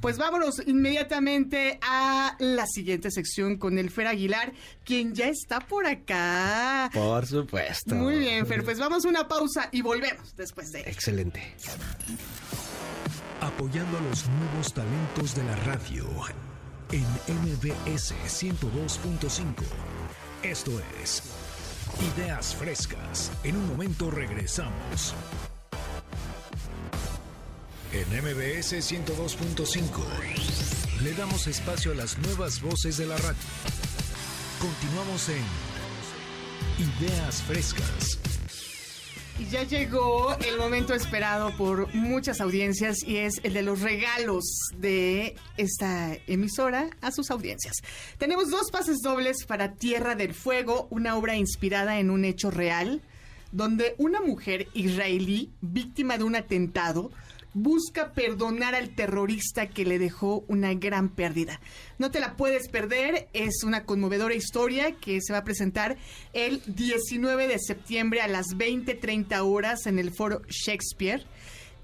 Pues 0.00 0.16
vámonos 0.16 0.62
inmediatamente 0.66 1.78
a 1.82 2.36
la 2.38 2.66
siguiente 2.66 3.10
sección 3.10 3.58
con 3.58 3.78
el 3.78 3.90
Fer 3.90 4.06
Aguilar, 4.06 4.52
quien 4.84 5.14
ya 5.14 5.28
está 5.28 5.60
por 5.60 5.86
acá. 5.86 6.90
Por 6.92 7.26
supuesto. 7.42 7.94
Muy 7.94 8.18
bien, 8.18 8.46
Fer, 8.46 8.64
pues 8.64 8.78
vamos 8.78 9.04
a 9.04 9.08
una 9.08 9.28
pausa 9.28 9.68
y 9.72 9.82
volvemos 9.82 10.34
después 10.36 10.72
de 10.72 10.80
él. 10.80 10.88
Excelente. 10.88 11.54
Apoyando 13.40 13.98
a 13.98 14.00
los 14.02 14.26
nuevos 14.28 14.72
talentos 14.72 15.34
de 15.34 15.44
la 15.44 15.56
radio 15.56 16.08
en 16.92 17.04
MBS 17.28 18.14
102.5. 18.26 19.54
Esto 20.42 20.70
es 21.02 21.22
Ideas 22.16 22.54
Frescas. 22.54 23.30
En 23.44 23.56
un 23.56 23.68
momento 23.68 24.10
regresamos. 24.10 25.14
En 27.92 28.08
MBS 28.08 28.72
102.5 28.72 31.02
le 31.02 31.12
damos 31.14 31.46
espacio 31.46 31.92
a 31.92 31.94
las 31.94 32.16
nuevas 32.18 32.60
voces 32.62 32.96
de 32.96 33.06
la 33.06 33.16
radio. 33.16 33.36
Continuamos 34.60 35.28
en 35.28 35.71
Ideas 36.78 37.42
Frescas. 37.42 38.18
Y 39.38 39.46
ya 39.46 39.64
llegó 39.64 40.36
el 40.46 40.56
momento 40.58 40.94
esperado 40.94 41.56
por 41.56 41.92
muchas 41.94 42.40
audiencias 42.40 43.02
y 43.06 43.16
es 43.18 43.40
el 43.42 43.54
de 43.54 43.62
los 43.62 43.80
regalos 43.80 44.44
de 44.76 45.36
esta 45.56 46.16
emisora 46.26 46.90
a 47.00 47.10
sus 47.10 47.30
audiencias. 47.30 47.76
Tenemos 48.18 48.50
dos 48.50 48.70
pases 48.70 48.98
dobles 49.02 49.44
para 49.46 49.74
Tierra 49.74 50.14
del 50.14 50.34
Fuego, 50.34 50.86
una 50.90 51.16
obra 51.16 51.36
inspirada 51.36 51.98
en 51.98 52.10
un 52.10 52.24
hecho 52.24 52.50
real, 52.50 53.02
donde 53.50 53.94
una 53.98 54.20
mujer 54.20 54.68
israelí, 54.74 55.50
víctima 55.60 56.18
de 56.18 56.24
un 56.24 56.36
atentado, 56.36 57.10
busca 57.54 58.12
perdonar 58.12 58.74
al 58.74 58.94
terrorista 58.94 59.68
que 59.68 59.84
le 59.84 59.98
dejó 59.98 60.44
una 60.48 60.74
gran 60.74 61.08
pérdida. 61.08 61.60
No 61.98 62.10
te 62.10 62.20
la 62.20 62.36
puedes 62.36 62.68
perder, 62.68 63.28
es 63.32 63.62
una 63.64 63.84
conmovedora 63.84 64.34
historia 64.34 64.92
que 64.92 65.20
se 65.20 65.32
va 65.32 65.40
a 65.40 65.44
presentar 65.44 65.96
el 66.32 66.62
19 66.66 67.48
de 67.48 67.58
septiembre 67.58 68.20
a 68.20 68.28
las 68.28 68.46
20:30 68.56 69.42
horas 69.42 69.86
en 69.86 69.98
el 69.98 70.12
foro 70.12 70.42
Shakespeare. 70.48 71.24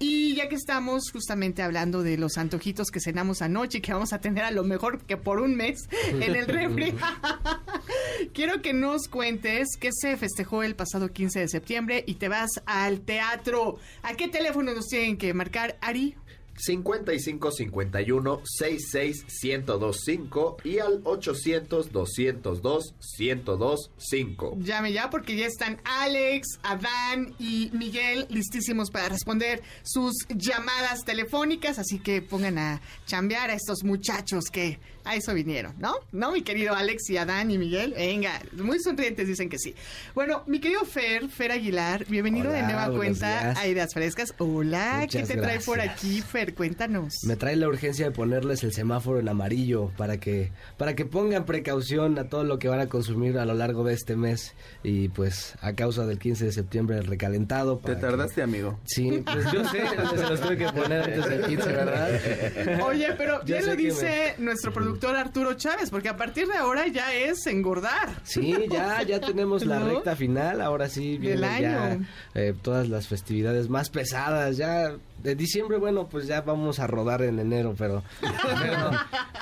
Y 0.01 0.35
ya 0.35 0.47
que 0.47 0.55
estamos 0.55 1.11
justamente 1.11 1.61
hablando 1.61 2.03
de 2.03 2.17
los 2.17 2.37
antojitos 2.37 2.89
que 2.89 3.01
cenamos 3.01 3.41
anoche 3.41 3.79
y 3.79 3.81
que 3.81 3.91
vamos 3.91 4.13
a 4.13 4.21
tener 4.21 4.45
a 4.45 4.51
lo 4.51 4.63
mejor 4.63 5.03
que 5.03 5.17
por 5.17 5.41
un 5.41 5.55
mes 5.55 5.89
en 6.07 6.35
el 6.35 6.45
refri, 6.47 6.93
quiero 8.33 8.61
que 8.61 8.71
nos 8.71 9.09
cuentes 9.09 9.75
qué 9.77 9.89
se 9.91 10.15
festejó 10.15 10.63
el 10.63 10.75
pasado 10.75 11.11
15 11.11 11.41
de 11.41 11.47
septiembre 11.49 12.03
y 12.07 12.15
te 12.15 12.29
vas 12.29 12.61
al 12.65 13.01
teatro. 13.01 13.77
¿A 14.01 14.13
qué 14.13 14.29
teléfono 14.29 14.73
nos 14.73 14.87
tienen 14.87 15.17
que 15.17 15.33
marcar, 15.33 15.77
Ari? 15.81 16.15
55 16.59 17.51
51 17.51 18.41
66 18.43 19.25
1025 19.43 20.57
y 20.63 20.79
al 20.79 21.01
800 21.03 21.91
202 21.91 22.93
1025. 23.17 24.57
Llame 24.59 24.91
ya 24.93 25.09
porque 25.09 25.35
ya 25.35 25.45
están 25.47 25.81
Alex, 25.83 26.59
Adán 26.63 27.33
y 27.39 27.71
Miguel 27.73 28.27
listísimos 28.29 28.91
para 28.91 29.09
responder 29.09 29.61
sus 29.83 30.13
llamadas 30.29 31.05
telefónicas, 31.05 31.79
así 31.79 31.99
que 31.99 32.21
pongan 32.21 32.57
a 32.57 32.81
chambear 33.05 33.49
a 33.49 33.53
estos 33.53 33.83
muchachos 33.83 34.45
que 34.51 34.79
a 35.09 35.15
eso 35.15 35.33
vinieron, 35.33 35.73
¿no? 35.79 35.95
¿No, 36.11 36.31
mi 36.31 36.43
querido 36.43 36.75
Alex 36.75 37.09
y 37.09 37.17
Adán 37.17 37.49
y 37.49 37.57
Miguel? 37.57 37.95
Venga, 37.97 38.39
muy 38.53 38.79
sonrientes 38.79 39.27
dicen 39.27 39.49
que 39.49 39.57
sí. 39.57 39.73
Bueno, 40.13 40.43
mi 40.45 40.59
querido 40.59 40.85
Fer, 40.85 41.27
Fer 41.29 41.51
Aguilar, 41.51 42.05
bienvenido 42.07 42.51
de 42.51 42.61
nueva 42.61 42.91
cuenta 42.91 43.41
días. 43.41 43.57
a 43.57 43.67
Ideas 43.67 43.91
Frescas. 43.91 44.35
Hola, 44.37 45.07
¿qué 45.09 45.23
te 45.23 45.35
trae 45.35 45.59
por 45.61 45.81
aquí, 45.81 46.21
Fer? 46.21 46.53
Cuéntanos. 46.53 47.15
Me 47.23 47.35
trae 47.35 47.55
la 47.55 47.67
urgencia 47.67 48.05
de 48.05 48.11
ponerles 48.11 48.63
el 48.63 48.71
semáforo 48.71 49.19
en 49.19 49.29
amarillo 49.29 49.91
para 49.97 50.19
que 50.19 50.51
para 50.77 50.93
que 50.95 51.05
pongan 51.05 51.43
precaución 51.45 52.19
a 52.19 52.25
todo 52.29 52.43
lo 52.43 52.59
que 52.59 52.67
van 52.67 52.79
a 52.79 52.87
consumir 52.87 53.39
a 53.39 53.45
lo 53.45 53.55
largo 53.55 53.83
de 53.83 53.95
este 53.95 54.15
mes 54.15 54.53
y 54.83 55.09
pues 55.09 55.55
a 55.61 55.73
causa 55.73 56.05
del 56.05 56.19
15 56.19 56.45
de 56.45 56.51
septiembre 56.51 56.97
el 56.99 57.07
recalentado. 57.07 57.79
Te 57.83 57.95
tardaste, 57.95 58.35
que- 58.35 58.41
amigo. 58.43 58.79
Sí, 58.85 59.09
pues 59.25 59.51
yo 59.51 59.67
sé, 59.69 59.81
se 59.87 60.17
los 60.29 60.39
tuve 60.39 60.55
que 60.55 60.65
poner 60.71 61.01
antes 61.01 61.25
del 61.25 61.45
15, 61.47 61.65
¿verdad? 61.71 62.81
Oye, 62.85 63.07
pero 63.17 63.43
Ya 63.43 63.59
lo 63.61 63.75
dice 63.75 64.35
nuestro 64.37 64.71
productor 64.71 64.98
Arturo 65.07 65.53
Chávez, 65.53 65.89
porque 65.89 66.09
a 66.09 66.17
partir 66.17 66.47
de 66.47 66.57
ahora 66.57 66.87
ya 66.87 67.13
es 67.13 67.45
engordar. 67.47 68.21
Sí, 68.23 68.55
ya, 68.69 69.01
ya 69.07 69.19
tenemos 69.19 69.65
la 69.65 69.79
¿No? 69.79 69.89
recta 69.89 70.15
final. 70.15 70.61
Ahora 70.61 70.89
sí 70.89 71.17
vienen 71.17 71.61
ya 71.61 71.99
eh, 72.35 72.53
todas 72.61 72.89
las 72.89 73.07
festividades 73.07 73.69
más 73.69 73.89
pesadas. 73.89 74.57
Ya 74.57 74.95
de 75.23 75.35
diciembre, 75.35 75.77
bueno, 75.77 76.07
pues 76.07 76.27
ya 76.27 76.41
vamos 76.41 76.79
a 76.79 76.87
rodar 76.87 77.21
en 77.21 77.39
enero, 77.39 77.75
pero, 77.77 78.03
pero, 78.61 78.91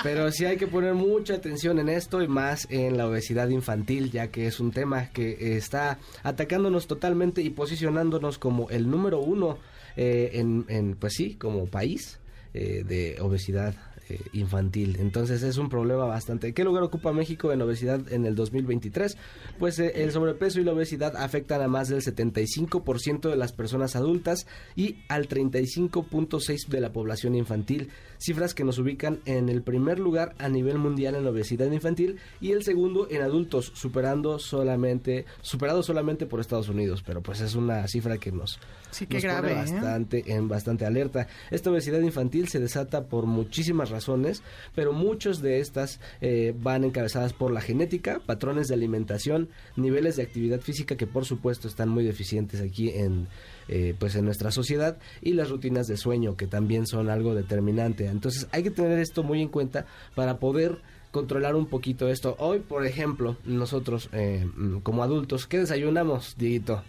pero 0.02 0.32
sí 0.32 0.44
hay 0.44 0.56
que 0.56 0.66
poner 0.66 0.94
mucha 0.94 1.34
atención 1.34 1.78
en 1.78 1.88
esto 1.88 2.22
y 2.22 2.28
más 2.28 2.66
en 2.70 2.96
la 2.96 3.06
obesidad 3.06 3.48
infantil, 3.48 4.10
ya 4.10 4.28
que 4.28 4.46
es 4.46 4.60
un 4.60 4.72
tema 4.72 5.10
que 5.10 5.56
está 5.56 5.98
atacándonos 6.22 6.86
totalmente 6.86 7.42
y 7.42 7.50
posicionándonos 7.50 8.38
como 8.38 8.70
el 8.70 8.90
número 8.90 9.20
uno 9.20 9.58
eh, 9.96 10.30
en, 10.34 10.64
en, 10.68 10.94
pues 10.94 11.14
sí, 11.14 11.34
como 11.34 11.66
país 11.66 12.18
eh, 12.54 12.84
de 12.86 13.20
obesidad 13.20 13.74
eh, 14.10 14.20
infantil. 14.32 14.96
Entonces 15.00 15.42
es 15.42 15.56
un 15.58 15.68
problema 15.68 16.04
bastante. 16.04 16.52
¿Qué 16.54 16.64
lugar 16.64 16.82
ocupa 16.82 17.12
México 17.12 17.52
en 17.52 17.62
obesidad 17.62 18.12
en 18.12 18.26
el 18.26 18.34
2023? 18.34 19.16
Pues 19.58 19.78
eh, 19.78 20.02
el 20.02 20.12
sobrepeso 20.12 20.60
y 20.60 20.64
la 20.64 20.72
obesidad 20.72 21.16
afectan 21.16 21.62
a 21.62 21.68
más 21.68 21.88
del 21.88 22.02
75% 22.02 23.30
de 23.30 23.36
las 23.36 23.52
personas 23.52 23.96
adultas 23.96 24.46
y 24.76 24.98
al 25.08 25.28
35.6% 25.28 26.68
de 26.68 26.80
la 26.80 26.92
población 26.92 27.34
infantil. 27.34 27.90
Cifras 28.18 28.54
que 28.54 28.64
nos 28.64 28.78
ubican 28.78 29.20
en 29.24 29.48
el 29.48 29.62
primer 29.62 29.98
lugar 29.98 30.34
a 30.38 30.48
nivel 30.48 30.78
mundial 30.78 31.14
en 31.14 31.26
obesidad 31.26 31.70
infantil 31.70 32.18
y 32.40 32.52
el 32.52 32.62
segundo 32.62 33.08
en 33.10 33.22
adultos, 33.22 33.72
superando 33.74 34.38
solamente, 34.38 35.24
superado 35.40 35.82
solamente 35.82 36.26
por 36.26 36.40
Estados 36.40 36.68
Unidos. 36.68 37.02
Pero 37.06 37.22
pues 37.22 37.40
es 37.40 37.54
una 37.54 37.86
cifra 37.88 38.18
que 38.18 38.32
nos, 38.32 38.58
Sí, 38.90 39.06
nos 39.10 39.22
pone 39.22 39.34
grave, 39.34 39.52
¿eh? 39.52 39.54
bastante, 39.54 40.24
en 40.26 40.48
bastante 40.48 40.86
alerta. 40.86 41.28
Esta 41.50 41.70
obesidad 41.70 42.00
infantil 42.00 42.48
se 42.48 42.58
desata 42.58 43.04
por 43.06 43.26
muchísimas 43.26 43.90
razones, 43.90 44.42
pero 44.74 44.92
muchos 44.92 45.40
de 45.40 45.60
estas 45.60 46.00
eh, 46.20 46.54
van 46.58 46.84
encabezadas 46.84 47.32
por 47.32 47.52
la 47.52 47.60
genética, 47.60 48.20
patrones 48.24 48.68
de 48.68 48.74
alimentación, 48.74 49.48
niveles 49.76 50.16
de 50.16 50.22
actividad 50.22 50.60
física 50.60 50.96
que 50.96 51.06
por 51.06 51.24
supuesto 51.24 51.68
están 51.68 51.88
muy 51.88 52.04
deficientes 52.04 52.60
aquí 52.60 52.90
en 52.90 53.28
eh, 53.68 53.94
pues 53.98 54.14
en 54.16 54.24
nuestra 54.24 54.50
sociedad 54.50 54.98
y 55.22 55.32
las 55.34 55.50
rutinas 55.50 55.86
de 55.86 55.96
sueño 55.96 56.36
que 56.36 56.46
también 56.46 56.86
son 56.86 57.10
algo 57.10 57.34
determinante. 57.34 58.06
Entonces 58.06 58.48
hay 58.52 58.62
que 58.62 58.70
tener 58.70 58.98
esto 58.98 59.22
muy 59.22 59.40
en 59.42 59.48
cuenta 59.48 59.86
para 60.14 60.38
poder 60.38 60.78
controlar 61.10 61.54
un 61.54 61.66
poquito 61.66 62.08
esto. 62.08 62.36
Hoy, 62.38 62.58
por 62.60 62.84
ejemplo, 62.86 63.36
nosotros 63.44 64.08
eh, 64.12 64.46
como 64.82 65.02
adultos, 65.02 65.46
¿qué 65.46 65.58
desayunamos, 65.58 66.34
Dieguito? 66.36 66.82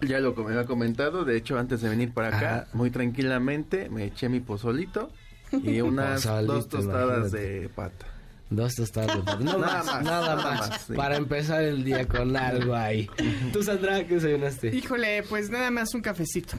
Ya 0.00 0.18
lo 0.20 0.34
había 0.46 0.64
comentado, 0.66 1.24
de 1.24 1.36
hecho 1.36 1.56
antes 1.58 1.80
de 1.80 1.88
venir 1.88 2.12
para 2.12 2.28
acá, 2.28 2.54
Ajá. 2.62 2.66
muy 2.74 2.90
tranquilamente 2.90 3.88
me 3.90 4.04
eché 4.06 4.28
mi 4.28 4.40
pozolito 4.40 5.10
y 5.52 5.80
unas 5.82 6.22
Pozolito, 6.26 6.52
dos 6.52 6.68
tostadas 6.68 7.30
imagínate. 7.32 7.60
de 7.60 7.68
pata. 7.68 8.06
Dos 8.50 8.74
tostadas 8.74 9.24
de. 9.38 9.44
No 9.44 9.58
Nada 9.58 9.78
más, 9.82 9.86
más, 9.86 10.04
nada 10.04 10.36
más. 10.36 10.68
más, 10.70 10.82
sí. 10.82 10.92
Para 10.94 11.16
empezar 11.16 11.62
el 11.64 11.82
día 11.84 12.06
con 12.06 12.36
algo 12.36 12.74
ahí. 12.74 13.08
¿Tú, 13.52 13.62
Sandra, 13.62 14.06
qué 14.06 14.14
desayunaste? 14.14 14.68
Híjole, 14.74 15.22
pues 15.28 15.50
nada 15.50 15.70
más 15.70 15.94
un 15.94 16.02
cafecito. 16.02 16.56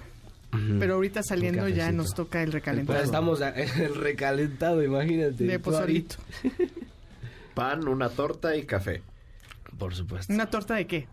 Pero 0.79 0.95
ahorita 0.95 1.21
saliendo 1.21 1.67
ya 1.67 1.91
nos 1.91 2.13
toca 2.13 2.39
el 2.41 2.45
Pues 2.51 2.53
recalentado. 2.55 3.03
estamos 3.03 3.41
a- 3.41 3.49
el 3.59 3.93
recalentado, 3.95 4.81
imagínate. 4.83 5.43
de 5.43 5.59
pozolito. 5.59 6.15
Pan, 7.53 7.87
una 7.87 8.09
torta 8.09 8.55
y 8.55 8.65
café. 8.65 9.01
Por 9.77 9.93
supuesto. 9.93 10.31
¿Una 10.33 10.49
torta 10.49 10.75
de 10.75 10.87
qué? 10.87 11.07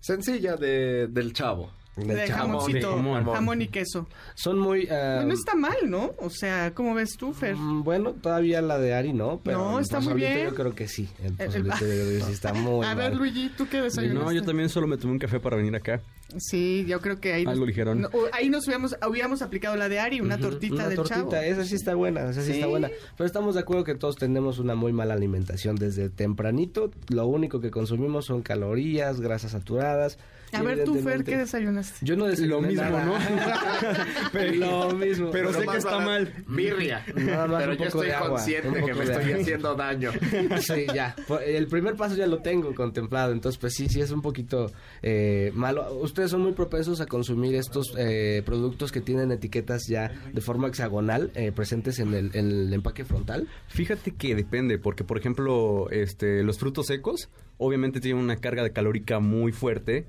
Sencilla 0.00 0.56
de, 0.56 1.06
del 1.08 1.32
chavo. 1.32 1.70
De 1.96 2.26
jamoncito, 2.30 2.90
de 2.90 2.96
jamón. 2.96 3.24
jamón 3.24 3.62
y 3.62 3.68
queso. 3.68 4.06
Son 4.34 4.58
muy... 4.58 4.86
No 4.86 5.32
está 5.32 5.54
mal, 5.54 5.76
¿no? 5.86 6.12
O 6.18 6.28
sea, 6.28 6.72
¿cómo 6.74 6.94
ves 6.94 7.16
tú, 7.16 7.32
Fer? 7.32 7.56
mm, 7.56 7.84
Bueno, 7.84 8.12
todavía 8.12 8.60
la 8.60 8.78
de 8.78 8.92
Ari 8.94 9.14
no, 9.14 9.40
pero 9.42 9.58
No, 9.58 9.80
está 9.80 10.00
muy 10.00 10.12
bien. 10.14 10.44
Yo 10.50 10.54
creo 10.54 10.74
que 10.74 10.88
sí. 10.88 11.08
El 11.22 11.34
El- 11.38 11.66
el- 11.72 12.22
sí 12.22 12.32
está 12.32 12.52
muy 12.54 12.84
A 12.86 12.94
ver, 12.94 13.10
mal. 13.12 13.18
Luigi, 13.18 13.48
¿tú 13.56 13.66
qué 13.68 13.80
desayunaste? 13.80 14.24
No, 14.24 14.30
yo 14.32 14.42
también 14.42 14.68
solo 14.68 14.86
me 14.86 14.98
tomé 14.98 15.14
un 15.14 15.18
café 15.18 15.40
para 15.40 15.56
venir 15.56 15.74
acá. 15.74 16.02
Sí, 16.36 16.84
yo 16.86 17.00
creo 17.00 17.18
que 17.18 17.32
ahí... 17.32 17.44
Algo 17.46 17.64
ligerón. 17.64 18.02
no, 18.02 18.10
ahí 18.32 18.50
nos 18.50 18.66
hubiéramos, 18.66 18.94
hubiéramos 19.08 19.40
aplicado 19.40 19.76
la 19.76 19.88
de 19.88 19.98
Ari, 20.00 20.20
una 20.20 20.34
Ujú, 20.34 20.42
tortita 20.50 20.74
una 20.74 20.88
del 20.88 20.96
tortita, 20.96 21.16
chavo. 21.16 21.34
esa 21.36 21.64
sí 21.64 21.76
está 21.76 21.94
buena, 21.94 22.28
esa 22.28 22.42
sí, 22.42 22.52
está 22.52 22.66
buena. 22.66 22.90
Pero 23.16 23.26
estamos 23.26 23.54
de 23.54 23.60
acuerdo 23.62 23.84
que 23.84 23.94
todos 23.94 24.16
tenemos 24.16 24.58
una 24.58 24.74
muy 24.74 24.92
mala 24.92 25.14
alimentación 25.14 25.76
desde 25.76 26.10
tempranito. 26.10 26.90
Lo 27.08 27.26
único 27.26 27.60
que 27.60 27.70
consumimos 27.70 28.26
son 28.26 28.42
calorías, 28.42 29.20
grasas 29.20 29.52
saturadas. 29.52 30.18
A 30.52 30.62
ver, 30.62 30.84
tú, 30.84 30.94
Fer, 31.02 31.24
¿qué 31.24 31.36
desayunaste? 31.36 32.04
Yo 32.04 32.16
no 32.16 32.26
desayuné 32.26 32.50
Lo 32.54 32.60
mismo, 32.62 32.82
nada. 32.82 33.04
¿no? 33.04 33.14
Pero 34.32 34.54
lo 34.88 34.94
mismo. 34.94 35.30
Pero 35.30 35.52
sé 35.52 35.66
que 35.66 35.76
está 35.76 35.98
mal. 35.98 36.32
Birria. 36.46 37.04
Nada 37.16 37.46
más 37.46 37.60
Pero 37.62 37.72
un 37.72 37.78
yo 37.78 37.84
estoy 37.84 38.06
de 38.06 38.14
agua, 38.14 38.28
consciente 38.30 38.68
que 38.84 38.94
me 38.94 39.04
estoy 39.04 39.24
agua. 39.24 39.40
haciendo 39.40 39.74
daño. 39.74 40.10
Sí, 40.60 40.86
ya. 40.94 41.14
El 41.44 41.66
primer 41.66 41.96
paso 41.96 42.16
ya 42.16 42.26
lo 42.26 42.38
tengo 42.38 42.74
contemplado, 42.74 43.32
entonces 43.32 43.58
pues 43.58 43.74
sí, 43.74 43.88
sí 43.88 44.00
es 44.00 44.10
un 44.10 44.22
poquito 44.22 44.70
eh, 45.02 45.50
malo. 45.54 45.92
Ustedes 46.00 46.30
son 46.30 46.42
muy 46.42 46.52
propensos 46.52 47.00
a 47.00 47.06
consumir 47.06 47.54
estos 47.54 47.94
eh, 47.98 48.42
productos 48.44 48.92
que 48.92 49.00
tienen 49.00 49.30
etiquetas 49.32 49.82
ya 49.88 50.10
de 50.32 50.40
forma 50.40 50.68
hexagonal 50.68 51.30
eh, 51.34 51.52
presentes 51.52 51.98
en 51.98 52.14
el, 52.14 52.30
en 52.34 52.50
el 52.50 52.72
empaque 52.72 53.04
frontal. 53.04 53.48
Fíjate 53.68 54.12
que 54.12 54.34
depende, 54.34 54.78
porque 54.78 55.04
por 55.04 55.18
ejemplo, 55.18 55.88
este, 55.90 56.42
los 56.42 56.58
frutos 56.58 56.86
secos 56.86 57.28
obviamente 57.58 58.00
tienen 58.00 58.22
una 58.22 58.36
carga 58.36 58.68
calórica 58.70 59.18
muy 59.18 59.52
fuerte, 59.52 60.06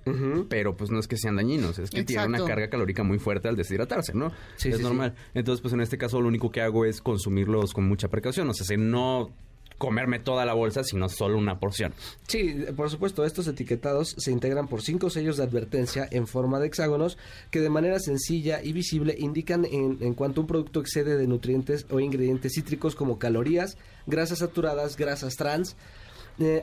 pero 0.50 0.76
pues 0.76 0.92
no 0.92 1.00
es 1.00 1.08
que 1.08 1.18
sean 1.18 1.38
dañinos, 1.38 1.80
es 1.80 1.90
que 1.90 2.04
tienen 2.04 2.30
una 2.30 2.46
carga 2.46 2.70
calórica 2.70 3.04
muy 3.04 3.20
fuerte 3.20 3.48
al 3.48 3.56
deshidratarse, 3.56 4.14
¿no? 4.14 4.32
Sí, 4.58 4.70
es 4.70 4.78
sí, 4.78 4.84
normal. 4.84 5.16
Entonces, 5.34 5.62
pues 5.62 5.74
en 5.74 5.82
este 5.82 5.98
caso 5.98 6.22
lo 6.22 6.28
único 6.28 6.52
que 6.52 6.62
hago 6.62 6.86
es 6.86 7.02
consumirlos 7.02 7.74
con 7.74 7.88
mucha 7.88 8.10
precaución, 8.10 8.50
o 8.50 8.54
sea, 8.54 8.66
si 8.66 8.78
no 8.78 9.32
comerme 9.78 10.20
toda 10.20 10.46
la 10.46 10.54
bolsa, 10.54 10.84
sino 10.84 11.08
solo 11.08 11.38
una 11.38 11.60
porción. 11.60 11.94
Sí, 12.28 12.66
por 12.76 12.90
supuesto, 12.90 13.26
estos 13.26 13.48
etiquetados 13.48 14.16
se 14.18 14.32
integran 14.32 14.68
por 14.68 14.82
cinco 14.82 15.10
sellos 15.10 15.38
de 15.38 15.44
advertencia 15.44 16.08
en 16.10 16.28
forma 16.28 16.60
de 16.60 16.68
hexágonos 16.68 17.18
que 17.52 17.62
de 17.62 17.70
manera 17.70 18.00
sencilla 18.00 18.62
y 18.64 18.74
visible 18.74 19.16
indican 19.18 19.66
en, 19.66 19.98
en 20.02 20.14
cuanto 20.14 20.42
un 20.42 20.48
producto 20.48 20.82
excede 20.82 21.16
de 21.16 21.28
nutrientes 21.28 21.86
o 21.90 22.00
ingredientes 22.00 22.54
cítricos 22.54 22.96
como 22.96 23.20
calorías, 23.20 23.78
grasas 24.08 24.40
saturadas, 24.40 24.98
grasas 24.98 25.36
trans, 25.36 25.76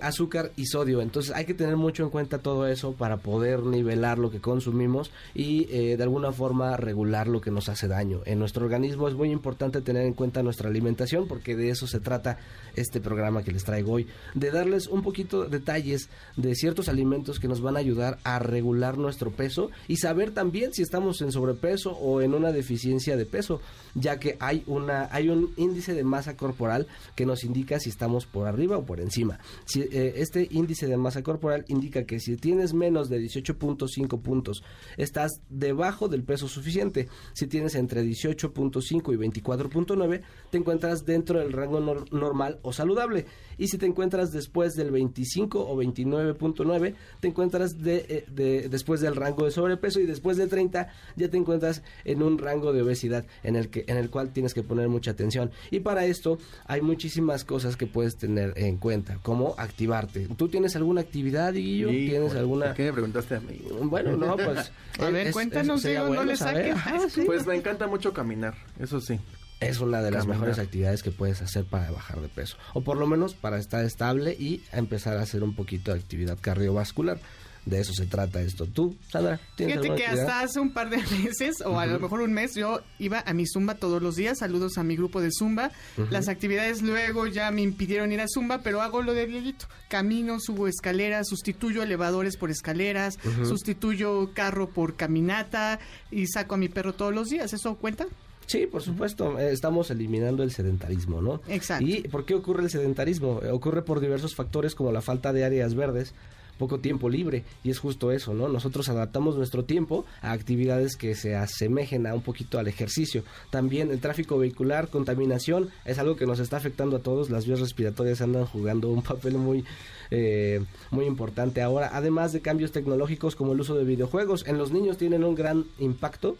azúcar 0.00 0.52
y 0.56 0.66
sodio. 0.66 1.00
Entonces 1.00 1.34
hay 1.34 1.44
que 1.44 1.54
tener 1.54 1.76
mucho 1.76 2.04
en 2.04 2.10
cuenta 2.10 2.38
todo 2.38 2.66
eso 2.66 2.92
para 2.92 3.16
poder 3.16 3.64
nivelar 3.64 4.18
lo 4.18 4.30
que 4.30 4.40
consumimos 4.40 5.10
y 5.34 5.66
eh, 5.70 5.96
de 5.96 6.02
alguna 6.02 6.32
forma 6.32 6.76
regular 6.76 7.26
lo 7.26 7.40
que 7.40 7.50
nos 7.50 7.68
hace 7.68 7.88
daño. 7.88 8.20
En 8.24 8.38
nuestro 8.38 8.64
organismo 8.64 9.08
es 9.08 9.14
muy 9.14 9.30
importante 9.30 9.80
tener 9.80 10.06
en 10.06 10.14
cuenta 10.14 10.42
nuestra 10.42 10.68
alimentación 10.68 11.26
porque 11.26 11.56
de 11.56 11.70
eso 11.70 11.86
se 11.86 12.00
trata 12.00 12.38
este 12.76 13.00
programa 13.00 13.42
que 13.42 13.52
les 13.52 13.64
traigo 13.64 13.92
hoy. 13.92 14.06
De 14.34 14.50
darles 14.50 14.86
un 14.86 15.02
poquito 15.02 15.44
de 15.44 15.58
detalles 15.58 16.08
de 16.36 16.54
ciertos 16.54 16.88
alimentos 16.88 17.40
que 17.40 17.48
nos 17.48 17.60
van 17.60 17.76
a 17.76 17.80
ayudar 17.80 18.18
a 18.24 18.38
regular 18.38 18.98
nuestro 18.98 19.30
peso 19.30 19.70
y 19.88 19.96
saber 19.96 20.32
también 20.32 20.72
si 20.72 20.82
estamos 20.82 21.20
en 21.22 21.32
sobrepeso 21.32 21.92
o 21.92 22.20
en 22.20 22.34
una 22.34 22.52
deficiencia 22.52 23.16
de 23.16 23.26
peso, 23.26 23.60
ya 23.94 24.18
que 24.18 24.36
hay 24.40 24.62
una 24.66 25.08
hay 25.10 25.28
un 25.28 25.52
índice 25.56 25.94
de 25.94 26.04
masa 26.04 26.36
corporal 26.36 26.86
que 27.14 27.26
nos 27.26 27.44
indica 27.44 27.80
si 27.80 27.90
estamos 27.90 28.26
por 28.26 28.46
arriba 28.46 28.76
o 28.76 28.84
por 28.84 29.00
encima. 29.00 29.38
Si, 29.66 29.80
eh, 29.82 30.14
este 30.16 30.46
índice 30.50 30.86
de 30.86 30.96
masa 30.96 31.22
corporal 31.22 31.64
indica 31.68 32.04
que 32.04 32.20
si 32.20 32.36
tienes 32.36 32.74
menos 32.74 33.08
de 33.08 33.20
18.5 33.20 34.20
puntos, 34.20 34.62
estás 34.96 35.40
debajo 35.48 36.08
del 36.08 36.22
peso 36.22 36.48
suficiente. 36.48 37.08
Si 37.32 37.46
tienes 37.46 37.74
entre 37.74 38.02
18.5 38.04 39.12
y 39.12 39.16
24.9, 39.16 40.22
te 40.50 40.58
encuentras 40.58 41.04
dentro 41.04 41.38
del 41.38 41.52
rango 41.52 41.80
nor- 41.80 42.10
normal 42.12 42.58
o 42.62 42.72
saludable. 42.72 43.26
Y 43.56 43.68
si 43.68 43.78
te 43.78 43.86
encuentras 43.86 44.32
después 44.32 44.74
del 44.74 44.90
25 44.90 45.60
o 45.66 45.76
29.9, 45.76 46.94
te 47.20 47.28
encuentras 47.28 47.78
de, 47.82 48.04
eh, 48.08 48.24
de- 48.30 48.68
después 48.68 49.00
del 49.00 49.16
rango 49.16 49.44
de 49.44 49.50
sobrepeso 49.50 50.00
y 50.00 50.06
después 50.06 50.36
de 50.36 50.46
30 50.46 50.88
ya 51.16 51.28
te 51.28 51.36
encuentras 51.36 51.82
en 52.04 52.22
un 52.22 52.38
rango 52.38 52.72
de 52.72 52.82
obesidad 52.82 53.24
en 53.42 53.56
el 53.56 53.68
que 53.70 53.84
en 53.86 53.96
el 53.96 54.10
cual 54.10 54.32
tienes 54.32 54.54
que 54.54 54.62
poner 54.62 54.88
mucha 54.88 55.12
atención. 55.12 55.50
Y 55.70 55.80
para 55.80 56.04
esto 56.06 56.38
hay 56.66 56.80
muchísimas 56.80 57.44
cosas 57.44 57.76
que 57.76 57.86
puedes 57.86 58.16
tener 58.16 58.52
en 58.56 58.76
cuenta, 58.76 59.18
como 59.22 59.53
activarte. 59.58 60.28
¿Tú 60.36 60.48
tienes 60.48 60.74
alguna 60.76 61.00
actividad, 61.02 61.52
Guillo? 61.52 61.88
¿Tienes 61.88 62.34
alguna 62.34 62.66
¿por 62.66 62.74
¿Qué 62.74 62.82
me 62.84 62.92
preguntaste 62.92 63.34
a 63.36 63.40
mí? 63.40 63.60
Bueno, 63.82 64.16
no, 64.16 64.36
pues 64.36 64.70
A 64.98 65.10
ver, 65.10 65.28
es- 65.28 65.32
cuéntanos, 65.32 65.84
es- 65.84 65.90
Diego, 65.90 66.04
no 66.04 66.08
bueno 66.14 66.24
le 66.24 66.36
saques. 66.36 66.74
Ajá, 66.74 67.08
sí. 67.08 67.22
Pues 67.26 67.46
me 67.46 67.54
encanta 67.56 67.86
mucho 67.86 68.12
caminar, 68.12 68.54
eso 68.78 69.00
sí. 69.00 69.18
Es 69.60 69.80
una 69.80 70.02
de 70.02 70.10
las 70.10 70.22
Caminar. 70.22 70.40
mejores 70.40 70.58
actividades 70.58 71.02
que 71.02 71.10
puedes 71.10 71.40
hacer 71.40 71.64
para 71.64 71.90
bajar 71.90 72.20
de 72.20 72.28
peso. 72.28 72.56
O 72.74 72.82
por 72.82 72.96
lo 72.98 73.06
menos 73.06 73.34
para 73.34 73.58
estar 73.58 73.84
estable 73.84 74.32
y 74.38 74.62
empezar 74.72 75.16
a 75.16 75.22
hacer 75.22 75.42
un 75.42 75.54
poquito 75.54 75.92
de 75.92 76.00
actividad 76.00 76.36
cardiovascular. 76.40 77.18
De 77.66 77.80
eso 77.80 77.94
se 77.94 78.04
trata 78.04 78.42
esto. 78.42 78.66
¿Tú, 78.66 78.94
Sandra, 79.10 79.38
Fíjate 79.56 79.80
que 79.80 79.88
actividad? 80.06 80.20
hasta 80.20 80.40
hace 80.40 80.60
un 80.60 80.72
par 80.72 80.90
de 80.90 80.98
meses, 81.24 81.62
o 81.64 81.78
a 81.80 81.86
lo 81.86 81.98
mejor 81.98 82.20
un 82.20 82.32
mes, 82.32 82.54
yo 82.54 82.80
iba 82.98 83.22
a 83.24 83.32
mi 83.32 83.46
Zumba 83.46 83.76
todos 83.76 84.02
los 84.02 84.16
días. 84.16 84.38
Saludos 84.40 84.76
a 84.76 84.84
mi 84.84 84.96
grupo 84.96 85.20
de 85.22 85.30
Zumba. 85.36 85.70
Las 86.10 86.28
actividades 86.28 86.82
luego 86.82 87.26
ya 87.26 87.50
me 87.50 87.62
impidieron 87.62 88.12
ir 88.12 88.20
a 88.20 88.26
Zumba, 88.28 88.58
pero 88.58 88.82
hago 88.82 89.00
lo 89.02 89.14
de 89.14 89.26
Dieguito. 89.26 89.66
Camino, 89.88 90.38
subo 90.40 90.68
escaleras, 90.68 91.26
sustituyo 91.28 91.82
elevadores 91.82 92.36
por 92.36 92.50
escaleras, 92.50 93.18
sustituyo 93.54 94.30
carro 94.34 94.68
por 94.68 94.96
caminata 94.96 95.78
y 96.10 96.26
saco 96.26 96.54
a 96.56 96.58
mi 96.58 96.68
perro 96.68 96.92
todos 96.94 97.14
los 97.14 97.28
días. 97.28 97.52
¿Eso 97.52 97.76
cuenta? 97.76 98.06
Sí, 98.46 98.66
por 98.66 98.82
supuesto. 98.82 99.38
eh, 99.38 99.52
Estamos 99.52 99.90
eliminando 99.90 100.42
el 100.42 100.50
sedentarismo, 100.50 101.22
¿no? 101.22 101.40
Exacto. 101.48 101.86
¿Y 101.86 102.02
por 102.08 102.26
qué 102.26 102.34
ocurre 102.34 102.62
el 102.64 102.70
sedentarismo? 102.70 103.40
Eh, 103.42 103.50
Ocurre 103.50 103.80
por 103.82 104.00
diversos 104.00 104.34
factores 104.34 104.74
como 104.74 104.92
la 104.92 105.00
falta 105.00 105.32
de 105.32 105.44
áreas 105.44 105.74
verdes, 105.74 106.12
poco 106.58 106.78
tiempo 106.78 107.08
libre, 107.08 107.44
y 107.62 107.70
es 107.70 107.78
justo 107.78 108.12
eso, 108.12 108.34
¿no? 108.34 108.48
Nosotros 108.48 108.88
adaptamos 108.88 109.36
nuestro 109.36 109.64
tiempo 109.64 110.04
a 110.22 110.32
actividades 110.32 110.96
que 110.96 111.14
se 111.14 111.34
asemejen 111.34 112.06
a 112.06 112.14
un 112.14 112.22
poquito 112.22 112.58
al 112.58 112.68
ejercicio. 112.68 113.24
También 113.50 113.90
el 113.90 114.00
tráfico 114.00 114.38
vehicular, 114.38 114.88
contaminación, 114.88 115.70
es 115.84 115.98
algo 115.98 116.16
que 116.16 116.26
nos 116.26 116.40
está 116.40 116.56
afectando 116.56 116.96
a 116.96 117.00
todos. 117.00 117.30
Las 117.30 117.46
vías 117.46 117.60
respiratorias 117.60 118.20
andan 118.20 118.46
jugando 118.46 118.90
un 118.90 119.02
papel 119.02 119.38
muy, 119.38 119.64
eh, 120.10 120.64
muy 120.90 121.06
importante 121.06 121.62
ahora, 121.62 121.90
además 121.92 122.32
de 122.32 122.40
cambios 122.40 122.72
tecnológicos 122.72 123.36
como 123.36 123.52
el 123.52 123.60
uso 123.60 123.74
de 123.74 123.84
videojuegos. 123.84 124.46
En 124.46 124.58
los 124.58 124.72
niños 124.72 124.96
tienen 124.96 125.24
un 125.24 125.34
gran 125.34 125.64
impacto 125.78 126.36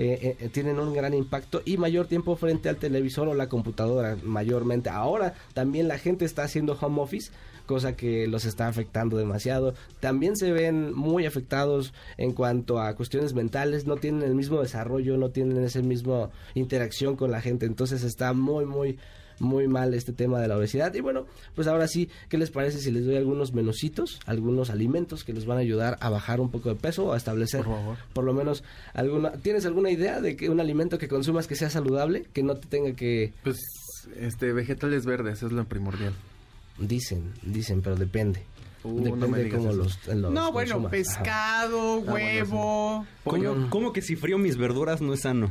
eh, 0.00 0.36
eh, 0.38 0.48
tienen 0.50 0.78
un 0.78 0.94
gran 0.94 1.12
impacto 1.12 1.60
y 1.64 1.76
mayor 1.76 2.06
tiempo 2.06 2.36
frente 2.36 2.68
al 2.68 2.76
televisor 2.76 3.26
o 3.26 3.34
la 3.34 3.48
computadora 3.48 4.16
mayormente. 4.22 4.90
Ahora 4.90 5.34
también 5.54 5.88
la 5.88 5.98
gente 5.98 6.24
está 6.24 6.44
haciendo 6.44 6.78
home 6.80 7.00
office, 7.00 7.32
cosa 7.68 7.94
que 7.94 8.26
los 8.26 8.44
está 8.46 8.66
afectando 8.66 9.16
demasiado. 9.16 9.74
También 10.00 10.36
se 10.36 10.50
ven 10.50 10.92
muy 10.92 11.26
afectados 11.26 11.92
en 12.16 12.32
cuanto 12.32 12.80
a 12.80 12.96
cuestiones 12.96 13.34
mentales, 13.34 13.86
no 13.86 13.96
tienen 13.96 14.22
el 14.22 14.34
mismo 14.34 14.60
desarrollo, 14.60 15.16
no 15.16 15.28
tienen 15.28 15.62
esa 15.62 15.82
misma 15.82 16.30
interacción 16.54 17.14
con 17.14 17.30
la 17.30 17.40
gente, 17.40 17.66
entonces 17.66 18.02
está 18.02 18.32
muy, 18.32 18.64
muy 18.64 18.98
muy 19.40 19.68
mal 19.68 19.94
este 19.94 20.12
tema 20.12 20.40
de 20.40 20.48
la 20.48 20.56
obesidad. 20.56 20.92
Y 20.94 21.00
bueno, 21.00 21.26
pues 21.54 21.68
ahora 21.68 21.86
sí, 21.86 22.08
¿qué 22.28 22.38
les 22.38 22.50
parece 22.50 22.78
si 22.78 22.90
les 22.90 23.06
doy 23.06 23.14
algunos 23.14 23.52
menucitos, 23.52 24.18
algunos 24.26 24.68
alimentos 24.68 25.22
que 25.22 25.32
les 25.32 25.46
van 25.46 25.58
a 25.58 25.60
ayudar 25.60 25.96
a 26.00 26.10
bajar 26.10 26.40
un 26.40 26.50
poco 26.50 26.70
de 26.70 26.74
peso 26.74 27.06
o 27.06 27.12
a 27.12 27.16
establecer 27.16 27.62
Por 27.62 27.76
favor. 27.76 27.98
por 28.12 28.24
lo 28.24 28.34
menos 28.34 28.64
alguna 28.94 29.30
¿Tienes 29.32 29.64
alguna 29.64 29.90
idea 29.90 30.20
de 30.20 30.34
que 30.34 30.50
un 30.50 30.58
alimento 30.58 30.98
que 30.98 31.06
consumas 31.06 31.46
que 31.46 31.54
sea 31.54 31.70
saludable, 31.70 32.24
que 32.32 32.42
no 32.42 32.56
te 32.56 32.66
tenga 32.66 32.92
que 32.96 33.32
Pues 33.44 33.58
Este, 34.18 34.52
vegetales 34.52 35.06
verdes 35.06 35.44
es 35.44 35.52
lo 35.52 35.64
primordial. 35.66 36.14
Dicen, 36.78 37.32
dicen, 37.42 37.82
pero 37.82 37.96
depende. 37.96 38.42
Uh, 38.84 39.02
depende 39.02 39.44
no 39.48 39.56
cómo 39.56 39.72
los, 39.72 40.06
los 40.06 40.32
No, 40.32 40.52
bueno, 40.52 40.74
consumas. 40.74 40.90
Pescado, 40.90 42.00
bueno, 42.00 42.12
huevo. 42.14 43.06
¿Cómo, 43.24 43.70
cómo 43.70 43.92
que 43.92 44.02
si 44.02 44.14
frío 44.16 44.38
mis 44.38 44.56
verduras 44.56 45.00
no 45.00 45.12
es 45.14 45.22
sano? 45.22 45.50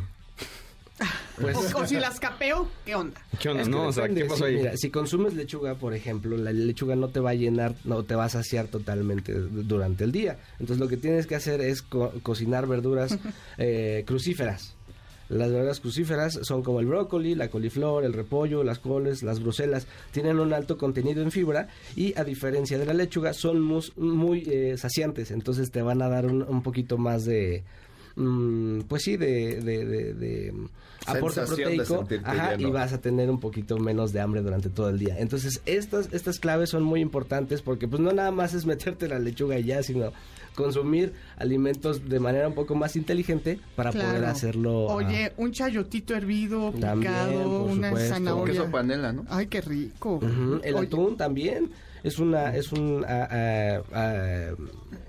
Pues, 1.39 1.55
O, 1.75 1.80
o 1.82 1.86
si 1.86 1.95
las 1.97 2.19
capeo, 2.19 2.67
¿qué 2.84 2.95
onda? 2.95 3.21
¿Qué 3.39 3.49
onda? 3.49 3.61
Es 3.61 3.67
que 3.67 3.71
no, 3.75 3.88
o 3.88 3.91
sea, 3.93 4.03
depende, 4.03 4.23
¿qué 4.23 4.30
pasó 4.30 4.45
sí, 4.45 4.51
ahí? 4.51 4.55
mira, 4.57 4.75
si 4.78 4.89
consumes 4.89 5.36
lechuga, 5.36 5.75
por 5.75 5.93
ejemplo, 5.93 6.36
la 6.36 6.51
lechuga 6.51 6.95
no 6.95 7.09
te 7.09 7.19
va 7.19 7.30
a 7.32 7.34
llenar, 7.36 7.75
no 7.84 8.01
te 8.03 8.15
va 8.15 8.25
a 8.25 8.30
saciar 8.30 8.67
totalmente 8.69 9.34
durante 9.34 10.03
el 10.05 10.11
día. 10.11 10.39
Entonces 10.53 10.80
lo 10.80 10.88
que 10.88 10.97
tienes 10.97 11.28
que 11.28 11.36
hacer 11.36 11.61
es 11.61 11.84
co- 11.84 12.11
cocinar 12.23 12.65
verduras 12.65 13.19
eh, 13.59 14.03
crucíferas. 14.07 14.73
Las 15.30 15.51
verduras 15.51 15.80
crucíferas 15.80 16.39
son 16.43 16.63
como 16.63 16.80
el 16.80 16.86
brócoli, 16.86 17.36
la 17.36 17.49
coliflor, 17.49 18.05
el 18.05 18.13
repollo, 18.13 18.63
las 18.63 18.80
coles, 18.80 19.23
las 19.23 19.41
bruselas. 19.41 19.86
Tienen 20.11 20.39
un 20.39 20.53
alto 20.53 20.78
contenido 20.78 21.21
en 21.21 21.32
fibra 21.32 21.67
y 21.95 22.17
a 22.17 22.23
diferencia 22.23 22.78
de 22.78 22.86
la 22.86 22.93
lechuga 22.93 23.34
son 23.34 23.61
mus- 23.61 23.91
muy 23.97 24.43
eh, 24.49 24.75
saciantes. 24.78 25.32
Entonces 25.32 25.71
te 25.71 25.82
van 25.82 26.01
a 26.01 26.09
dar 26.09 26.25
un, 26.25 26.43
un 26.43 26.61
poquito 26.63 26.97
más 26.97 27.25
de... 27.25 27.63
mm, 28.18 28.82
pues 28.89 29.03
sí, 29.03 29.15
de, 29.18 29.61
de, 29.61 29.86
de- 29.86 30.13
de, 30.13 30.51
mm, 30.51 30.65
aporte 31.05 31.41
proteico. 31.43 32.05
Ajá, 32.26 32.55
y 32.57 32.65
vas 32.65 32.91
a 32.91 32.99
tener 32.99 33.30
un 33.30 33.39
poquito 33.39 33.78
menos 33.78 34.11
de 34.11 34.20
hambre 34.20 34.41
durante 34.41 34.70
todo 34.70 34.89
el 34.89 34.99
día. 34.99 35.15
Entonces, 35.20 35.61
estas, 35.65 36.09
estas 36.11 36.38
claves 36.39 36.70
son 36.72 36.84
muy 36.84 36.99
importantes 36.99 37.61
porque 37.61 37.88
pues 37.88 38.01
no 38.01 38.11
nada 38.11 38.32
más 38.32 38.53
es 38.53 38.65
meterte 38.65 39.07
la 39.07 39.18
lechuga 39.20 39.57
y 39.57 39.63
ya, 39.63 39.82
sino 39.84 40.11
consumir 40.55 41.13
alimentos 41.38 42.09
de 42.09 42.20
manera 42.20 42.47
un 42.47 42.55
poco 42.55 42.74
más 42.76 42.95
inteligente 42.95 43.59
para 43.76 43.91
poder 43.91 44.26
hacerlo. 44.26 44.88
ah, 44.89 44.95
Oye, 44.95 45.32
un 45.38 45.51
chayotito 45.51 46.15
hervido, 46.15 46.72
picado, 46.72 47.63
una 47.65 47.89
supuesto. 47.89 48.13
zanahoria. 48.15 48.53
Queso 48.61 48.72
panela, 48.72 49.13
¿no? 49.13 49.24
Ay, 49.30 49.45
qué 49.47 49.61
rico. 49.61 50.20
El 50.63 50.76
Oye, 50.76 50.88
atún 50.88 51.15
también 51.15 51.70
es 52.03 52.19
una 52.19 52.55
es 52.55 52.71
un 52.71 53.05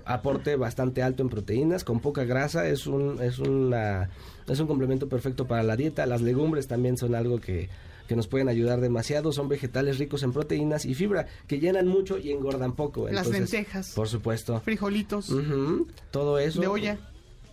aporte 0.05 0.55
bastante 0.55 1.03
alto 1.03 1.23
en 1.23 1.29
proteínas 1.29 1.83
con 1.83 1.99
poca 1.99 2.23
grasa 2.23 2.67
es 2.67 2.87
un 2.87 3.21
es 3.21 3.39
una 3.39 4.09
es 4.47 4.59
un 4.59 4.67
complemento 4.67 5.07
perfecto 5.07 5.45
para 5.47 5.63
la 5.63 5.75
dieta 5.75 6.05
las 6.05 6.21
legumbres 6.21 6.67
también 6.67 6.97
son 6.97 7.15
algo 7.15 7.39
que 7.39 7.69
que 8.07 8.15
nos 8.15 8.27
pueden 8.27 8.49
ayudar 8.49 8.81
demasiado 8.81 9.31
son 9.31 9.47
vegetales 9.49 9.99
ricos 9.99 10.23
en 10.23 10.33
proteínas 10.33 10.85
y 10.85 10.95
fibra 10.95 11.27
que 11.47 11.59
llenan 11.59 11.87
mucho 11.87 12.17
y 12.17 12.31
engordan 12.31 12.75
poco 12.75 13.07
Las 13.07 13.27
Entonces, 13.27 13.53
lentejas. 13.53 13.91
por 13.93 14.07
supuesto 14.07 14.59
Frijolitos. 14.61 15.31
Todo 16.09 16.39
eso 16.39 16.59
De 16.59 16.67
olla. 16.67 16.97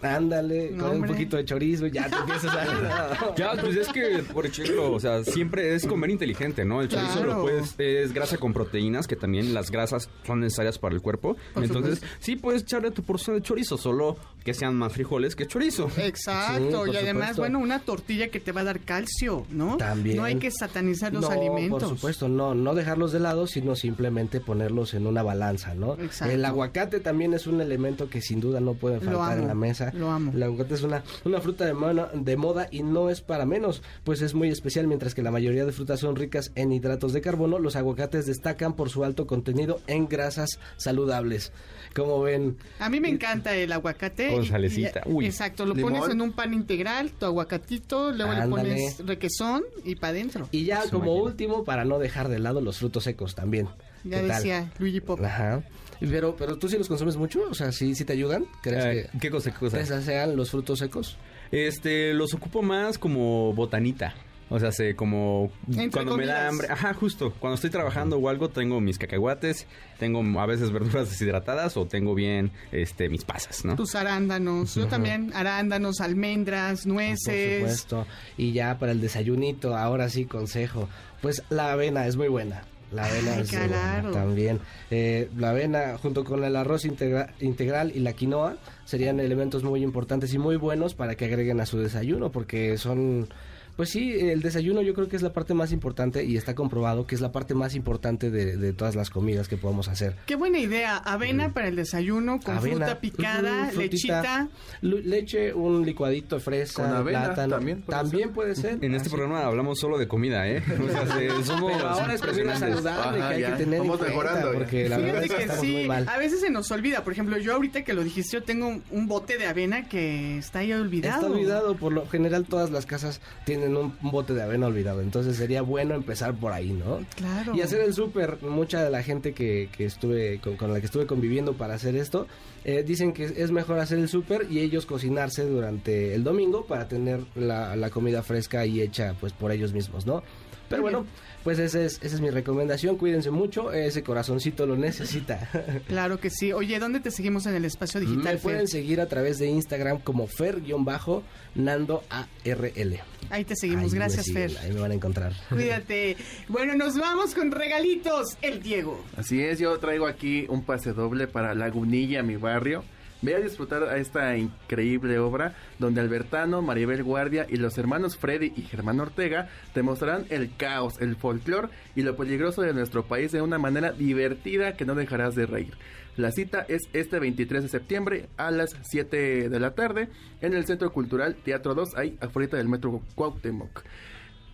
Ándale 0.03 0.71
No, 0.73 0.89
con 0.89 0.97
un 1.03 1.07
poquito 1.07 1.37
de 1.37 1.45
chorizo 1.45 1.87
ya 1.87 2.09
te 2.09 2.17
empiezas 2.17 2.55
a 2.55 3.35
Ya, 3.37 3.53
pues 3.61 3.77
es 3.77 3.89
que, 3.89 4.23
por 4.33 4.47
ejemplo, 4.47 4.93
o 4.93 5.01
sea, 5.01 5.25
siempre 5.25 5.75
es 5.75 5.87
comer 5.87 6.11
inteligente, 6.11 6.65
¿no? 6.65 6.83
El 6.83 6.89
chorizo 6.89 7.13
Claro. 7.15 7.35
lo 7.35 7.43
puedes, 7.43 7.75
es 7.79 8.13
grasa 8.13 8.37
con 8.39 8.53
proteínas, 8.53 9.07
que 9.07 9.17
también 9.17 9.55
las 9.55 9.71
grasas 9.71 10.09
son 10.27 10.41
necesarias 10.41 10.79
para 10.79 10.95
el 10.95 11.01
cuerpo. 11.03 11.37
Por 11.55 11.65
Entonces, 11.65 11.95
supuesto. 12.01 12.17
sí 12.21 12.37
puedes 12.37 12.63
echarle 12.63 12.91
tu 12.91 13.03
porción 13.03 13.37
de 13.37 13.43
chorizo, 13.43 13.77
solo 13.79 14.17
que 14.47 14.55
sean 14.55 14.77
más 14.77 14.93
frijoles 14.93 15.35
que 15.35 15.47
chorizo. 15.47 15.91
Exacto, 15.99 16.85
Sí, 16.85 16.93
y 16.93 16.97
además, 16.97 17.31
supuesto. 17.31 17.43
bueno, 17.43 17.59
una 17.59 17.81
tortilla 17.81 18.29
que 18.29 18.39
te 18.39 18.53
va 18.53 18.61
a 18.61 18.65
dar 18.65 18.79
calcio, 18.81 19.45
¿no? 19.51 19.77
También. 19.77 20.17
No 20.17 20.23
hay 20.25 20.37
que 20.37 20.51
satanizar 20.53 21.13
los 21.13 21.23
no, 21.23 21.31
alimentos. 21.31 21.83
por 21.83 21.89
supuesto, 21.97 22.29
no, 22.29 22.55
no 22.55 22.75
dejarlos 22.77 23.11
de 23.11 23.19
lado, 23.19 23.49
sino 23.49 23.75
simplemente 23.75 24.41
ponerlos 24.41 24.95
en 24.95 25.09
una 25.09 25.25
balanza, 25.25 25.75
¿no? 25.75 25.95
Exacto. 25.95 26.33
El 26.33 26.45
aguacate 26.45 27.01
también 27.01 27.35
es 27.35 27.49
un 27.49 27.61
elemento 27.61 28.09
que 28.09 28.21
sin 28.23 28.39
duda 28.41 28.61
no 28.61 28.75
puede 28.75 29.01
Lo 29.01 29.19
faltar 29.19 29.39
en 29.41 29.49
la 29.49 29.55
mesa. 29.55 29.91
lo 29.95 30.11
amo. 30.13 30.31
El 30.33 30.43
aguacate 30.45 30.75
es 30.75 30.83
una, 30.83 31.03
una 31.25 31.41
fruta 31.41 31.65
de, 31.67 31.75
moda- 31.75 32.11
de 32.15 32.37
moda 32.37 32.69
y 32.71 32.85
no 32.85 33.11
es 33.11 33.21
para 33.21 33.47
menos, 33.47 33.83
pues 34.05 34.23
es 34.23 34.33
muy 34.35 34.49
especial, 34.49 34.87
mientras 34.87 35.13
que 35.17 35.23
la 35.23 35.33
mayoría 35.33 35.65
de 35.67 35.73
frutas 35.73 35.99
son 35.99 36.15
ricas 36.15 36.53
en 36.55 36.71
hidratos 36.73 37.13
de 37.13 37.21
carbono, 37.21 37.59
los 37.59 37.75
aguacates 37.75 38.27
destacan 38.27 38.75
por 38.75 38.91
su 38.91 39.03
alto 39.03 39.27
contenido 39.27 39.81
en 39.89 40.07
grasas 40.09 40.61
saludables. 40.77 41.51
Como 41.97 42.21
ven, 42.21 42.59
A 42.79 42.89
mí 42.91 43.01
me 43.01 43.09
encanta 43.09 43.57
el 43.57 43.73
aguacate. 43.73 44.36
Con 44.37 44.65
y- 44.65 44.89
uy. 45.07 45.27
Exacto, 45.27 45.65
lo 45.67 45.75
Limón. 45.75 45.93
pones 45.95 46.11
en 46.11 46.21
un 46.21 46.33
pan 46.33 46.53
integral, 46.55 47.11
tu 47.13 47.27
aguacatito, 47.27 48.13
luego 48.13 48.33
le 48.33 48.47
pones 48.49 48.99
requesón 49.07 49.63
y 49.85 49.95
para 49.97 50.11
adentro. 50.13 50.49
y 50.53 50.65
ya 50.65 50.79
Pues 50.81 50.91
como 50.91 51.05
imagina. 51.13 51.23
último, 51.25 51.65
para 51.65 51.85
no 51.85 51.99
dejar 51.99 52.29
de 52.29 52.39
lado 52.39 52.61
los 52.61 52.79
frutos 52.79 53.05
secos 53.05 53.35
también. 53.35 53.69
Ya 54.05 54.21
¿Qué 54.21 54.29
tal? 54.29 54.37
decía 54.43 54.73
Luigi 54.79 55.01
Pop. 55.01 55.21
Ajá. 55.23 55.63
Pero, 55.99 56.37
pero 56.37 56.57
tú 56.59 56.69
sí 56.69 56.77
los 56.77 56.89
consumes 56.89 57.17
mucho, 57.17 57.43
o 57.51 57.55
sea, 57.55 57.73
sí, 57.73 57.95
sí 57.95 58.05
te 58.05 58.13
ayudan. 58.13 58.45
¿Crees 58.63 58.85
Eh, 58.85 59.09
que 59.13 59.19
¿Qué 59.19 59.31
cosa, 59.31 59.51
qué 59.51 59.59
cosa? 59.59 60.03
sean 60.03 60.37
los 60.37 60.51
frutos 60.51 60.79
secos? 60.79 61.17
Este, 61.51 62.13
los 62.13 62.35
ocupo 62.35 62.61
más 62.63 62.99
como 62.99 63.53
botanita. 63.55 64.15
O 64.49 64.61
sea, 64.61 64.71
sé, 64.71 64.95
como 64.95 65.51
Entre 65.69 65.91
cuando 65.91 66.17
me 66.17 66.25
da 66.25 66.47
hambre. 66.47 66.69
Ajá, 66.71 66.95
justo. 66.95 67.33
Cuando 67.41 67.57
estoy 67.57 67.71
trabajando 67.71 68.17
o 68.19 68.29
algo, 68.29 68.49
tengo 68.49 68.81
mis 68.81 68.97
cacahuates, 68.97 69.67
tengo 69.99 70.23
a 70.41 70.47
veces 70.47 70.71
verduras 70.71 71.11
deshidratadas 71.11 71.77
o 71.77 71.87
tengo 71.87 72.15
bien 72.15 72.53
este 72.71 73.09
mis 73.09 73.25
pasas, 73.25 73.65
¿no? 73.65 73.75
Tus 73.75 73.97
arándanos, 73.97 74.77
yo 74.77 74.87
también, 74.87 75.33
arándanos, 75.35 76.01
almendras, 76.01 76.85
Por 76.85 76.93
nueces. 76.93 77.59
supuesto. 77.59 78.07
Y 78.37 78.53
ya 78.53 78.79
para 78.79 78.93
el 78.93 79.01
desayunito, 79.01 79.77
ahora 79.77 80.09
sí, 80.09 80.27
consejo. 80.27 80.89
Pues 81.23 81.43
la 81.51 81.73
avena 81.73 82.07
es 82.07 82.17
muy 82.17 82.29
buena. 82.29 82.63
La 82.93 83.05
avena 83.07 83.33
Ay, 83.35 83.41
es 83.43 83.51
muy 83.53 83.59
buena 83.63 83.77
claro. 84.01 84.11
también. 84.13 84.61
Eh, 84.93 85.29
la 85.37 85.51
avena 85.51 85.99
junto 85.99 86.23
con 86.23 86.45
el 86.45 86.55
arroz 86.55 86.85
integra- 86.85 87.33
integral 87.41 87.91
y 87.97 87.99
la 87.99 88.13
quinoa 88.13 88.59
serían 88.85 89.19
elementos 89.19 89.65
muy 89.65 89.83
importantes 89.83 90.33
y 90.35 90.39
muy 90.39 90.55
buenos 90.55 90.95
para 90.95 91.17
que 91.17 91.25
agreguen 91.25 91.61
a 91.61 91.67
su 91.67 91.79
desayuno 91.79 92.31
porque 92.31 92.79
son... 92.79 93.29
Pues 93.77 93.91
sí, 93.91 94.13
el 94.19 94.41
desayuno 94.41 94.81
yo 94.83 94.95
creo 94.95 95.09
que 95.09 95.17
es 95.17 95.23
la 95.23 95.33
parte 95.33 95.53
más 95.55 95.71
importante 95.73 96.25
y 96.25 96.37
está 96.37 96.55
comprobado 96.55 97.07
que 97.07 97.15
es 97.15 97.21
la 97.21 97.31
parte 97.33 97.55
más 97.55 97.75
importante 97.75 98.31
de, 98.31 98.57
de 98.57 98.73
todas 98.73 98.95
las 98.97 99.11
comidas 99.11 99.49
que 99.49 99.57
podemos 99.57 99.89
hacer. 99.89 100.17
Qué 100.27 100.35
buena 100.35 100.59
idea, 100.59 100.97
avena 100.97 101.53
para 101.53 101.69
el 101.69 101.77
desayuno 101.77 102.41
con 102.41 102.57
Avena. 102.57 102.77
fruta 102.87 103.01
picada, 103.01 103.63
Ujú, 103.65 103.73
frutita. 103.81 103.89
lechita. 104.23 104.49
Leche, 104.81 105.53
un 105.53 105.85
licuadito 105.85 106.37
de 106.37 106.41
fresa, 106.41 106.83
Con 106.85 106.93
avena 106.95 107.25
plátano. 107.27 107.55
también 107.57 107.83
puede 107.83 107.99
También 107.99 108.31
puede 108.33 108.55
ser. 108.55 108.79
En 108.83 108.95
este 108.95 109.09
Así. 109.09 109.11
programa 109.11 109.45
hablamos 109.45 109.79
solo 109.79 109.99
de 109.99 110.09
comida, 110.09 110.49
¿eh? 110.49 110.63
O 110.87 110.91
sea, 110.91 111.07
se- 111.17 111.45
somos 111.45 111.73
Pero 111.77 111.89
ahora 111.89 112.15
es 112.15 112.23
comida 112.23 112.57
saludable 112.57 113.21
Ajá, 113.21 113.29
que 113.29 113.35
hay 113.35 113.41
ya. 113.43 113.51
que 113.53 113.57
tener 113.65 113.75
en 113.75 113.81
Vamos 113.83 113.99
cuenta, 113.99 114.17
mejorando 114.17 114.53
ya. 114.53 114.59
porque 114.59 114.89
la 114.89 114.99
verdad 114.99 115.23
Fíjate 115.23 115.37
que 115.37 115.43
estamos 115.43 115.65
sí, 115.67 115.73
muy 115.73 115.87
mal. 115.87 116.09
a 116.09 116.19
veces 116.19 116.41
se 116.41 116.51
nos 116.51 116.71
olvida. 116.71 117.05
Por 117.05 117.13
ejemplo, 117.13 117.37
yo 117.39 117.55
ahorita 117.55 117.83
que 117.85 117.93
lo 117.95 118.03
dijiste, 118.05 118.37
yo 118.39 118.43
tengo 118.43 118.69
un, 118.69 118.83
un 118.91 119.07
bote 119.09 119.37
de 119.39 119.47
avena 119.47 119.89
que 119.89 120.39
está 120.39 120.61
ahí 120.61 120.73
olvidado. 120.73 121.21
Está 121.27 121.33
olvidado, 121.33 121.77
por 121.77 121.93
lo 121.93 122.07
general 122.09 122.47
todas 122.47 122.71
las 122.71 122.87
casas 122.87 123.21
tienen 123.45 123.66
un, 123.75 123.95
un 124.03 124.11
bote 124.11 124.35
de 124.35 124.43
avena 124.43 124.67
olvidado, 124.67 125.01
entonces 125.01 125.37
sería 125.37 125.63
bueno 125.63 125.95
empezar 125.95 126.35
por 126.35 126.53
ahí, 126.53 126.73
¿no? 126.73 127.01
Claro. 127.17 127.55
Y 127.55 127.63
hacer 127.63 127.81
el 127.81 127.95
súper, 127.95 128.43
mucha 128.43 128.85
de 128.85 128.91
la 128.91 129.03
gente 129.03 129.33
que, 129.33 129.69
que 129.77 129.87
estuve 129.87 130.39
con, 130.41 130.57
con 130.57 130.73
la 130.73 130.81
que 130.81 130.87
estuve 130.87 131.07
conviviendo 131.07 131.55
para 131.55 131.75
hacer 131.75 131.97
esto, 131.97 132.27
eh, 132.65 132.83
dicen 132.83 133.13
que 133.13 133.25
es 133.25 133.51
mejor 133.51 133.79
hacer 133.79 133.99
el 133.99 134.09
súper 134.09 134.47
y 134.51 134.61
ellos 134.61 134.87
cocinarse 134.87 135.45
durante 135.45 136.15
el 136.15 136.25
domingo 136.25 136.67
para 136.67 136.89
tener 136.89 137.21
la, 137.35 137.77
la 137.77 137.91
comida 137.91 138.23
fresca 138.23 138.67
y 138.67 138.81
hecha 138.81 139.15
pues 139.19 139.33
por 139.33 139.53
ellos 139.53 139.73
mismos, 139.73 140.07
¿no? 140.07 140.23
Pero 140.69 140.83
bueno, 140.83 141.07
pues 141.47 141.61
esa 141.61 141.81
es, 141.81 142.01
esa 142.03 142.17
es 142.17 142.21
mi 142.21 142.29
recomendación, 142.31 142.97
cuídense 142.97 143.31
mucho, 143.31 143.71
ese 143.73 144.03
corazoncito 144.03 144.67
lo 144.67 144.77
necesita. 144.77 145.49
Claro 145.87 146.19
que 146.19 146.29
sí. 146.29 146.53
Oye, 146.53 146.81
¿dónde 146.81 146.99
te 146.99 147.13
seguimos 147.13 147.47
en 147.47 147.55
el 147.55 147.65
espacio 147.65 148.01
digital? 148.01 148.25
Me 148.25 148.31
Fer? 148.33 148.41
pueden 148.41 148.67
seguir 148.67 149.01
a 149.01 149.07
través 149.07 149.39
de 149.39 149.47
Instagram 149.47 150.01
como 150.01 150.27
fer-nando 150.27 152.03
ARL. 152.11 152.99
Ahí 153.31 153.45
te 153.45 153.55
seguimos. 153.55 153.93
Ahí 153.93 153.99
Gracias, 153.99 154.25
siguen, 154.25 154.51
Fer. 154.51 154.59
Ahí 154.59 154.73
me 154.73 154.81
van 154.81 154.91
a 154.91 154.95
encontrar. 154.95 155.35
Cuídate. 155.49 156.17
Bueno, 156.49 156.75
nos 156.75 156.99
vamos 156.99 157.33
con 157.33 157.53
regalitos. 157.53 158.37
El 158.43 158.61
Diego. 158.61 159.01
Así 159.17 159.41
es, 159.41 159.61
yo 159.61 159.79
traigo 159.79 160.09
aquí 160.09 160.47
un 160.49 160.65
pase 160.65 160.95
doble 160.95 161.29
para 161.29 161.55
Lagunilla, 161.55 162.25
mi 162.25 162.35
barrio. 162.35 162.83
Ve 163.23 163.35
a 163.35 163.41
disfrutar 163.41 163.85
a 163.85 163.97
esta 163.97 164.37
increíble 164.37 165.19
obra 165.19 165.55
donde 165.79 166.01
Albertano, 166.01 166.63
Maribel 166.63 167.03
Guardia 167.03 167.47
y 167.49 167.57
los 167.57 167.79
hermanos 167.79 168.17
Freddy 168.17 168.53
y 168.57 168.63
Germán 168.63 169.01
Ortega 169.01 169.49
te 169.73 169.83
mostrarán 169.83 170.27
el 170.29 170.55
caos, 170.57 171.01
el 171.01 171.17
folclor 171.17 171.71
y 171.95 172.03
lo 172.03 172.17
peligroso 172.17 172.63
de 172.63 172.75
nuestro 172.75 173.07
país 173.07 173.33
de 173.33 173.43
una 173.43 173.59
manera 173.59 173.93
divertida 173.93 174.77
que 174.77 174.85
no 174.85 174.95
dejarás 174.95 175.35
de 175.35 175.47
reír. 175.47 175.75
La 176.17 176.33
cita 176.33 176.65
es 176.69 176.89
este 176.95 177.19
23 177.19 177.63
de 177.65 177.69
septiembre 177.69 178.29
a 178.37 178.51
las 178.51 178.75
7 178.83 179.49
de 179.49 179.61
la 179.61 179.75
tarde 179.75 180.09
en 180.41 180.55
el 180.55 180.65
Centro 180.65 180.93
Cultural 180.93 181.37
Teatro 181.37 181.75
2, 181.75 181.97
ahí 181.97 182.17
afuera 182.21 182.57
del 182.57 182.69
Metro 182.69 183.03
Cuauhtémoc. 183.15 183.83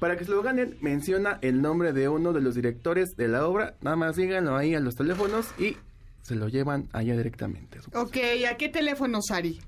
Para 0.00 0.16
que 0.16 0.24
se 0.24 0.32
lo 0.32 0.42
ganen, 0.42 0.76
menciona 0.80 1.38
el 1.42 1.62
nombre 1.62 1.92
de 1.92 2.08
uno 2.08 2.32
de 2.32 2.40
los 2.40 2.56
directores 2.56 3.16
de 3.16 3.28
la 3.28 3.46
obra. 3.46 3.76
Nada 3.82 3.94
más 3.94 4.16
díganlo 4.16 4.56
ahí 4.56 4.74
a 4.74 4.80
los 4.80 4.96
teléfonos 4.96 5.54
y 5.60 5.76
se 6.22 6.34
lo 6.34 6.48
llevan 6.48 6.88
allá 6.92 7.16
directamente. 7.16 7.78
Ok, 7.94 8.16
¿a 8.48 8.56
qué 8.56 8.68
teléfono, 8.68 9.20
Sari? 9.22 9.60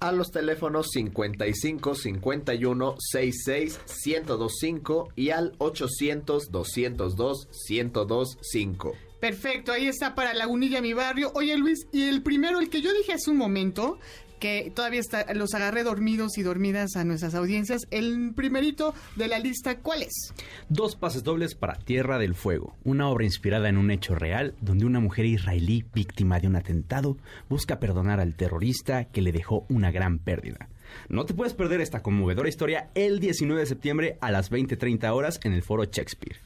A 0.00 0.12
los 0.12 0.30
teléfonos 0.30 0.90
55 0.92 1.94
51 1.96 2.94
66 2.98 3.80
1025 4.06 5.08
y 5.16 5.30
al 5.30 5.54
800 5.58 6.50
202 6.50 7.48
1025. 7.68 8.92
Perfecto, 9.20 9.72
ahí 9.72 9.88
está 9.88 10.14
para 10.14 10.32
Lagunilla, 10.32 10.80
mi 10.80 10.92
barrio. 10.92 11.32
Oye, 11.34 11.56
Luis, 11.56 11.88
y 11.92 12.04
el 12.04 12.22
primero, 12.22 12.60
el 12.60 12.70
que 12.70 12.80
yo 12.80 12.92
dije 12.94 13.14
hace 13.14 13.30
un 13.30 13.36
momento, 13.36 13.98
que 14.38 14.72
todavía 14.74 15.02
los 15.34 15.54
agarré 15.54 15.82
dormidos 15.82 16.38
y 16.38 16.42
dormidas 16.42 16.96
a 16.96 17.04
nuestras 17.04 17.34
audiencias. 17.34 17.82
El 17.90 18.32
primerito 18.34 18.94
de 19.16 19.28
la 19.28 19.38
lista, 19.38 19.78
¿cuál 19.78 20.02
es? 20.02 20.32
Dos 20.68 20.96
pases 20.96 21.24
dobles 21.24 21.54
para 21.54 21.74
Tierra 21.74 22.18
del 22.18 22.34
Fuego, 22.34 22.76
una 22.84 23.08
obra 23.08 23.24
inspirada 23.24 23.68
en 23.68 23.76
un 23.76 23.90
hecho 23.90 24.14
real 24.14 24.54
donde 24.60 24.86
una 24.86 25.00
mujer 25.00 25.26
israelí 25.26 25.84
víctima 25.94 26.40
de 26.40 26.48
un 26.48 26.56
atentado 26.56 27.16
busca 27.48 27.78
perdonar 27.78 28.20
al 28.20 28.34
terrorista 28.34 29.04
que 29.04 29.22
le 29.22 29.32
dejó 29.32 29.66
una 29.68 29.90
gran 29.90 30.18
pérdida. 30.18 30.68
No 31.08 31.26
te 31.26 31.34
puedes 31.34 31.54
perder 31.54 31.80
esta 31.80 32.02
conmovedora 32.02 32.48
historia 32.48 32.90
el 32.94 33.20
19 33.20 33.60
de 33.60 33.66
septiembre 33.66 34.18
a 34.20 34.30
las 34.30 34.50
20:30 34.50 35.12
horas 35.12 35.40
en 35.44 35.52
el 35.52 35.62
Foro 35.62 35.84
Shakespeare. 35.84 36.38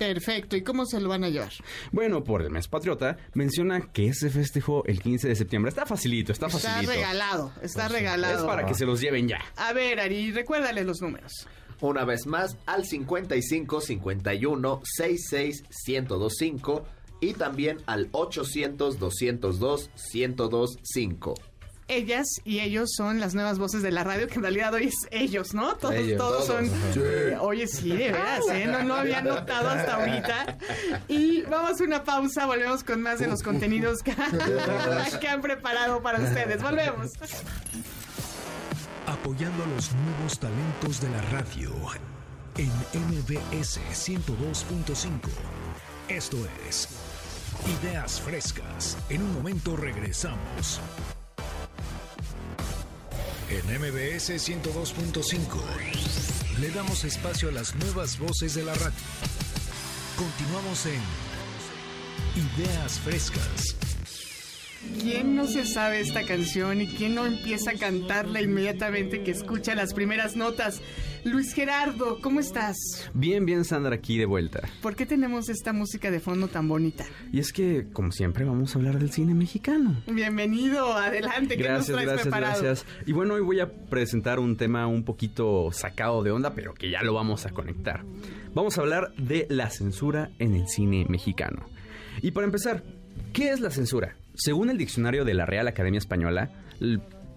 Perfecto, 0.00 0.56
¿y 0.56 0.62
cómo 0.62 0.86
se 0.86 0.98
lo 0.98 1.10
van 1.10 1.24
a 1.24 1.28
llevar? 1.28 1.52
Bueno, 1.92 2.24
por 2.24 2.40
el 2.40 2.50
mes 2.50 2.68
patriota, 2.68 3.18
menciona 3.34 3.92
que 3.92 4.14
se 4.14 4.30
festejó 4.30 4.82
el 4.86 5.02
15 5.02 5.28
de 5.28 5.36
septiembre. 5.36 5.68
Está 5.68 5.84
facilito, 5.84 6.32
está 6.32 6.46
Está 6.46 6.58
facilito. 6.58 6.90
regalado, 6.92 7.52
está 7.60 7.86
regalado. 7.88 8.38
Es 8.38 8.44
para 8.44 8.64
que 8.64 8.72
se 8.72 8.86
los 8.86 8.98
lleven 9.02 9.28
ya. 9.28 9.40
A 9.56 9.74
ver, 9.74 10.00
Ari, 10.00 10.32
recuérdale 10.32 10.84
los 10.84 11.02
números. 11.02 11.46
Una 11.82 12.06
vez 12.06 12.26
más 12.26 12.56
al 12.64 12.86
55 12.86 13.80
51 13.82 14.80
66 14.84 15.64
1025 15.86 16.84
y 17.20 17.34
también 17.34 17.76
al 17.84 18.08
800 18.12 18.98
202 18.98 19.90
1025. 20.14 21.34
Ellas 21.92 22.26
y 22.44 22.60
ellos 22.60 22.90
son 22.96 23.18
las 23.18 23.34
nuevas 23.34 23.58
voces 23.58 23.82
de 23.82 23.90
la 23.90 24.04
radio, 24.04 24.28
que 24.28 24.34
en 24.34 24.42
realidad 24.42 24.72
hoy 24.74 24.84
es 24.86 24.94
ellos, 25.10 25.54
¿no? 25.54 25.74
Todos, 25.74 25.94
Ellos, 25.96 26.18
todos, 26.18 26.46
todos, 26.46 26.66
son. 26.66 26.66
ajá. 26.66 27.00
Eh, 27.00 27.36
Oye, 27.40 27.66
sí, 27.66 27.88
de 27.90 28.12
veras, 28.12 28.44
¿eh? 28.52 28.66
No, 28.66 28.82
no 28.84 28.94
había 28.94 29.20
notado 29.22 29.68
hasta 29.70 29.96
ahorita. 29.96 30.56
Y 31.08 31.42
vamos 31.42 31.80
a 31.80 31.84
una 31.84 32.04
pausa, 32.04 32.46
volvemos 32.46 32.84
con 32.84 33.02
más 33.02 33.18
de 33.18 33.26
los 33.26 33.42
contenidos 33.42 34.02
que, 34.02 34.14
que 35.20 35.28
han 35.28 35.40
preparado 35.40 36.00
para 36.00 36.20
ustedes. 36.20 36.62
Volvemos. 36.62 37.10
Apoyando 39.06 39.64
a 39.64 39.66
los 39.66 39.90
nuevos 39.92 40.38
talentos 40.38 41.00
de 41.00 41.10
la 41.10 41.22
radio 41.22 41.72
en 42.56 42.68
MBS 43.08 43.80
102.5. 43.92 45.10
Esto 46.08 46.36
es 46.68 46.88
Ideas 47.82 48.20
Frescas. 48.20 48.96
En 49.08 49.22
un 49.22 49.34
momento 49.34 49.76
regresamos. 49.76 50.80
En 53.50 53.66
MBS 53.66 54.30
102.5 54.30 55.58
le 56.60 56.70
damos 56.70 57.02
espacio 57.02 57.48
a 57.48 57.52
las 57.52 57.74
nuevas 57.74 58.16
voces 58.16 58.54
de 58.54 58.62
la 58.62 58.74
radio. 58.74 58.94
Continuamos 60.16 60.86
en 60.86 61.00
Ideas 62.36 63.00
Frescas. 63.00 63.74
¿Quién 65.00 65.34
no 65.34 65.48
se 65.48 65.66
sabe 65.66 65.98
esta 65.98 66.24
canción 66.24 66.80
y 66.80 66.86
quién 66.86 67.16
no 67.16 67.26
empieza 67.26 67.72
a 67.72 67.74
cantarla 67.74 68.40
inmediatamente 68.40 69.24
que 69.24 69.32
escucha 69.32 69.74
las 69.74 69.94
primeras 69.94 70.36
notas? 70.36 70.80
Luis 71.24 71.52
Gerardo, 71.52 72.18
¿cómo 72.22 72.40
estás? 72.40 72.76
Bien, 73.12 73.44
bien, 73.44 73.64
Sandra, 73.64 73.94
aquí 73.94 74.16
de 74.16 74.24
vuelta. 74.24 74.62
¿Por 74.80 74.96
qué 74.96 75.04
tenemos 75.04 75.48
esta 75.50 75.72
música 75.72 76.10
de 76.10 76.18
fondo 76.18 76.48
tan 76.48 76.66
bonita? 76.66 77.04
Y 77.30 77.40
es 77.40 77.52
que, 77.52 77.88
como 77.92 78.10
siempre, 78.10 78.44
vamos 78.44 78.74
a 78.74 78.78
hablar 78.78 78.98
del 78.98 79.10
cine 79.10 79.34
mexicano. 79.34 80.02
Bienvenido, 80.06 80.94
adelante, 80.94 81.56
¿qué 81.56 81.62
nos 81.64 81.86
Gracias, 81.86 81.86
traes 81.94 82.06
gracias, 82.06 82.22
preparado? 82.22 82.62
gracias. 82.62 82.86
Y 83.06 83.12
bueno, 83.12 83.34
hoy 83.34 83.42
voy 83.42 83.60
a 83.60 83.70
presentar 83.70 84.38
un 84.38 84.56
tema 84.56 84.86
un 84.86 85.04
poquito 85.04 85.70
sacado 85.72 86.22
de 86.22 86.30
onda, 86.30 86.54
pero 86.54 86.72
que 86.72 86.90
ya 86.90 87.02
lo 87.02 87.12
vamos 87.12 87.44
a 87.44 87.50
conectar. 87.50 88.02
Vamos 88.54 88.78
a 88.78 88.80
hablar 88.80 89.12
de 89.16 89.46
la 89.50 89.68
censura 89.70 90.30
en 90.38 90.54
el 90.54 90.68
cine 90.68 91.04
mexicano. 91.08 91.66
Y 92.22 92.30
para 92.30 92.46
empezar, 92.46 92.82
¿qué 93.32 93.50
es 93.50 93.60
la 93.60 93.70
censura? 93.70 94.16
Según 94.34 94.70
el 94.70 94.78
diccionario 94.78 95.24
de 95.24 95.34
la 95.34 95.44
Real 95.44 95.68
Academia 95.68 95.98
Española, 95.98 96.50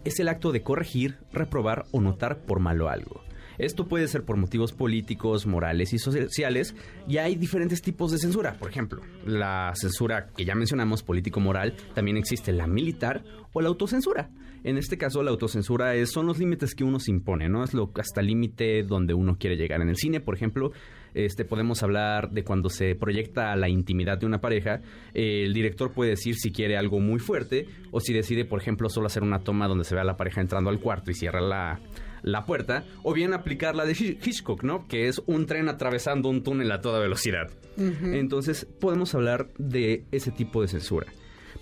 es 0.06 0.20
el 0.20 0.30
acto 0.30 0.52
de 0.54 0.64
corregir, 0.64 1.18
reprobar 1.34 1.86
o 1.92 2.02
notar 2.02 2.40
por 2.46 2.60
malo 2.60 2.90
algo. 2.90 3.23
Esto 3.58 3.88
puede 3.88 4.08
ser 4.08 4.24
por 4.24 4.38
motivos 4.38 4.72
políticos, 4.72 5.46
morales 5.46 5.94
y 5.94 6.00
sociales, 6.00 6.76
y 7.08 7.18
hay 7.18 7.36
diferentes 7.36 7.82
tipos 7.82 8.12
de 8.12 8.18
censura. 8.18 8.54
Por 8.54 8.70
ejemplo, 8.70 9.02
la 9.26 9.72
censura 9.76 10.28
que 10.36 10.46
ya 10.46 10.56
mencionamos, 10.56 11.04
político-moral, 11.04 11.76
también 11.94 12.18
existe 12.18 12.52
la 12.52 12.68
militar 12.68 13.24
o 13.54 13.62
la 13.62 13.70
autocensura. 13.70 14.30
En 14.64 14.78
este 14.78 14.98
caso, 14.98 15.22
la 15.24 15.32
autocensura 15.32 15.94
es, 15.96 16.12
son 16.12 16.26
los 16.26 16.40
límites 16.40 16.74
que 16.74 16.86
uno 16.86 16.98
se 16.98 17.12
impone, 17.12 17.50
¿no? 17.50 17.64
Es 17.66 17.74
lo 17.74 17.92
hasta 17.96 18.22
el 18.22 18.28
límite 18.28 18.84
donde 18.84 19.14
uno 19.14 19.38
quiere 19.38 19.58
llegar. 19.58 19.82
En 19.82 19.90
el 19.90 19.98
cine, 19.98 20.22
por 20.22 20.36
ejemplo, 20.36 20.72
este, 21.14 21.44
podemos 21.44 21.84
hablar 21.84 22.32
de 22.32 22.44
cuando 22.46 22.70
se 22.70 22.96
proyecta 22.96 23.56
la 23.58 23.68
intimidad 23.68 24.18
de 24.18 24.26
una 24.26 24.40
pareja, 24.40 24.82
el 25.14 25.54
director 25.54 25.92
puede 25.92 26.12
decir 26.12 26.36
si 26.36 26.52
quiere 26.52 26.78
algo 26.78 27.02
muy 27.02 27.20
fuerte 27.20 27.68
o 27.92 28.00
si 28.00 28.14
decide, 28.14 28.46
por 28.46 28.62
ejemplo, 28.62 28.88
solo 28.90 29.08
hacer 29.08 29.22
una 29.24 29.40
toma 29.40 29.68
donde 29.68 29.84
se 29.84 29.96
ve 29.96 30.02
a 30.02 30.06
la 30.06 30.16
pareja 30.16 30.40
entrando 30.40 30.70
al 30.70 30.80
cuarto 30.80 31.12
y 31.12 31.14
cierra 31.14 31.42
la, 31.42 31.82
la 32.24 32.46
puerta, 32.46 32.86
o 33.04 33.14
bien 33.14 33.34
aplicar 33.34 33.76
la 33.76 33.86
de 33.86 33.94
Hi- 33.94 34.18
Hitchcock, 34.24 34.64
¿no? 34.64 34.88
Que 34.88 35.08
es 35.08 35.22
un 35.28 35.46
tren 35.46 35.70
atravesando 35.70 36.30
un 36.30 36.42
túnel 36.42 36.72
a 36.72 36.82
toda 36.82 37.00
velocidad. 37.00 37.52
Entonces, 37.78 38.66
podemos 38.80 39.14
hablar 39.14 39.50
de 39.58 40.06
ese 40.12 40.32
tipo 40.32 40.62
de 40.62 40.68
censura. 40.68 41.08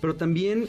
Pero 0.00 0.14
también 0.16 0.66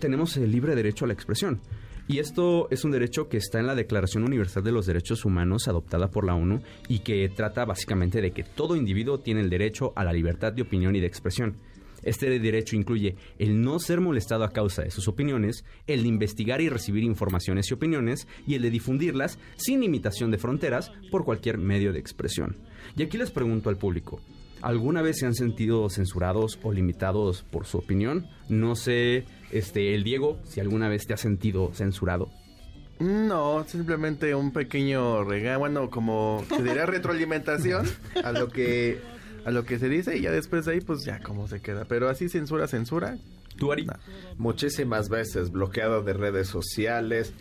tenemos 0.00 0.36
el 0.36 0.50
libre 0.52 0.74
derecho 0.74 1.04
a 1.04 1.08
la 1.08 1.14
expresión. 1.14 1.60
Y 2.08 2.18
esto 2.18 2.66
es 2.70 2.84
un 2.84 2.90
derecho 2.90 3.28
que 3.28 3.36
está 3.36 3.60
en 3.60 3.66
la 3.68 3.76
Declaración 3.76 4.24
Universal 4.24 4.64
de 4.64 4.72
los 4.72 4.86
Derechos 4.86 5.24
Humanos 5.24 5.68
adoptada 5.68 6.10
por 6.10 6.26
la 6.26 6.34
ONU 6.34 6.60
y 6.88 6.98
que 6.98 7.28
trata 7.28 7.64
básicamente 7.64 8.20
de 8.20 8.32
que 8.32 8.42
todo 8.42 8.74
individuo 8.74 9.20
tiene 9.20 9.40
el 9.40 9.48
derecho 9.50 9.92
a 9.94 10.02
la 10.04 10.12
libertad 10.12 10.52
de 10.52 10.62
opinión 10.62 10.96
y 10.96 11.00
de 11.00 11.06
expresión. 11.06 11.56
Este 12.02 12.38
derecho 12.38 12.76
incluye 12.76 13.16
el 13.38 13.60
no 13.60 13.78
ser 13.78 14.00
molestado 14.00 14.44
a 14.44 14.52
causa 14.52 14.82
de 14.82 14.90
sus 14.90 15.08
opiniones, 15.08 15.64
el 15.86 16.02
de 16.02 16.08
investigar 16.08 16.60
y 16.60 16.68
recibir 16.68 17.04
informaciones 17.04 17.70
y 17.70 17.74
opiniones 17.74 18.26
y 18.46 18.54
el 18.54 18.62
de 18.62 18.70
difundirlas 18.70 19.38
sin 19.56 19.80
limitación 19.80 20.30
de 20.30 20.38
fronteras 20.38 20.92
por 21.10 21.24
cualquier 21.24 21.58
medio 21.58 21.92
de 21.92 21.98
expresión. 21.98 22.56
Y 22.96 23.02
aquí 23.02 23.18
les 23.18 23.30
pregunto 23.30 23.68
al 23.68 23.76
público, 23.76 24.20
¿Alguna 24.62 25.02
vez 25.02 25.18
se 25.18 25.26
han 25.26 25.34
sentido 25.34 25.90
censurados 25.90 26.60
o 26.62 26.72
limitados 26.72 27.42
por 27.42 27.66
su 27.66 27.78
opinión? 27.78 28.28
No 28.48 28.76
sé, 28.76 29.24
este, 29.50 29.92
el 29.92 30.04
Diego, 30.04 30.38
si 30.44 30.60
alguna 30.60 30.88
vez 30.88 31.04
te 31.04 31.14
has 31.14 31.20
sentido 31.20 31.72
censurado. 31.74 32.30
No, 33.00 33.64
simplemente 33.66 34.36
un 34.36 34.52
pequeño 34.52 35.24
regalo, 35.24 35.58
bueno, 35.58 35.90
como 35.90 36.44
se 36.48 36.62
diría 36.62 36.86
retroalimentación 36.86 37.86
a 38.22 38.30
lo 38.30 38.48
que 38.48 39.00
a 39.44 39.50
lo 39.50 39.64
que 39.64 39.78
se 39.78 39.88
dice 39.88 40.16
y 40.16 40.22
ya 40.22 40.30
después 40.30 40.64
de 40.64 40.72
ahí 40.72 40.80
pues 40.80 41.04
ya 41.04 41.20
cómo 41.20 41.48
se 41.48 41.60
queda, 41.60 41.84
pero 41.84 42.08
así 42.08 42.28
censura 42.28 42.66
censura. 42.66 43.18
¿Tú, 43.56 43.72
Ari? 43.72 43.84
No. 43.84 43.94
Muchísimas 44.38 45.08
veces 45.08 45.50
bloqueado 45.50 46.02
de 46.02 46.14
redes 46.14 46.48
sociales 46.48 47.34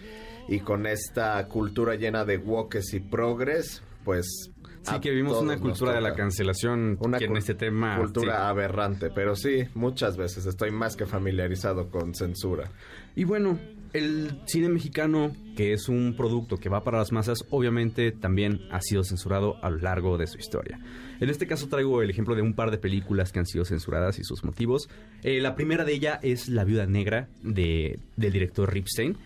y 0.48 0.60
con 0.60 0.86
esta 0.86 1.48
cultura 1.48 1.96
llena 1.96 2.26
de 2.26 2.38
wokes 2.38 2.94
y 2.94 3.00
progres, 3.00 3.84
pues... 4.04 4.52
Sí, 4.84 5.00
que 5.00 5.12
vivimos 5.12 5.40
una 5.40 5.60
cultura 5.60 5.94
de 5.94 6.02
la 6.02 6.16
cancelación 6.16 6.98
Una 7.02 7.20
que 7.20 7.26
en 7.26 7.38
este 7.38 7.54
tema... 7.54 7.98
Cultura 8.00 8.34
sí. 8.34 8.42
aberrante, 8.42 9.12
pero 9.12 9.36
sí, 9.36 9.66
muchas 9.76 10.18
veces 10.18 10.48
estoy 10.48 10.72
más 10.72 10.96
que 10.96 11.06
familiarizado 11.06 11.90
con 11.92 12.16
censura. 12.16 12.72
Y 13.16 13.24
bueno, 13.24 13.60
el 13.94 14.40
cine 14.46 14.70
mexicano, 14.70 15.36
que 15.56 15.74
es 15.74 15.90
un 15.90 16.16
producto 16.16 16.58
que 16.58 16.70
va 16.70 16.84
para 16.84 17.00
las 17.00 17.12
masas, 17.12 17.46
obviamente 17.50 18.12
también 18.12 18.62
ha 18.72 18.82
sido 18.82 19.04
censurado 19.04 19.58
a 19.64 19.70
lo 19.70 19.78
largo 19.78 20.18
de 20.18 20.28
su 20.28 20.38
historia. 20.38 20.80
En 21.20 21.30
este 21.30 21.48
caso 21.48 21.68
traigo 21.68 22.02
el 22.02 22.10
ejemplo 22.10 22.36
de 22.36 22.42
un 22.42 22.54
par 22.54 22.72
de 22.72 22.78
películas 22.78 23.32
que 23.32 23.40
han 23.40 23.46
sido 23.46 23.66
censuradas 23.66 24.18
y 24.20 24.24
sus 24.24 24.44
motivos. 24.44 24.90
Eh, 25.24 25.40
la 25.42 25.56
primera 25.56 25.86
de 25.86 25.94
ella 25.94 26.20
es 26.24 26.48
La 26.48 26.64
Viuda 26.64 26.86
Negra 26.86 27.28
de, 27.44 28.00
del 28.16 28.32
director 28.32 28.74
Ripstein, 28.74 29.18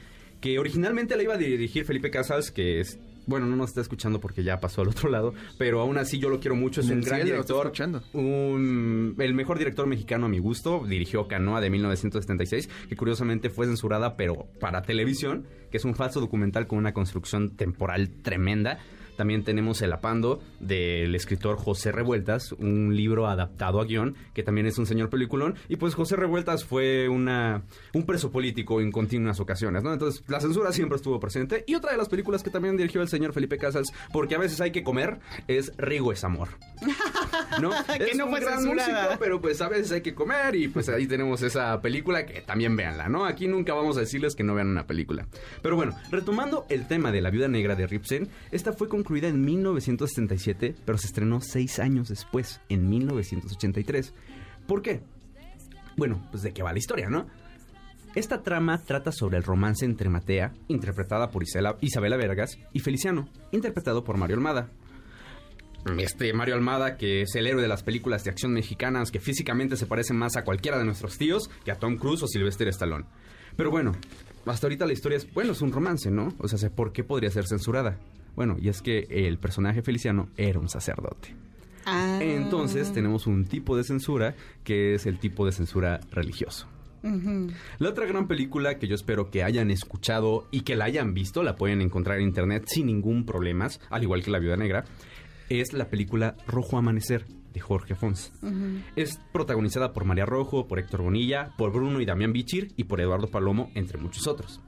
que 0.41 0.59
originalmente 0.59 1.15
la 1.15 1.23
iba 1.23 1.35
a 1.35 1.37
dirigir 1.37 1.85
Felipe 1.85 2.11
Casals, 2.11 2.51
que 2.51 2.79
es... 2.79 2.99
Bueno, 3.27 3.45
no 3.47 3.55
nos 3.55 3.69
está 3.69 3.81
escuchando 3.81 4.19
porque 4.19 4.43
ya 4.43 4.59
pasó 4.59 4.81
al 4.81 4.89
otro 4.89 5.09
lado, 5.09 5.33
pero 5.57 5.81
aún 5.81 5.97
así 5.97 6.19
yo 6.19 6.29
lo 6.29 6.39
quiero 6.39 6.55
mucho, 6.55 6.81
es 6.81 6.87
un 6.89 7.01
gran 7.01 7.21
cielo, 7.21 7.25
director, 7.35 7.65
un- 8.13 9.15
el 9.19 9.33
mejor 9.33 9.57
director 9.57 9.87
mexicano 9.87 10.25
a 10.27 10.29
mi 10.29 10.39
gusto, 10.39 10.83
dirigió 10.87 11.27
Canoa 11.27 11.61
de 11.61 11.69
1976, 11.69 12.69
que 12.89 12.95
curiosamente 12.95 13.49
fue 13.49 13.65
censurada, 13.65 14.15
pero 14.15 14.47
para 14.59 14.81
televisión, 14.83 15.45
que 15.71 15.77
es 15.77 15.85
un 15.85 15.95
falso 15.95 16.19
documental 16.19 16.67
con 16.67 16.77
una 16.79 16.93
construcción 16.93 17.55
temporal 17.55 18.09
tremenda. 18.21 18.79
También 19.15 19.43
tenemos 19.43 19.81
El 19.81 19.93
Apando 19.93 20.41
del 20.59 21.15
escritor 21.15 21.57
José 21.57 21.91
Revueltas, 21.91 22.51
un 22.53 22.95
libro 22.95 23.27
adaptado 23.27 23.79
a 23.79 23.85
guion, 23.85 24.15
que 24.33 24.43
también 24.43 24.67
es 24.67 24.77
un 24.77 24.85
señor 24.85 25.09
peliculón. 25.09 25.55
Y 25.69 25.77
pues 25.77 25.95
José 25.95 26.15
Revueltas 26.15 26.65
fue 26.65 27.09
una, 27.09 27.63
un 27.93 28.05
preso 28.05 28.31
político 28.31 28.81
en 28.81 28.91
continuas 28.91 29.39
ocasiones, 29.39 29.83
¿no? 29.83 29.93
Entonces 29.93 30.23
la 30.27 30.39
censura 30.39 30.71
siempre 30.71 30.97
estuvo 30.97 31.19
presente. 31.19 31.63
Y 31.67 31.75
otra 31.75 31.91
de 31.91 31.97
las 31.97 32.09
películas 32.09 32.43
que 32.43 32.49
también 32.49 32.77
dirigió 32.77 33.01
el 33.01 33.07
señor 33.07 33.33
Felipe 33.33 33.57
Casals, 33.57 33.93
porque 34.11 34.35
a 34.35 34.39
veces 34.39 34.61
hay 34.61 34.71
que 34.71 34.83
comer, 34.83 35.19
es 35.47 35.71
Rigo 35.77 36.11
es 36.11 36.23
amor. 36.23 36.49
¿No? 37.61 37.71
Que 37.97 38.11
es 38.11 38.17
no 38.17 38.27
fue 38.27 38.39
gran 38.39 38.65
músico, 38.65 38.97
pero 39.19 39.39
pues 39.39 39.61
a 39.61 39.69
veces 39.69 39.91
hay 39.91 40.01
que 40.01 40.13
comer 40.13 40.55
y 40.55 40.67
pues 40.67 40.89
ahí 40.89 41.07
tenemos 41.07 41.41
esa 41.41 41.81
película 41.81 42.25
que 42.25 42.41
también 42.41 42.75
véanla, 42.75 43.07
¿no? 43.07 43.25
Aquí 43.25 43.47
nunca 43.47 43.73
vamos 43.73 43.97
a 43.97 44.01
decirles 44.01 44.35
que 44.35 44.43
no 44.43 44.55
vean 44.55 44.67
una 44.67 44.87
película. 44.87 45.27
Pero 45.61 45.75
bueno, 45.75 45.95
retomando 46.11 46.65
el 46.69 46.87
tema 46.87 47.11
de 47.11 47.21
La 47.21 47.29
Viuda 47.29 47.47
Negra 47.47 47.75
de 47.75 47.87
Ripsen, 47.87 48.29
esta 48.51 48.73
fue 48.73 48.89
concluida 49.05 49.27
en 49.27 49.45
1977, 49.45 50.73
pero 50.83 50.97
se 50.97 51.05
estrenó 51.05 51.39
seis 51.39 51.77
años 51.77 52.09
después, 52.09 52.59
en 52.69 52.89
1983. 52.89 54.15
¿Por 54.65 54.81
qué? 54.81 55.03
Bueno, 55.95 56.27
pues 56.31 56.41
de 56.41 56.53
qué 56.53 56.63
va 56.63 56.73
la 56.73 56.79
historia, 56.79 57.07
¿no? 57.07 57.27
Esta 58.15 58.41
trama 58.41 58.81
trata 58.81 59.11
sobre 59.11 59.37
el 59.37 59.43
romance 59.43 59.85
entre 59.85 60.09
Matea, 60.09 60.53
interpretada 60.69 61.29
por 61.29 61.43
Isabela 61.43 62.17
Vergas, 62.17 62.57
y 62.73 62.79
Feliciano, 62.79 63.29
interpretado 63.51 64.03
por 64.03 64.17
Mario 64.17 64.37
Almada. 64.37 64.71
Este 65.99 66.33
Mario 66.33 66.55
Almada, 66.55 66.97
que 66.97 67.21
es 67.21 67.35
el 67.35 67.45
héroe 67.45 67.61
de 67.61 67.67
las 67.67 67.83
películas 67.83 68.23
de 68.23 68.31
acción 68.31 68.53
mexicanas, 68.53 69.11
que 69.11 69.19
físicamente 69.19 69.77
se 69.77 69.85
parece 69.85 70.15
más 70.15 70.35
a 70.35 70.43
cualquiera 70.43 70.79
de 70.79 70.85
nuestros 70.85 71.19
tíos 71.19 71.51
que 71.63 71.71
a 71.71 71.77
Tom 71.77 71.97
Cruise 71.97 72.23
o 72.23 72.27
Sylvester 72.27 72.67
Stallone. 72.69 73.05
Pero 73.55 73.69
bueno, 73.69 73.91
hasta 74.47 74.65
ahorita 74.65 74.87
la 74.87 74.93
historia 74.93 75.17
es, 75.17 75.31
bueno, 75.31 75.51
es 75.51 75.61
un 75.61 75.71
romance, 75.71 76.09
¿no? 76.09 76.33
O 76.39 76.47
sea, 76.47 76.71
¿por 76.71 76.91
qué 76.91 77.03
podría 77.03 77.29
ser 77.29 77.45
censurada? 77.45 77.99
Bueno, 78.35 78.57
y 78.59 78.69
es 78.69 78.81
que 78.81 79.07
el 79.09 79.37
personaje 79.37 79.81
Feliciano 79.81 80.29
era 80.37 80.59
un 80.59 80.69
sacerdote. 80.69 81.35
Ah. 81.85 82.19
Entonces 82.21 82.91
tenemos 82.91 83.27
un 83.27 83.45
tipo 83.45 83.77
de 83.77 83.83
censura 83.83 84.35
que 84.63 84.95
es 84.95 85.05
el 85.05 85.19
tipo 85.19 85.45
de 85.45 85.51
censura 85.51 85.99
religioso. 86.11 86.67
La 87.77 87.89
otra 87.89 88.07
gran 88.07 88.27
película 88.27 88.79
que 88.79 88.87
yo 88.87 88.95
espero 88.95 89.29
que 89.29 89.43
hayan 89.43 89.69
escuchado 89.69 90.47
y 90.49 90.61
que 90.61 90.75
la 90.75 90.85
hayan 90.85 91.13
visto, 91.13 91.43
la 91.43 91.55
pueden 91.55 91.81
encontrar 91.81 92.17
en 92.17 92.23
internet 92.23 92.63
sin 92.65 92.87
ningún 92.87 93.27
problema, 93.27 93.67
al 93.91 94.01
igual 94.01 94.23
que 94.23 94.31
La 94.31 94.39
Viuda 94.39 94.57
Negra, 94.57 94.85
es 95.49 95.73
la 95.73 95.89
película 95.89 96.35
Rojo 96.47 96.79
Amanecer 96.79 97.27
de 97.53 97.59
Jorge 97.59 97.93
Fons. 97.93 98.33
Es 98.95 99.19
protagonizada 99.31 99.93
por 99.93 100.05
María 100.05 100.25
Rojo, 100.25 100.67
por 100.67 100.79
Héctor 100.79 101.03
Bonilla, 101.03 101.53
por 101.57 101.71
Bruno 101.71 102.01
y 102.01 102.05
Damián 102.05 102.33
Bichir 102.33 102.73
y 102.75 102.85
por 102.85 102.99
Eduardo 102.99 103.27
Palomo, 103.27 103.69
entre 103.75 103.99
muchos 103.99 104.25
otros. 104.25 104.61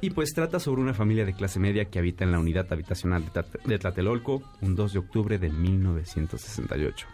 Y 0.00 0.10
pues 0.10 0.34
trata 0.34 0.60
sobre 0.60 0.82
una 0.82 0.92
familia 0.92 1.24
de 1.24 1.32
clase 1.32 1.58
media 1.58 1.86
que 1.86 1.98
habita 1.98 2.24
en 2.24 2.32
la 2.32 2.38
unidad 2.38 2.70
habitacional 2.70 3.24
de 3.64 3.78
Tlatelolco 3.78 4.42
un 4.60 4.76
2 4.76 4.92
de 4.92 4.98
octubre 4.98 5.38
de 5.38 5.48
1968. 5.48 7.06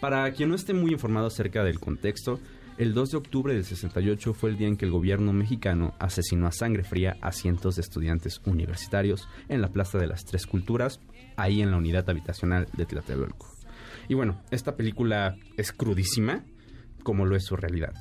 Para 0.00 0.30
quien 0.32 0.50
no 0.50 0.54
esté 0.54 0.74
muy 0.74 0.92
informado 0.92 1.26
acerca 1.26 1.64
del 1.64 1.80
contexto, 1.80 2.38
el 2.76 2.92
2 2.92 3.10
de 3.12 3.16
octubre 3.16 3.54
del 3.54 3.64
68 3.64 4.32
fue 4.32 4.50
el 4.50 4.56
día 4.56 4.68
en 4.68 4.76
que 4.76 4.84
el 4.84 4.90
gobierno 4.90 5.32
mexicano 5.32 5.94
asesinó 5.98 6.46
a 6.46 6.52
sangre 6.52 6.84
fría 6.84 7.16
a 7.20 7.32
cientos 7.32 7.76
de 7.76 7.82
estudiantes 7.82 8.40
universitarios 8.46 9.28
en 9.48 9.60
la 9.60 9.68
Plaza 9.68 9.98
de 9.98 10.06
las 10.06 10.24
Tres 10.24 10.46
Culturas, 10.46 11.00
ahí 11.36 11.62
en 11.62 11.70
la 11.70 11.76
unidad 11.76 12.08
habitacional 12.08 12.66
de 12.76 12.86
Tlatelolco. 12.86 13.48
Y 14.08 14.14
bueno, 14.14 14.40
esta 14.50 14.76
película 14.76 15.36
es 15.56 15.72
crudísima, 15.72 16.44
como 17.02 17.26
lo 17.26 17.36
es 17.36 17.44
su 17.44 17.56
realidad. 17.56 17.94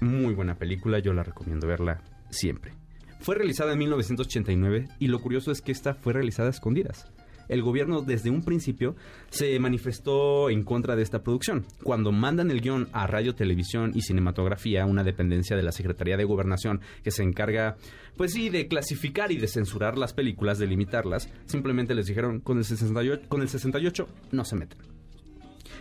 Muy 0.00 0.34
buena 0.34 0.56
película, 0.56 0.98
yo 0.98 1.12
la 1.12 1.22
recomiendo 1.22 1.66
verla 1.66 2.02
siempre. 2.30 2.79
Fue 3.20 3.34
realizada 3.34 3.72
en 3.74 3.78
1989 3.78 4.88
y 4.98 5.08
lo 5.08 5.20
curioso 5.20 5.52
es 5.52 5.60
que 5.60 5.72
esta 5.72 5.94
fue 5.94 6.14
realizada 6.14 6.48
a 6.48 6.52
escondidas. 6.52 7.06
El 7.50 7.62
gobierno 7.62 8.00
desde 8.00 8.30
un 8.30 8.42
principio 8.42 8.94
se 9.28 9.58
manifestó 9.58 10.48
en 10.50 10.62
contra 10.62 10.94
de 10.94 11.02
esta 11.02 11.22
producción. 11.22 11.66
Cuando 11.82 12.12
mandan 12.12 12.50
el 12.50 12.60
guion 12.60 12.88
a 12.92 13.08
Radio, 13.08 13.34
Televisión 13.34 13.90
y 13.92 14.02
Cinematografía, 14.02 14.86
una 14.86 15.02
dependencia 15.02 15.56
de 15.56 15.64
la 15.64 15.72
Secretaría 15.72 16.16
de 16.16 16.24
Gobernación 16.24 16.80
que 17.02 17.10
se 17.10 17.24
encarga, 17.24 17.76
pues 18.16 18.32
sí, 18.32 18.50
de 18.50 18.68
clasificar 18.68 19.32
y 19.32 19.36
de 19.36 19.48
censurar 19.48 19.98
las 19.98 20.12
películas, 20.12 20.58
de 20.58 20.68
limitarlas, 20.68 21.28
simplemente 21.46 21.94
les 21.94 22.06
dijeron, 22.06 22.38
con 22.38 22.56
el 22.56 22.64
68, 22.64 23.28
con 23.28 23.42
el 23.42 23.48
68 23.48 24.08
no 24.30 24.44
se 24.44 24.56
meten. 24.56 24.78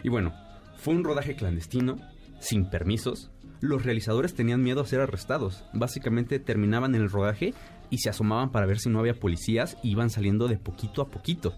Y 0.03 0.10
bueno, 0.10 0.34
fue 0.78 0.95
un 0.95 1.03
rodaje 1.03 1.36
clandestino, 1.36 1.98
sin 2.40 2.70
permisos. 2.70 3.30
Los 3.61 3.84
realizadores 3.84 4.34
tenían 4.34 4.64
miedo 4.64 4.81
a 4.81 4.86
ser 4.86 5.02
arrestados. 5.02 5.64
Básicamente 5.73 6.40
terminaban 6.40 6.95
el 6.95 7.10
rodaje 7.10 7.53
y 7.90 7.98
se 7.98 8.10
asomaban 8.10 8.52
para 8.52 8.65
ver 8.65 8.80
si 8.80 8.90
no 8.90 8.99
había 8.99 9.14
policías 9.19 9.77
y 9.84 9.91
iban 9.91 10.10
saliendo 10.10 10.48
de 10.48 10.57
poquito 10.57 11.02
a 11.02 11.10
poquito. 11.10 11.56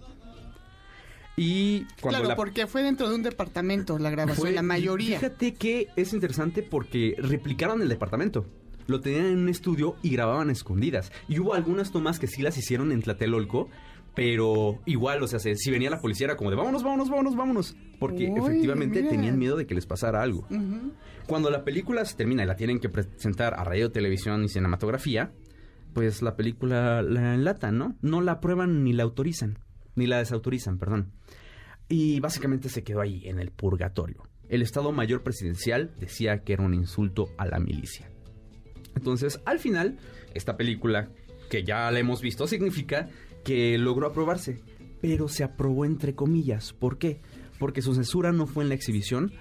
Y 1.36 1.84
cuando 2.00 2.18
Claro, 2.18 2.28
la- 2.28 2.36
porque 2.36 2.66
fue 2.66 2.82
dentro 2.82 3.08
de 3.08 3.14
un 3.14 3.22
departamento 3.22 3.98
la 3.98 4.10
grabación, 4.10 4.46
fue- 4.48 4.52
la 4.52 4.62
mayoría. 4.62 5.18
Fíjate 5.18 5.54
que 5.54 5.88
es 5.96 6.12
interesante 6.12 6.62
porque 6.62 7.14
replicaron 7.18 7.80
el 7.80 7.88
departamento. 7.88 8.46
Lo 8.86 9.00
tenían 9.00 9.26
en 9.26 9.38
un 9.38 9.48
estudio 9.48 9.96
y 10.02 10.10
grababan 10.10 10.50
escondidas. 10.50 11.10
Y 11.28 11.38
hubo 11.38 11.54
algunas 11.54 11.90
tomas 11.92 12.18
que 12.18 12.26
sí 12.26 12.42
las 12.42 12.58
hicieron 12.58 12.92
en 12.92 13.00
Tlatelolco, 13.00 13.70
pero 14.14 14.80
igual, 14.86 15.22
o 15.22 15.26
sea, 15.26 15.38
se- 15.38 15.56
si 15.56 15.70
venía 15.70 15.88
la 15.90 16.00
policía 16.00 16.26
era 16.26 16.36
como 16.36 16.50
de 16.50 16.56
vámonos, 16.56 16.82
vámonos, 16.82 17.08
vámonos, 17.08 17.36
vámonos. 17.36 17.76
Porque 17.98 18.28
Uy, 18.28 18.38
efectivamente 18.40 18.98
mira. 19.00 19.10
tenían 19.10 19.38
miedo 19.38 19.56
de 19.56 19.66
que 19.66 19.74
les 19.74 19.86
pasara 19.86 20.22
algo. 20.22 20.46
Cuando 21.26 21.50
la 21.50 21.64
película 21.64 22.04
se 22.04 22.16
termina 22.16 22.42
y 22.42 22.46
la 22.46 22.56
tienen 22.56 22.78
que 22.80 22.88
presentar 22.88 23.54
a 23.58 23.64
radio, 23.64 23.90
televisión 23.92 24.44
y 24.44 24.48
cinematografía, 24.48 25.32
pues 25.94 26.20
la 26.22 26.36
película 26.36 27.02
la 27.02 27.34
enlatan, 27.34 27.78
¿no? 27.78 27.96
No 28.02 28.20
la 28.20 28.32
aprueban 28.32 28.82
ni 28.84 28.92
la 28.92 29.02
autorizan, 29.04 29.58
ni 29.94 30.06
la 30.06 30.18
desautorizan, 30.18 30.78
perdón. 30.78 31.12
Y 31.88 32.20
básicamente 32.20 32.68
se 32.68 32.82
quedó 32.82 33.00
ahí, 33.02 33.22
en 33.28 33.38
el 33.38 33.50
purgatorio. 33.50 34.22
El 34.48 34.62
Estado 34.62 34.92
Mayor 34.92 35.22
Presidencial 35.22 35.94
decía 35.98 36.42
que 36.44 36.54
era 36.54 36.62
un 36.64 36.74
insulto 36.74 37.28
a 37.38 37.46
la 37.46 37.58
milicia. 37.60 38.10
Entonces, 38.94 39.40
al 39.46 39.58
final, 39.58 39.96
esta 40.34 40.56
película, 40.56 41.08
que 41.50 41.64
ya 41.64 41.90
la 41.90 41.98
hemos 41.98 42.20
visto, 42.20 42.46
significa 42.46 43.08
que 43.44 43.76
logró 43.78 44.06
aprobarse. 44.08 44.60
Pero 45.00 45.28
se 45.28 45.44
aprobó 45.44 45.84
entre 45.84 46.14
comillas. 46.14 46.72
¿Por 46.72 46.98
qué? 46.98 47.20
Porque 47.58 47.82
su 47.82 47.94
censura 47.94 48.32
no 48.32 48.46
fue 48.46 48.64
en 48.64 48.68
la 48.68 48.74
exhibición, 48.74 49.32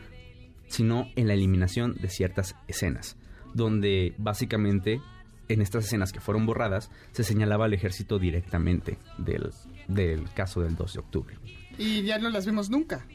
sino 0.68 1.07
en 1.15 1.28
la 1.28 1.34
eliminación 1.34 1.95
de 1.95 2.10
ciertas 2.10 2.56
escenas, 2.68 3.18
donde 3.53 4.15
básicamente 4.18 5.02
en 5.49 5.61
estas 5.61 5.86
escenas 5.86 6.11
que 6.11 6.22
fueron 6.22 6.45
borradas 6.45 6.90
se 7.11 7.23
señalaba 7.23 7.65
al 7.65 7.73
ejército 7.73 8.19
directamente 8.19 8.98
del, 9.18 9.52
del 9.88 10.32
caso 10.34 10.61
del 10.61 10.76
2 10.76 10.94
de 10.94 10.99
octubre. 10.99 11.36
Y 11.78 12.03
ya 12.03 12.19
no 12.19 12.30
las 12.30 12.45
vimos 12.45 12.69
nunca. 12.69 13.06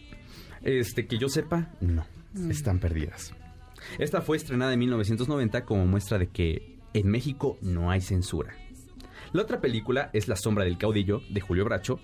Este, 0.63 1.07
que 1.07 1.19
yo 1.19 1.29
sepa, 1.29 1.71
no, 1.81 2.07
están 2.51 2.79
perdidas. 2.79 3.33
Esta 3.99 4.21
fue 4.21 4.37
estrenada 4.37 4.73
en 4.73 4.81
1990 4.81 5.65
como 5.65 5.87
muestra 5.87 6.19
de 6.19 6.29
que 6.29 6.79
en 6.93 7.09
México 7.09 7.59
no 7.63 7.91
hay 7.91 8.01
censura. 8.01 8.55
La 9.33 9.43
otra 9.43 9.61
película 9.61 10.11
es 10.13 10.29
La 10.29 10.37
sombra 10.37 10.65
del 10.65 10.79
caudillo 10.79 11.21
de 11.31 11.41
Julio 11.41 11.65
Bracho, 11.65 12.01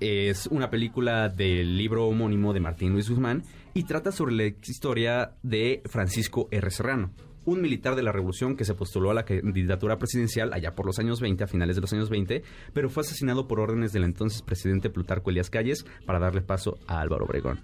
es 0.00 0.46
una 0.48 0.68
película 0.68 1.28
del 1.28 1.78
libro 1.78 2.06
homónimo 2.06 2.52
de 2.52 2.60
Martín 2.60 2.92
Luis 2.92 3.08
Guzmán 3.08 3.44
y 3.72 3.84
trata 3.84 4.12
sobre 4.12 4.34
la 4.34 4.44
historia 4.44 5.36
de 5.42 5.82
Francisco 5.86 6.48
R. 6.50 6.70
Serrano, 6.70 7.12
un 7.46 7.62
militar 7.62 7.94
de 7.94 8.02
la 8.02 8.12
revolución 8.12 8.56
que 8.56 8.66
se 8.66 8.74
postuló 8.74 9.10
a 9.10 9.14
la 9.14 9.24
candidatura 9.24 9.96
presidencial 9.96 10.52
allá 10.52 10.74
por 10.74 10.84
los 10.84 10.98
años 10.98 11.20
20, 11.20 11.44
a 11.44 11.46
finales 11.46 11.76
de 11.76 11.82
los 11.82 11.92
años 11.94 12.10
20, 12.10 12.42
pero 12.74 12.90
fue 12.90 13.02
asesinado 13.02 13.48
por 13.48 13.58
órdenes 13.58 13.92
del 13.92 14.04
entonces 14.04 14.42
presidente 14.42 14.90
Plutarco 14.90 15.30
Elías 15.30 15.48
Calles 15.48 15.86
para 16.04 16.18
darle 16.18 16.42
paso 16.42 16.78
a 16.86 17.00
Álvaro 17.00 17.24
Obregón. 17.24 17.60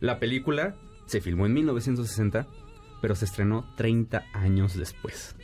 La 0.00 0.18
película 0.18 0.76
se 1.04 1.20
filmó 1.20 1.44
en 1.44 1.52
1960, 1.52 2.46
pero 3.02 3.14
se 3.14 3.26
estrenó 3.26 3.66
30 3.76 4.24
años 4.32 4.74
después. 4.74 5.36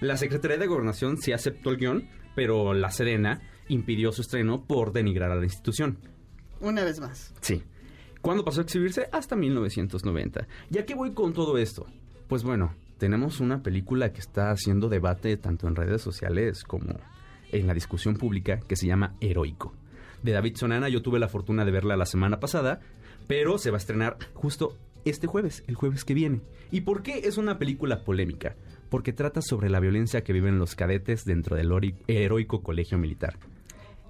La 0.00 0.16
Secretaría 0.16 0.58
de 0.58 0.66
Gobernación 0.66 1.18
sí 1.18 1.32
aceptó 1.32 1.70
el 1.70 1.76
guion, 1.76 2.08
pero 2.34 2.74
la 2.74 2.90
Sedena 2.90 3.40
impidió 3.68 4.12
su 4.12 4.22
estreno 4.22 4.64
por 4.64 4.92
denigrar 4.92 5.30
a 5.30 5.36
la 5.36 5.44
institución. 5.44 5.98
Una 6.60 6.84
vez 6.84 7.00
más. 7.00 7.34
Sí. 7.40 7.62
¿Cuándo 8.20 8.44
pasó 8.44 8.60
a 8.60 8.64
exhibirse? 8.64 9.08
Hasta 9.12 9.36
1990. 9.36 10.46
¿Y 10.70 10.78
a 10.78 10.86
qué 10.86 10.94
voy 10.94 11.12
con 11.12 11.32
todo 11.32 11.58
esto? 11.58 11.86
Pues 12.26 12.42
bueno, 12.42 12.74
tenemos 12.98 13.40
una 13.40 13.62
película 13.62 14.12
que 14.12 14.20
está 14.20 14.50
haciendo 14.50 14.88
debate 14.88 15.36
tanto 15.36 15.68
en 15.68 15.76
redes 15.76 16.00
sociales 16.00 16.64
como 16.64 16.98
en 17.52 17.66
la 17.66 17.74
discusión 17.74 18.16
pública 18.16 18.60
que 18.60 18.76
se 18.76 18.86
llama 18.86 19.14
Heroico. 19.20 19.74
De 20.22 20.32
David 20.32 20.56
Sonana 20.56 20.88
yo 20.88 21.02
tuve 21.02 21.18
la 21.18 21.28
fortuna 21.28 21.64
de 21.64 21.70
verla 21.70 21.96
la 21.96 22.06
semana 22.06 22.40
pasada, 22.40 22.80
pero 23.26 23.58
se 23.58 23.70
va 23.70 23.76
a 23.76 23.78
estrenar 23.78 24.16
justo 24.32 24.78
este 25.04 25.26
jueves, 25.26 25.62
el 25.66 25.74
jueves 25.74 26.04
que 26.04 26.14
viene. 26.14 26.40
¿Y 26.70 26.80
por 26.80 27.02
qué 27.02 27.20
es 27.24 27.36
una 27.36 27.58
película 27.58 28.04
polémica? 28.04 28.56
Porque 28.88 29.12
trata 29.12 29.40
sobre 29.42 29.70
la 29.70 29.80
violencia 29.80 30.22
que 30.22 30.32
viven 30.32 30.58
los 30.58 30.74
cadetes 30.74 31.24
dentro 31.24 31.56
del 31.56 31.70
heroico 32.06 32.62
colegio 32.62 32.98
militar. 32.98 33.38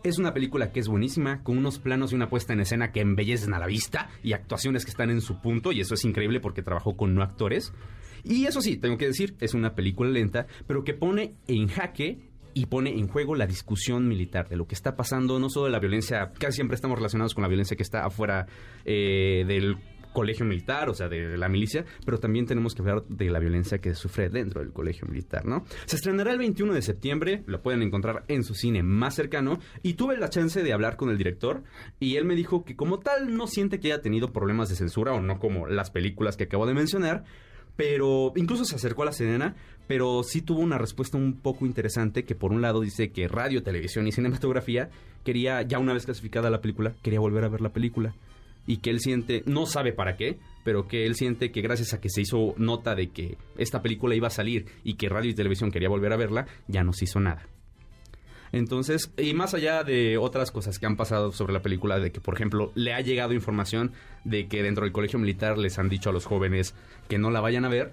Es 0.02 0.18
una 0.18 0.34
película 0.34 0.70
que 0.70 0.80
es 0.80 0.88
buenísima, 0.88 1.42
con 1.42 1.56
unos 1.56 1.78
planos 1.78 2.12
y 2.12 2.14
una 2.14 2.28
puesta 2.28 2.52
en 2.52 2.60
escena 2.60 2.92
que 2.92 3.00
embellecen 3.00 3.54
a 3.54 3.58
la 3.58 3.66
vista 3.66 4.10
y 4.22 4.34
actuaciones 4.34 4.84
que 4.84 4.90
están 4.90 5.10
en 5.10 5.22
su 5.22 5.40
punto, 5.40 5.72
y 5.72 5.80
eso 5.80 5.94
es 5.94 6.04
increíble 6.04 6.40
porque 6.40 6.62
trabajó 6.62 6.94
con 6.94 7.14
no 7.14 7.22
actores. 7.22 7.72
Y 8.22 8.44
eso 8.44 8.60
sí, 8.60 8.76
tengo 8.76 8.98
que 8.98 9.06
decir, 9.06 9.34
es 9.40 9.54
una 9.54 9.74
película 9.74 10.10
lenta, 10.10 10.46
pero 10.66 10.84
que 10.84 10.92
pone 10.92 11.36
en 11.46 11.68
jaque 11.68 12.18
y 12.54 12.66
pone 12.66 12.90
en 12.90 13.08
juego 13.08 13.34
la 13.34 13.46
discusión 13.46 14.06
militar 14.06 14.48
de 14.48 14.56
lo 14.56 14.66
que 14.66 14.74
está 14.74 14.94
pasando, 14.96 15.38
no 15.38 15.50
solo 15.50 15.66
de 15.66 15.72
la 15.72 15.80
violencia, 15.80 16.32
casi 16.38 16.56
siempre 16.56 16.76
estamos 16.76 16.96
relacionados 16.96 17.34
con 17.34 17.42
la 17.42 17.48
violencia 17.48 17.76
que 17.76 17.82
está 17.82 18.04
afuera 18.04 18.46
eh, 18.84 19.44
del 19.46 19.76
colegio 20.14 20.46
militar, 20.46 20.88
o 20.88 20.94
sea, 20.94 21.10
de 21.10 21.36
la 21.36 21.50
milicia, 21.50 21.84
pero 22.06 22.18
también 22.18 22.46
tenemos 22.46 22.74
que 22.74 22.80
hablar 22.80 23.04
de 23.06 23.28
la 23.28 23.38
violencia 23.38 23.78
que 23.78 23.94
sufre 23.94 24.30
dentro 24.30 24.62
del 24.62 24.72
colegio 24.72 25.06
militar, 25.06 25.44
¿no? 25.44 25.66
Se 25.84 25.96
estrenará 25.96 26.32
el 26.32 26.38
21 26.38 26.72
de 26.72 26.80
septiembre, 26.80 27.42
lo 27.46 27.60
pueden 27.60 27.82
encontrar 27.82 28.24
en 28.28 28.44
su 28.44 28.54
cine 28.54 28.82
más 28.82 29.14
cercano, 29.14 29.58
y 29.82 29.94
tuve 29.94 30.16
la 30.16 30.30
chance 30.30 30.62
de 30.62 30.72
hablar 30.72 30.96
con 30.96 31.10
el 31.10 31.18
director, 31.18 31.62
y 32.00 32.16
él 32.16 32.24
me 32.24 32.34
dijo 32.34 32.64
que 32.64 32.76
como 32.76 33.00
tal 33.00 33.36
no 33.36 33.46
siente 33.46 33.78
que 33.78 33.88
haya 33.88 34.00
tenido 34.00 34.32
problemas 34.32 34.70
de 34.70 34.76
censura, 34.76 35.12
o 35.12 35.20
no 35.20 35.38
como 35.38 35.66
las 35.66 35.90
películas 35.90 36.38
que 36.38 36.44
acabo 36.44 36.66
de 36.66 36.72
mencionar, 36.72 37.24
pero 37.76 38.32
incluso 38.36 38.64
se 38.64 38.76
acercó 38.76 39.02
a 39.02 39.06
la 39.06 39.12
Serena, 39.12 39.56
pero 39.86 40.22
sí 40.22 40.42
tuvo 40.42 40.60
una 40.60 40.78
respuesta 40.78 41.18
un 41.18 41.40
poco 41.40 41.66
interesante 41.66 42.24
que 42.24 42.34
por 42.34 42.52
un 42.52 42.62
lado 42.62 42.80
dice 42.80 43.10
que 43.10 43.28
radio, 43.28 43.62
televisión 43.62 44.06
y 44.06 44.12
cinematografía 44.12 44.90
quería, 45.24 45.60
ya 45.62 45.78
una 45.78 45.92
vez 45.92 46.04
clasificada 46.04 46.50
la 46.50 46.60
película, 46.60 46.94
quería 47.02 47.20
volver 47.20 47.44
a 47.44 47.48
ver 47.48 47.60
la 47.60 47.72
película. 47.72 48.14
Y 48.66 48.78
que 48.78 48.90
él 48.90 49.00
siente, 49.00 49.42
no 49.46 49.66
sabe 49.66 49.92
para 49.92 50.16
qué, 50.16 50.38
pero 50.64 50.88
que 50.88 51.06
él 51.06 51.14
siente 51.14 51.52
que 51.52 51.60
gracias 51.60 51.92
a 51.94 52.00
que 52.00 52.08
se 52.08 52.22
hizo 52.22 52.54
nota 52.56 52.94
de 52.94 53.10
que 53.10 53.36
esta 53.58 53.82
película 53.82 54.14
iba 54.14 54.28
a 54.28 54.30
salir 54.30 54.66
y 54.82 54.94
que 54.94 55.08
radio 55.08 55.30
y 55.30 55.34
televisión 55.34 55.70
quería 55.70 55.88
volver 55.88 56.12
a 56.12 56.16
verla, 56.16 56.46
ya 56.66 56.82
no 56.82 56.92
se 56.92 57.04
hizo 57.04 57.20
nada. 57.20 57.46
Entonces, 58.52 59.12
y 59.16 59.34
más 59.34 59.52
allá 59.52 59.82
de 59.82 60.16
otras 60.16 60.52
cosas 60.52 60.78
que 60.78 60.86
han 60.86 60.96
pasado 60.96 61.32
sobre 61.32 61.52
la 61.52 61.60
película, 61.60 61.98
de 61.98 62.12
que, 62.12 62.20
por 62.20 62.34
ejemplo, 62.34 62.70
le 62.76 62.94
ha 62.94 63.00
llegado 63.00 63.34
información 63.34 63.92
de 64.22 64.46
que 64.46 64.62
dentro 64.62 64.84
del 64.84 64.92
colegio 64.92 65.18
militar 65.18 65.58
les 65.58 65.76
han 65.80 65.88
dicho 65.88 66.10
a 66.10 66.12
los 66.12 66.24
jóvenes 66.24 66.72
que 67.08 67.18
no 67.18 67.32
la 67.32 67.40
vayan 67.40 67.64
a 67.64 67.68
ver, 67.68 67.92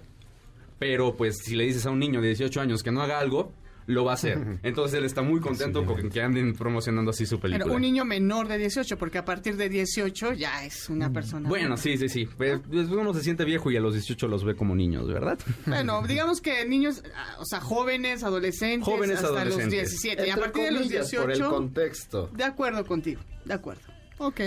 pero 0.78 1.16
pues 1.16 1.38
si 1.38 1.56
le 1.56 1.64
dices 1.64 1.84
a 1.86 1.90
un 1.90 1.98
niño 1.98 2.20
de 2.20 2.28
18 2.28 2.60
años 2.60 2.84
que 2.84 2.92
no 2.92 3.02
haga 3.02 3.18
algo, 3.18 3.52
lo 3.86 4.04
va 4.04 4.12
a 4.12 4.14
hacer. 4.14 4.58
Entonces 4.62 4.98
él 4.98 5.04
está 5.04 5.22
muy 5.22 5.40
contento 5.40 5.84
con 5.84 6.08
que 6.08 6.22
anden 6.22 6.54
promocionando 6.54 7.10
así 7.10 7.26
su 7.26 7.38
película. 7.38 7.64
Pero 7.64 7.76
un 7.76 7.82
niño 7.82 8.04
menor 8.04 8.48
de 8.48 8.58
18, 8.58 8.96
porque 8.98 9.18
a 9.18 9.24
partir 9.24 9.56
de 9.56 9.68
18 9.68 10.34
ya 10.34 10.64
es 10.64 10.88
una 10.88 11.12
persona. 11.12 11.48
Bueno, 11.48 11.76
sí, 11.76 11.96
sí, 11.96 12.08
sí. 12.08 12.26
Pues, 12.26 12.60
pues, 12.68 12.88
uno 12.88 13.12
se 13.14 13.22
siente 13.22 13.44
viejo 13.44 13.70
y 13.70 13.76
a 13.76 13.80
los 13.80 13.94
18 13.94 14.28
los 14.28 14.44
ve 14.44 14.54
como 14.54 14.74
niños, 14.74 15.08
¿verdad? 15.08 15.38
Bueno, 15.66 16.02
digamos 16.08 16.40
que 16.40 16.66
niños, 16.66 17.02
ah, 17.14 17.36
o 17.38 17.44
sea, 17.44 17.60
jóvenes, 17.60 18.22
adolescentes, 18.22 18.84
Jóvenes, 18.84 19.16
hasta 19.16 19.28
los 19.28 19.38
adolescentes. 19.38 19.90
17. 19.90 20.26
y 20.26 20.30
a 20.30 20.34
Entre 20.34 20.42
partir 20.42 20.64
de 20.64 20.70
los 20.70 20.82
comillas, 20.82 21.10
18. 21.10 21.22
por 21.22 21.32
el 21.32 21.42
contexto. 21.42 22.30
De 22.34 22.44
acuerdo 22.44 22.84
contigo, 22.84 23.20
de 23.44 23.54
acuerdo. 23.54 23.82
Ok. 24.18 24.40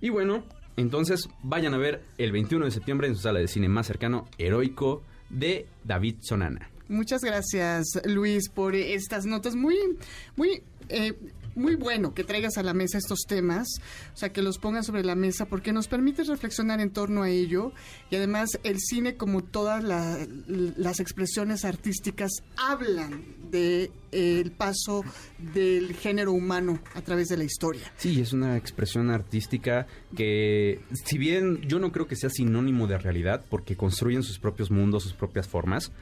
Y 0.00 0.08
bueno, 0.08 0.44
entonces 0.76 1.28
vayan 1.42 1.74
a 1.74 1.78
ver 1.78 2.02
el 2.18 2.32
21 2.32 2.64
de 2.64 2.70
septiembre 2.70 3.08
en 3.08 3.14
su 3.14 3.22
sala 3.22 3.40
de 3.40 3.48
cine 3.48 3.68
más 3.68 3.86
cercano, 3.86 4.28
Heroico, 4.38 5.02
de 5.28 5.66
David 5.84 6.16
Sonana. 6.20 6.70
Muchas 6.90 7.22
gracias, 7.22 7.86
Luis, 8.04 8.48
por 8.48 8.74
estas 8.74 9.24
notas. 9.24 9.54
Muy, 9.54 9.76
muy, 10.36 10.62
eh, 10.88 11.14
muy 11.54 11.76
bueno 11.76 12.14
que 12.14 12.24
traigas 12.24 12.58
a 12.58 12.62
la 12.62 12.74
mesa 12.74 12.98
estos 12.98 13.20
temas, 13.28 13.66
o 14.14 14.16
sea, 14.16 14.32
que 14.32 14.42
los 14.42 14.58
pongas 14.58 14.86
sobre 14.86 15.04
la 15.04 15.14
mesa, 15.14 15.46
porque 15.46 15.72
nos 15.72 15.88
permite 15.88 16.24
reflexionar 16.24 16.80
en 16.80 16.90
torno 16.90 17.22
a 17.22 17.30
ello. 17.30 17.72
Y 18.10 18.16
además, 18.16 18.50
el 18.64 18.78
cine, 18.80 19.14
como 19.16 19.42
todas 19.42 19.82
la- 19.84 20.18
las 20.48 21.00
expresiones 21.00 21.64
artísticas, 21.64 22.30
hablan 22.56 23.24
de 23.50 23.90
eh, 24.12 24.40
el 24.40 24.50
paso 24.52 25.04
del 25.54 25.94
género 25.94 26.32
humano 26.32 26.80
a 26.94 27.02
través 27.02 27.28
de 27.28 27.36
la 27.36 27.44
historia. 27.44 27.92
Sí, 27.96 28.20
es 28.20 28.32
una 28.32 28.56
expresión 28.56 29.10
artística 29.10 29.86
que, 30.16 30.80
si 31.04 31.18
bien 31.18 31.60
yo 31.62 31.78
no 31.78 31.92
creo 31.92 32.06
que 32.08 32.16
sea 32.16 32.30
sinónimo 32.30 32.86
de 32.88 32.98
realidad, 32.98 33.44
porque 33.48 33.76
construyen 33.76 34.22
sus 34.24 34.38
propios 34.40 34.70
mundos, 34.70 35.02
sus 35.04 35.14
propias 35.14 35.46
formas, 35.48 35.92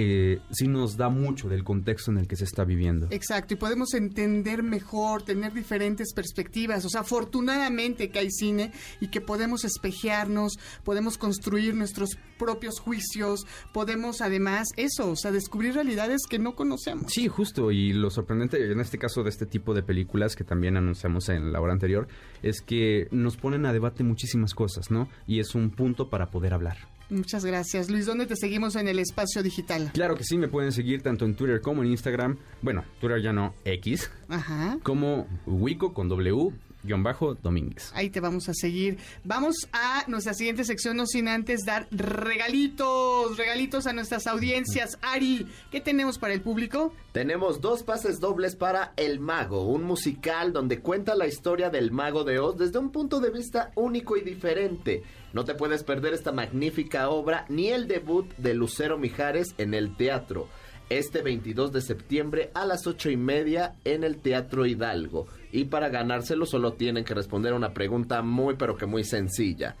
eh, 0.00 0.38
sí 0.52 0.68
nos 0.68 0.96
da 0.96 1.08
mucho 1.08 1.48
del 1.48 1.64
contexto 1.64 2.12
en 2.12 2.18
el 2.18 2.28
que 2.28 2.36
se 2.36 2.44
está 2.44 2.62
viviendo. 2.62 3.08
Exacto, 3.10 3.54
y 3.54 3.56
podemos 3.56 3.94
entender 3.94 4.62
mejor, 4.62 5.22
tener 5.22 5.52
diferentes 5.52 6.12
perspectivas. 6.14 6.84
O 6.84 6.88
sea, 6.88 7.00
afortunadamente 7.00 8.10
que 8.10 8.20
hay 8.20 8.30
cine 8.30 8.70
y 9.00 9.08
que 9.08 9.20
podemos 9.20 9.64
espejearnos, 9.64 10.56
podemos 10.84 11.18
construir 11.18 11.74
nuestros 11.74 12.10
propios 12.38 12.78
juicios, 12.78 13.44
podemos 13.72 14.20
además 14.20 14.68
eso, 14.76 15.10
o 15.10 15.16
sea, 15.16 15.32
descubrir 15.32 15.74
realidades 15.74 16.22
que 16.30 16.38
no 16.38 16.54
conocemos. 16.54 17.12
Sí, 17.12 17.26
justo, 17.26 17.72
y 17.72 17.92
lo 17.92 18.10
sorprendente 18.10 18.70
en 18.70 18.78
este 18.78 18.98
caso 18.98 19.24
de 19.24 19.30
este 19.30 19.46
tipo 19.46 19.74
de 19.74 19.82
películas 19.82 20.36
que 20.36 20.44
también 20.44 20.76
anunciamos 20.76 21.28
en 21.28 21.52
la 21.52 21.60
hora 21.60 21.72
anterior, 21.72 22.06
es 22.44 22.60
que 22.60 23.08
nos 23.10 23.36
ponen 23.36 23.66
a 23.66 23.72
debate 23.72 24.04
muchísimas 24.04 24.54
cosas, 24.54 24.92
¿no? 24.92 25.08
Y 25.26 25.40
es 25.40 25.56
un 25.56 25.70
punto 25.70 26.08
para 26.08 26.30
poder 26.30 26.54
hablar. 26.54 26.97
Muchas 27.10 27.44
gracias. 27.44 27.90
Luis, 27.90 28.04
¿dónde 28.06 28.26
te 28.26 28.36
seguimos 28.36 28.76
en 28.76 28.86
el 28.88 28.98
espacio 28.98 29.42
digital? 29.42 29.90
Claro 29.94 30.14
que 30.14 30.24
sí, 30.24 30.36
me 30.36 30.48
pueden 30.48 30.72
seguir 30.72 31.02
tanto 31.02 31.24
en 31.24 31.34
Twitter 31.34 31.60
como 31.60 31.82
en 31.82 31.90
Instagram. 31.90 32.36
Bueno, 32.60 32.84
Twitter 33.00 33.22
ya 33.22 33.32
no, 33.32 33.54
X, 33.64 34.10
Ajá. 34.28 34.78
como 34.82 35.26
Wico 35.46 35.94
con 35.94 36.08
W, 36.08 36.52
Domínguez. 36.82 37.92
Ahí 37.94 38.10
te 38.10 38.20
vamos 38.20 38.48
a 38.48 38.54
seguir. 38.54 38.98
Vamos 39.24 39.68
a 39.72 40.04
nuestra 40.06 40.34
siguiente 40.34 40.64
sección, 40.64 40.96
no 40.96 41.06
sin 41.06 41.28
antes 41.28 41.64
dar 41.64 41.88
regalitos, 41.90 43.36
regalitos 43.36 43.86
a 43.86 43.92
nuestras 43.92 44.26
audiencias. 44.26 44.98
Ari, 45.02 45.46
¿qué 45.70 45.80
tenemos 45.80 46.18
para 46.18 46.34
el 46.34 46.40
público? 46.40 46.92
Tenemos 47.12 47.60
dos 47.60 47.82
pases 47.82 48.20
dobles 48.20 48.56
para 48.56 48.92
El 48.96 49.20
Mago, 49.20 49.64
un 49.64 49.82
musical 49.82 50.52
donde 50.52 50.80
cuenta 50.80 51.14
la 51.14 51.26
historia 51.26 51.70
del 51.70 51.90
Mago 51.90 52.24
de 52.24 52.38
Oz 52.38 52.56
desde 52.56 52.78
un 52.78 52.90
punto 52.90 53.20
de 53.20 53.30
vista 53.30 53.72
único 53.74 54.16
y 54.16 54.22
diferente. 54.22 55.02
No 55.32 55.44
te 55.44 55.54
puedes 55.54 55.82
perder 55.82 56.14
esta 56.14 56.32
magnífica 56.32 57.10
obra 57.10 57.44
ni 57.48 57.68
el 57.68 57.88
debut 57.88 58.32
de 58.36 58.54
Lucero 58.54 58.98
Mijares 58.98 59.54
en 59.58 59.74
el 59.74 59.96
teatro. 59.96 60.48
Este 60.90 61.20
22 61.20 61.72
de 61.72 61.82
septiembre 61.82 62.50
a 62.54 62.64
las 62.64 62.86
ocho 62.86 63.10
y 63.10 63.16
media 63.16 63.74
en 63.84 64.04
el 64.04 64.18
Teatro 64.18 64.64
Hidalgo. 64.64 65.26
Y 65.52 65.64
para 65.64 65.90
ganárselo 65.90 66.46
solo 66.46 66.72
tienen 66.72 67.04
que 67.04 67.14
responder 67.14 67.52
a 67.52 67.56
una 67.56 67.74
pregunta 67.74 68.22
muy 68.22 68.54
pero 68.56 68.76
que 68.76 68.86
muy 68.86 69.04
sencilla. 69.04 69.76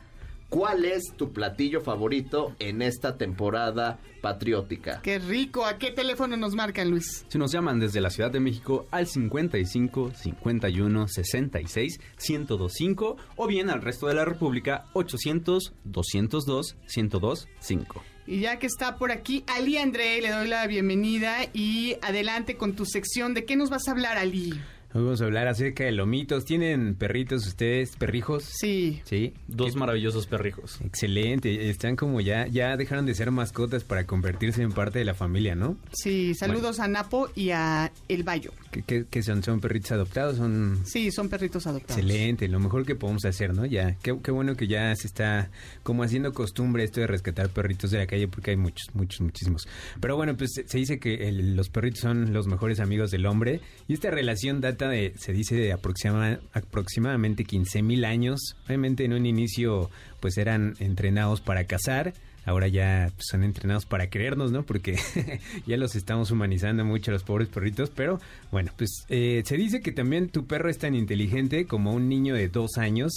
¿Cuál 0.50 0.86
es 0.86 1.12
tu 1.16 1.32
platillo 1.32 1.82
favorito 1.82 2.54
en 2.58 2.80
esta 2.80 3.18
temporada 3.18 3.98
patriótica? 4.22 5.00
Qué 5.02 5.18
rico. 5.18 5.66
¿A 5.66 5.78
qué 5.78 5.92
teléfono 5.92 6.38
nos 6.38 6.54
marcan, 6.54 6.90
Luis? 6.90 7.26
Si 7.28 7.38
nos 7.38 7.52
llaman 7.52 7.80
desde 7.80 8.00
la 8.00 8.08
Ciudad 8.08 8.30
de 8.30 8.40
México 8.40 8.86
al 8.90 9.06
55 9.06 10.12
51 10.14 11.08
66 11.08 12.00
1025 12.28 13.16
o 13.36 13.46
bien 13.46 13.68
al 13.68 13.82
resto 13.82 14.06
de 14.06 14.14
la 14.14 14.24
República 14.24 14.86
800 14.94 15.74
202 15.84 16.76
1025. 16.96 18.17
Y 18.30 18.40
ya 18.40 18.58
que 18.58 18.66
está 18.66 18.96
por 18.96 19.10
aquí, 19.10 19.42
Ali 19.46 19.78
André, 19.78 20.20
le 20.20 20.28
doy 20.28 20.48
la 20.48 20.66
bienvenida 20.66 21.48
y 21.54 21.96
adelante 22.02 22.58
con 22.58 22.76
tu 22.76 22.84
sección. 22.84 23.32
¿De 23.32 23.46
qué 23.46 23.56
nos 23.56 23.70
vas 23.70 23.88
a 23.88 23.92
hablar, 23.92 24.18
Ali? 24.18 24.52
Hoy 24.98 25.04
vamos 25.04 25.20
a 25.20 25.26
hablar 25.26 25.46
acerca 25.46 25.84
de 25.84 25.92
lomitos. 25.92 26.44
¿Tienen 26.44 26.96
perritos 26.96 27.46
ustedes, 27.46 27.94
perrijos? 27.94 28.42
Sí. 28.58 29.00
Sí. 29.04 29.32
Dos 29.46 29.76
maravillosos 29.76 30.26
perrijos. 30.26 30.80
Excelente. 30.84 31.70
Están 31.70 31.94
como 31.94 32.20
ya, 32.20 32.48
ya 32.48 32.76
dejaron 32.76 33.06
de 33.06 33.14
ser 33.14 33.30
mascotas 33.30 33.84
para 33.84 34.06
convertirse 34.06 34.60
en 34.60 34.72
parte 34.72 34.98
de 34.98 35.04
la 35.04 35.14
familia, 35.14 35.54
¿no? 35.54 35.76
Sí, 35.92 36.34
saludos 36.34 36.80
a 36.80 36.88
Napo 36.88 37.30
y 37.36 37.50
a 37.50 37.92
El 38.08 38.24
Bayo. 38.24 38.50
¿Qué, 38.72 38.82
qué- 38.82 39.04
qué 39.08 39.22
son? 39.22 39.44
¿Son 39.44 39.60
perritos 39.60 39.92
adoptados? 39.92 40.36
Son 40.36 40.80
Sí, 40.84 41.12
son 41.12 41.28
perritos 41.28 41.68
adoptados. 41.68 41.96
Excelente, 42.02 42.48
lo 42.48 42.58
mejor 42.58 42.84
que 42.84 42.96
podemos 42.96 43.24
hacer, 43.24 43.54
¿no? 43.54 43.66
Ya, 43.66 43.94
qué, 44.02 44.18
qué 44.20 44.32
bueno 44.32 44.56
que 44.56 44.66
ya 44.66 44.92
se 44.96 45.06
está 45.06 45.48
como 45.84 46.02
haciendo 46.02 46.32
costumbre 46.32 46.82
esto 46.82 47.00
de 47.00 47.06
rescatar 47.06 47.50
perritos 47.50 47.92
de 47.92 47.98
la 47.98 48.08
calle 48.08 48.26
porque 48.26 48.50
hay 48.50 48.56
muchos, 48.56 48.92
muchos, 48.94 49.20
muchísimos. 49.20 49.68
Pero 50.00 50.16
bueno, 50.16 50.36
pues 50.36 50.54
se- 50.54 50.66
se 50.66 50.76
dice 50.78 50.98
que 50.98 51.28
el- 51.28 51.54
los 51.54 51.68
perritos 51.68 52.00
son 52.00 52.32
los 52.32 52.48
mejores 52.48 52.80
amigos 52.80 53.12
del 53.12 53.26
hombre 53.26 53.60
y 53.86 53.94
esta 53.94 54.10
relación 54.10 54.60
data 54.60 54.87
de, 54.88 55.12
se 55.16 55.32
dice, 55.32 55.54
de 55.56 55.72
aproxima- 55.74 56.40
aproximadamente 56.52 57.44
15 57.44 57.82
mil 57.82 58.04
años. 58.04 58.56
Obviamente 58.66 59.04
en 59.04 59.12
un 59.12 59.26
inicio 59.26 59.90
pues 60.20 60.36
eran 60.38 60.74
entrenados 60.80 61.40
para 61.40 61.64
cazar. 61.64 62.12
Ahora 62.44 62.66
ya 62.66 63.10
pues, 63.14 63.26
son 63.30 63.44
entrenados 63.44 63.84
para 63.84 64.08
querernos, 64.08 64.52
¿no? 64.52 64.62
Porque 64.62 64.96
ya 65.66 65.76
los 65.76 65.94
estamos 65.96 66.30
humanizando 66.30 66.82
mucho 66.84 67.10
a 67.10 67.14
los 67.14 67.22
pobres 67.22 67.48
perritos. 67.48 67.90
Pero 67.94 68.20
bueno, 68.50 68.72
pues 68.76 69.04
eh, 69.10 69.42
se 69.44 69.56
dice 69.56 69.80
que 69.80 69.92
también 69.92 70.30
tu 70.30 70.46
perro 70.46 70.70
es 70.70 70.78
tan 70.78 70.94
inteligente 70.94 71.66
como 71.66 71.92
un 71.92 72.08
niño 72.08 72.34
de 72.34 72.48
dos 72.48 72.78
años. 72.78 73.12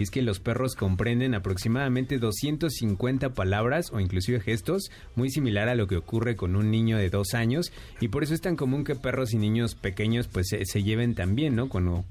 Y 0.00 0.02
es 0.04 0.10
que 0.10 0.22
los 0.22 0.40
perros 0.40 0.76
comprenden 0.76 1.34
aproximadamente 1.34 2.18
250 2.18 3.34
palabras 3.34 3.90
o 3.92 4.00
inclusive 4.00 4.40
gestos, 4.40 4.90
muy 5.14 5.28
similar 5.28 5.68
a 5.68 5.74
lo 5.74 5.86
que 5.86 5.96
ocurre 5.98 6.36
con 6.36 6.56
un 6.56 6.70
niño 6.70 6.96
de 6.96 7.10
dos 7.10 7.34
años. 7.34 7.70
Y 8.00 8.08
por 8.08 8.22
eso 8.22 8.32
es 8.32 8.40
tan 8.40 8.56
común 8.56 8.82
que 8.84 8.94
perros 8.94 9.34
y 9.34 9.36
niños 9.36 9.74
pequeños 9.74 10.26
pues 10.26 10.48
se, 10.48 10.64
se 10.64 10.82
lleven 10.82 11.14
también, 11.14 11.54
¿no? 11.54 11.68
Cuando 11.68 12.06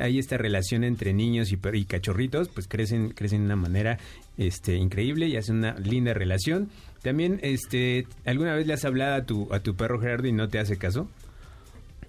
hay 0.00 0.18
esta 0.18 0.36
relación 0.36 0.82
entre 0.82 1.12
niños 1.12 1.52
y, 1.52 1.84
cachorritos, 1.84 2.48
pues 2.48 2.66
crecen, 2.66 3.10
crecen 3.10 3.42
de 3.42 3.44
una 3.46 3.56
manera 3.56 3.98
este, 4.36 4.74
increíble 4.74 5.28
y 5.28 5.36
hacen 5.36 5.58
una 5.58 5.78
linda 5.78 6.14
relación. 6.14 6.70
También, 7.02 7.38
este, 7.44 8.08
¿alguna 8.24 8.56
vez 8.56 8.66
le 8.66 8.74
has 8.74 8.84
hablado 8.84 9.14
a 9.14 9.22
tu, 9.24 9.46
a 9.54 9.60
tu 9.60 9.76
perro 9.76 10.00
Gerardo 10.00 10.26
y 10.26 10.32
no 10.32 10.48
te 10.48 10.58
hace 10.58 10.76
caso? 10.76 11.08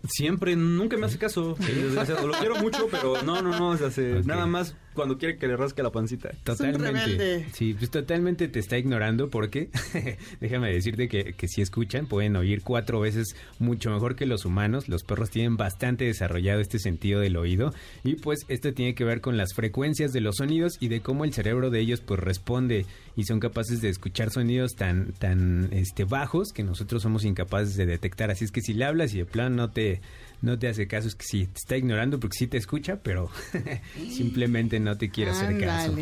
Siempre, 0.08 0.56
nunca 0.56 0.96
me 0.98 1.08
hace 1.08 1.18
caso. 1.18 1.58
el 1.60 1.84
desgraciado. 1.84 2.26
Lo 2.26 2.34
quiero 2.34 2.56
mucho, 2.56 2.88
pero 2.90 3.22
no, 3.24 3.42
no, 3.42 3.58
no. 3.60 3.70
o 3.72 3.78
sea, 3.78 3.92
se- 3.92 4.20
Ok. 4.20 4.26
Nada 4.26 4.46
más 4.46 4.74
cuando 4.94 5.18
quiere 5.18 5.38
que 5.38 5.48
le 5.48 5.56
rasque 5.56 5.84
la 5.84 5.92
pancita. 5.92 6.32
Totalmente. 6.44 7.46
Sí, 7.54 7.74
pues 7.74 7.90
totalmente 7.90 8.48
te 8.48 8.60
está 8.60 8.78
ignorando 8.78 9.30
porque 9.30 9.70
déjame 10.42 10.72
decirte 10.72 11.08
que, 11.08 11.34
que 11.34 11.48
si 11.48 11.62
escuchan 11.62 12.08
pueden 12.08 12.36
oír 12.36 12.62
cuatro 12.64 13.00
veces 13.00 13.36
mucho 13.60 13.92
mejor 13.92 14.16
que 14.16 14.26
los 14.26 14.46
humanos. 14.46 14.90
Los 14.90 15.04
perros 15.04 15.30
tienen 15.30 15.58
bastante 15.58 16.06
desarrollado 16.06 16.60
este 16.60 16.80
sentido 16.80 17.20
del 17.20 17.38
oído 17.38 17.74
y 18.04 18.16
pues 18.16 18.46
esto 18.48 18.74
tiene 18.74 18.96
que 18.96 19.04
ver 19.04 19.22
con 19.22 19.38
las 19.38 19.54
frecuencias 19.54 20.12
de 20.12 20.22
los 20.22 20.38
sonidos 20.38 20.78
y 20.80 20.88
de 20.88 21.02
cómo 21.02 21.26
el 21.26 21.34
cerebro 21.34 21.70
de 21.70 21.80
ellos 21.80 22.02
pues 22.02 22.20
responde 22.20 22.86
y 23.16 23.24
son 23.24 23.40
capaces 23.40 23.82
de 23.82 23.90
escuchar 23.90 24.32
sonidos 24.32 24.76
tan 24.76 25.14
tan 25.14 25.70
este 25.72 26.04
bajos 26.04 26.52
que 26.54 26.64
nosotros 26.64 27.04
somos 27.04 27.26
incapaces 27.26 27.76
de 27.76 27.86
detectar. 27.86 28.32
Así 28.32 28.46
es 28.46 28.52
que 28.52 28.62
si 28.62 28.74
le 28.74 28.86
hablas 28.86 29.14
y 29.14 29.20
de 29.20 29.26
plano 29.26 29.56
no 29.56 29.70
te 29.70 30.02
no 30.42 30.58
te 30.58 30.68
hace 30.68 30.88
caso 30.88 31.08
es 31.08 31.16
que 31.16 31.26
sí 31.26 31.46
te 31.48 31.58
está 31.58 31.78
ignorando 31.78 32.20
porque 32.20 32.38
sí 32.38 32.48
te 32.48 32.58
escucha, 32.58 33.02
pero 33.04 33.30
simplemente 34.10 34.80
no 34.80 34.98
te 34.98 35.10
quiere 35.10 35.32
hacer 35.32 35.60
caso. 35.60 35.96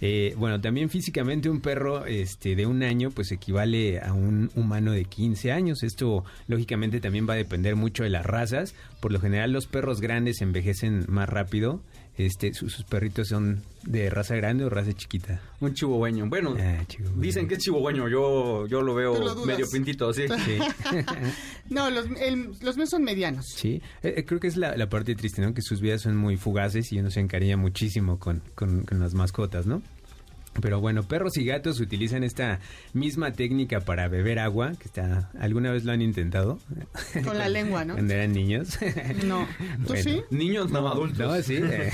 Eh, 0.00 0.34
bueno, 0.36 0.60
también 0.60 0.88
físicamente 0.88 1.48
un 1.50 1.60
perro 1.60 2.06
este, 2.06 2.56
de 2.56 2.66
un 2.66 2.82
año 2.82 3.10
pues 3.10 3.30
equivale 3.32 4.00
a 4.00 4.12
un 4.12 4.50
humano 4.54 4.92
de 4.92 5.04
15 5.04 5.52
años. 5.52 5.82
Esto 5.82 6.24
lógicamente 6.48 7.00
también 7.00 7.28
va 7.28 7.34
a 7.34 7.36
depender 7.36 7.76
mucho 7.76 8.02
de 8.02 8.10
las 8.10 8.24
razas. 8.24 8.74
Por 9.00 9.12
lo 9.12 9.20
general 9.20 9.52
los 9.52 9.66
perros 9.66 10.00
grandes 10.00 10.40
envejecen 10.40 11.04
más 11.08 11.28
rápido 11.28 11.82
Este, 12.18 12.52
su- 12.52 12.68
sus 12.68 12.84
perritos 12.84 13.28
son 13.28 13.62
de 13.84 14.10
raza 14.10 14.36
grande 14.36 14.64
o 14.64 14.68
raza 14.68 14.92
chiquita. 14.92 15.40
Un 15.60 15.72
chihuahueño. 15.72 16.28
Bueno, 16.28 16.54
Ah, 16.60 16.84
dicen 17.16 17.48
que 17.48 17.54
es 17.54 17.60
chihuahueño. 17.60 18.06
Yo, 18.08 18.66
yo 18.66 18.82
lo 18.82 18.94
veo 18.94 19.18
lo 19.18 19.46
medio 19.46 19.66
pintito, 19.70 20.12
sí. 20.12 20.24
Sí. 20.44 20.58
No, 21.70 21.88
los, 21.90 22.06
el- 22.20 22.50
los 22.60 22.76
míos 22.76 22.90
son 22.90 23.02
medianos. 23.02 23.46
Sí, 23.48 23.80
Eh, 24.02 24.14
eh, 24.18 24.24
creo 24.26 24.40
que 24.40 24.46
es 24.48 24.56
la, 24.58 24.76
la 24.76 24.88
parte 24.90 25.14
triste, 25.14 25.40
¿no? 25.40 25.54
Que 25.54 25.62
sus 25.62 25.80
vidas 25.80 26.02
son 26.02 26.16
muy 26.16 26.36
fugaces 26.36 26.92
y 26.92 26.98
uno 26.98 27.10
se 27.10 27.20
encariña 27.20 27.56
muchísimo 27.56 28.18
con, 28.18 28.42
con- 28.54 28.82
con 28.82 29.00
las 29.00 29.14
mascotas, 29.14 29.66
¿no? 29.66 29.82
Pero 30.60 30.80
bueno, 30.80 31.02
perros 31.02 31.36
y 31.38 31.44
gatos 31.44 31.80
utilizan 31.80 32.24
esta 32.24 32.60
misma 32.92 33.32
técnica 33.32 33.80
para 33.80 34.08
beber 34.08 34.38
agua, 34.38 34.72
que 34.78 34.84
está, 34.84 35.30
¿alguna 35.38 35.72
vez 35.72 35.84
lo 35.84 35.92
han 35.92 36.02
intentado? 36.02 36.58
Con 37.24 37.38
la 37.38 37.48
lengua, 37.48 37.84
¿no? 37.84 37.94
Cuando 37.94 38.12
eran 38.12 38.32
niños. 38.32 38.78
No. 39.24 39.46
¿Tú 39.86 39.88
Bueno. 39.94 40.02
sí? 40.02 40.22
Niños 40.30 40.70
no, 40.70 40.86
adultos. 40.86 41.18
No, 41.18 41.42
sí. 41.42 41.56
eh, 41.56 41.90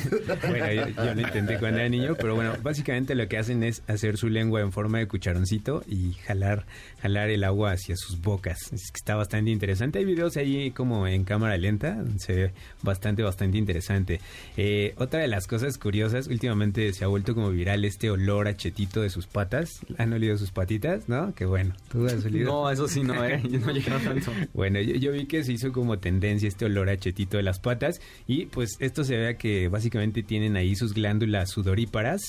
bueno, 0.48 0.72
yo, 0.72 0.88
yo 0.88 1.14
lo 1.14 1.20
intenté 1.20 1.58
cuando 1.58 1.78
era 1.78 1.88
niño, 1.88 2.16
pero 2.16 2.34
bueno, 2.34 2.54
básicamente 2.62 3.14
lo 3.14 3.28
que 3.28 3.38
hacen 3.38 3.62
es 3.62 3.82
hacer 3.86 4.16
su 4.16 4.28
lengua 4.28 4.60
en 4.60 4.72
forma 4.72 4.98
de 4.98 5.06
cucharoncito 5.06 5.84
y 5.86 6.14
jalar, 6.26 6.66
jalar 7.00 7.30
el 7.30 7.44
agua 7.44 7.72
hacia 7.72 7.94
sus 7.96 8.20
bocas. 8.20 8.58
Es 8.72 8.90
que 8.90 8.96
está 8.96 9.14
bastante 9.14 9.50
interesante. 9.50 10.00
Hay 10.00 10.04
videos 10.04 10.36
ahí 10.36 10.72
como 10.72 11.06
en 11.06 11.24
cámara 11.24 11.56
lenta, 11.56 12.02
se 12.18 12.32
ve 12.32 12.52
bastante, 12.82 13.22
bastante 13.22 13.56
interesante. 13.56 14.20
Eh, 14.56 14.94
otra 14.96 15.20
de 15.20 15.28
las 15.28 15.46
cosas 15.46 15.78
curiosas, 15.78 16.26
últimamente 16.26 16.92
se 16.92 17.04
ha 17.04 17.08
vuelto 17.08 17.34
como 17.34 17.50
viral 17.50 17.84
este 17.84 18.10
olor 18.10 18.47
a 18.48 18.56
chetito 18.56 19.00
de 19.02 19.10
sus 19.10 19.26
patas. 19.26 19.68
¿Han 19.98 20.12
olido 20.12 20.36
sus 20.36 20.50
patitas? 20.50 21.08
¿No? 21.08 21.34
Qué 21.34 21.44
bueno. 21.44 21.74
¿Tú 21.90 22.06
has 22.06 22.24
olido? 22.24 22.46
No, 22.52 22.70
eso 22.70 22.88
sí 22.88 23.02
no, 23.02 23.24
¿eh? 23.24 23.40
Yo 23.48 23.58
no 23.90 23.98
tanto. 24.00 24.32
Bueno, 24.54 24.80
yo, 24.80 24.94
yo 24.96 25.12
vi 25.12 25.26
que 25.26 25.44
se 25.44 25.52
hizo 25.52 25.72
como 25.72 25.98
tendencia 25.98 26.48
este 26.48 26.64
olor 26.64 26.88
a 26.90 26.96
chetito 26.96 27.36
de 27.36 27.42
las 27.42 27.60
patas 27.60 28.00
y 28.26 28.46
pues 28.46 28.70
esto 28.80 29.04
se 29.04 29.16
ve 29.16 29.28
a 29.28 29.36
que 29.36 29.68
básicamente 29.68 30.22
tienen 30.22 30.56
ahí 30.56 30.74
sus 30.74 30.94
glándulas 30.94 31.50
sudoríparas 31.50 32.20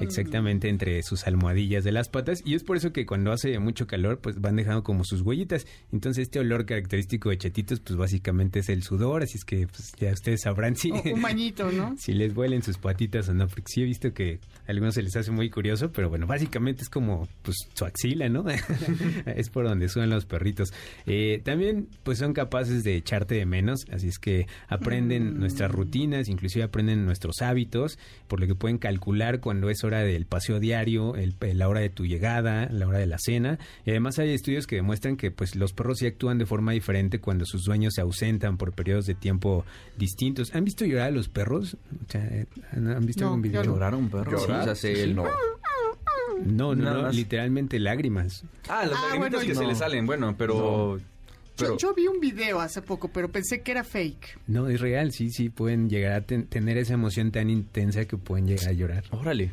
exactamente 0.00 0.68
entre 0.68 1.02
sus 1.02 1.26
almohadillas 1.26 1.84
de 1.84 1.92
las 1.92 2.08
patas 2.08 2.42
y 2.44 2.54
es 2.54 2.64
por 2.64 2.76
eso 2.76 2.92
que 2.92 3.06
cuando 3.06 3.32
hace 3.32 3.58
mucho 3.58 3.86
calor 3.86 4.18
pues 4.20 4.40
van 4.40 4.56
dejando 4.56 4.82
como 4.82 5.04
sus 5.04 5.22
huellitas. 5.22 5.66
Entonces 5.92 6.22
este 6.22 6.38
olor 6.40 6.66
característico 6.66 7.30
de 7.30 7.38
chetitos 7.38 7.80
pues 7.80 7.96
básicamente 7.96 8.60
es 8.60 8.68
el 8.68 8.82
sudor, 8.82 9.22
así 9.22 9.38
es 9.38 9.44
que 9.44 9.66
pues 9.66 9.92
ya 9.98 10.12
ustedes 10.12 10.42
sabrán 10.42 10.76
si... 10.76 10.90
O- 10.90 11.02
un 11.14 11.22
bañito, 11.22 11.70
¿no? 11.72 11.94
si 11.98 12.12
les 12.12 12.36
huelen 12.36 12.62
sus 12.62 12.78
patitas 12.78 13.28
o 13.28 13.34
no, 13.34 13.46
porque 13.48 13.64
sí 13.66 13.82
he 13.82 13.84
visto 13.84 14.12
que 14.12 14.40
a 14.66 14.70
algunos 14.70 14.94
se 14.94 15.02
les 15.02 15.16
hace 15.16 15.30
muy 15.30 15.50
curioso, 15.50 15.67
pero 15.92 16.08
bueno, 16.08 16.26
básicamente 16.26 16.82
es 16.82 16.88
como 16.88 17.28
pues 17.42 17.56
su 17.74 17.84
axila, 17.84 18.28
¿no? 18.28 18.44
es 19.26 19.50
por 19.50 19.64
donde 19.66 19.88
suben 19.88 20.10
los 20.10 20.24
perritos. 20.26 20.72
Eh, 21.06 21.40
también 21.44 21.88
pues 22.02 22.18
son 22.18 22.32
capaces 22.32 22.84
de 22.84 22.96
echarte 22.96 23.34
de 23.34 23.46
menos, 23.46 23.86
así 23.92 24.08
es 24.08 24.18
que 24.18 24.46
aprenden 24.68 25.38
nuestras 25.38 25.70
rutinas, 25.70 26.28
inclusive 26.28 26.64
aprenden 26.64 27.04
nuestros 27.04 27.42
hábitos, 27.42 27.98
por 28.26 28.40
lo 28.40 28.46
que 28.46 28.54
pueden 28.54 28.78
calcular 28.78 29.40
cuando 29.40 29.70
es 29.70 29.84
hora 29.84 30.00
del 30.02 30.26
paseo 30.26 30.60
diario, 30.60 31.14
el- 31.16 31.34
la 31.54 31.68
hora 31.68 31.80
de 31.80 31.90
tu 31.90 32.06
llegada, 32.06 32.68
la 32.70 32.86
hora 32.86 32.98
de 32.98 33.06
la 33.06 33.18
cena. 33.18 33.58
Y 33.84 33.90
además 33.90 34.18
hay 34.18 34.30
estudios 34.30 34.66
que 34.66 34.76
demuestran 34.76 35.16
que 35.16 35.30
pues 35.30 35.54
los 35.56 35.72
perros 35.72 35.98
sí 35.98 36.06
actúan 36.06 36.38
de 36.38 36.46
forma 36.46 36.72
diferente 36.72 37.20
cuando 37.20 37.44
sus 37.46 37.64
dueños 37.64 37.94
se 37.94 38.00
ausentan 38.00 38.56
por 38.56 38.72
periodos 38.72 39.06
de 39.06 39.14
tiempo 39.14 39.64
distintos. 39.96 40.54
¿Han 40.54 40.64
visto 40.64 40.84
llorar 40.84 41.08
a 41.08 41.10
los 41.10 41.28
perros? 41.28 41.74
O 41.74 42.10
sea, 42.10 42.24
eh, 42.26 42.46
¿Han 42.72 43.06
visto 43.06 43.22
No, 43.22 43.28
algún 43.28 43.42
video? 43.42 43.62
yo 43.62 43.68
no. 43.70 43.74
¿Lloraron, 43.74 44.08
perro? 44.08 44.30
¿Llorar? 44.32 44.64
Sí, 44.64 44.70
o 44.70 44.74
sea, 44.74 44.94
sí, 45.06 45.14
no. 45.14 45.24
No, 46.44 46.74
no, 46.74 47.02
no, 47.02 47.10
literalmente 47.10 47.78
lágrimas. 47.78 48.44
Ah, 48.68 48.86
las 48.86 48.98
Ah, 48.98 49.16
bueno, 49.18 49.38
que 49.40 49.48
no. 49.48 49.54
se 49.60 49.66
le 49.66 49.74
salen, 49.74 50.06
bueno, 50.06 50.34
pero... 50.36 50.98
Yo, 50.98 51.04
pero 51.56 51.76
yo 51.76 51.94
vi 51.94 52.06
un 52.06 52.20
video 52.20 52.60
hace 52.60 52.82
poco, 52.82 53.08
pero 53.08 53.28
pensé 53.30 53.62
que 53.62 53.72
era 53.72 53.82
fake. 53.82 54.38
No, 54.46 54.68
es 54.68 54.80
real, 54.80 55.10
sí, 55.12 55.30
sí, 55.30 55.48
pueden 55.48 55.88
llegar 55.90 56.12
a 56.12 56.20
ten- 56.20 56.46
tener 56.46 56.78
esa 56.78 56.94
emoción 56.94 57.32
tan 57.32 57.50
intensa 57.50 58.04
que 58.04 58.16
pueden 58.16 58.46
llegar 58.46 58.68
a 58.68 58.72
llorar. 58.72 59.04
Órale. 59.10 59.50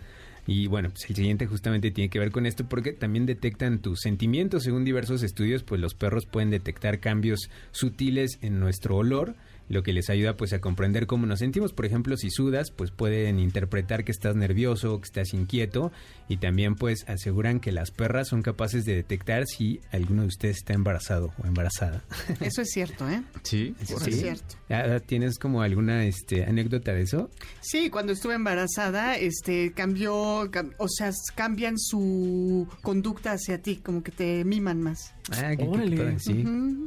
Y 0.48 0.68
bueno, 0.68 0.90
pues 0.92 1.10
el 1.10 1.16
siguiente 1.16 1.48
justamente 1.48 1.90
tiene 1.90 2.10
que 2.12 2.20
ver 2.20 2.30
con 2.30 2.46
esto 2.46 2.66
porque 2.70 2.94
también 2.94 3.26
detectan 3.26 3.80
tus 3.80 4.02
sentimientos. 4.02 4.62
Según 4.62 4.86
diversos 4.86 5.24
estudios, 5.24 5.64
pues 5.64 5.82
los 5.82 5.96
perros 5.96 6.28
pueden 6.28 6.52
detectar 6.52 7.00
cambios 7.00 7.50
sutiles 7.72 8.38
en 8.44 8.60
nuestro 8.60 8.98
olor, 8.98 9.34
lo 9.70 9.82
que 9.84 9.94
les 9.94 10.10
ayuda 10.10 10.38
pues 10.38 10.54
a 10.54 10.60
comprender 10.60 11.08
cómo 11.08 11.26
nos 11.26 11.40
sentimos. 11.40 11.74
Por 11.74 11.86
ejemplo, 11.86 12.18
si 12.18 12.30
sudas, 12.30 12.72
pues 12.72 12.92
pueden 12.92 13.40
interpretar 13.40 14.04
que 14.04 14.12
estás 14.12 14.36
nervioso 14.36 14.94
o 14.94 15.00
que 15.02 15.06
estás 15.06 15.34
inquieto 15.34 15.92
y 16.28 16.38
también 16.38 16.76
pues 16.76 17.04
aseguran 17.08 17.60
que 17.60 17.72
las 17.72 17.92
perras 17.92 18.28
son 18.28 18.42
capaces 18.42 18.86
de 18.86 18.96
detectar 18.96 19.46
si 19.48 19.80
alguno 19.92 20.22
de 20.22 20.28
ustedes 20.28 20.58
está 20.58 20.74
embarazado 20.74 21.34
o 21.44 21.48
embarazada. 21.48 22.04
Eso 22.42 22.62
es 22.62 22.70
cierto, 22.70 23.10
¿eh? 23.10 23.24
Sí. 23.44 23.74
Eso 23.82 24.00
Sí. 24.00 24.12
es 24.12 24.20
cierto. 24.20 24.56
Ah, 24.70 25.00
¿Tienes 25.06 25.40
como 25.40 25.62
alguna 25.62 26.06
este, 26.06 26.44
anécdota 26.46 26.94
de 26.94 27.02
eso? 27.02 27.30
Sí, 27.62 27.90
cuando 27.90 28.14
estuve 28.14 28.36
embarazada, 28.36 29.16
este, 29.18 29.72
cambió, 29.74 30.50
cam- 30.52 30.74
o 30.78 30.88
sea, 30.88 31.12
cambian 31.36 31.78
su 31.78 32.68
conducta 32.82 33.32
hacia 33.32 33.62
ti, 33.62 33.78
como 33.78 34.04
que 34.04 34.12
te 34.12 34.44
miman 34.46 34.82
más. 34.82 35.15
Ah, 35.32 35.50
qué, 35.52 35.58
qué 35.58 35.64
Órale. 35.68 35.98
padre, 35.98 36.20
sí, 36.20 36.32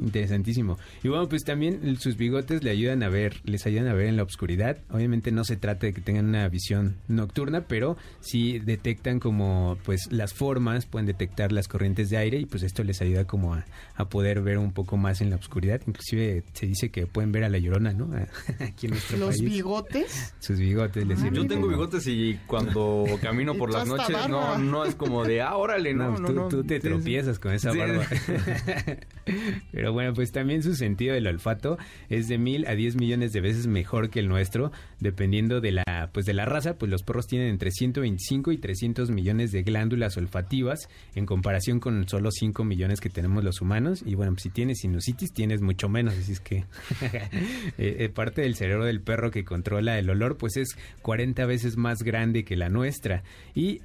interesantísimo. 0.01 0.77
Y 1.03 1.09
bueno, 1.09 1.27
pues 1.27 1.43
también 1.43 1.97
sus 1.97 2.15
bigotes 2.15 2.63
le 2.63 2.69
ayudan 2.71 3.03
a 3.03 3.09
ver, 3.09 3.41
les 3.43 3.65
ayudan 3.65 3.87
a 3.87 3.93
ver 3.93 4.07
en 4.07 4.15
la 4.17 4.23
oscuridad. 4.23 4.77
Obviamente 4.89 5.31
no 5.31 5.43
se 5.43 5.57
trata 5.57 5.87
de 5.87 5.93
que 5.93 6.01
tengan 6.01 6.27
una 6.27 6.47
visión 6.47 6.95
nocturna, 7.07 7.67
pero 7.67 7.97
sí 8.21 8.59
detectan 8.59 9.19
como 9.19 9.77
pues 9.83 10.07
las 10.11 10.33
formas, 10.33 10.85
pueden 10.85 11.05
detectar 11.05 11.51
las 11.51 11.67
corrientes 11.67 12.09
de 12.09 12.17
aire 12.17 12.39
y 12.39 12.45
pues 12.45 12.63
esto 12.63 12.83
les 12.83 13.01
ayuda 13.01 13.25
como 13.25 13.53
a, 13.55 13.65
a 13.95 14.09
poder 14.09 14.41
ver 14.41 14.57
un 14.57 14.71
poco 14.71 14.95
más 14.97 15.21
en 15.21 15.29
la 15.29 15.35
oscuridad. 15.35 15.81
Inclusive 15.85 16.43
se 16.53 16.65
dice 16.65 16.91
que 16.91 17.07
pueden 17.07 17.31
ver 17.31 17.43
a 17.43 17.49
la 17.49 17.57
llorona, 17.57 17.91
¿no? 17.91 18.09
Aquí 18.59 18.85
en 18.87 18.91
nuestro 18.91 19.17
Los 19.17 19.37
país. 19.37 19.49
bigotes. 19.51 20.33
Sus 20.39 20.57
bigotes 20.59 21.05
les 21.05 21.17
Ah, 21.19 21.23
sirven 21.23 21.35
Yo 21.43 21.47
tengo 21.47 21.61
como- 21.63 21.75
bigotes 21.75 22.07
y 22.07 22.39
cuando 22.47 23.03
camino 23.21 23.55
por 23.55 23.73
las 23.73 23.85
noches, 23.87 24.15
no, 24.29 24.57
no 24.57 24.85
es 24.85 24.95
como 24.95 25.25
de, 25.25 25.41
ah, 25.41 25.57
órale, 25.57 25.93
no, 25.93 26.11
No, 26.11 26.19
no, 26.19 26.27
tú, 26.27 26.33
no. 26.33 26.47
tú 26.47 26.63
te 26.63 26.75
Sí, 26.75 26.81
sí. 26.81 26.87
tropiezas 26.87 27.37
con 27.39 27.53
esa 27.53 27.71
Sí. 27.73 27.77
barba. 27.77 28.05
Pero 29.71 29.93
bueno, 29.93 30.13
pues 30.13 30.31
también 30.31 30.63
su 30.63 30.75
sentido 30.75 31.13
del 31.13 31.27
olfato 31.27 31.77
es 32.09 32.27
de 32.27 32.37
mil 32.37 32.67
a 32.67 32.75
diez 32.75 32.95
millones 32.95 33.33
de 33.33 33.41
veces 33.41 33.67
mejor 33.67 34.09
que 34.09 34.19
el 34.19 34.27
nuestro, 34.27 34.71
dependiendo 34.99 35.61
de 35.61 35.71
la, 35.71 36.09
pues 36.13 36.25
de 36.25 36.33
la 36.33 36.45
raza. 36.45 36.77
Pues 36.77 36.91
los 36.91 37.03
perros 37.03 37.27
tienen 37.27 37.49
entre 37.49 37.71
125 37.71 38.51
y 38.51 38.57
300 38.57 39.11
millones 39.11 39.51
de 39.51 39.63
glándulas 39.63 40.17
olfativas 40.17 40.89
en 41.15 41.25
comparación 41.25 41.79
con 41.79 42.07
solo 42.07 42.31
5 42.31 42.63
millones 42.63 43.01
que 43.01 43.09
tenemos 43.09 43.43
los 43.43 43.61
humanos. 43.61 44.03
Y 44.05 44.15
bueno, 44.15 44.33
pues 44.33 44.43
si 44.43 44.49
tienes 44.49 44.79
sinusitis 44.79 45.33
tienes 45.33 45.61
mucho 45.61 45.89
menos, 45.89 46.15
así 46.15 46.31
es 46.31 46.39
que 46.39 46.57
eh, 47.01 47.27
eh, 47.77 48.09
parte 48.09 48.41
del 48.41 48.55
cerebro 48.55 48.85
del 48.85 49.01
perro 49.01 49.31
que 49.31 49.43
controla 49.43 49.97
el 49.99 50.09
olor, 50.09 50.37
pues 50.37 50.57
es 50.57 50.77
40 51.01 51.45
veces 51.45 51.77
más 51.77 52.03
grande 52.03 52.43
que 52.43 52.55
la 52.55 52.69
nuestra. 52.69 53.23
Y 53.53 53.81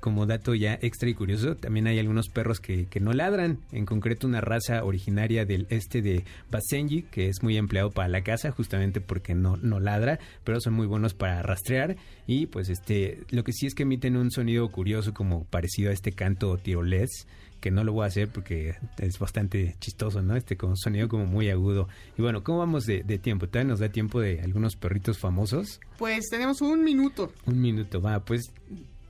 como 0.00 0.26
dato 0.26 0.54
ya 0.54 0.78
extra 0.80 1.08
y 1.08 1.14
curioso, 1.14 1.56
también 1.56 1.86
hay 1.86 1.98
algunos 1.98 2.28
perros 2.28 2.60
que, 2.60 2.86
que 2.86 3.00
no 3.00 3.12
ladran, 3.12 3.58
en 3.72 3.86
concreto 3.86 4.26
una 4.26 4.40
raza 4.40 4.84
originaria 4.84 5.44
del 5.44 5.66
este 5.70 6.02
de 6.02 6.24
Basenji, 6.50 7.02
que 7.02 7.28
es 7.28 7.42
muy 7.42 7.56
empleado 7.56 7.90
para 7.90 8.08
la 8.08 8.22
caza, 8.22 8.50
justamente 8.52 9.00
porque 9.00 9.34
no, 9.34 9.56
no 9.56 9.80
ladra, 9.80 10.18
pero 10.44 10.60
son 10.60 10.74
muy 10.74 10.86
buenos 10.86 11.14
para 11.14 11.42
rastrear 11.42 11.96
y 12.26 12.46
pues 12.46 12.68
este, 12.68 13.24
lo 13.30 13.42
que 13.44 13.52
sí 13.52 13.66
es 13.66 13.74
que 13.74 13.82
emiten 13.82 14.16
un 14.16 14.30
sonido 14.30 14.68
curioso 14.70 15.14
como 15.14 15.44
parecido 15.44 15.90
a 15.90 15.94
este 15.94 16.12
canto 16.12 16.56
tirolés, 16.58 17.26
que 17.60 17.70
no 17.70 17.82
lo 17.82 17.92
voy 17.92 18.04
a 18.04 18.06
hacer 18.06 18.28
porque 18.28 18.76
es 18.98 19.18
bastante 19.18 19.74
chistoso, 19.80 20.22
¿no? 20.22 20.36
Este 20.36 20.56
con 20.56 20.76
sonido 20.76 21.08
como 21.08 21.26
muy 21.26 21.50
agudo. 21.50 21.88
Y 22.16 22.22
bueno, 22.22 22.44
¿cómo 22.44 22.58
vamos 22.58 22.84
de, 22.84 23.02
de 23.02 23.18
tiempo? 23.18 23.48
¿Todavía 23.48 23.70
nos 23.70 23.80
da 23.80 23.88
tiempo 23.88 24.20
de 24.20 24.40
algunos 24.40 24.76
perritos 24.76 25.18
famosos? 25.18 25.80
Pues 25.98 26.28
tenemos 26.30 26.60
un 26.60 26.84
minuto. 26.84 27.32
Un 27.46 27.60
minuto, 27.60 28.00
va, 28.00 28.20
pues 28.20 28.52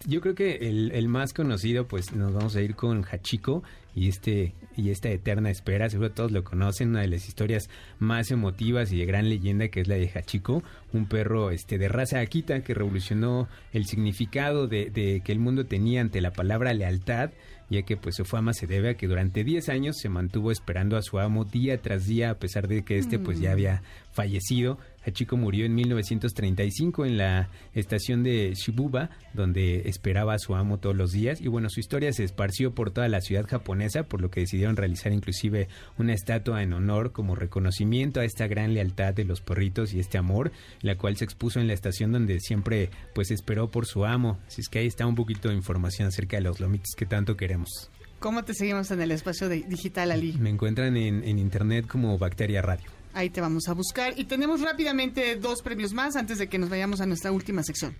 yo 0.06 0.20
creo 0.20 0.34
que 0.34 0.56
el, 0.68 0.92
el 0.92 1.08
más 1.08 1.32
conocido, 1.32 1.86
pues 1.86 2.12
nos 2.12 2.32
vamos 2.32 2.56
a 2.56 2.62
ir 2.62 2.74
con 2.74 3.04
Hachiko 3.04 3.62
y 3.94 4.08
este 4.08 4.54
y 4.76 4.90
esta 4.90 5.08
eterna 5.08 5.50
espera, 5.50 5.88
seguro 5.88 6.12
todos 6.12 6.30
lo 6.30 6.44
conocen, 6.44 6.90
una 6.90 7.00
de 7.00 7.08
las 7.08 7.26
historias 7.26 7.68
más 7.98 8.30
emotivas 8.30 8.92
y 8.92 8.98
de 8.98 9.06
gran 9.06 9.28
leyenda 9.28 9.68
que 9.68 9.80
es 9.80 9.88
la 9.88 9.96
de 9.96 10.08
Hachiko, 10.08 10.62
un 10.92 11.06
perro 11.06 11.50
este 11.50 11.78
de 11.78 11.88
raza 11.88 12.20
Akita 12.20 12.62
que 12.62 12.74
revolucionó 12.74 13.48
el 13.72 13.86
significado 13.86 14.68
de, 14.68 14.90
de 14.90 15.20
que 15.24 15.32
el 15.32 15.40
mundo 15.40 15.66
tenía 15.66 16.00
ante 16.00 16.20
la 16.20 16.30
palabra 16.30 16.72
lealtad 16.74 17.30
ya 17.70 17.82
que 17.82 17.96
pues 17.96 18.16
su 18.16 18.24
fama 18.24 18.52
se 18.52 18.66
debe 18.66 18.90
a 18.90 18.94
que 18.94 19.06
durante 19.06 19.44
10 19.44 19.68
años 19.68 19.96
se 19.98 20.08
mantuvo 20.08 20.50
esperando 20.50 20.96
a 20.96 21.02
su 21.02 21.18
amo 21.18 21.44
día 21.44 21.80
tras 21.82 22.06
día 22.06 22.30
a 22.30 22.38
pesar 22.38 22.68
de 22.68 22.82
que 22.82 22.98
este 22.98 23.18
pues 23.18 23.40
ya 23.40 23.52
había 23.52 23.82
fallecido. 24.12 24.78
Hachiko 25.08 25.36
murió 25.36 25.64
en 25.64 25.74
1935 25.74 27.06
en 27.06 27.18
la 27.18 27.48
estación 27.74 28.22
de 28.22 28.54
Shibuba, 28.54 29.10
donde 29.34 29.88
esperaba 29.88 30.34
a 30.34 30.38
su 30.38 30.54
amo 30.54 30.78
todos 30.78 30.94
los 30.94 31.12
días. 31.12 31.40
Y 31.40 31.48
bueno, 31.48 31.68
su 31.70 31.80
historia 31.80 32.12
se 32.12 32.24
esparció 32.24 32.74
por 32.74 32.90
toda 32.90 33.08
la 33.08 33.20
ciudad 33.20 33.46
japonesa, 33.46 34.04
por 34.04 34.20
lo 34.20 34.30
que 34.30 34.40
decidieron 34.40 34.76
realizar 34.76 35.12
inclusive 35.12 35.68
una 35.98 36.12
estatua 36.12 36.62
en 36.62 36.72
honor 36.72 37.12
como 37.12 37.34
reconocimiento 37.34 38.20
a 38.20 38.24
esta 38.24 38.46
gran 38.46 38.74
lealtad 38.74 39.14
de 39.14 39.24
los 39.24 39.40
perritos 39.40 39.94
y 39.94 40.00
este 40.00 40.18
amor, 40.18 40.52
la 40.82 40.96
cual 40.96 41.16
se 41.16 41.24
expuso 41.24 41.60
en 41.60 41.66
la 41.66 41.74
estación 41.74 42.12
donde 42.12 42.40
siempre 42.40 42.90
pues 43.14 43.30
esperó 43.30 43.70
por 43.70 43.86
su 43.86 44.04
amo. 44.04 44.38
Así 44.46 44.60
es 44.60 44.68
que 44.68 44.80
ahí 44.80 44.86
está 44.86 45.06
un 45.06 45.14
poquito 45.14 45.48
de 45.48 45.54
información 45.54 46.08
acerca 46.08 46.36
de 46.36 46.42
los 46.42 46.60
lomitos 46.60 46.94
que 46.96 47.06
tanto 47.06 47.36
queremos. 47.36 47.90
¿Cómo 48.18 48.44
te 48.44 48.52
seguimos 48.52 48.90
en 48.90 49.00
el 49.00 49.12
espacio 49.12 49.48
de 49.48 49.62
digital, 49.62 50.10
Ali? 50.10 50.32
Me 50.32 50.50
encuentran 50.50 50.96
en, 50.96 51.22
en 51.22 51.38
internet 51.38 51.86
como 51.86 52.18
Bacteria 52.18 52.62
Radio. 52.62 52.97
Ahí 53.18 53.30
te 53.30 53.40
vamos 53.40 53.68
a 53.68 53.72
buscar. 53.72 54.12
Y 54.16 54.26
tenemos 54.26 54.60
rápidamente 54.60 55.34
dos 55.34 55.60
premios 55.60 55.92
más 55.92 56.14
antes 56.14 56.38
de 56.38 56.48
que 56.48 56.56
nos 56.56 56.70
vayamos 56.70 57.00
a 57.00 57.06
nuestra 57.06 57.32
última 57.32 57.64
sección. 57.64 57.96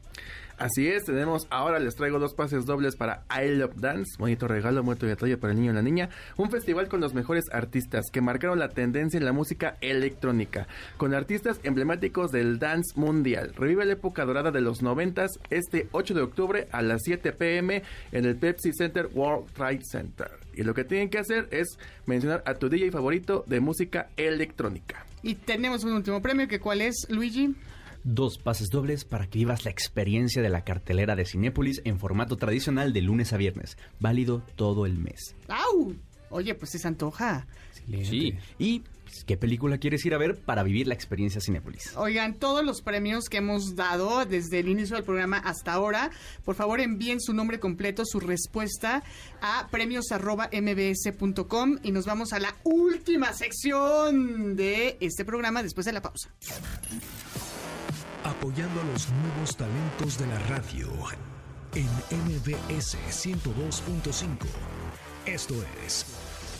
Así 0.58 0.88
es, 0.88 1.04
tenemos 1.04 1.46
ahora 1.50 1.78
les 1.78 1.94
traigo 1.94 2.18
dos 2.18 2.34
pases 2.34 2.66
dobles 2.66 2.96
para 2.96 3.24
I 3.30 3.54
Love 3.54 3.76
Dance, 3.76 4.16
bonito 4.18 4.48
regalo, 4.48 4.82
muerto 4.82 5.06
y 5.06 5.08
detalle 5.08 5.36
para 5.36 5.52
el 5.52 5.60
niño 5.60 5.70
y 5.70 5.74
la 5.76 5.82
niña, 5.82 6.10
un 6.36 6.50
festival 6.50 6.88
con 6.88 7.00
los 7.00 7.14
mejores 7.14 7.44
artistas 7.52 8.06
que 8.12 8.20
marcaron 8.20 8.58
la 8.58 8.70
tendencia 8.70 9.18
en 9.18 9.24
la 9.24 9.32
música 9.32 9.76
electrónica, 9.80 10.66
con 10.96 11.14
artistas 11.14 11.60
emblemáticos 11.62 12.32
del 12.32 12.58
dance 12.58 12.98
mundial. 12.98 13.52
Revive 13.56 13.84
la 13.84 13.92
época 13.92 14.24
dorada 14.24 14.50
de 14.50 14.60
los 14.60 14.82
noventas 14.82 15.38
este 15.50 15.88
8 15.92 16.14
de 16.14 16.22
octubre 16.22 16.68
a 16.72 16.82
las 16.82 17.02
7 17.04 17.32
pm 17.34 17.84
en 18.10 18.24
el 18.24 18.34
Pepsi 18.36 18.72
Center 18.72 19.08
World 19.14 19.52
Trade 19.52 19.82
Center. 19.84 20.30
Y 20.54 20.64
lo 20.64 20.74
que 20.74 20.82
tienen 20.82 21.08
que 21.08 21.18
hacer 21.18 21.46
es 21.52 21.78
mencionar 22.06 22.42
a 22.46 22.54
tu 22.54 22.68
DJ 22.68 22.90
favorito 22.90 23.44
de 23.46 23.60
música 23.60 24.08
electrónica. 24.16 25.07
Y 25.22 25.34
tenemos 25.34 25.84
un 25.84 25.92
último 25.92 26.22
premio, 26.22 26.48
que 26.48 26.60
cuál 26.60 26.80
es, 26.80 27.06
Luigi? 27.08 27.54
Dos 28.04 28.38
pases 28.38 28.68
dobles 28.68 29.04
para 29.04 29.26
que 29.26 29.38
vivas 29.38 29.64
la 29.64 29.70
experiencia 29.70 30.40
de 30.40 30.48
la 30.48 30.64
cartelera 30.64 31.16
de 31.16 31.24
Cinépolis 31.24 31.82
en 31.84 31.98
formato 31.98 32.36
tradicional 32.36 32.92
de 32.92 33.02
lunes 33.02 33.32
a 33.32 33.36
viernes, 33.36 33.76
válido 33.98 34.42
todo 34.56 34.86
el 34.86 34.98
mes. 34.98 35.34
¡Au! 35.48 35.94
Oye, 36.30 36.54
pues 36.54 36.70
se 36.70 36.86
antoja. 36.86 37.46
Sí, 38.04 38.34
y 38.58 38.82
¿qué 39.26 39.36
película 39.36 39.78
quieres 39.78 40.04
ir 40.04 40.14
a 40.14 40.18
ver 40.18 40.36
para 40.36 40.62
vivir 40.62 40.86
la 40.86 40.94
experiencia 40.94 41.40
Cinépolis? 41.40 41.96
Oigan, 41.96 42.34
todos 42.34 42.64
los 42.64 42.82
premios 42.82 43.28
que 43.28 43.38
hemos 43.38 43.74
dado 43.76 44.24
desde 44.24 44.60
el 44.60 44.68
inicio 44.68 44.94
del 44.96 45.04
programa 45.04 45.38
hasta 45.38 45.72
ahora, 45.72 46.10
por 46.44 46.54
favor 46.54 46.80
envíen 46.80 47.20
su 47.20 47.34
nombre 47.34 47.60
completo, 47.60 48.04
su 48.04 48.20
respuesta 48.20 49.02
a 49.40 49.68
premios.mbs.com 49.70 51.78
y 51.82 51.92
nos 51.92 52.06
vamos 52.06 52.32
a 52.32 52.38
la 52.38 52.54
última 52.64 53.32
sección 53.32 54.56
de 54.56 54.96
este 55.00 55.24
programa 55.24 55.62
después 55.62 55.86
de 55.86 55.92
la 55.92 56.02
pausa 56.02 56.30
apoyando 58.24 58.80
a 58.80 58.84
los 58.84 59.08
nuevos 59.10 59.56
talentos 59.56 60.18
de 60.18 60.26
la 60.26 60.38
radio 60.40 60.88
en 61.74 61.86
MBS 62.26 62.96
102.5. 63.10 64.46
Esto 65.26 65.54
es 65.84 66.06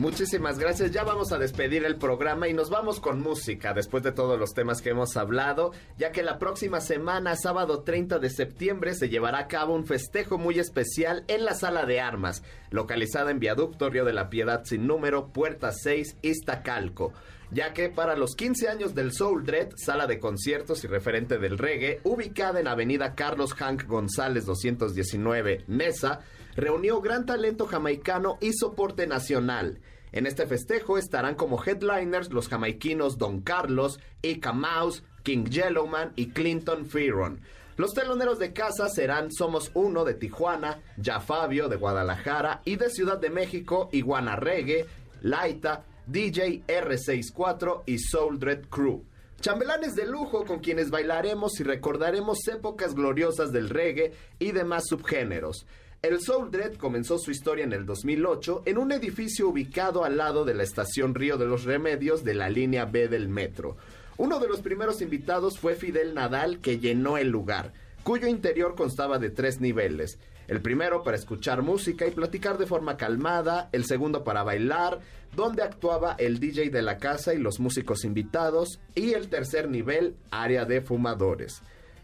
Muchísimas 0.00 0.58
gracias. 0.58 0.92
Ya 0.92 1.04
vamos 1.04 1.30
a 1.30 1.36
despedir 1.36 1.84
el 1.84 1.96
programa 1.96 2.48
y 2.48 2.54
nos 2.54 2.70
vamos 2.70 3.00
con 3.00 3.20
música 3.20 3.74
después 3.74 4.02
de 4.02 4.12
todos 4.12 4.38
los 4.38 4.54
temas 4.54 4.80
que 4.80 4.88
hemos 4.88 5.14
hablado, 5.18 5.72
ya 5.98 6.10
que 6.10 6.22
la 6.22 6.38
próxima 6.38 6.80
semana, 6.80 7.36
sábado 7.36 7.82
30 7.82 8.18
de 8.18 8.30
septiembre, 8.30 8.94
se 8.94 9.10
llevará 9.10 9.40
a 9.40 9.46
cabo 9.46 9.74
un 9.74 9.84
festejo 9.84 10.38
muy 10.38 10.58
especial 10.58 11.22
en 11.28 11.44
la 11.44 11.52
Sala 11.52 11.84
de 11.84 12.00
Armas, 12.00 12.42
localizada 12.70 13.30
en 13.30 13.40
Viaducto 13.40 13.90
Río 13.90 14.06
de 14.06 14.14
la 14.14 14.30
Piedad 14.30 14.64
sin 14.64 14.86
número, 14.86 15.34
Puerta 15.34 15.70
6, 15.70 16.16
Iztacalco 16.22 17.12
ya 17.52 17.72
que 17.72 17.88
para 17.88 18.16
los 18.16 18.36
15 18.36 18.68
años 18.68 18.94
del 18.94 19.12
Soul 19.12 19.44
Dread, 19.44 19.72
sala 19.76 20.06
de 20.06 20.20
conciertos 20.20 20.84
y 20.84 20.86
referente 20.86 21.36
del 21.38 21.58
reggae, 21.58 22.00
ubicada 22.04 22.60
en 22.60 22.68
Avenida 22.68 23.16
Carlos 23.16 23.54
Hank 23.54 23.86
González 23.88 24.46
219, 24.46 25.64
Mesa, 25.66 26.20
reunió 26.56 27.00
gran 27.00 27.26
talento 27.26 27.66
jamaicano 27.66 28.38
y 28.40 28.52
soporte 28.52 29.06
nacional. 29.06 29.80
En 30.12 30.26
este 30.26 30.46
festejo 30.46 30.98
estarán 30.98 31.34
como 31.36 31.62
headliners 31.64 32.32
los 32.32 32.48
jamaiquinos 32.48 33.18
Don 33.18 33.40
Carlos, 33.42 34.00
Ika 34.22 34.52
Mouse, 34.52 35.04
King 35.22 35.44
Yellowman 35.44 36.12
y 36.16 36.30
Clinton 36.30 36.86
Fearon. 36.86 37.40
Los 37.76 37.94
teloneros 37.94 38.38
de 38.38 38.52
casa 38.52 38.88
serán 38.88 39.32
Somos 39.32 39.70
Uno 39.74 40.04
de 40.04 40.14
Tijuana, 40.14 40.80
Ya 40.96 41.20
Fabio 41.20 41.68
de 41.68 41.76
Guadalajara 41.76 42.60
y 42.64 42.76
de 42.76 42.90
Ciudad 42.90 43.18
de 43.18 43.30
México, 43.30 43.88
Iguana 43.92 44.36
Reggae, 44.36 44.86
Laita, 45.22 45.84
DJ 46.06 46.64
R64 46.66 47.84
y 47.86 47.98
Soul 47.98 48.38
Dread 48.38 48.66
Crew. 48.68 49.04
Chambelanes 49.40 49.94
de 49.94 50.06
lujo 50.06 50.44
con 50.44 50.58
quienes 50.58 50.90
bailaremos 50.90 51.58
y 51.60 51.62
recordaremos 51.62 52.46
épocas 52.48 52.94
gloriosas 52.94 53.52
del 53.52 53.70
reggae 53.70 54.12
y 54.38 54.52
demás 54.52 54.84
subgéneros. 54.86 55.66
El 56.02 56.18
Soul 56.22 56.50
Dread 56.50 56.76
comenzó 56.76 57.18
su 57.18 57.30
historia 57.30 57.62
en 57.62 57.74
el 57.74 57.84
2008 57.84 58.62
en 58.64 58.78
un 58.78 58.90
edificio 58.90 59.50
ubicado 59.50 60.02
al 60.02 60.16
lado 60.16 60.46
de 60.46 60.54
la 60.54 60.62
estación 60.62 61.14
Río 61.14 61.36
de 61.36 61.44
los 61.44 61.64
Remedios 61.64 62.24
de 62.24 62.32
la 62.32 62.48
línea 62.48 62.86
B 62.86 63.08
del 63.08 63.28
metro. 63.28 63.76
Uno 64.16 64.38
de 64.38 64.48
los 64.48 64.62
primeros 64.62 65.02
invitados 65.02 65.58
fue 65.58 65.74
Fidel 65.74 66.14
Nadal 66.14 66.60
que 66.60 66.78
llenó 66.78 67.18
el 67.18 67.28
lugar, 67.28 67.74
cuyo 68.02 68.28
interior 68.28 68.76
constaba 68.76 69.18
de 69.18 69.28
tres 69.28 69.60
niveles. 69.60 70.18
El 70.48 70.62
primero 70.62 71.02
para 71.02 71.18
escuchar 71.18 71.60
música 71.60 72.06
y 72.06 72.12
platicar 72.12 72.56
de 72.56 72.66
forma 72.66 72.96
calmada, 72.96 73.68
el 73.72 73.84
segundo 73.84 74.24
para 74.24 74.42
bailar, 74.42 75.00
donde 75.36 75.62
actuaba 75.62 76.16
el 76.18 76.40
DJ 76.40 76.70
de 76.70 76.80
la 76.80 76.96
casa 76.96 77.34
y 77.34 77.38
los 77.38 77.60
músicos 77.60 78.06
invitados, 78.06 78.80
y 78.94 79.12
el 79.12 79.28
tercer 79.28 79.68
nivel, 79.68 80.16
área 80.30 80.64
de 80.64 80.80
fumadores. 80.80 81.60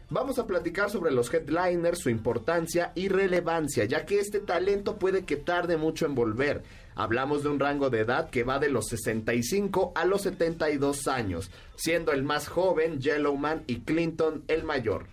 Vamos 0.08 0.38
a 0.38 0.46
platicar 0.46 0.88
sobre 0.88 1.10
los 1.10 1.34
headliners, 1.34 1.98
su 1.98 2.10
importancia 2.10 2.92
y 2.94 3.08
relevancia, 3.08 3.86
ya 3.86 4.06
que 4.06 4.20
este 4.20 4.38
talento 4.38 4.98
puede 4.98 5.24
que 5.24 5.34
tarde 5.34 5.76
mucho 5.76 6.06
en 6.06 6.14
volver. 6.14 6.62
Hablamos 6.94 7.42
de 7.42 7.48
un 7.48 7.58
rango 7.58 7.90
de 7.90 8.00
edad 8.00 8.30
que 8.30 8.44
va 8.44 8.60
de 8.60 8.68
los 8.68 8.86
65 8.86 9.92
a 9.96 10.04
los 10.04 10.22
72 10.22 11.08
años, 11.08 11.50
siendo 11.74 12.12
el 12.12 12.22
más 12.22 12.46
joven 12.46 13.00
Yellowman 13.00 13.64
y 13.66 13.80
Clinton 13.80 14.44
el 14.46 14.62
mayor. 14.62 15.06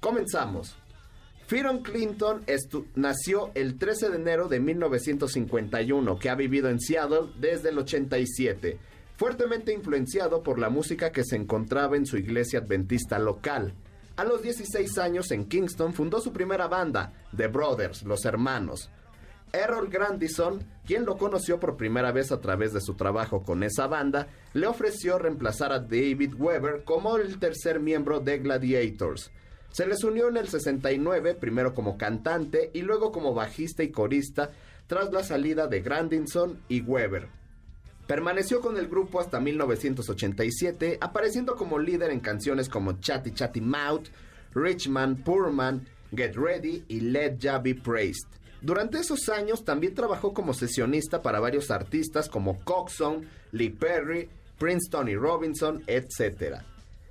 Comenzamos. 0.00 0.74
Firon 1.46 1.84
Clinton 1.84 2.44
nació 2.96 3.52
el 3.54 3.78
13 3.78 4.10
de 4.10 4.16
enero 4.16 4.48
de 4.48 4.58
1951, 4.58 6.18
que 6.18 6.28
ha 6.28 6.34
vivido 6.34 6.68
en 6.70 6.80
Seattle 6.80 7.28
desde 7.38 7.68
el 7.68 7.78
87, 7.78 8.78
fuertemente 9.16 9.72
influenciado 9.72 10.42
por 10.42 10.58
la 10.58 10.70
música 10.70 11.12
que 11.12 11.22
se 11.22 11.36
encontraba 11.36 11.96
en 11.96 12.06
su 12.06 12.16
iglesia 12.16 12.58
adventista 12.58 13.20
local. 13.20 13.74
A 14.20 14.24
los 14.24 14.42
16 14.42 14.98
años 14.98 15.30
en 15.30 15.46
Kingston 15.46 15.94
fundó 15.94 16.20
su 16.20 16.30
primera 16.30 16.68
banda, 16.68 17.10
The 17.34 17.46
Brothers, 17.46 18.02
Los 18.02 18.26
Hermanos. 18.26 18.90
Errol 19.50 19.88
Grandison, 19.88 20.62
quien 20.84 21.06
lo 21.06 21.16
conoció 21.16 21.58
por 21.58 21.78
primera 21.78 22.12
vez 22.12 22.30
a 22.30 22.38
través 22.38 22.74
de 22.74 22.82
su 22.82 22.96
trabajo 22.96 23.42
con 23.42 23.62
esa 23.62 23.86
banda, 23.86 24.26
le 24.52 24.66
ofreció 24.66 25.18
reemplazar 25.18 25.72
a 25.72 25.78
David 25.78 26.34
Weber 26.36 26.84
como 26.84 27.16
el 27.16 27.38
tercer 27.38 27.80
miembro 27.80 28.20
de 28.20 28.40
Gladiators. 28.40 29.30
Se 29.70 29.86
les 29.86 30.04
unió 30.04 30.28
en 30.28 30.36
el 30.36 30.48
69, 30.48 31.36
primero 31.36 31.72
como 31.72 31.96
cantante 31.96 32.70
y 32.74 32.82
luego 32.82 33.12
como 33.12 33.32
bajista 33.32 33.84
y 33.84 33.90
corista, 33.90 34.50
tras 34.86 35.10
la 35.14 35.24
salida 35.24 35.66
de 35.66 35.80
Grandison 35.80 36.60
y 36.68 36.82
Weber. 36.82 37.39
Permaneció 38.10 38.60
con 38.60 38.76
el 38.76 38.88
grupo 38.88 39.20
hasta 39.20 39.38
1987, 39.38 40.98
apareciendo 41.00 41.54
como 41.54 41.78
líder 41.78 42.10
en 42.10 42.18
canciones 42.18 42.68
como 42.68 42.98
Chatty 42.98 43.30
Chatty 43.30 43.60
Mouth, 43.60 44.08
Richman, 44.52 45.22
Poorman, 45.22 45.86
Get 46.12 46.34
Ready 46.34 46.82
y 46.88 47.02
Let 47.02 47.36
Ya 47.38 47.60
Be 47.60 47.76
Praised. 47.76 48.26
Durante 48.62 48.98
esos 48.98 49.28
años 49.28 49.64
también 49.64 49.94
trabajó 49.94 50.34
como 50.34 50.54
sesionista 50.54 51.22
para 51.22 51.38
varios 51.38 51.70
artistas 51.70 52.28
como 52.28 52.58
Coxon, 52.64 53.28
Lee 53.52 53.70
Perry, 53.70 54.28
Prince 54.58 54.90
Tony 54.90 55.14
Robinson, 55.14 55.80
etc. 55.86 56.56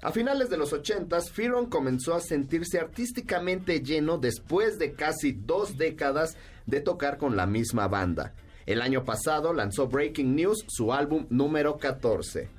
A 0.02 0.12
finales 0.12 0.50
de 0.50 0.58
los 0.58 0.74
80, 0.74 1.22
Firon 1.22 1.68
comenzó 1.68 2.14
a 2.14 2.20
sentirse 2.20 2.78
artísticamente 2.78 3.80
lleno 3.80 4.18
después 4.18 4.78
de 4.78 4.92
casi 4.92 5.32
dos 5.32 5.78
décadas 5.78 6.36
de 6.66 6.82
tocar 6.82 7.18
con 7.18 7.38
la 7.38 7.46
misma 7.46 7.88
banda. 7.88 8.34
El 8.70 8.84
año 8.84 9.04
pasado 9.04 9.52
lanzó 9.52 9.88
Breaking 9.88 10.36
News, 10.36 10.64
su 10.68 10.94
álbum 10.94 11.26
número 11.32 11.80
14. 11.80 12.50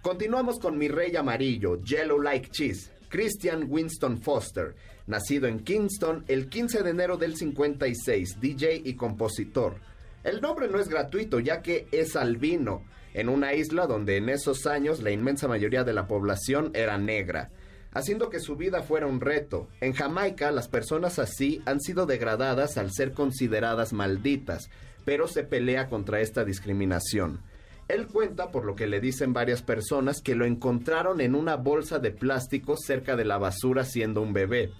Continuamos 0.00 0.60
con 0.60 0.78
Mi 0.78 0.86
Rey 0.86 1.16
Amarillo, 1.16 1.82
Yellow 1.82 2.20
Like 2.20 2.50
Cheese, 2.50 2.92
Christian 3.08 3.66
Winston 3.68 4.22
Foster, 4.22 4.76
nacido 5.08 5.48
en 5.48 5.58
Kingston 5.64 6.24
el 6.28 6.48
15 6.48 6.84
de 6.84 6.90
enero 6.90 7.16
del 7.16 7.34
56, 7.34 8.40
DJ 8.40 8.82
y 8.84 8.94
compositor. 8.94 9.74
El 10.22 10.40
nombre 10.40 10.68
no 10.68 10.78
es 10.78 10.88
gratuito 10.88 11.40
ya 11.40 11.62
que 11.62 11.88
es 11.90 12.14
albino, 12.14 12.84
en 13.12 13.28
una 13.28 13.52
isla 13.52 13.88
donde 13.88 14.18
en 14.18 14.28
esos 14.28 14.68
años 14.68 15.02
la 15.02 15.10
inmensa 15.10 15.48
mayoría 15.48 15.82
de 15.82 15.94
la 15.94 16.06
población 16.06 16.70
era 16.74 16.96
negra 16.96 17.50
haciendo 17.96 18.28
que 18.28 18.40
su 18.40 18.56
vida 18.56 18.82
fuera 18.82 19.06
un 19.06 19.22
reto. 19.22 19.68
En 19.80 19.94
Jamaica 19.94 20.50
las 20.50 20.68
personas 20.68 21.18
así 21.18 21.62
han 21.64 21.80
sido 21.80 22.04
degradadas 22.04 22.76
al 22.76 22.92
ser 22.92 23.12
consideradas 23.12 23.94
malditas, 23.94 24.68
pero 25.06 25.28
se 25.28 25.44
pelea 25.44 25.86
contra 25.86 26.20
esta 26.20 26.44
discriminación. 26.44 27.40
Él 27.88 28.08
cuenta, 28.08 28.50
por 28.50 28.64
lo 28.64 28.74
que 28.74 28.88
le 28.88 29.00
dicen 29.00 29.32
varias 29.32 29.62
personas, 29.62 30.20
que 30.20 30.34
lo 30.34 30.44
encontraron 30.44 31.20
en 31.20 31.36
una 31.36 31.54
bolsa 31.54 32.00
de 32.00 32.10
plástico 32.10 32.76
cerca 32.76 33.14
de 33.14 33.24
la 33.24 33.38
basura 33.38 33.84
siendo 33.84 34.20
un 34.20 34.32
bebé. 34.32 34.72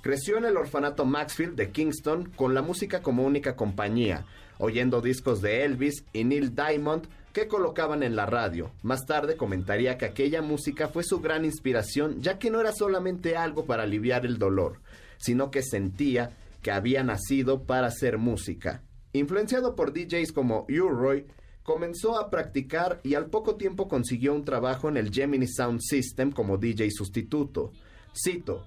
Creció 0.00 0.38
en 0.38 0.46
el 0.46 0.56
orfanato 0.56 1.04
Maxfield 1.04 1.56
de 1.56 1.70
Kingston 1.70 2.30
con 2.30 2.54
la 2.54 2.62
música 2.62 3.02
como 3.02 3.24
única 3.24 3.54
compañía, 3.54 4.24
oyendo 4.58 5.02
discos 5.02 5.42
de 5.42 5.64
Elvis 5.64 6.04
y 6.14 6.24
Neil 6.24 6.54
Diamond 6.54 7.06
que 7.34 7.46
colocaban 7.46 8.02
en 8.02 8.16
la 8.16 8.24
radio. 8.24 8.70
Más 8.82 9.04
tarde 9.04 9.36
comentaría 9.36 9.98
que 9.98 10.06
aquella 10.06 10.40
música 10.40 10.88
fue 10.88 11.04
su 11.04 11.20
gran 11.20 11.44
inspiración, 11.44 12.22
ya 12.22 12.38
que 12.38 12.50
no 12.50 12.60
era 12.60 12.72
solamente 12.72 13.36
algo 13.36 13.66
para 13.66 13.82
aliviar 13.82 14.24
el 14.24 14.38
dolor, 14.38 14.80
sino 15.18 15.50
que 15.50 15.62
sentía 15.62 16.30
que 16.62 16.70
había 16.70 17.02
nacido 17.02 17.64
para 17.64 17.88
hacer 17.88 18.16
música. 18.16 18.80
Influenciado 19.18 19.74
por 19.74 19.92
DJs 19.92 20.32
como 20.32 20.66
U-Roy, 20.68 21.26
comenzó 21.62 22.18
a 22.18 22.30
practicar 22.30 23.00
y 23.02 23.14
al 23.14 23.26
poco 23.26 23.56
tiempo 23.56 23.88
consiguió 23.88 24.34
un 24.34 24.44
trabajo 24.44 24.88
en 24.88 24.96
el 24.96 25.12
Gemini 25.12 25.46
Sound 25.46 25.80
System 25.80 26.32
como 26.32 26.58
DJ 26.58 26.90
sustituto. 26.90 27.72
Cito, 28.14 28.66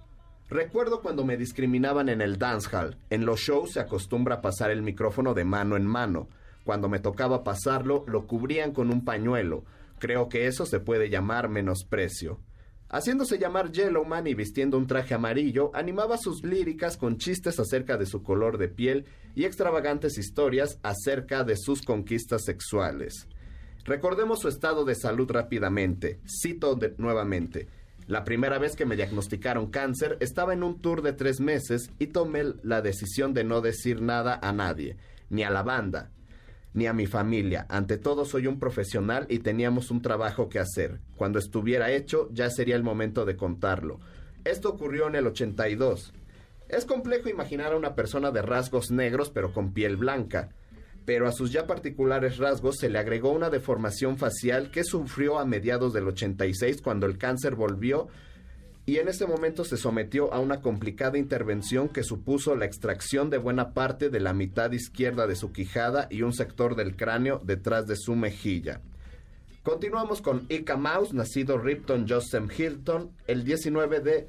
Recuerdo 0.50 1.04
cuando 1.04 1.24
me 1.24 1.38
discriminaban 1.38 2.10
en 2.10 2.22
el 2.22 2.40
dancehall. 2.40 2.98
En 3.12 3.24
los 3.24 3.40
shows 3.40 3.74
se 3.74 3.80
acostumbra 3.80 4.42
pasar 4.42 4.72
el 4.72 4.82
micrófono 4.82 5.36
de 5.36 5.46
mano 5.46 5.78
en 5.78 5.86
mano. 5.86 6.28
Cuando 6.64 6.90
me 6.90 6.98
tocaba 6.98 7.44
pasarlo, 7.44 8.04
lo 8.08 8.26
cubrían 8.26 8.72
con 8.72 8.92
un 8.92 9.06
pañuelo. 9.06 9.64
Creo 10.00 10.28
que 10.28 10.48
eso 10.48 10.66
se 10.66 10.80
puede 10.80 11.12
llamar 11.12 11.50
menosprecio. 11.50 12.40
Haciéndose 12.92 13.38
llamar 13.38 13.72
Yellowman 13.72 14.26
y 14.26 14.34
vistiendo 14.34 14.76
un 14.76 14.88
traje 14.88 15.14
amarillo, 15.14 15.70
animaba 15.76 16.18
sus 16.18 16.44
líricas 16.44 16.98
con 16.98 17.18
chistes 17.18 17.60
acerca 17.60 17.98
de 17.98 18.08
su 18.08 18.24
color 18.24 18.58
de 18.58 18.68
piel 18.68 19.06
y 19.36 19.46
extravagantes 19.46 20.18
historias 20.18 20.80
acerca 20.82 21.44
de 21.44 21.56
sus 21.56 21.84
conquistas 21.84 22.44
sexuales. 22.46 23.28
Recordemos 23.86 24.40
su 24.40 24.48
estado 24.48 24.86
de 24.86 24.96
salud 24.96 25.30
rápidamente. 25.30 26.20
Cito 26.26 26.80
nuevamente. 26.98 27.68
La 28.08 28.24
primera 28.24 28.58
vez 28.58 28.76
que 28.76 28.88
me 28.88 28.96
diagnosticaron 28.96 29.70
cáncer 29.70 30.18
estaba 30.20 30.54
en 30.54 30.64
un 30.64 30.82
tour 30.82 31.04
de 31.04 31.14
tres 31.14 31.40
meses 31.40 31.92
y 32.00 32.08
tomé 32.08 32.44
la 32.64 32.82
decisión 32.82 33.36
de 33.36 33.44
no 33.44 33.62
decir 33.62 34.02
nada 34.02 34.40
a 34.42 34.52
nadie, 34.52 34.98
ni 35.30 35.44
a 35.44 35.52
la 35.52 35.62
banda, 35.62 36.10
ni 36.74 36.88
a 36.88 36.94
mi 36.94 37.06
familia. 37.06 37.66
Ante 37.70 37.98
todo 37.98 38.26
soy 38.26 38.48
un 38.48 38.60
profesional 38.60 39.26
y 39.30 39.40
teníamos 39.40 39.92
un 39.92 40.02
trabajo 40.02 40.50
que 40.50 40.60
hacer. 40.60 41.00
Cuando 41.16 41.40
estuviera 41.40 41.92
hecho 41.92 42.30
ya 42.32 42.50
sería 42.50 42.76
el 42.76 42.84
momento 42.84 43.26
de 43.26 43.36
contarlo. 43.36 44.00
Esto 44.44 44.70
ocurrió 44.70 45.08
en 45.08 45.16
el 45.16 45.28
82. 45.28 46.14
Es 46.70 46.86
complejo 46.86 47.30
imaginar 47.30 47.74
a 47.74 47.78
una 47.78 47.96
persona 47.96 48.32
de 48.32 48.42
rasgos 48.42 48.92
negros 48.92 49.30
pero 49.30 49.54
con 49.54 49.74
piel 49.74 49.98
blanca. 49.98 50.50
Pero 51.06 51.28
a 51.28 51.32
sus 51.32 51.52
ya 51.52 51.66
particulares 51.66 52.38
rasgos 52.38 52.78
se 52.78 52.90
le 52.90 53.00
agregó 53.00 53.32
una 53.32 53.50
deformación 53.50 54.18
facial 54.18 54.70
que 54.70 54.84
sufrió 54.84 55.40
a 55.40 55.46
mediados 55.46 55.92
del 55.94 56.08
86 56.08 56.82
cuando 56.82 57.08
el 57.08 57.18
cáncer 57.18 57.56
volvió 57.56 58.08
y 58.90 58.98
en 58.98 59.08
ese 59.08 59.28
momento 59.28 59.64
se 59.66 59.78
sometió 59.78 60.34
a 60.34 60.40
una 60.40 60.62
complicada 60.62 61.20
intervención 61.20 61.90
que 61.90 62.02
supuso 62.02 62.56
la 62.56 62.66
extracción 62.66 63.30
de 63.30 63.38
buena 63.38 63.76
parte 63.76 64.10
de 64.10 64.20
la 64.20 64.34
mitad 64.34 64.72
izquierda 64.72 65.28
de 65.28 65.36
su 65.36 65.52
quijada 65.52 66.08
y 66.10 66.24
un 66.24 66.34
sector 66.34 66.76
del 66.76 66.96
cráneo 66.96 67.40
detrás 67.46 67.86
de 67.86 67.96
su 67.96 68.16
mejilla. 68.16 68.82
Continuamos 69.62 70.24
con 70.24 70.48
Ika 70.50 70.76
Mouse, 70.76 71.14
nacido 71.14 71.60
Ripton 71.60 72.08
Joseph 72.10 72.52
Hilton, 72.60 73.12
el 73.28 73.44
19 73.44 74.00
de 74.00 74.28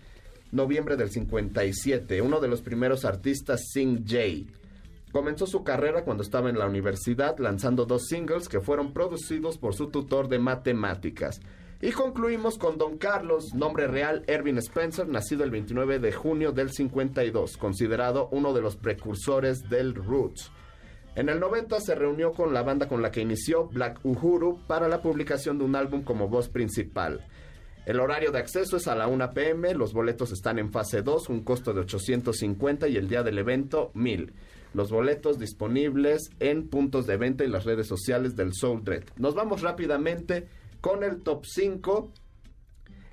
noviembre 0.53 0.99
del 0.99 1.11
57, 1.11 2.21
uno 2.21 2.39
de 2.39 2.49
los 2.49 2.61
primeros 2.61 3.07
artistas 3.07 3.63
Sing 3.73 4.05
J. 4.07 4.53
Comenzó 5.11 5.47
su 5.47 5.65
carrera 5.65 6.05
cuando 6.05 6.23
estaba 6.23 6.51
en 6.51 6.59
la 6.59 6.67
universidad 6.67 7.39
lanzando 7.39 7.87
dos 7.87 8.09
singles 8.09 8.47
que 8.47 8.61
fueron 8.61 8.93
producidos 8.93 9.57
por 9.57 9.75
su 9.75 9.89
tutor 9.89 10.29
de 10.29 10.39
matemáticas. 10.39 11.41
Y 11.83 11.93
concluimos 11.93 12.59
con 12.59 12.77
Don 12.77 12.99
Carlos, 12.99 13.55
nombre 13.55 13.87
real 13.87 14.23
Ervin 14.27 14.59
Spencer, 14.59 15.09
nacido 15.09 15.45
el 15.45 15.51
29 15.51 15.99
de 15.99 16.13
junio 16.13 16.53
del 16.53 16.71
52, 16.71 17.57
considerado 17.57 18.29
uno 18.33 18.53
de 18.53 18.61
los 18.61 18.77
precursores 18.77 19.71
del 19.71 19.95
roots. 19.95 20.53
En 21.15 21.31
el 21.31 21.41
90 21.41 21.81
se 21.81 21.95
reunió 21.95 22.33
con 22.33 22.53
la 22.53 22.63
banda 22.63 22.87
con 22.87 23.01
la 23.01 23.11
que 23.11 23.23
inició, 23.23 23.67
Black 23.69 23.99
Uhuru, 24.05 24.61
para 24.67 24.89
la 24.89 25.01
publicación 25.01 25.57
de 25.57 25.65
un 25.65 25.75
álbum 25.75 26.03
como 26.03 26.29
voz 26.29 26.51
principal. 26.51 27.27
El 27.87 27.99
horario 27.99 28.31
de 28.31 28.41
acceso 28.41 28.77
es 28.77 28.87
a 28.87 28.95
la 28.95 29.09
1 29.09 29.31
pm, 29.31 29.73
los 29.73 29.95
boletos 29.95 30.33
están 30.33 30.59
en 30.59 30.71
fase 30.71 31.01
2, 31.01 31.31
un 31.31 31.43
costo 31.45 31.73
de 31.73 31.81
850 31.81 32.89
y 32.89 32.99
el 32.99 33.09
día 33.09 33.23
del 33.23 33.39
evento 33.39 33.91
1000. 33.95 34.35
Los 34.75 34.91
boletos 34.91 35.39
disponibles 35.39 36.31
en 36.41 36.69
puntos 36.69 37.07
de 37.07 37.17
venta 37.17 37.43
y 37.43 37.49
las 37.49 37.65
redes 37.65 37.87
sociales 37.89 38.37
del 38.37 38.53
Soul 38.53 38.85
Dread. 38.85 39.05
Nos 39.17 39.35
vamos 39.35 39.63
rápidamente 39.63 40.47
con 40.81 41.05
el 41.05 41.23
top 41.23 41.45
5. 41.47 42.13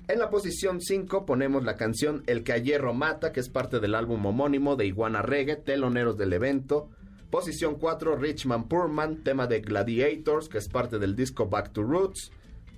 En 0.08 0.18
la 0.18 0.30
posición 0.30 0.80
5 0.80 1.26
ponemos 1.26 1.64
la 1.64 1.76
canción 1.76 2.22
El 2.26 2.42
que 2.42 2.52
a 2.52 2.58
hierro 2.58 2.94
mata, 2.94 3.32
que 3.32 3.40
es 3.40 3.48
parte 3.48 3.78
del 3.78 3.94
álbum 3.94 4.24
homónimo 4.24 4.76
de 4.76 4.86
Iguana 4.86 5.22
Reggae, 5.22 5.56
teloneros 5.56 6.16
del 6.16 6.32
evento. 6.32 6.88
Posición 7.30 7.74
4, 7.74 8.16
Richman 8.16 8.68
Poorman, 8.68 9.22
tema 9.22 9.46
de 9.46 9.60
Gladiators, 9.60 10.48
que 10.48 10.58
es 10.58 10.68
parte 10.68 10.98
del 10.98 11.14
disco 11.14 11.46
Back 11.46 11.72
to 11.72 11.82
Roots. 11.82 12.30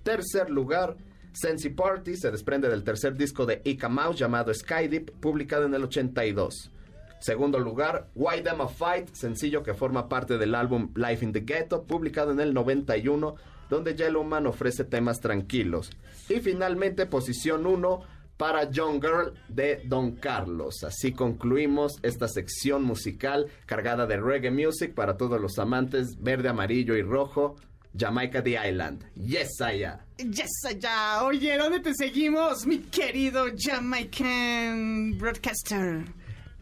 Tercer 0.03 0.51
lugar, 0.51 0.97
Sensi 1.33 1.69
Party, 1.69 2.17
se 2.17 2.33
desprende 2.33 2.69
del 2.69 2.83
tercer 2.83 3.15
disco 3.15 3.47
de 3.47 3.63
Ika 3.65 3.89
Mouse 3.89 4.19
llamado 4.19 4.53
Skydeep, 4.53 5.13
publicado 5.21 5.67
en 5.67 5.75
el 5.75 5.85
82. 5.85 6.73
Segundo 7.21 7.61
lugar, 7.61 8.09
Why 8.17 8.43
Them 8.43 8.63
a 8.63 8.69
Fight, 8.69 9.11
sencillo 9.13 9.63
que 9.63 9.75
forma 9.75 10.09
parte 10.09 10.37
del 10.37 10.55
álbum 10.55 10.91
Life 10.97 11.25
in 11.25 11.33
the 11.33 11.41
Ghetto, 11.41 11.85
publicado 11.85 12.33
en 12.33 12.41
el 12.41 12.53
91, 12.53 13.37
donde 13.71 13.95
Yellowman 13.95 14.47
ofrece 14.47 14.85
temas 14.85 15.21
tranquilos. 15.21 15.91
Y 16.29 16.41
finalmente, 16.41 17.07
posición 17.07 17.65
1 17.67 18.03
para 18.37 18.71
Young 18.71 19.03
Girl 19.03 19.35
de 19.49 19.83
Don 19.85 20.13
Carlos. 20.13 20.83
Así 20.83 21.13
concluimos 21.13 21.99
esta 22.03 22.27
sección 22.27 22.83
musical 22.83 23.47
cargada 23.67 24.07
de 24.07 24.17
reggae 24.17 24.51
music 24.51 24.95
para 24.95 25.17
todos 25.17 25.41
los 25.41 25.59
amantes 25.59 26.17
verde, 26.19 26.49
amarillo 26.49 26.97
y 26.97 27.03
rojo. 27.03 27.57
Jamaica 27.97 28.43
the 28.43 28.57
Island. 28.57 29.05
Yes, 29.17 29.61
am. 29.61 29.99
Yes, 30.17 30.65
allá. 30.67 31.25
Oye, 31.25 31.59
¿dónde 31.59 31.81
te 31.81 31.93
seguimos, 31.93 32.65
mi 32.65 32.79
querido 32.79 33.47
Jamaican 33.57 35.19
Broadcaster? 35.19 36.05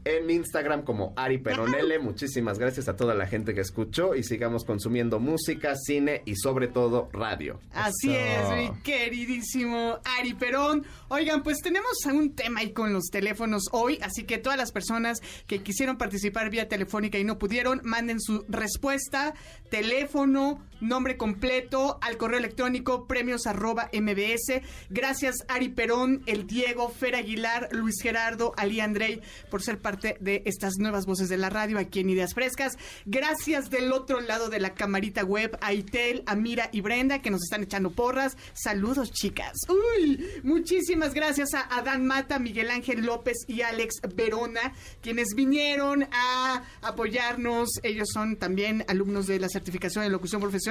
En 0.09 0.31
Instagram 0.31 0.83
como 0.83 1.13
Ari 1.17 1.39
Peronele. 1.39 1.99
Muchísimas 1.99 2.59
gracias 2.59 2.89
a 2.89 2.97
toda 2.97 3.15
la 3.15 3.27
gente 3.27 3.55
que 3.55 3.61
escuchó 3.61 4.15
y 4.15 4.23
sigamos 4.23 4.65
consumiendo 4.65 5.21
música, 5.21 5.75
cine 5.77 6.23
y 6.25 6.37
sobre 6.37 6.69
todo 6.69 7.11
radio. 7.13 7.61
Así 7.73 8.15
es, 8.15 8.49
mi 8.57 8.81
queridísimo 8.83 9.99
Ari 10.19 10.33
Perón. 10.33 10.87
Oigan, 11.09 11.43
pues 11.43 11.59
tenemos 11.59 11.93
un 12.07 12.35
tema 12.35 12.61
ahí 12.61 12.73
con 12.73 12.93
los 12.93 13.11
teléfonos 13.11 13.65
hoy, 13.73 13.99
así 14.01 14.25
que 14.25 14.39
todas 14.39 14.57
las 14.57 14.73
personas 14.73 15.21
que 15.47 15.63
quisieron 15.63 15.99
participar 15.99 16.49
vía 16.49 16.69
telefónica 16.69 17.19
y 17.19 17.25
no 17.25 17.39
pudieron, 17.39 17.83
manden 17.85 18.19
su 18.19 18.47
respuesta, 18.49 19.35
teléfono, 19.71 20.65
nombre 20.81 21.17
completo 21.17 21.99
al 22.01 22.17
correo 22.17 22.39
electrónico 22.39 23.07
premios 23.07 23.47
arroba 23.47 23.91
mbs. 23.93 24.63
Gracias 24.91 25.45
Ari 25.49 25.71
Perón, 25.71 26.23
el 26.27 26.47
Diego, 26.47 26.89
Fer 26.91 27.17
Aguilar, 27.17 27.69
Luis 27.73 27.97
Gerardo, 28.03 28.53
Ali 28.57 28.81
Andrei 28.81 29.21
por 29.51 29.63
ser 29.63 29.79
parte 29.79 30.17
de 30.21 30.43
estas 30.47 30.75
nuevas 30.79 31.07
voces 31.07 31.29
de 31.29 31.37
la 31.37 31.51
radio 31.51 31.79
aquí 31.79 32.01
en 32.01 32.11
Ideas 32.11 32.35
Frescas. 32.35 32.79
Gracias 33.07 33.71
del 33.71 33.93
otro 33.93 34.21
lado 34.21 34.49
de 34.49 34.61
la 34.61 34.75
camarita 34.75 35.25
web 35.25 35.59
a 35.61 35.73
Itel, 35.73 36.23
a 36.27 36.37
Mira 36.37 36.69
y 36.73 36.81
Brenda 36.81 37.21
que 37.21 37.31
nos 37.31 37.43
están 37.43 37.63
echando 37.63 37.91
porras. 37.91 38.37
Saludos 38.53 39.13
chicas. 39.13 39.53
Uy, 39.69 40.25
muchísimas 40.43 41.15
gracias 41.15 41.55
a 41.55 41.63
Adán 41.77 42.07
Mata, 42.07 42.39
Miguel 42.39 42.71
Ángel 42.71 43.05
López 43.05 43.39
y 43.47 43.63
Alex 43.63 43.97
Verona 44.15 44.73
quienes 45.03 45.29
vinieron 45.35 46.07
a 46.13 46.63
apoyarnos. 46.83 47.69
Ellos 47.83 48.09
son 48.13 48.37
también 48.37 48.85
alumnos 48.89 49.27
de 49.27 49.39
la 49.41 49.49
certificación 49.49 50.05
de 50.05 50.11
locución 50.11 50.41
profesional 50.41 50.68